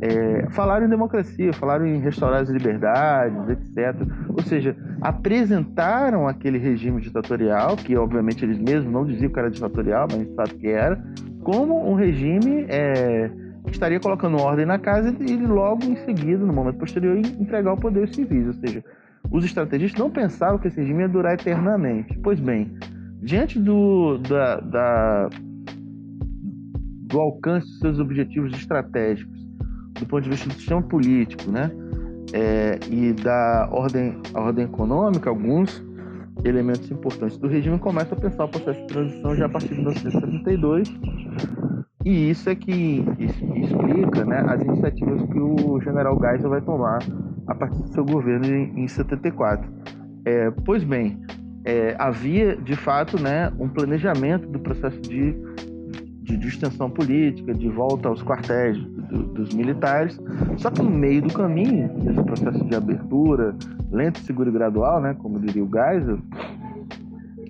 é, 0.00 0.48
falaram 0.48 0.86
em 0.86 0.88
democracia, 0.88 1.52
falaram 1.52 1.86
em 1.86 1.98
restaurar 1.98 2.40
as 2.40 2.48
liberdades, 2.48 3.46
etc. 3.50 3.94
Ou 4.30 4.42
seja, 4.42 4.74
apresentaram 5.02 6.26
aquele 6.26 6.56
regime 6.56 6.98
ditatorial, 6.98 7.76
que 7.76 7.94
obviamente 7.94 8.42
eles 8.42 8.58
mesmos 8.58 8.90
não 8.90 9.04
diziam 9.04 9.30
que 9.30 9.38
era 9.38 9.50
ditatorial, 9.50 10.08
mas 10.10 10.16
a 10.16 10.24
gente 10.24 10.34
sabe 10.34 10.54
que 10.54 10.68
era, 10.68 10.98
como 11.44 11.86
um 11.86 11.94
regime 11.94 12.64
é, 12.70 13.30
que 13.66 13.72
estaria 13.72 14.00
colocando 14.00 14.40
ordem 14.40 14.64
na 14.64 14.78
casa 14.78 15.14
e 15.20 15.36
logo 15.36 15.84
em 15.84 15.96
seguida, 15.96 16.42
no 16.42 16.54
momento 16.54 16.78
posterior, 16.78 17.18
entregar 17.18 17.74
o 17.74 17.76
poder 17.76 18.00
aos 18.00 18.14
civis. 18.14 18.46
Ou 18.46 18.54
seja, 18.54 18.82
os 19.30 19.44
estrategistas 19.44 20.00
não 20.00 20.10
pensavam 20.10 20.58
que 20.58 20.68
esse 20.68 20.80
regime 20.80 21.02
ia 21.02 21.08
durar 21.08 21.34
eternamente. 21.34 22.18
Pois 22.22 22.40
bem, 22.40 22.74
diante 23.20 23.58
do, 23.58 24.16
da, 24.16 24.56
da 24.56 25.30
do 27.12 27.20
alcance 27.20 27.68
dos 27.68 27.78
seus 27.78 27.98
objetivos 28.00 28.52
estratégicos, 28.54 29.38
do 30.00 30.06
ponto 30.06 30.24
de 30.24 30.30
vista 30.30 30.48
do 30.48 30.54
sistema 30.54 30.82
político, 30.82 31.50
né? 31.50 31.70
É, 32.32 32.80
e 32.90 33.12
da 33.12 33.68
ordem, 33.70 34.18
a 34.34 34.40
ordem 34.40 34.64
econômica, 34.64 35.28
alguns 35.28 35.84
elementos 36.44 36.90
importantes 36.90 37.36
do 37.36 37.46
regime 37.46 37.78
começam 37.78 38.16
a 38.16 38.20
pensar 38.20 38.44
o 38.46 38.48
processo 38.48 38.80
de 38.80 38.86
transição 38.86 39.36
já 39.36 39.46
a 39.46 39.48
partir 39.48 39.68
de 39.68 39.74
1972 39.74 40.88
e 42.04 42.30
isso 42.30 42.50
é 42.50 42.54
que 42.54 43.04
explica 43.16 44.24
né, 44.24 44.44
as 44.48 44.60
iniciativas 44.60 45.22
que 45.22 45.38
o 45.38 45.80
general 45.80 46.18
Geisel 46.20 46.50
vai 46.50 46.60
tomar 46.60 46.98
a 47.46 47.54
partir 47.54 47.80
do 47.80 47.88
seu 47.88 48.04
governo 48.04 48.46
em, 48.46 48.84
em 48.84 48.88
74. 48.88 49.70
É, 50.24 50.50
pois 50.64 50.82
bem, 50.82 51.20
é, 51.64 51.94
havia 51.98 52.56
de 52.56 52.74
fato 52.74 53.22
né, 53.22 53.52
um 53.58 53.68
planejamento 53.68 54.48
do 54.48 54.58
processo 54.58 55.00
de 55.00 55.36
de 56.32 56.38
distensão 56.38 56.90
política, 56.90 57.52
de 57.52 57.68
volta 57.68 58.08
aos 58.08 58.22
quartéis 58.22 58.78
do, 58.78 59.24
dos 59.24 59.54
militares. 59.54 60.18
Só 60.56 60.70
que 60.70 60.82
no 60.82 60.90
meio 60.90 61.22
do 61.22 61.32
caminho, 61.32 61.90
nesse 62.02 62.22
processo 62.22 62.64
de 62.64 62.74
abertura, 62.74 63.54
lento, 63.90 64.18
seguro 64.20 64.48
e 64.48 64.52
gradual, 64.52 65.00
né, 65.00 65.14
como 65.18 65.38
diria 65.38 65.62
o 65.62 65.68
Geisel, 65.70 66.18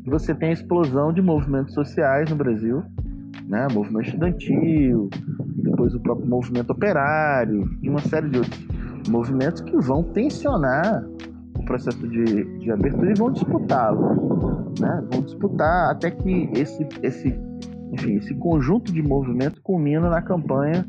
você 0.05 0.35
tem 0.35 0.51
a 0.51 0.53
explosão 0.53 1.13
de 1.13 1.23
movimentos 1.23 1.75
sociais 1.75 2.29
no 2.29 2.37
Brasil, 2.37 2.83
né, 3.47 3.69
movimento 3.73 4.07
estudantil, 4.07 5.09
depois 5.57 5.95
o 5.95 6.01
próprio 6.01 6.29
movimento 6.29 6.71
operário 6.71 7.71
e 7.81 7.89
uma 7.89 8.01
série 8.01 8.29
de 8.29 8.39
outros 8.39 8.67
movimentos 9.09 9.61
que 9.61 9.77
vão 9.79 10.03
tensionar 10.03 11.05
o 11.57 11.65
processo 11.65 12.07
de, 12.09 12.59
de 12.59 12.71
abertura 12.73 13.13
e 13.13 13.15
vão 13.15 13.31
disputá-lo, 13.31 14.73
né? 14.81 15.05
Vão 15.13 15.23
disputar 15.23 15.91
até 15.91 16.11
que 16.11 16.51
esse, 16.55 16.87
esse 17.03 17.39
enfim, 17.93 18.16
esse 18.16 18.35
conjunto 18.35 18.90
de 18.90 19.02
movimentos 19.02 19.59
culmina 19.59 20.09
na 20.09 20.23
campanha 20.23 20.86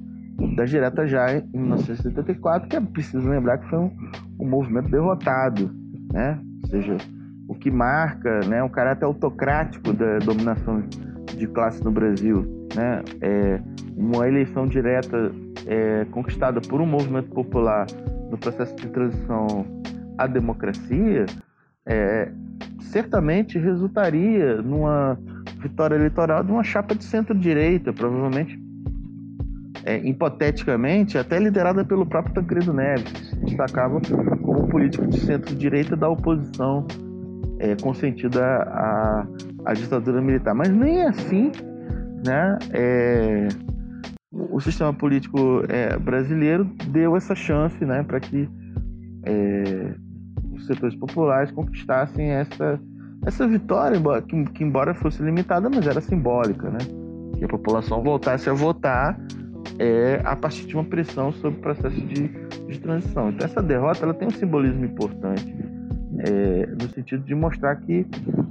da 0.55 0.65
direta 0.65 1.05
já 1.05 1.31
em 1.33 1.43
1974, 1.53 2.69
que 2.69 2.75
é 2.75 2.81
preciso 2.81 3.27
lembrar 3.27 3.57
que 3.57 3.69
foi 3.69 3.79
um, 3.79 3.91
um 4.39 4.47
movimento 4.47 4.89
derrotado, 4.89 5.69
né? 6.11 6.39
Ou 6.63 6.69
seja, 6.69 6.97
o 7.47 7.53
que 7.53 7.69
marca 7.69 8.39
né, 8.47 8.63
um 8.63 8.69
caráter 8.69 9.05
autocrático 9.05 9.93
da 9.93 10.19
dominação 10.19 10.81
de 11.37 11.47
classe 11.47 11.83
no 11.83 11.91
Brasil, 11.91 12.67
né? 12.73 13.03
É 13.21 13.61
uma 13.95 14.27
eleição 14.27 14.65
direta 14.65 15.31
é, 15.67 16.05
conquistada 16.05 16.61
por 16.61 16.81
um 16.81 16.85
movimento 16.85 17.29
popular 17.29 17.85
no 18.31 18.37
processo 18.37 18.75
de 18.75 18.87
transição 18.87 19.65
à 20.17 20.25
democracia, 20.25 21.25
é, 21.85 22.31
certamente 22.79 23.59
resultaria 23.59 24.61
numa 24.61 25.19
vitória 25.63 25.95
eleitoral 25.95 26.43
de 26.43 26.51
uma 26.51 26.63
chapa 26.63 26.93
de 26.93 27.03
centro-direita, 27.03 27.91
provavelmente 27.93 28.59
é, 29.85 29.97
hipoteticamente, 29.97 31.17
até 31.17 31.39
liderada 31.39 31.83
pelo 31.83 32.05
próprio 32.05 32.35
Tancredo 32.35 32.73
Neves, 32.73 33.11
que 33.11 33.25
se 33.25 33.35
destacava 33.37 33.99
como 34.41 34.67
político 34.67 35.07
de 35.07 35.19
centro-direita 35.19 35.95
da 35.95 36.09
oposição 36.09 36.85
é, 37.59 37.75
consentida 37.81 38.43
à, 38.43 39.27
à 39.65 39.73
ditadura 39.73 40.21
militar. 40.21 40.53
Mas 40.53 40.69
nem 40.69 41.03
assim 41.03 41.51
né, 42.25 42.57
é, 42.71 43.47
o 44.31 44.59
sistema 44.59 44.93
político 44.93 45.63
é, 45.69 45.97
brasileiro 45.97 46.65
deu 46.89 47.15
essa 47.15 47.35
chance 47.35 47.83
né, 47.85 48.03
para 48.03 48.19
que 48.19 48.49
é, 49.25 49.93
os 50.53 50.65
setores 50.65 50.95
populares 50.95 51.51
conquistassem 51.51 52.29
essa, 52.29 52.79
essa 53.25 53.47
vitória, 53.47 53.99
que, 54.53 54.63
embora 54.63 54.93
fosse 54.93 55.23
limitada, 55.23 55.69
mas 55.69 55.87
era 55.87 56.01
simbólica, 56.01 56.69
né? 56.69 56.79
Que 57.37 57.45
a 57.45 57.47
população 57.47 58.03
voltasse 58.03 58.49
a 58.49 58.53
votar 58.53 59.19
é, 59.79 60.21
a 60.23 60.35
partir 60.35 60.65
de 60.65 60.75
uma 60.75 60.83
pressão 60.83 61.31
sobre 61.31 61.59
o 61.59 61.61
processo 61.61 61.99
de, 62.01 62.27
de 62.67 62.79
transição. 62.79 63.29
Então 63.29 63.45
essa 63.45 63.61
derrota 63.61 64.03
ela 64.03 64.13
tem 64.13 64.27
um 64.27 64.31
simbolismo 64.31 64.85
importante 64.85 65.55
é, 66.19 66.65
no 66.67 66.87
sentido 66.89 67.23
de 67.23 67.33
mostrar 67.33 67.75
que 67.77 68.05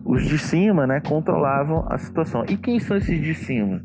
os 0.05 0.25
de 0.25 0.39
cima 0.39 0.87
né, 0.87 1.01
controlavam 1.01 1.87
a 1.89 1.99
situação. 1.99 2.45
E 2.49 2.57
quem 2.57 2.81
são 2.81 2.97
esses 2.97 3.21
de 3.21 3.35
cima? 3.35 3.81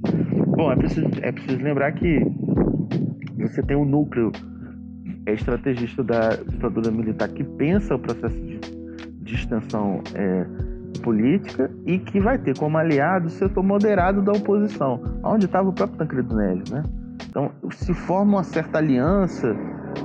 Bom, 0.47 0.71
é 0.71 0.75
preciso, 0.75 1.07
é 1.21 1.31
preciso 1.31 1.61
lembrar 1.61 1.91
que 1.93 2.19
você 3.39 3.61
tem 3.61 3.77
um 3.77 3.85
núcleo 3.85 4.31
é, 5.25 5.33
estrategista 5.33 6.03
da 6.03 6.29
ditadura 6.29 6.91
militar 6.91 7.29
que 7.29 7.43
pensa 7.43 7.95
o 7.95 7.99
processo 7.99 8.35
de, 8.35 8.59
de 9.21 9.35
extensão 9.35 10.01
é, 10.15 10.45
política 10.99 11.69
e 11.85 11.99
que 11.99 12.19
vai 12.19 12.37
ter 12.37 12.57
como 12.57 12.77
aliado 12.77 13.27
o 13.27 13.29
setor 13.29 13.63
moderado 13.63 14.21
da 14.21 14.31
oposição, 14.31 15.01
onde 15.23 15.45
estava 15.45 15.69
o 15.69 15.73
próprio 15.73 15.97
Tancredo 15.97 16.35
Neves, 16.35 16.69
né? 16.71 16.83
Então, 17.29 17.51
se 17.71 17.93
forma 17.93 18.37
uma 18.37 18.43
certa 18.43 18.77
aliança 18.77 19.53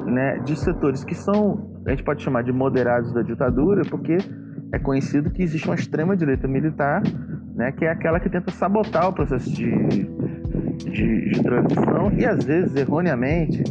né, 0.06 0.38
de 0.40 0.56
setores 0.56 1.04
que 1.04 1.14
são 1.14 1.72
a 1.86 1.90
gente 1.90 2.04
pode 2.04 2.22
chamar 2.22 2.42
de 2.42 2.52
moderados 2.52 3.12
da 3.12 3.22
ditadura, 3.22 3.82
porque 3.84 4.16
é 4.72 4.78
conhecido 4.78 5.30
que 5.30 5.42
existe 5.42 5.66
uma 5.66 5.74
extrema-direita 5.74 6.46
militar, 6.46 7.02
né, 7.54 7.72
que 7.72 7.84
é 7.84 7.90
aquela 7.90 8.20
que 8.20 8.30
tenta 8.30 8.50
sabotar 8.52 9.08
o 9.08 9.12
processo 9.12 9.50
de, 9.52 9.70
de, 10.78 11.30
de 11.30 11.42
transição 11.42 12.12
e, 12.16 12.24
às 12.24 12.44
vezes, 12.44 12.76
erroneamente, 12.76 13.64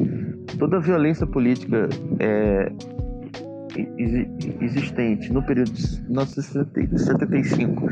toda 0.60 0.77
a 0.77 0.80
violência 0.80 1.26
política 1.26 1.88
é, 2.19 2.72
existente 4.61 5.31
no 5.31 5.43
período 5.43 5.72
de 5.72 6.02
1975 6.03 7.89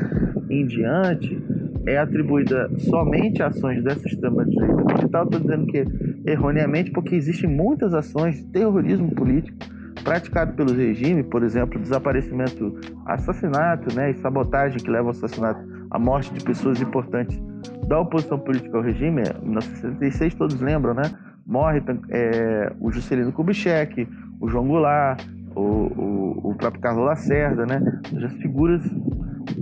em 0.49 0.65
diante 0.65 1.41
é 1.85 1.97
atribuída 1.97 2.69
somente 2.80 3.41
a 3.41 3.47
ações 3.47 3.84
dessa 3.84 4.07
extrema-direita 4.07 4.76
militar. 4.76 5.26
Estou 5.26 5.39
dizendo 5.39 5.65
que 5.68 5.85
erroneamente, 6.26 6.91
porque 6.91 7.15
existem 7.15 7.49
muitas 7.49 7.93
ações 7.93 8.38
de 8.38 8.45
terrorismo 8.47 9.14
político 9.15 9.57
praticado 10.03 10.53
pelos 10.53 10.73
regimes, 10.73 11.26
por 11.27 11.43
exemplo, 11.43 11.80
desaparecimento, 11.80 12.80
assassinato 13.06 13.93
né, 13.95 14.11
e 14.11 14.14
sabotagem 14.15 14.80
que 14.80 14.89
levam 14.89 15.07
ao 15.07 15.11
assassinato, 15.11 15.60
à 15.91 15.99
morte 15.99 16.34
de 16.34 16.43
pessoas 16.43 16.81
importantes 16.81 17.39
da 17.88 17.99
oposição 17.99 18.39
política 18.39 18.77
ao 18.77 18.84
regime, 18.84 19.22
em 19.22 19.45
1966 19.45 20.35
todos 20.35 20.61
lembram, 20.61 20.93
né? 20.93 21.03
Morre 21.45 21.81
é, 22.10 22.72
o 22.80 22.91
Juscelino 22.91 23.31
Kubitschek, 23.31 24.07
o 24.39 24.47
João 24.47 24.68
Goulart, 24.68 25.26
o, 25.60 26.41
o, 26.45 26.52
o 26.52 26.56
próprio 26.56 26.81
Carlos 26.81 27.06
Lacerda, 27.06 27.65
né? 27.65 27.81
As 28.23 28.34
figuras 28.34 28.81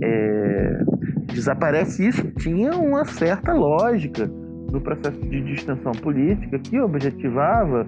é, 0.02 0.82
desaparece 1.32 2.06
isso 2.06 2.30
tinha 2.32 2.72
uma 2.72 3.04
certa 3.04 3.52
lógica 3.52 4.26
no 4.70 4.80
processo 4.80 5.18
de 5.20 5.42
distensão 5.42 5.92
política 5.92 6.58
que 6.58 6.78
objetivava 6.78 7.86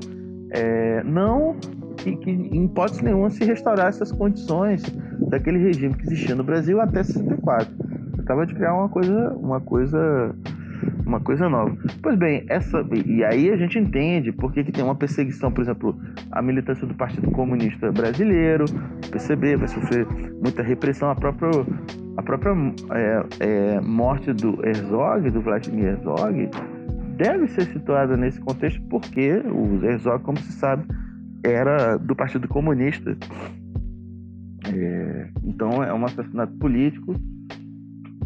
é, 0.52 1.02
não 1.04 1.56
que, 1.96 2.16
que, 2.16 2.30
em 2.30 2.64
hipótese 2.64 3.04
nenhuma, 3.04 3.30
se 3.30 3.44
restaurasse 3.44 4.02
as 4.02 4.10
condições 4.10 4.82
daquele 5.28 5.58
regime 5.58 5.94
que 5.94 6.06
existia 6.06 6.34
no 6.34 6.42
Brasil 6.42 6.80
até 6.80 7.02
64. 7.02 7.70
Tratava 8.14 8.46
de 8.46 8.54
criar 8.54 8.74
uma 8.74 8.88
coisa, 8.88 9.30
uma 9.34 9.60
coisa, 9.60 10.34
uma 11.10 11.20
coisa 11.20 11.48
nova. 11.48 11.76
Pois 12.02 12.16
bem, 12.16 12.44
essa 12.48 12.84
e 13.04 13.24
aí 13.24 13.50
a 13.50 13.56
gente 13.56 13.78
entende 13.78 14.32
por 14.32 14.52
que, 14.52 14.64
que 14.64 14.72
tem 14.72 14.84
uma 14.84 14.94
perseguição, 14.94 15.52
por 15.52 15.62
exemplo, 15.62 15.98
a 16.30 16.40
militância 16.40 16.86
do 16.86 16.94
Partido 16.94 17.30
Comunista 17.32 17.90
Brasileiro, 17.92 18.64
PCB 19.10 19.56
vai 19.56 19.68
sofrer 19.68 20.06
muita 20.42 20.62
repressão, 20.62 21.10
a 21.10 21.14
própria 21.14 21.50
a 22.16 22.22
própria 22.22 22.52
é, 22.92 23.22
é, 23.40 23.80
morte 23.80 24.32
do 24.32 24.64
Herzog, 24.64 25.30
do 25.30 25.40
Vladimir 25.40 25.86
Herzog, 25.86 26.50
deve 27.16 27.48
ser 27.48 27.64
situada 27.66 28.16
nesse 28.16 28.40
contexto 28.40 28.80
porque 28.88 29.42
o 29.46 29.84
Herzog, 29.84 30.22
como 30.22 30.38
se 30.38 30.52
sabe, 30.52 30.84
era 31.44 31.96
do 31.96 32.14
Partido 32.14 32.46
Comunista. 32.46 33.16
É, 34.72 35.28
então 35.44 35.82
é 35.82 35.92
um 35.92 36.04
assassinato 36.04 36.52
político 36.58 37.14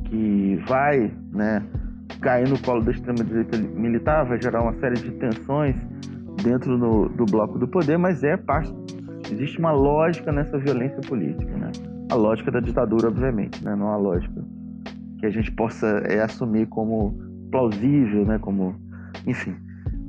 que 0.05 0.61
vai 0.67 1.11
né, 1.33 1.63
cair 2.25 2.49
no 2.49 2.59
colo 2.59 2.83
da 2.83 2.91
extrema-direita 2.91 3.59
militar, 3.59 4.25
vai 4.25 4.41
gerar 4.41 4.63
uma 4.63 4.73
série 4.81 4.95
de 4.95 5.11
tensões 5.13 5.77
dentro 6.43 6.79
no, 6.79 7.09
do 7.11 7.27
bloco 7.27 7.59
do 7.59 7.69
poder, 7.69 7.99
mas 7.99 8.25
é 8.25 8.37
parte. 8.37 8.75
Existe 9.31 9.59
uma 9.59 9.73
lógica 9.73 10.33
nessa 10.33 10.59
violência 10.59 11.01
política, 11.03 11.55
né? 11.57 11.71
A 12.11 12.15
lógica 12.15 12.51
da 12.51 12.61
ditadura, 12.61 13.09
obviamente, 13.09 13.63
né? 13.63 13.77
Não 13.77 13.89
a 13.89 13.97
lógica 13.97 14.43
que 15.19 15.27
a 15.27 15.31
gente 15.31 15.53
possa 15.53 15.87
é, 16.09 16.23
assumir 16.23 16.67
como 16.67 17.15
plausível, 17.51 18.25
né? 18.25 18.39
Como, 18.39 18.75
enfim. 19.27 19.55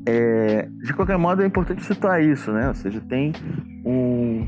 É, 0.08 0.70
de 0.84 0.94
qualquer 0.94 1.18
modo, 1.18 1.42
é 1.42 1.46
importante 1.46 1.84
citar 1.84 2.24
isso, 2.24 2.52
né? 2.52 2.70
Ou 2.70 2.76
seja, 2.76 3.02
tem, 3.10 3.34
um, 3.86 4.48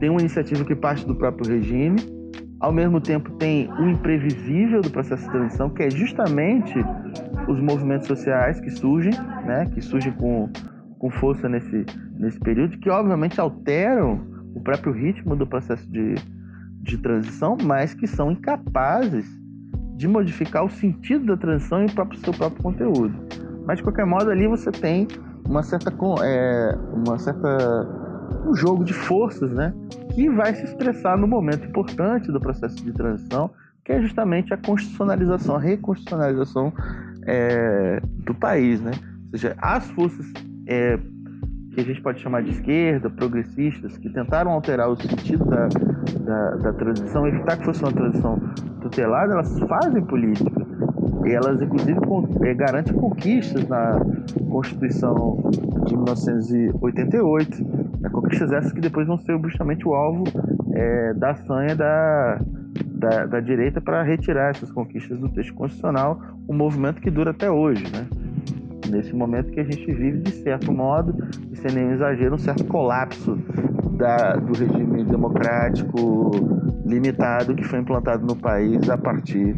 tem 0.00 0.10
uma 0.10 0.20
iniciativa 0.20 0.64
que 0.64 0.74
parte 0.74 1.06
do 1.06 1.14
próprio 1.14 1.48
regime, 1.48 1.98
ao 2.60 2.70
mesmo 2.70 3.00
tempo 3.00 3.30
tem 3.32 3.68
o 3.72 3.88
imprevisível 3.88 4.82
do 4.82 4.90
processo 4.90 5.24
de 5.24 5.30
transição, 5.30 5.70
que 5.70 5.82
é 5.82 5.90
justamente 5.90 6.78
os 7.48 7.58
movimentos 7.58 8.06
sociais 8.06 8.60
que 8.60 8.70
surgem, 8.70 9.12
né? 9.46 9.66
Que 9.72 9.80
surgem 9.80 10.12
com, 10.12 10.48
com 10.98 11.10
força 11.10 11.48
nesse, 11.48 11.86
nesse 12.18 12.38
período, 12.38 12.76
que 12.78 12.90
obviamente 12.90 13.40
alteram 13.40 14.20
o 14.54 14.60
próprio 14.60 14.92
ritmo 14.92 15.34
do 15.34 15.46
processo 15.46 15.90
de, 15.90 16.16
de 16.82 16.98
transição, 16.98 17.56
mas 17.62 17.94
que 17.94 18.06
são 18.06 18.30
incapazes 18.30 19.26
de 19.96 20.06
modificar 20.06 20.64
o 20.64 20.70
sentido 20.70 21.26
da 21.26 21.36
transição 21.36 21.82
e 21.82 21.86
o 21.86 21.92
próprio, 21.92 22.20
seu 22.20 22.32
próprio 22.32 22.62
conteúdo. 22.62 23.14
Mas 23.66 23.78
de 23.78 23.82
qualquer 23.82 24.04
modo 24.04 24.30
ali 24.30 24.46
você 24.46 24.70
tem 24.70 25.08
uma 25.46 25.62
certa 25.62 25.92
é, 26.22 26.78
uma 26.92 27.18
certa 27.18 28.00
um 28.46 28.54
jogo 28.54 28.84
de 28.84 28.92
forças, 28.92 29.52
né, 29.52 29.74
que 30.20 30.28
vai 30.28 30.54
se 30.54 30.64
expressar 30.64 31.16
no 31.16 31.26
momento 31.26 31.66
importante 31.66 32.30
do 32.30 32.38
processo 32.38 32.76
de 32.84 32.92
transição, 32.92 33.50
que 33.82 33.90
é 33.90 34.02
justamente 34.02 34.52
a 34.52 34.56
constitucionalização, 34.58 35.56
a 35.56 35.58
reconstitucionalização 35.58 36.70
é, 37.26 38.02
do 38.26 38.34
país, 38.34 38.82
né? 38.82 38.90
Ou 39.32 39.38
seja, 39.38 39.56
as 39.56 39.90
forças 39.92 40.30
é, 40.66 40.98
que 41.72 41.80
a 41.80 41.84
gente 41.84 42.02
pode 42.02 42.20
chamar 42.20 42.42
de 42.42 42.50
esquerda, 42.50 43.08
progressistas, 43.08 43.96
que 43.96 44.10
tentaram 44.10 44.50
alterar 44.50 44.90
o 44.90 44.96
sentido 44.96 45.42
da, 45.46 45.68
da, 45.68 46.50
da 46.56 46.72
transição, 46.74 47.26
evitar 47.26 47.56
que 47.56 47.64
fosse 47.64 47.82
uma 47.82 47.92
transição 47.92 48.38
tutelada, 48.82 49.32
elas 49.32 49.58
fazem 49.60 50.04
política 50.04 50.69
elas, 51.24 51.60
inclusive, 51.60 51.98
é, 52.42 52.54
garantem 52.54 52.94
conquistas 52.94 53.66
na 53.68 54.00
Constituição 54.50 55.38
de 55.86 55.94
1988. 55.94 57.64
Né? 58.00 58.08
Conquistas 58.10 58.52
essas 58.52 58.72
que 58.72 58.80
depois 58.80 59.06
vão 59.06 59.18
ser 59.18 59.38
justamente 59.42 59.86
o 59.86 59.94
alvo 59.94 60.24
é, 60.72 61.14
da 61.14 61.34
sanha 61.34 61.74
da, 61.76 62.40
da, 63.00 63.26
da 63.26 63.40
direita 63.40 63.80
para 63.80 64.02
retirar 64.02 64.50
essas 64.50 64.70
conquistas 64.70 65.18
do 65.18 65.28
texto 65.28 65.54
constitucional, 65.54 66.20
um 66.48 66.54
movimento 66.54 67.00
que 67.00 67.10
dura 67.10 67.30
até 67.30 67.50
hoje. 67.50 67.84
Né? 67.92 68.06
Nesse 68.90 69.14
momento 69.14 69.52
que 69.52 69.60
a 69.60 69.64
gente 69.64 69.86
vive, 69.92 70.20
de 70.20 70.32
certo 70.32 70.72
modo, 70.72 71.14
e 71.52 71.56
sem 71.56 71.72
nenhum 71.72 71.92
exagero, 71.92 72.34
um 72.34 72.38
certo 72.38 72.64
colapso 72.64 73.38
da, 73.92 74.36
do 74.36 74.52
regime 74.58 75.04
democrático 75.04 76.30
limitado 76.84 77.54
que 77.54 77.62
foi 77.62 77.78
implantado 77.78 78.26
no 78.26 78.34
país 78.34 78.88
a 78.88 78.98
partir 78.98 79.54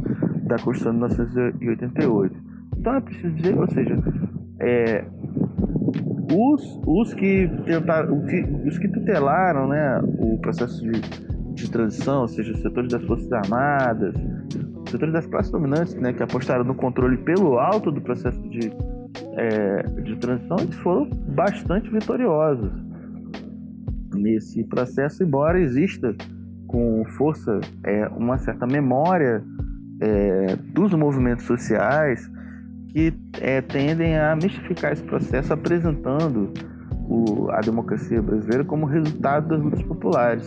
da 0.53 0.63
Constituição 0.63 0.93
de 0.93 1.17
1988. 1.17 2.37
Então 2.79 2.95
é 2.95 3.01
preciso 3.01 3.35
dizer, 3.35 3.59
ou 3.59 3.67
seja, 3.69 3.97
é, 4.61 5.05
os, 6.33 6.81
os 6.87 7.15
que 7.15 7.49
tentaram, 7.65 8.25
os 8.67 8.79
que 8.79 8.89
tutelaram 8.89 9.69
né, 9.69 10.01
o 10.19 10.39
processo 10.39 10.83
de, 10.83 11.01
de 11.55 11.71
transição, 11.71 12.23
ou 12.23 12.29
seja, 12.29 12.53
os 12.53 12.61
setores 12.61 12.91
das 12.91 13.03
Forças 13.05 13.33
Armadas, 13.33 14.15
os 14.85 14.91
setores 14.91 15.13
das 15.13 15.27
classes 15.27 15.51
dominantes, 15.51 15.95
né, 15.95 16.13
que 16.13 16.23
apostaram 16.23 16.65
no 16.65 16.75
controle 16.75 17.17
pelo 17.19 17.59
alto 17.59 17.91
do 17.91 18.01
processo 18.01 18.41
de, 18.49 18.73
é, 19.37 19.83
de 20.03 20.17
transição, 20.17 20.57
eles 20.61 20.75
foram 20.77 21.09
bastante 21.35 21.91
vitoriosos 21.91 22.71
nesse 24.15 24.63
processo, 24.65 25.23
embora 25.23 25.59
exista 25.59 26.15
com 26.67 27.05
força 27.17 27.61
é, 27.85 28.07
uma 28.09 28.39
certa 28.39 28.67
memória 28.67 29.43
é, 30.03 30.57
dos 30.75 30.93
movimentos 30.95 31.45
sociais 31.45 32.29
que 32.89 33.15
é, 33.41 33.61
tendem 33.63 34.19
a 34.19 34.35
mistificar 34.35 34.93
esse 34.93 35.03
processo, 35.05 35.53
apresentando 35.53 36.53
o, 37.09 37.49
a 37.51 37.61
democracia 37.61 38.21
brasileira 38.21 38.65
como 38.65 38.85
resultado 38.85 39.49
das 39.49 39.63
lutas 39.63 39.83
populares. 39.85 40.47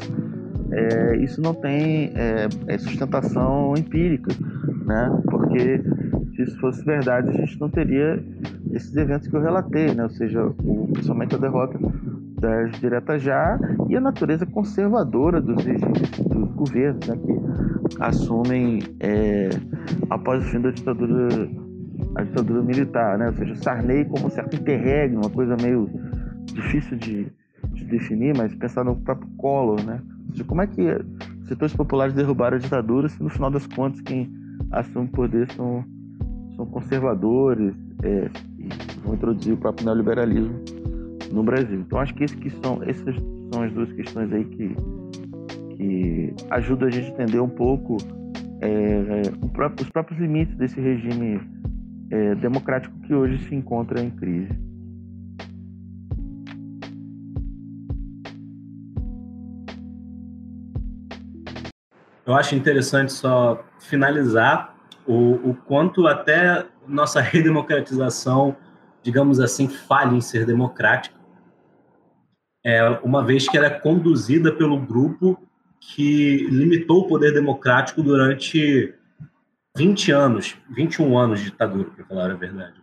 É, 0.72 1.18
isso 1.18 1.42
não 1.42 1.54
tem 1.54 2.12
é, 2.16 2.48
é 2.68 2.78
sustentação 2.78 3.74
empírica, 3.78 4.32
né? 4.86 5.22
porque 5.30 5.82
se 6.36 6.44
isso 6.44 6.60
fosse 6.60 6.84
verdade, 6.84 7.30
a 7.30 7.34
gente 7.34 7.60
não 7.60 7.70
teria 7.70 8.22
esses 8.74 8.96
eventos 8.96 9.28
que 9.28 9.36
eu 9.36 9.42
relatei, 9.42 9.94
né? 9.96 10.04
ou 10.04 10.10
seja, 10.10 10.46
o, 10.46 10.90
principalmente 10.92 11.36
a 11.36 11.38
derrota 11.38 11.80
das 12.40 12.78
diretas 12.80 13.22
já 13.22 13.58
e 13.88 13.96
a 13.96 14.02
natureza 14.02 14.46
conservadora 14.46 15.40
dos 15.42 15.64
dos 15.64 16.52
governos 16.54 17.08
né? 17.08 17.16
que 17.16 17.35
assumem 18.00 18.80
é, 19.00 19.50
após 20.10 20.44
o 20.44 20.48
fim 20.48 20.62
da 20.62 20.72
ditadura 20.72 21.50
a 22.16 22.24
ditadura 22.24 22.62
militar, 22.62 23.18
né? 23.18 23.28
ou 23.28 23.34
seja, 23.34 23.56
Sarney 23.56 24.06
como 24.06 24.28
um 24.28 24.30
certo 24.30 24.56
interregno, 24.56 25.22
uma 25.22 25.30
coisa 25.30 25.56
meio 25.62 25.90
difícil 26.54 26.98
de, 26.98 27.28
de 27.74 27.86
definir, 27.86 28.36
mas 28.36 28.54
pensar 28.56 28.84
no 28.84 28.96
próprio 28.96 29.30
Collor, 29.38 29.84
né? 29.84 30.02
Seja, 30.32 30.44
como 30.44 30.62
é 30.62 30.68
que 30.68 30.82
setores 31.48 31.76
populares 31.76 32.14
derrubaram 32.14 32.58
a 32.58 32.60
ditadura 32.60 33.10
se 33.10 33.22
no 33.22 33.30
final 33.30 33.52
das 33.52 33.68
contas 33.68 34.02
quem 34.02 34.32
assume 34.72 35.06
o 35.06 35.12
poder 35.12 35.52
são, 35.52 35.84
são 36.56 36.66
conservadores 36.66 37.74
é, 38.04 38.30
e 38.60 38.70
vão 39.04 39.16
introduzir 39.16 39.54
o 39.54 39.58
próprio 39.58 39.86
neoliberalismo 39.86 40.56
no 41.32 41.44
Brasil. 41.44 41.82
Então 41.82 42.00
acho 42.00 42.14
que, 42.14 42.26
que 42.26 42.50
são, 42.62 42.82
essas 42.84 43.16
são 43.54 43.64
as 43.64 43.72
duas 43.74 43.92
questões 43.94 44.32
aí 44.32 44.46
que, 44.46 44.76
que 45.76 46.34
ajudam 46.50 46.88
a 46.88 46.92
gente 46.92 47.08
a 47.08 47.14
entender 47.14 47.40
um 47.40 47.50
pouco 47.50 47.98
é, 48.62 49.22
os 49.80 49.90
próprios 49.90 50.20
limites 50.20 50.56
desse 50.56 50.80
regime 50.80 51.42
é, 52.12 52.36
democrático 52.36 52.98
que 53.02 53.14
hoje 53.14 53.38
se 53.48 53.56
encontra 53.56 54.02
em 54.02 54.10
crise. 54.10 54.50
Eu 62.26 62.34
acho 62.34 62.56
interessante 62.56 63.14
só 63.14 63.64
finalizar 63.80 64.76
o, 65.06 65.50
o 65.50 65.54
quanto 65.54 66.08
até 66.08 66.66
nossa 66.88 67.22
redemocratização, 67.22 68.56
digamos 69.04 69.40
assim, 69.40 69.68
falha 69.68 70.16
em 70.16 70.22
ser 70.22 70.46
democrática, 70.46 71.16
é, 72.66 72.84
uma 73.04 73.24
vez 73.24 73.48
que 73.48 73.56
ela 73.56 73.68
é 73.68 73.70
conduzida 73.70 74.52
pelo 74.52 74.80
grupo 74.80 75.40
que 75.80 76.48
limitou 76.50 77.02
o 77.02 77.08
poder 77.08 77.34
democrático 77.34 78.02
durante 78.02 78.94
20 79.78 80.12
anos, 80.12 80.56
21 80.70 81.18
anos 81.18 81.40
de 81.40 81.46
ditadura, 81.46 81.90
para 81.90 82.06
falar 82.06 82.32
a 82.32 82.36
verdade. 82.36 82.82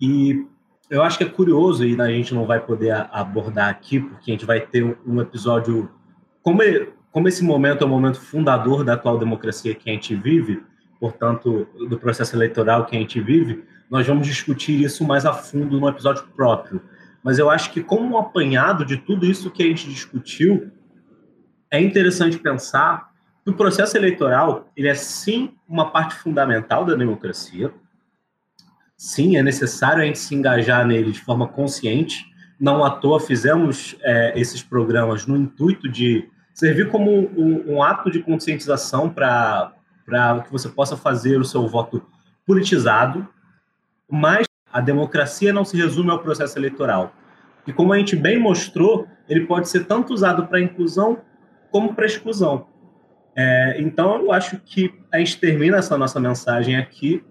E 0.00 0.46
eu 0.88 1.02
acho 1.02 1.18
que 1.18 1.24
é 1.24 1.28
curioso, 1.28 1.84
e 1.86 2.00
a 2.00 2.08
gente 2.08 2.34
não 2.34 2.46
vai 2.46 2.60
poder 2.60 2.92
abordar 3.10 3.68
aqui, 3.68 4.00
porque 4.00 4.30
a 4.30 4.34
gente 4.34 4.46
vai 4.46 4.60
ter 4.60 4.96
um 5.06 5.20
episódio. 5.20 5.90
Como, 6.42 6.60
como 7.10 7.28
esse 7.28 7.42
momento 7.42 7.82
é 7.82 7.86
o 7.86 7.88
momento 7.88 8.20
fundador 8.20 8.84
da 8.84 8.94
atual 8.94 9.18
democracia 9.18 9.74
que 9.74 9.88
a 9.88 9.92
gente 9.92 10.14
vive, 10.14 10.62
portanto, 11.00 11.66
do 11.88 11.98
processo 11.98 12.36
eleitoral 12.36 12.86
que 12.86 12.96
a 12.96 12.98
gente 12.98 13.20
vive, 13.20 13.64
nós 13.90 14.06
vamos 14.06 14.26
discutir 14.26 14.80
isso 14.82 15.04
mais 15.04 15.26
a 15.26 15.32
fundo 15.32 15.80
no 15.80 15.88
episódio 15.88 16.24
próprio. 16.36 16.80
Mas 17.22 17.38
eu 17.38 17.50
acho 17.50 17.72
que, 17.72 17.82
como 17.82 18.14
um 18.14 18.18
apanhado 18.18 18.84
de 18.84 18.96
tudo 18.96 19.26
isso 19.26 19.50
que 19.50 19.62
a 19.62 19.66
gente 19.66 19.88
discutiu, 19.88 20.70
é 21.72 21.80
interessante 21.80 22.38
pensar 22.38 23.10
que 23.42 23.50
o 23.50 23.54
processo 23.54 23.96
eleitoral 23.96 24.70
ele 24.76 24.88
é 24.88 24.94
sim 24.94 25.54
uma 25.66 25.90
parte 25.90 26.14
fundamental 26.14 26.84
da 26.84 26.94
democracia. 26.94 27.72
Sim, 28.94 29.38
é 29.38 29.42
necessário 29.42 30.02
a 30.02 30.04
gente 30.04 30.18
se 30.18 30.34
engajar 30.34 30.86
nele 30.86 31.10
de 31.10 31.20
forma 31.20 31.48
consciente. 31.48 32.26
Não 32.60 32.84
à 32.84 32.90
toa 32.90 33.18
fizemos 33.18 33.96
é, 34.02 34.38
esses 34.38 34.62
programas 34.62 35.26
no 35.26 35.34
intuito 35.34 35.88
de 35.88 36.28
servir 36.52 36.90
como 36.90 37.10
um, 37.10 37.76
um 37.76 37.82
ato 37.82 38.10
de 38.10 38.20
conscientização 38.20 39.08
para 39.08 39.72
que 40.44 40.52
você 40.52 40.68
possa 40.68 40.94
fazer 40.94 41.40
o 41.40 41.44
seu 41.44 41.66
voto 41.66 42.06
politizado. 42.46 43.26
Mas 44.08 44.46
a 44.70 44.80
democracia 44.80 45.54
não 45.54 45.64
se 45.64 45.76
resume 45.76 46.10
ao 46.10 46.18
processo 46.18 46.58
eleitoral. 46.58 47.14
E 47.66 47.72
como 47.72 47.94
a 47.94 47.98
gente 47.98 48.14
bem 48.14 48.38
mostrou, 48.38 49.08
ele 49.26 49.46
pode 49.46 49.70
ser 49.70 49.86
tanto 49.86 50.12
usado 50.12 50.46
para 50.46 50.60
inclusão 50.60 51.18
como 51.72 51.94
para 51.94 52.06
exclusão. 52.06 52.66
É, 53.34 53.76
então, 53.80 54.20
eu 54.22 54.32
acho 54.32 54.60
que 54.60 54.94
a 55.10 55.18
gente 55.18 55.38
termina 55.38 55.78
essa 55.78 55.96
nossa 55.96 56.20
mensagem 56.20 56.76
aqui. 56.76 57.24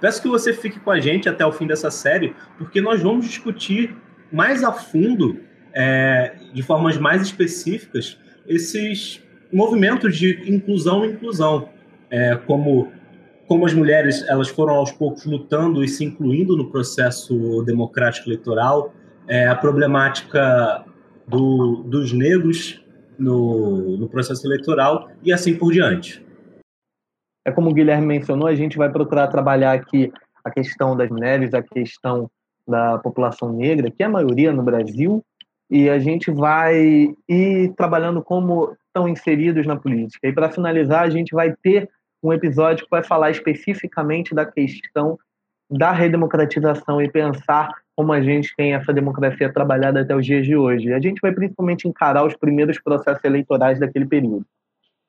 Peço 0.00 0.20
que 0.20 0.28
você 0.28 0.52
fique 0.52 0.80
com 0.80 0.90
a 0.90 0.98
gente 0.98 1.28
até 1.28 1.46
o 1.46 1.52
fim 1.52 1.66
dessa 1.66 1.90
série, 1.90 2.34
porque 2.58 2.80
nós 2.80 3.00
vamos 3.00 3.26
discutir 3.26 3.94
mais 4.32 4.64
a 4.64 4.72
fundo, 4.72 5.38
é, 5.74 6.34
de 6.52 6.62
formas 6.62 6.96
mais 6.96 7.22
específicas, 7.22 8.18
esses 8.48 9.22
movimentos 9.52 10.16
de 10.16 10.50
inclusão 10.50 11.04
e 11.04 11.12
inclusão, 11.12 11.68
é, 12.10 12.34
como 12.34 12.90
como 13.46 13.66
as 13.66 13.74
mulheres 13.74 14.24
elas 14.28 14.48
foram 14.48 14.74
aos 14.74 14.92
poucos 14.92 15.26
lutando 15.26 15.84
e 15.84 15.88
se 15.88 16.02
incluindo 16.02 16.56
no 16.56 16.70
processo 16.70 17.62
democrático 17.66 18.26
eleitoral, 18.28 18.94
é, 19.28 19.46
a 19.46 19.54
problemática 19.54 20.86
do, 21.28 21.82
dos 21.82 22.14
negros 22.14 22.81
no, 23.18 23.96
no 23.96 24.08
processo 24.08 24.46
eleitoral 24.46 25.08
e 25.22 25.32
assim 25.32 25.56
por 25.56 25.72
diante. 25.72 26.24
É 27.44 27.50
como 27.50 27.70
o 27.70 27.74
Guilherme 27.74 28.06
mencionou, 28.06 28.46
a 28.46 28.54
gente 28.54 28.76
vai 28.76 28.90
procurar 28.90 29.26
trabalhar 29.28 29.72
aqui 29.72 30.12
a 30.44 30.50
questão 30.50 30.96
das 30.96 31.10
mulheres, 31.10 31.54
a 31.54 31.62
questão 31.62 32.30
da 32.66 32.98
população 32.98 33.52
negra, 33.52 33.90
que 33.90 34.02
é 34.02 34.06
a 34.06 34.10
maioria 34.10 34.52
no 34.52 34.62
Brasil, 34.62 35.24
e 35.70 35.88
a 35.88 35.98
gente 35.98 36.30
vai 36.30 37.14
ir 37.28 37.72
trabalhando 37.76 38.22
como 38.22 38.76
estão 38.86 39.08
inseridos 39.08 39.66
na 39.66 39.76
política. 39.76 40.28
E 40.28 40.32
para 40.32 40.50
finalizar, 40.50 41.02
a 41.02 41.10
gente 41.10 41.34
vai 41.34 41.54
ter 41.62 41.88
um 42.22 42.32
episódio 42.32 42.84
que 42.84 42.90
vai 42.90 43.02
falar 43.02 43.30
especificamente 43.30 44.34
da 44.34 44.46
questão 44.46 45.18
da 45.70 45.90
redemocratização 45.90 47.00
e 47.00 47.10
pensar 47.10 47.70
como 48.02 48.12
a 48.12 48.20
gente 48.20 48.52
tem 48.56 48.74
essa 48.74 48.92
democracia 48.92 49.52
trabalhada 49.52 50.00
até 50.00 50.12
os 50.12 50.26
dias 50.26 50.44
de 50.44 50.56
hoje. 50.56 50.92
A 50.92 50.98
gente 50.98 51.20
vai 51.20 51.30
principalmente 51.30 51.86
encarar 51.86 52.26
os 52.26 52.34
primeiros 52.34 52.80
processos 52.80 53.22
eleitorais 53.22 53.78
daquele 53.78 54.06
período. 54.06 54.44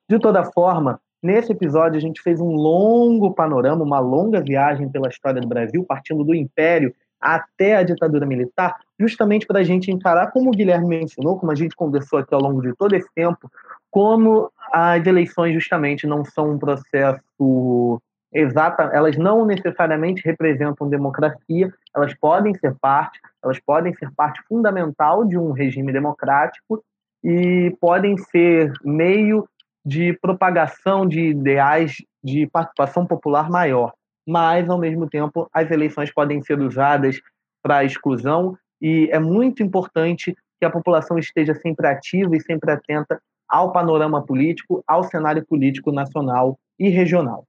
De 0.08 0.20
toda 0.20 0.44
forma, 0.44 1.00
nesse 1.24 1.52
episódio 1.52 1.98
a 1.98 2.00
gente 2.00 2.22
fez 2.22 2.40
um 2.40 2.52
longo 2.52 3.34
panorama, 3.34 3.84
uma 3.84 4.00
longa 4.00 4.40
viagem 4.42 4.88
pela 4.90 5.10
história 5.10 5.42
do 5.42 5.48
Brasil, 5.48 5.84
partindo 5.84 6.24
do 6.24 6.36
Império 6.36 6.94
até 7.20 7.78
a 7.78 7.84
ditadura 7.84 8.28
militar, 8.28 8.76
justamente 9.00 9.48
para 9.48 9.62
a 9.62 9.64
gente 9.64 9.90
encarar, 9.90 10.30
como 10.30 10.50
o 10.50 10.54
Guilherme 10.54 10.90
mencionou, 10.90 11.40
como 11.40 11.52
a 11.52 11.56
gente 11.56 11.76
conversou 11.76 12.20
aqui 12.20 12.32
ao 12.32 12.42
longo 12.42 12.62
de 12.62 12.76
todo 12.76 12.94
esse 12.94 13.10
tempo, 13.16 13.50
como 13.90 14.52
as 14.72 15.04
eleições 15.08 15.56
justamente 15.56 16.06
não 16.06 16.24
são 16.24 16.52
um 16.52 16.60
processo 16.60 18.00
exata, 18.34 18.90
elas 18.94 19.18
não 19.18 19.46
necessariamente 19.46 20.24
representam 20.26 20.90
democracia, 20.90 21.72
elas 21.96 22.14
podem 22.16 22.54
ser 22.56 22.76
parte, 22.82 23.20
elas 23.44 23.60
podem 23.60 23.94
ser 23.94 24.12
parte 24.16 24.42
fundamental 24.48 25.24
de 25.24 25.38
um 25.38 25.52
regime 25.52 25.92
democrático 25.94 26.84
e 27.24 27.76
podem 27.80 28.18
ser 28.18 28.72
meio 28.84 29.48
de 29.86 30.14
propagação 30.22 31.08
de 31.08 31.20
ideais 31.28 31.96
de 32.24 32.48
participação 32.48 33.06
popular 33.06 33.50
maior. 33.50 33.94
Mas, 34.28 34.70
ao 34.70 34.78
mesmo 34.78 35.10
tempo, 35.10 35.50
as 35.54 35.70
eleições 35.70 36.12
podem 36.14 36.42
ser 36.42 36.60
usadas 36.60 37.20
para 37.62 37.84
exclusão 37.84 38.58
e 38.82 39.10
é 39.12 39.20
muito 39.20 39.62
importante 39.62 40.36
que 40.60 40.66
a 40.66 40.70
população 40.70 41.18
esteja 41.18 41.54
sempre 41.56 41.88
ativa 41.88 42.36
e 42.36 42.42
sempre 42.42 42.72
atenta 42.72 43.22
ao 43.48 43.72
panorama 43.72 44.26
político, 44.26 44.84
ao 44.88 45.04
cenário 45.04 45.46
político 45.46 45.92
nacional 45.92 46.58
e 46.80 46.90
regional. 46.90 47.46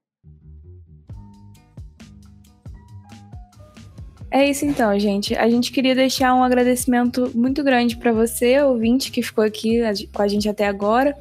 É 4.35 4.51
isso 4.51 4.67
então, 4.67 4.99
gente. 4.99 5.33
A 5.37 5.49
gente 5.49 5.71
queria 5.71 5.95
deixar 5.95 6.35
um 6.35 6.43
agradecimento 6.43 7.31
muito 7.37 7.63
grande 7.63 7.97
para 7.97 8.11
você, 8.11 8.61
ouvinte, 8.61 9.13
que 9.13 9.23
ficou 9.23 9.45
aqui 9.45 9.81
com 10.13 10.23
a 10.23 10.27
gente 10.27 10.49
até 10.49 10.67
agora. 10.67 11.15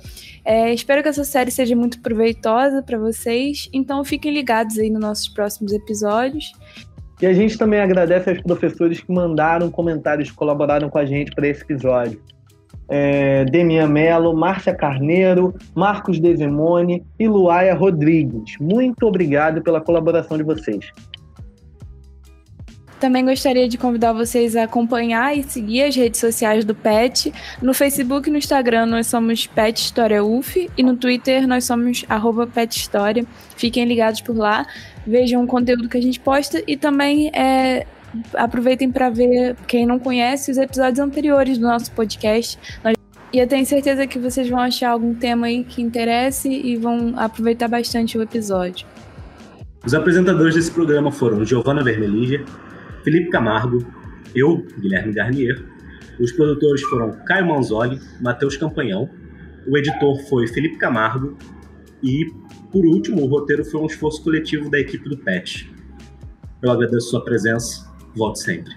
É, 0.44 0.74
espero 0.74 1.04
que 1.04 1.10
essa 1.10 1.24
série 1.24 1.52
seja 1.52 1.76
muito 1.76 2.02
proveitosa 2.02 2.82
para 2.82 2.98
vocês. 2.98 3.70
Então 3.72 4.04
fiquem 4.04 4.34
ligados 4.34 4.80
aí 4.80 4.90
nos 4.90 5.00
nossos 5.00 5.28
próximos 5.28 5.74
episódios. 5.74 6.54
E 7.22 7.28
a 7.28 7.34
gente 7.34 7.56
também 7.56 7.82
agradece 7.82 8.32
aos 8.32 8.42
professores 8.42 9.00
que 9.00 9.12
mandaram 9.12 9.70
comentários, 9.70 10.32
colaboraram 10.32 10.90
com 10.90 10.98
a 10.98 11.06
gente 11.06 11.36
para 11.36 11.48
esse 11.48 11.62
episódio. 11.62 12.20
É, 12.90 13.46
Demian 13.46 13.90
Mello, 13.90 14.36
Márcia 14.36 14.74
Carneiro, 14.74 15.54
Marcos 15.76 16.20
Desemone 16.20 17.06
e 17.20 17.28
Luaia 17.28 17.76
Rodrigues. 17.76 18.58
Muito 18.60 19.06
obrigado 19.06 19.62
pela 19.62 19.80
colaboração 19.80 20.36
de 20.36 20.44
vocês. 20.44 20.92
Também 23.04 23.26
gostaria 23.26 23.68
de 23.68 23.78
convidar 23.78 24.14
vocês 24.14 24.56
a 24.56 24.64
acompanhar 24.64 25.38
e 25.38 25.44
seguir 25.44 25.84
as 25.84 25.94
redes 25.94 26.22
sociais 26.22 26.64
do 26.64 26.74
PET. 26.74 27.34
No 27.62 27.74
Facebook 27.74 28.30
e 28.30 28.32
no 28.32 28.38
Instagram 28.38 28.86
nós 28.86 29.08
somos 29.08 29.46
Pet 29.46 29.78
História 29.78 30.24
UF 30.24 30.70
e 30.78 30.82
no 30.82 30.96
Twitter 30.96 31.46
nós 31.46 31.66
somos 31.66 32.06
arroba 32.08 32.48
Pet 32.48 32.74
História. 32.74 33.26
Fiquem 33.58 33.84
ligados 33.84 34.22
por 34.22 34.38
lá, 34.38 34.66
vejam 35.06 35.44
o 35.44 35.48
conteúdo 35.48 35.90
que 35.90 35.98
a 35.98 36.02
gente 36.02 36.18
posta 36.18 36.64
e 36.66 36.78
também 36.78 37.30
é, 37.36 37.86
aproveitem 38.36 38.90
para 38.90 39.10
ver, 39.10 39.58
quem 39.68 39.86
não 39.86 40.00
conhece, 40.00 40.50
os 40.50 40.58
episódios 40.58 41.00
anteriores 41.00 41.58
do 41.58 41.68
nosso 41.68 41.92
podcast. 41.92 42.58
Nós 42.82 42.96
e 43.34 43.40
eu 43.40 43.48
tenho 43.48 43.66
certeza 43.66 44.08
que 44.08 44.18
vocês 44.18 44.48
vão 44.48 44.60
achar 44.60 44.92
algum 44.92 45.14
tema 45.14 45.48
aí 45.48 45.66
que 45.66 45.82
interesse 45.82 46.48
e 46.48 46.78
vão 46.78 47.16
aproveitar 47.18 47.68
bastante 47.68 48.18
o 48.18 48.22
episódio. 48.22 48.88
Os 49.86 49.94
apresentadores 49.94 50.56
desse 50.56 50.72
programa 50.72 51.12
foram 51.12 51.44
Giovanna 51.44 51.84
Vermelígia, 51.84 52.46
Felipe 53.04 53.30
Camargo, 53.30 53.86
eu, 54.36 54.66
Guilherme 54.80 55.14
Garnier. 55.14 55.64
Os 56.20 56.32
produtores 56.32 56.82
foram 56.84 57.12
Caio 57.26 57.48
Manzoli, 57.48 58.00
Matheus 58.22 58.56
Campanhão. 58.58 59.10
O 59.68 59.78
editor 59.78 60.18
foi 60.28 60.48
Felipe 60.48 60.78
Camargo. 60.78 61.38
E, 62.02 62.26
por 62.72 62.86
último, 62.86 63.22
o 63.22 63.28
roteiro 63.28 63.64
foi 63.64 63.82
um 63.82 63.86
esforço 63.86 64.24
coletivo 64.24 64.70
da 64.70 64.80
equipe 64.80 65.08
do 65.08 65.18
PET. 65.18 65.72
Eu 66.62 66.72
agradeço 66.72 67.10
sua 67.10 67.24
presença. 67.24 67.92
Volte 68.16 68.40
sempre. 68.40 68.74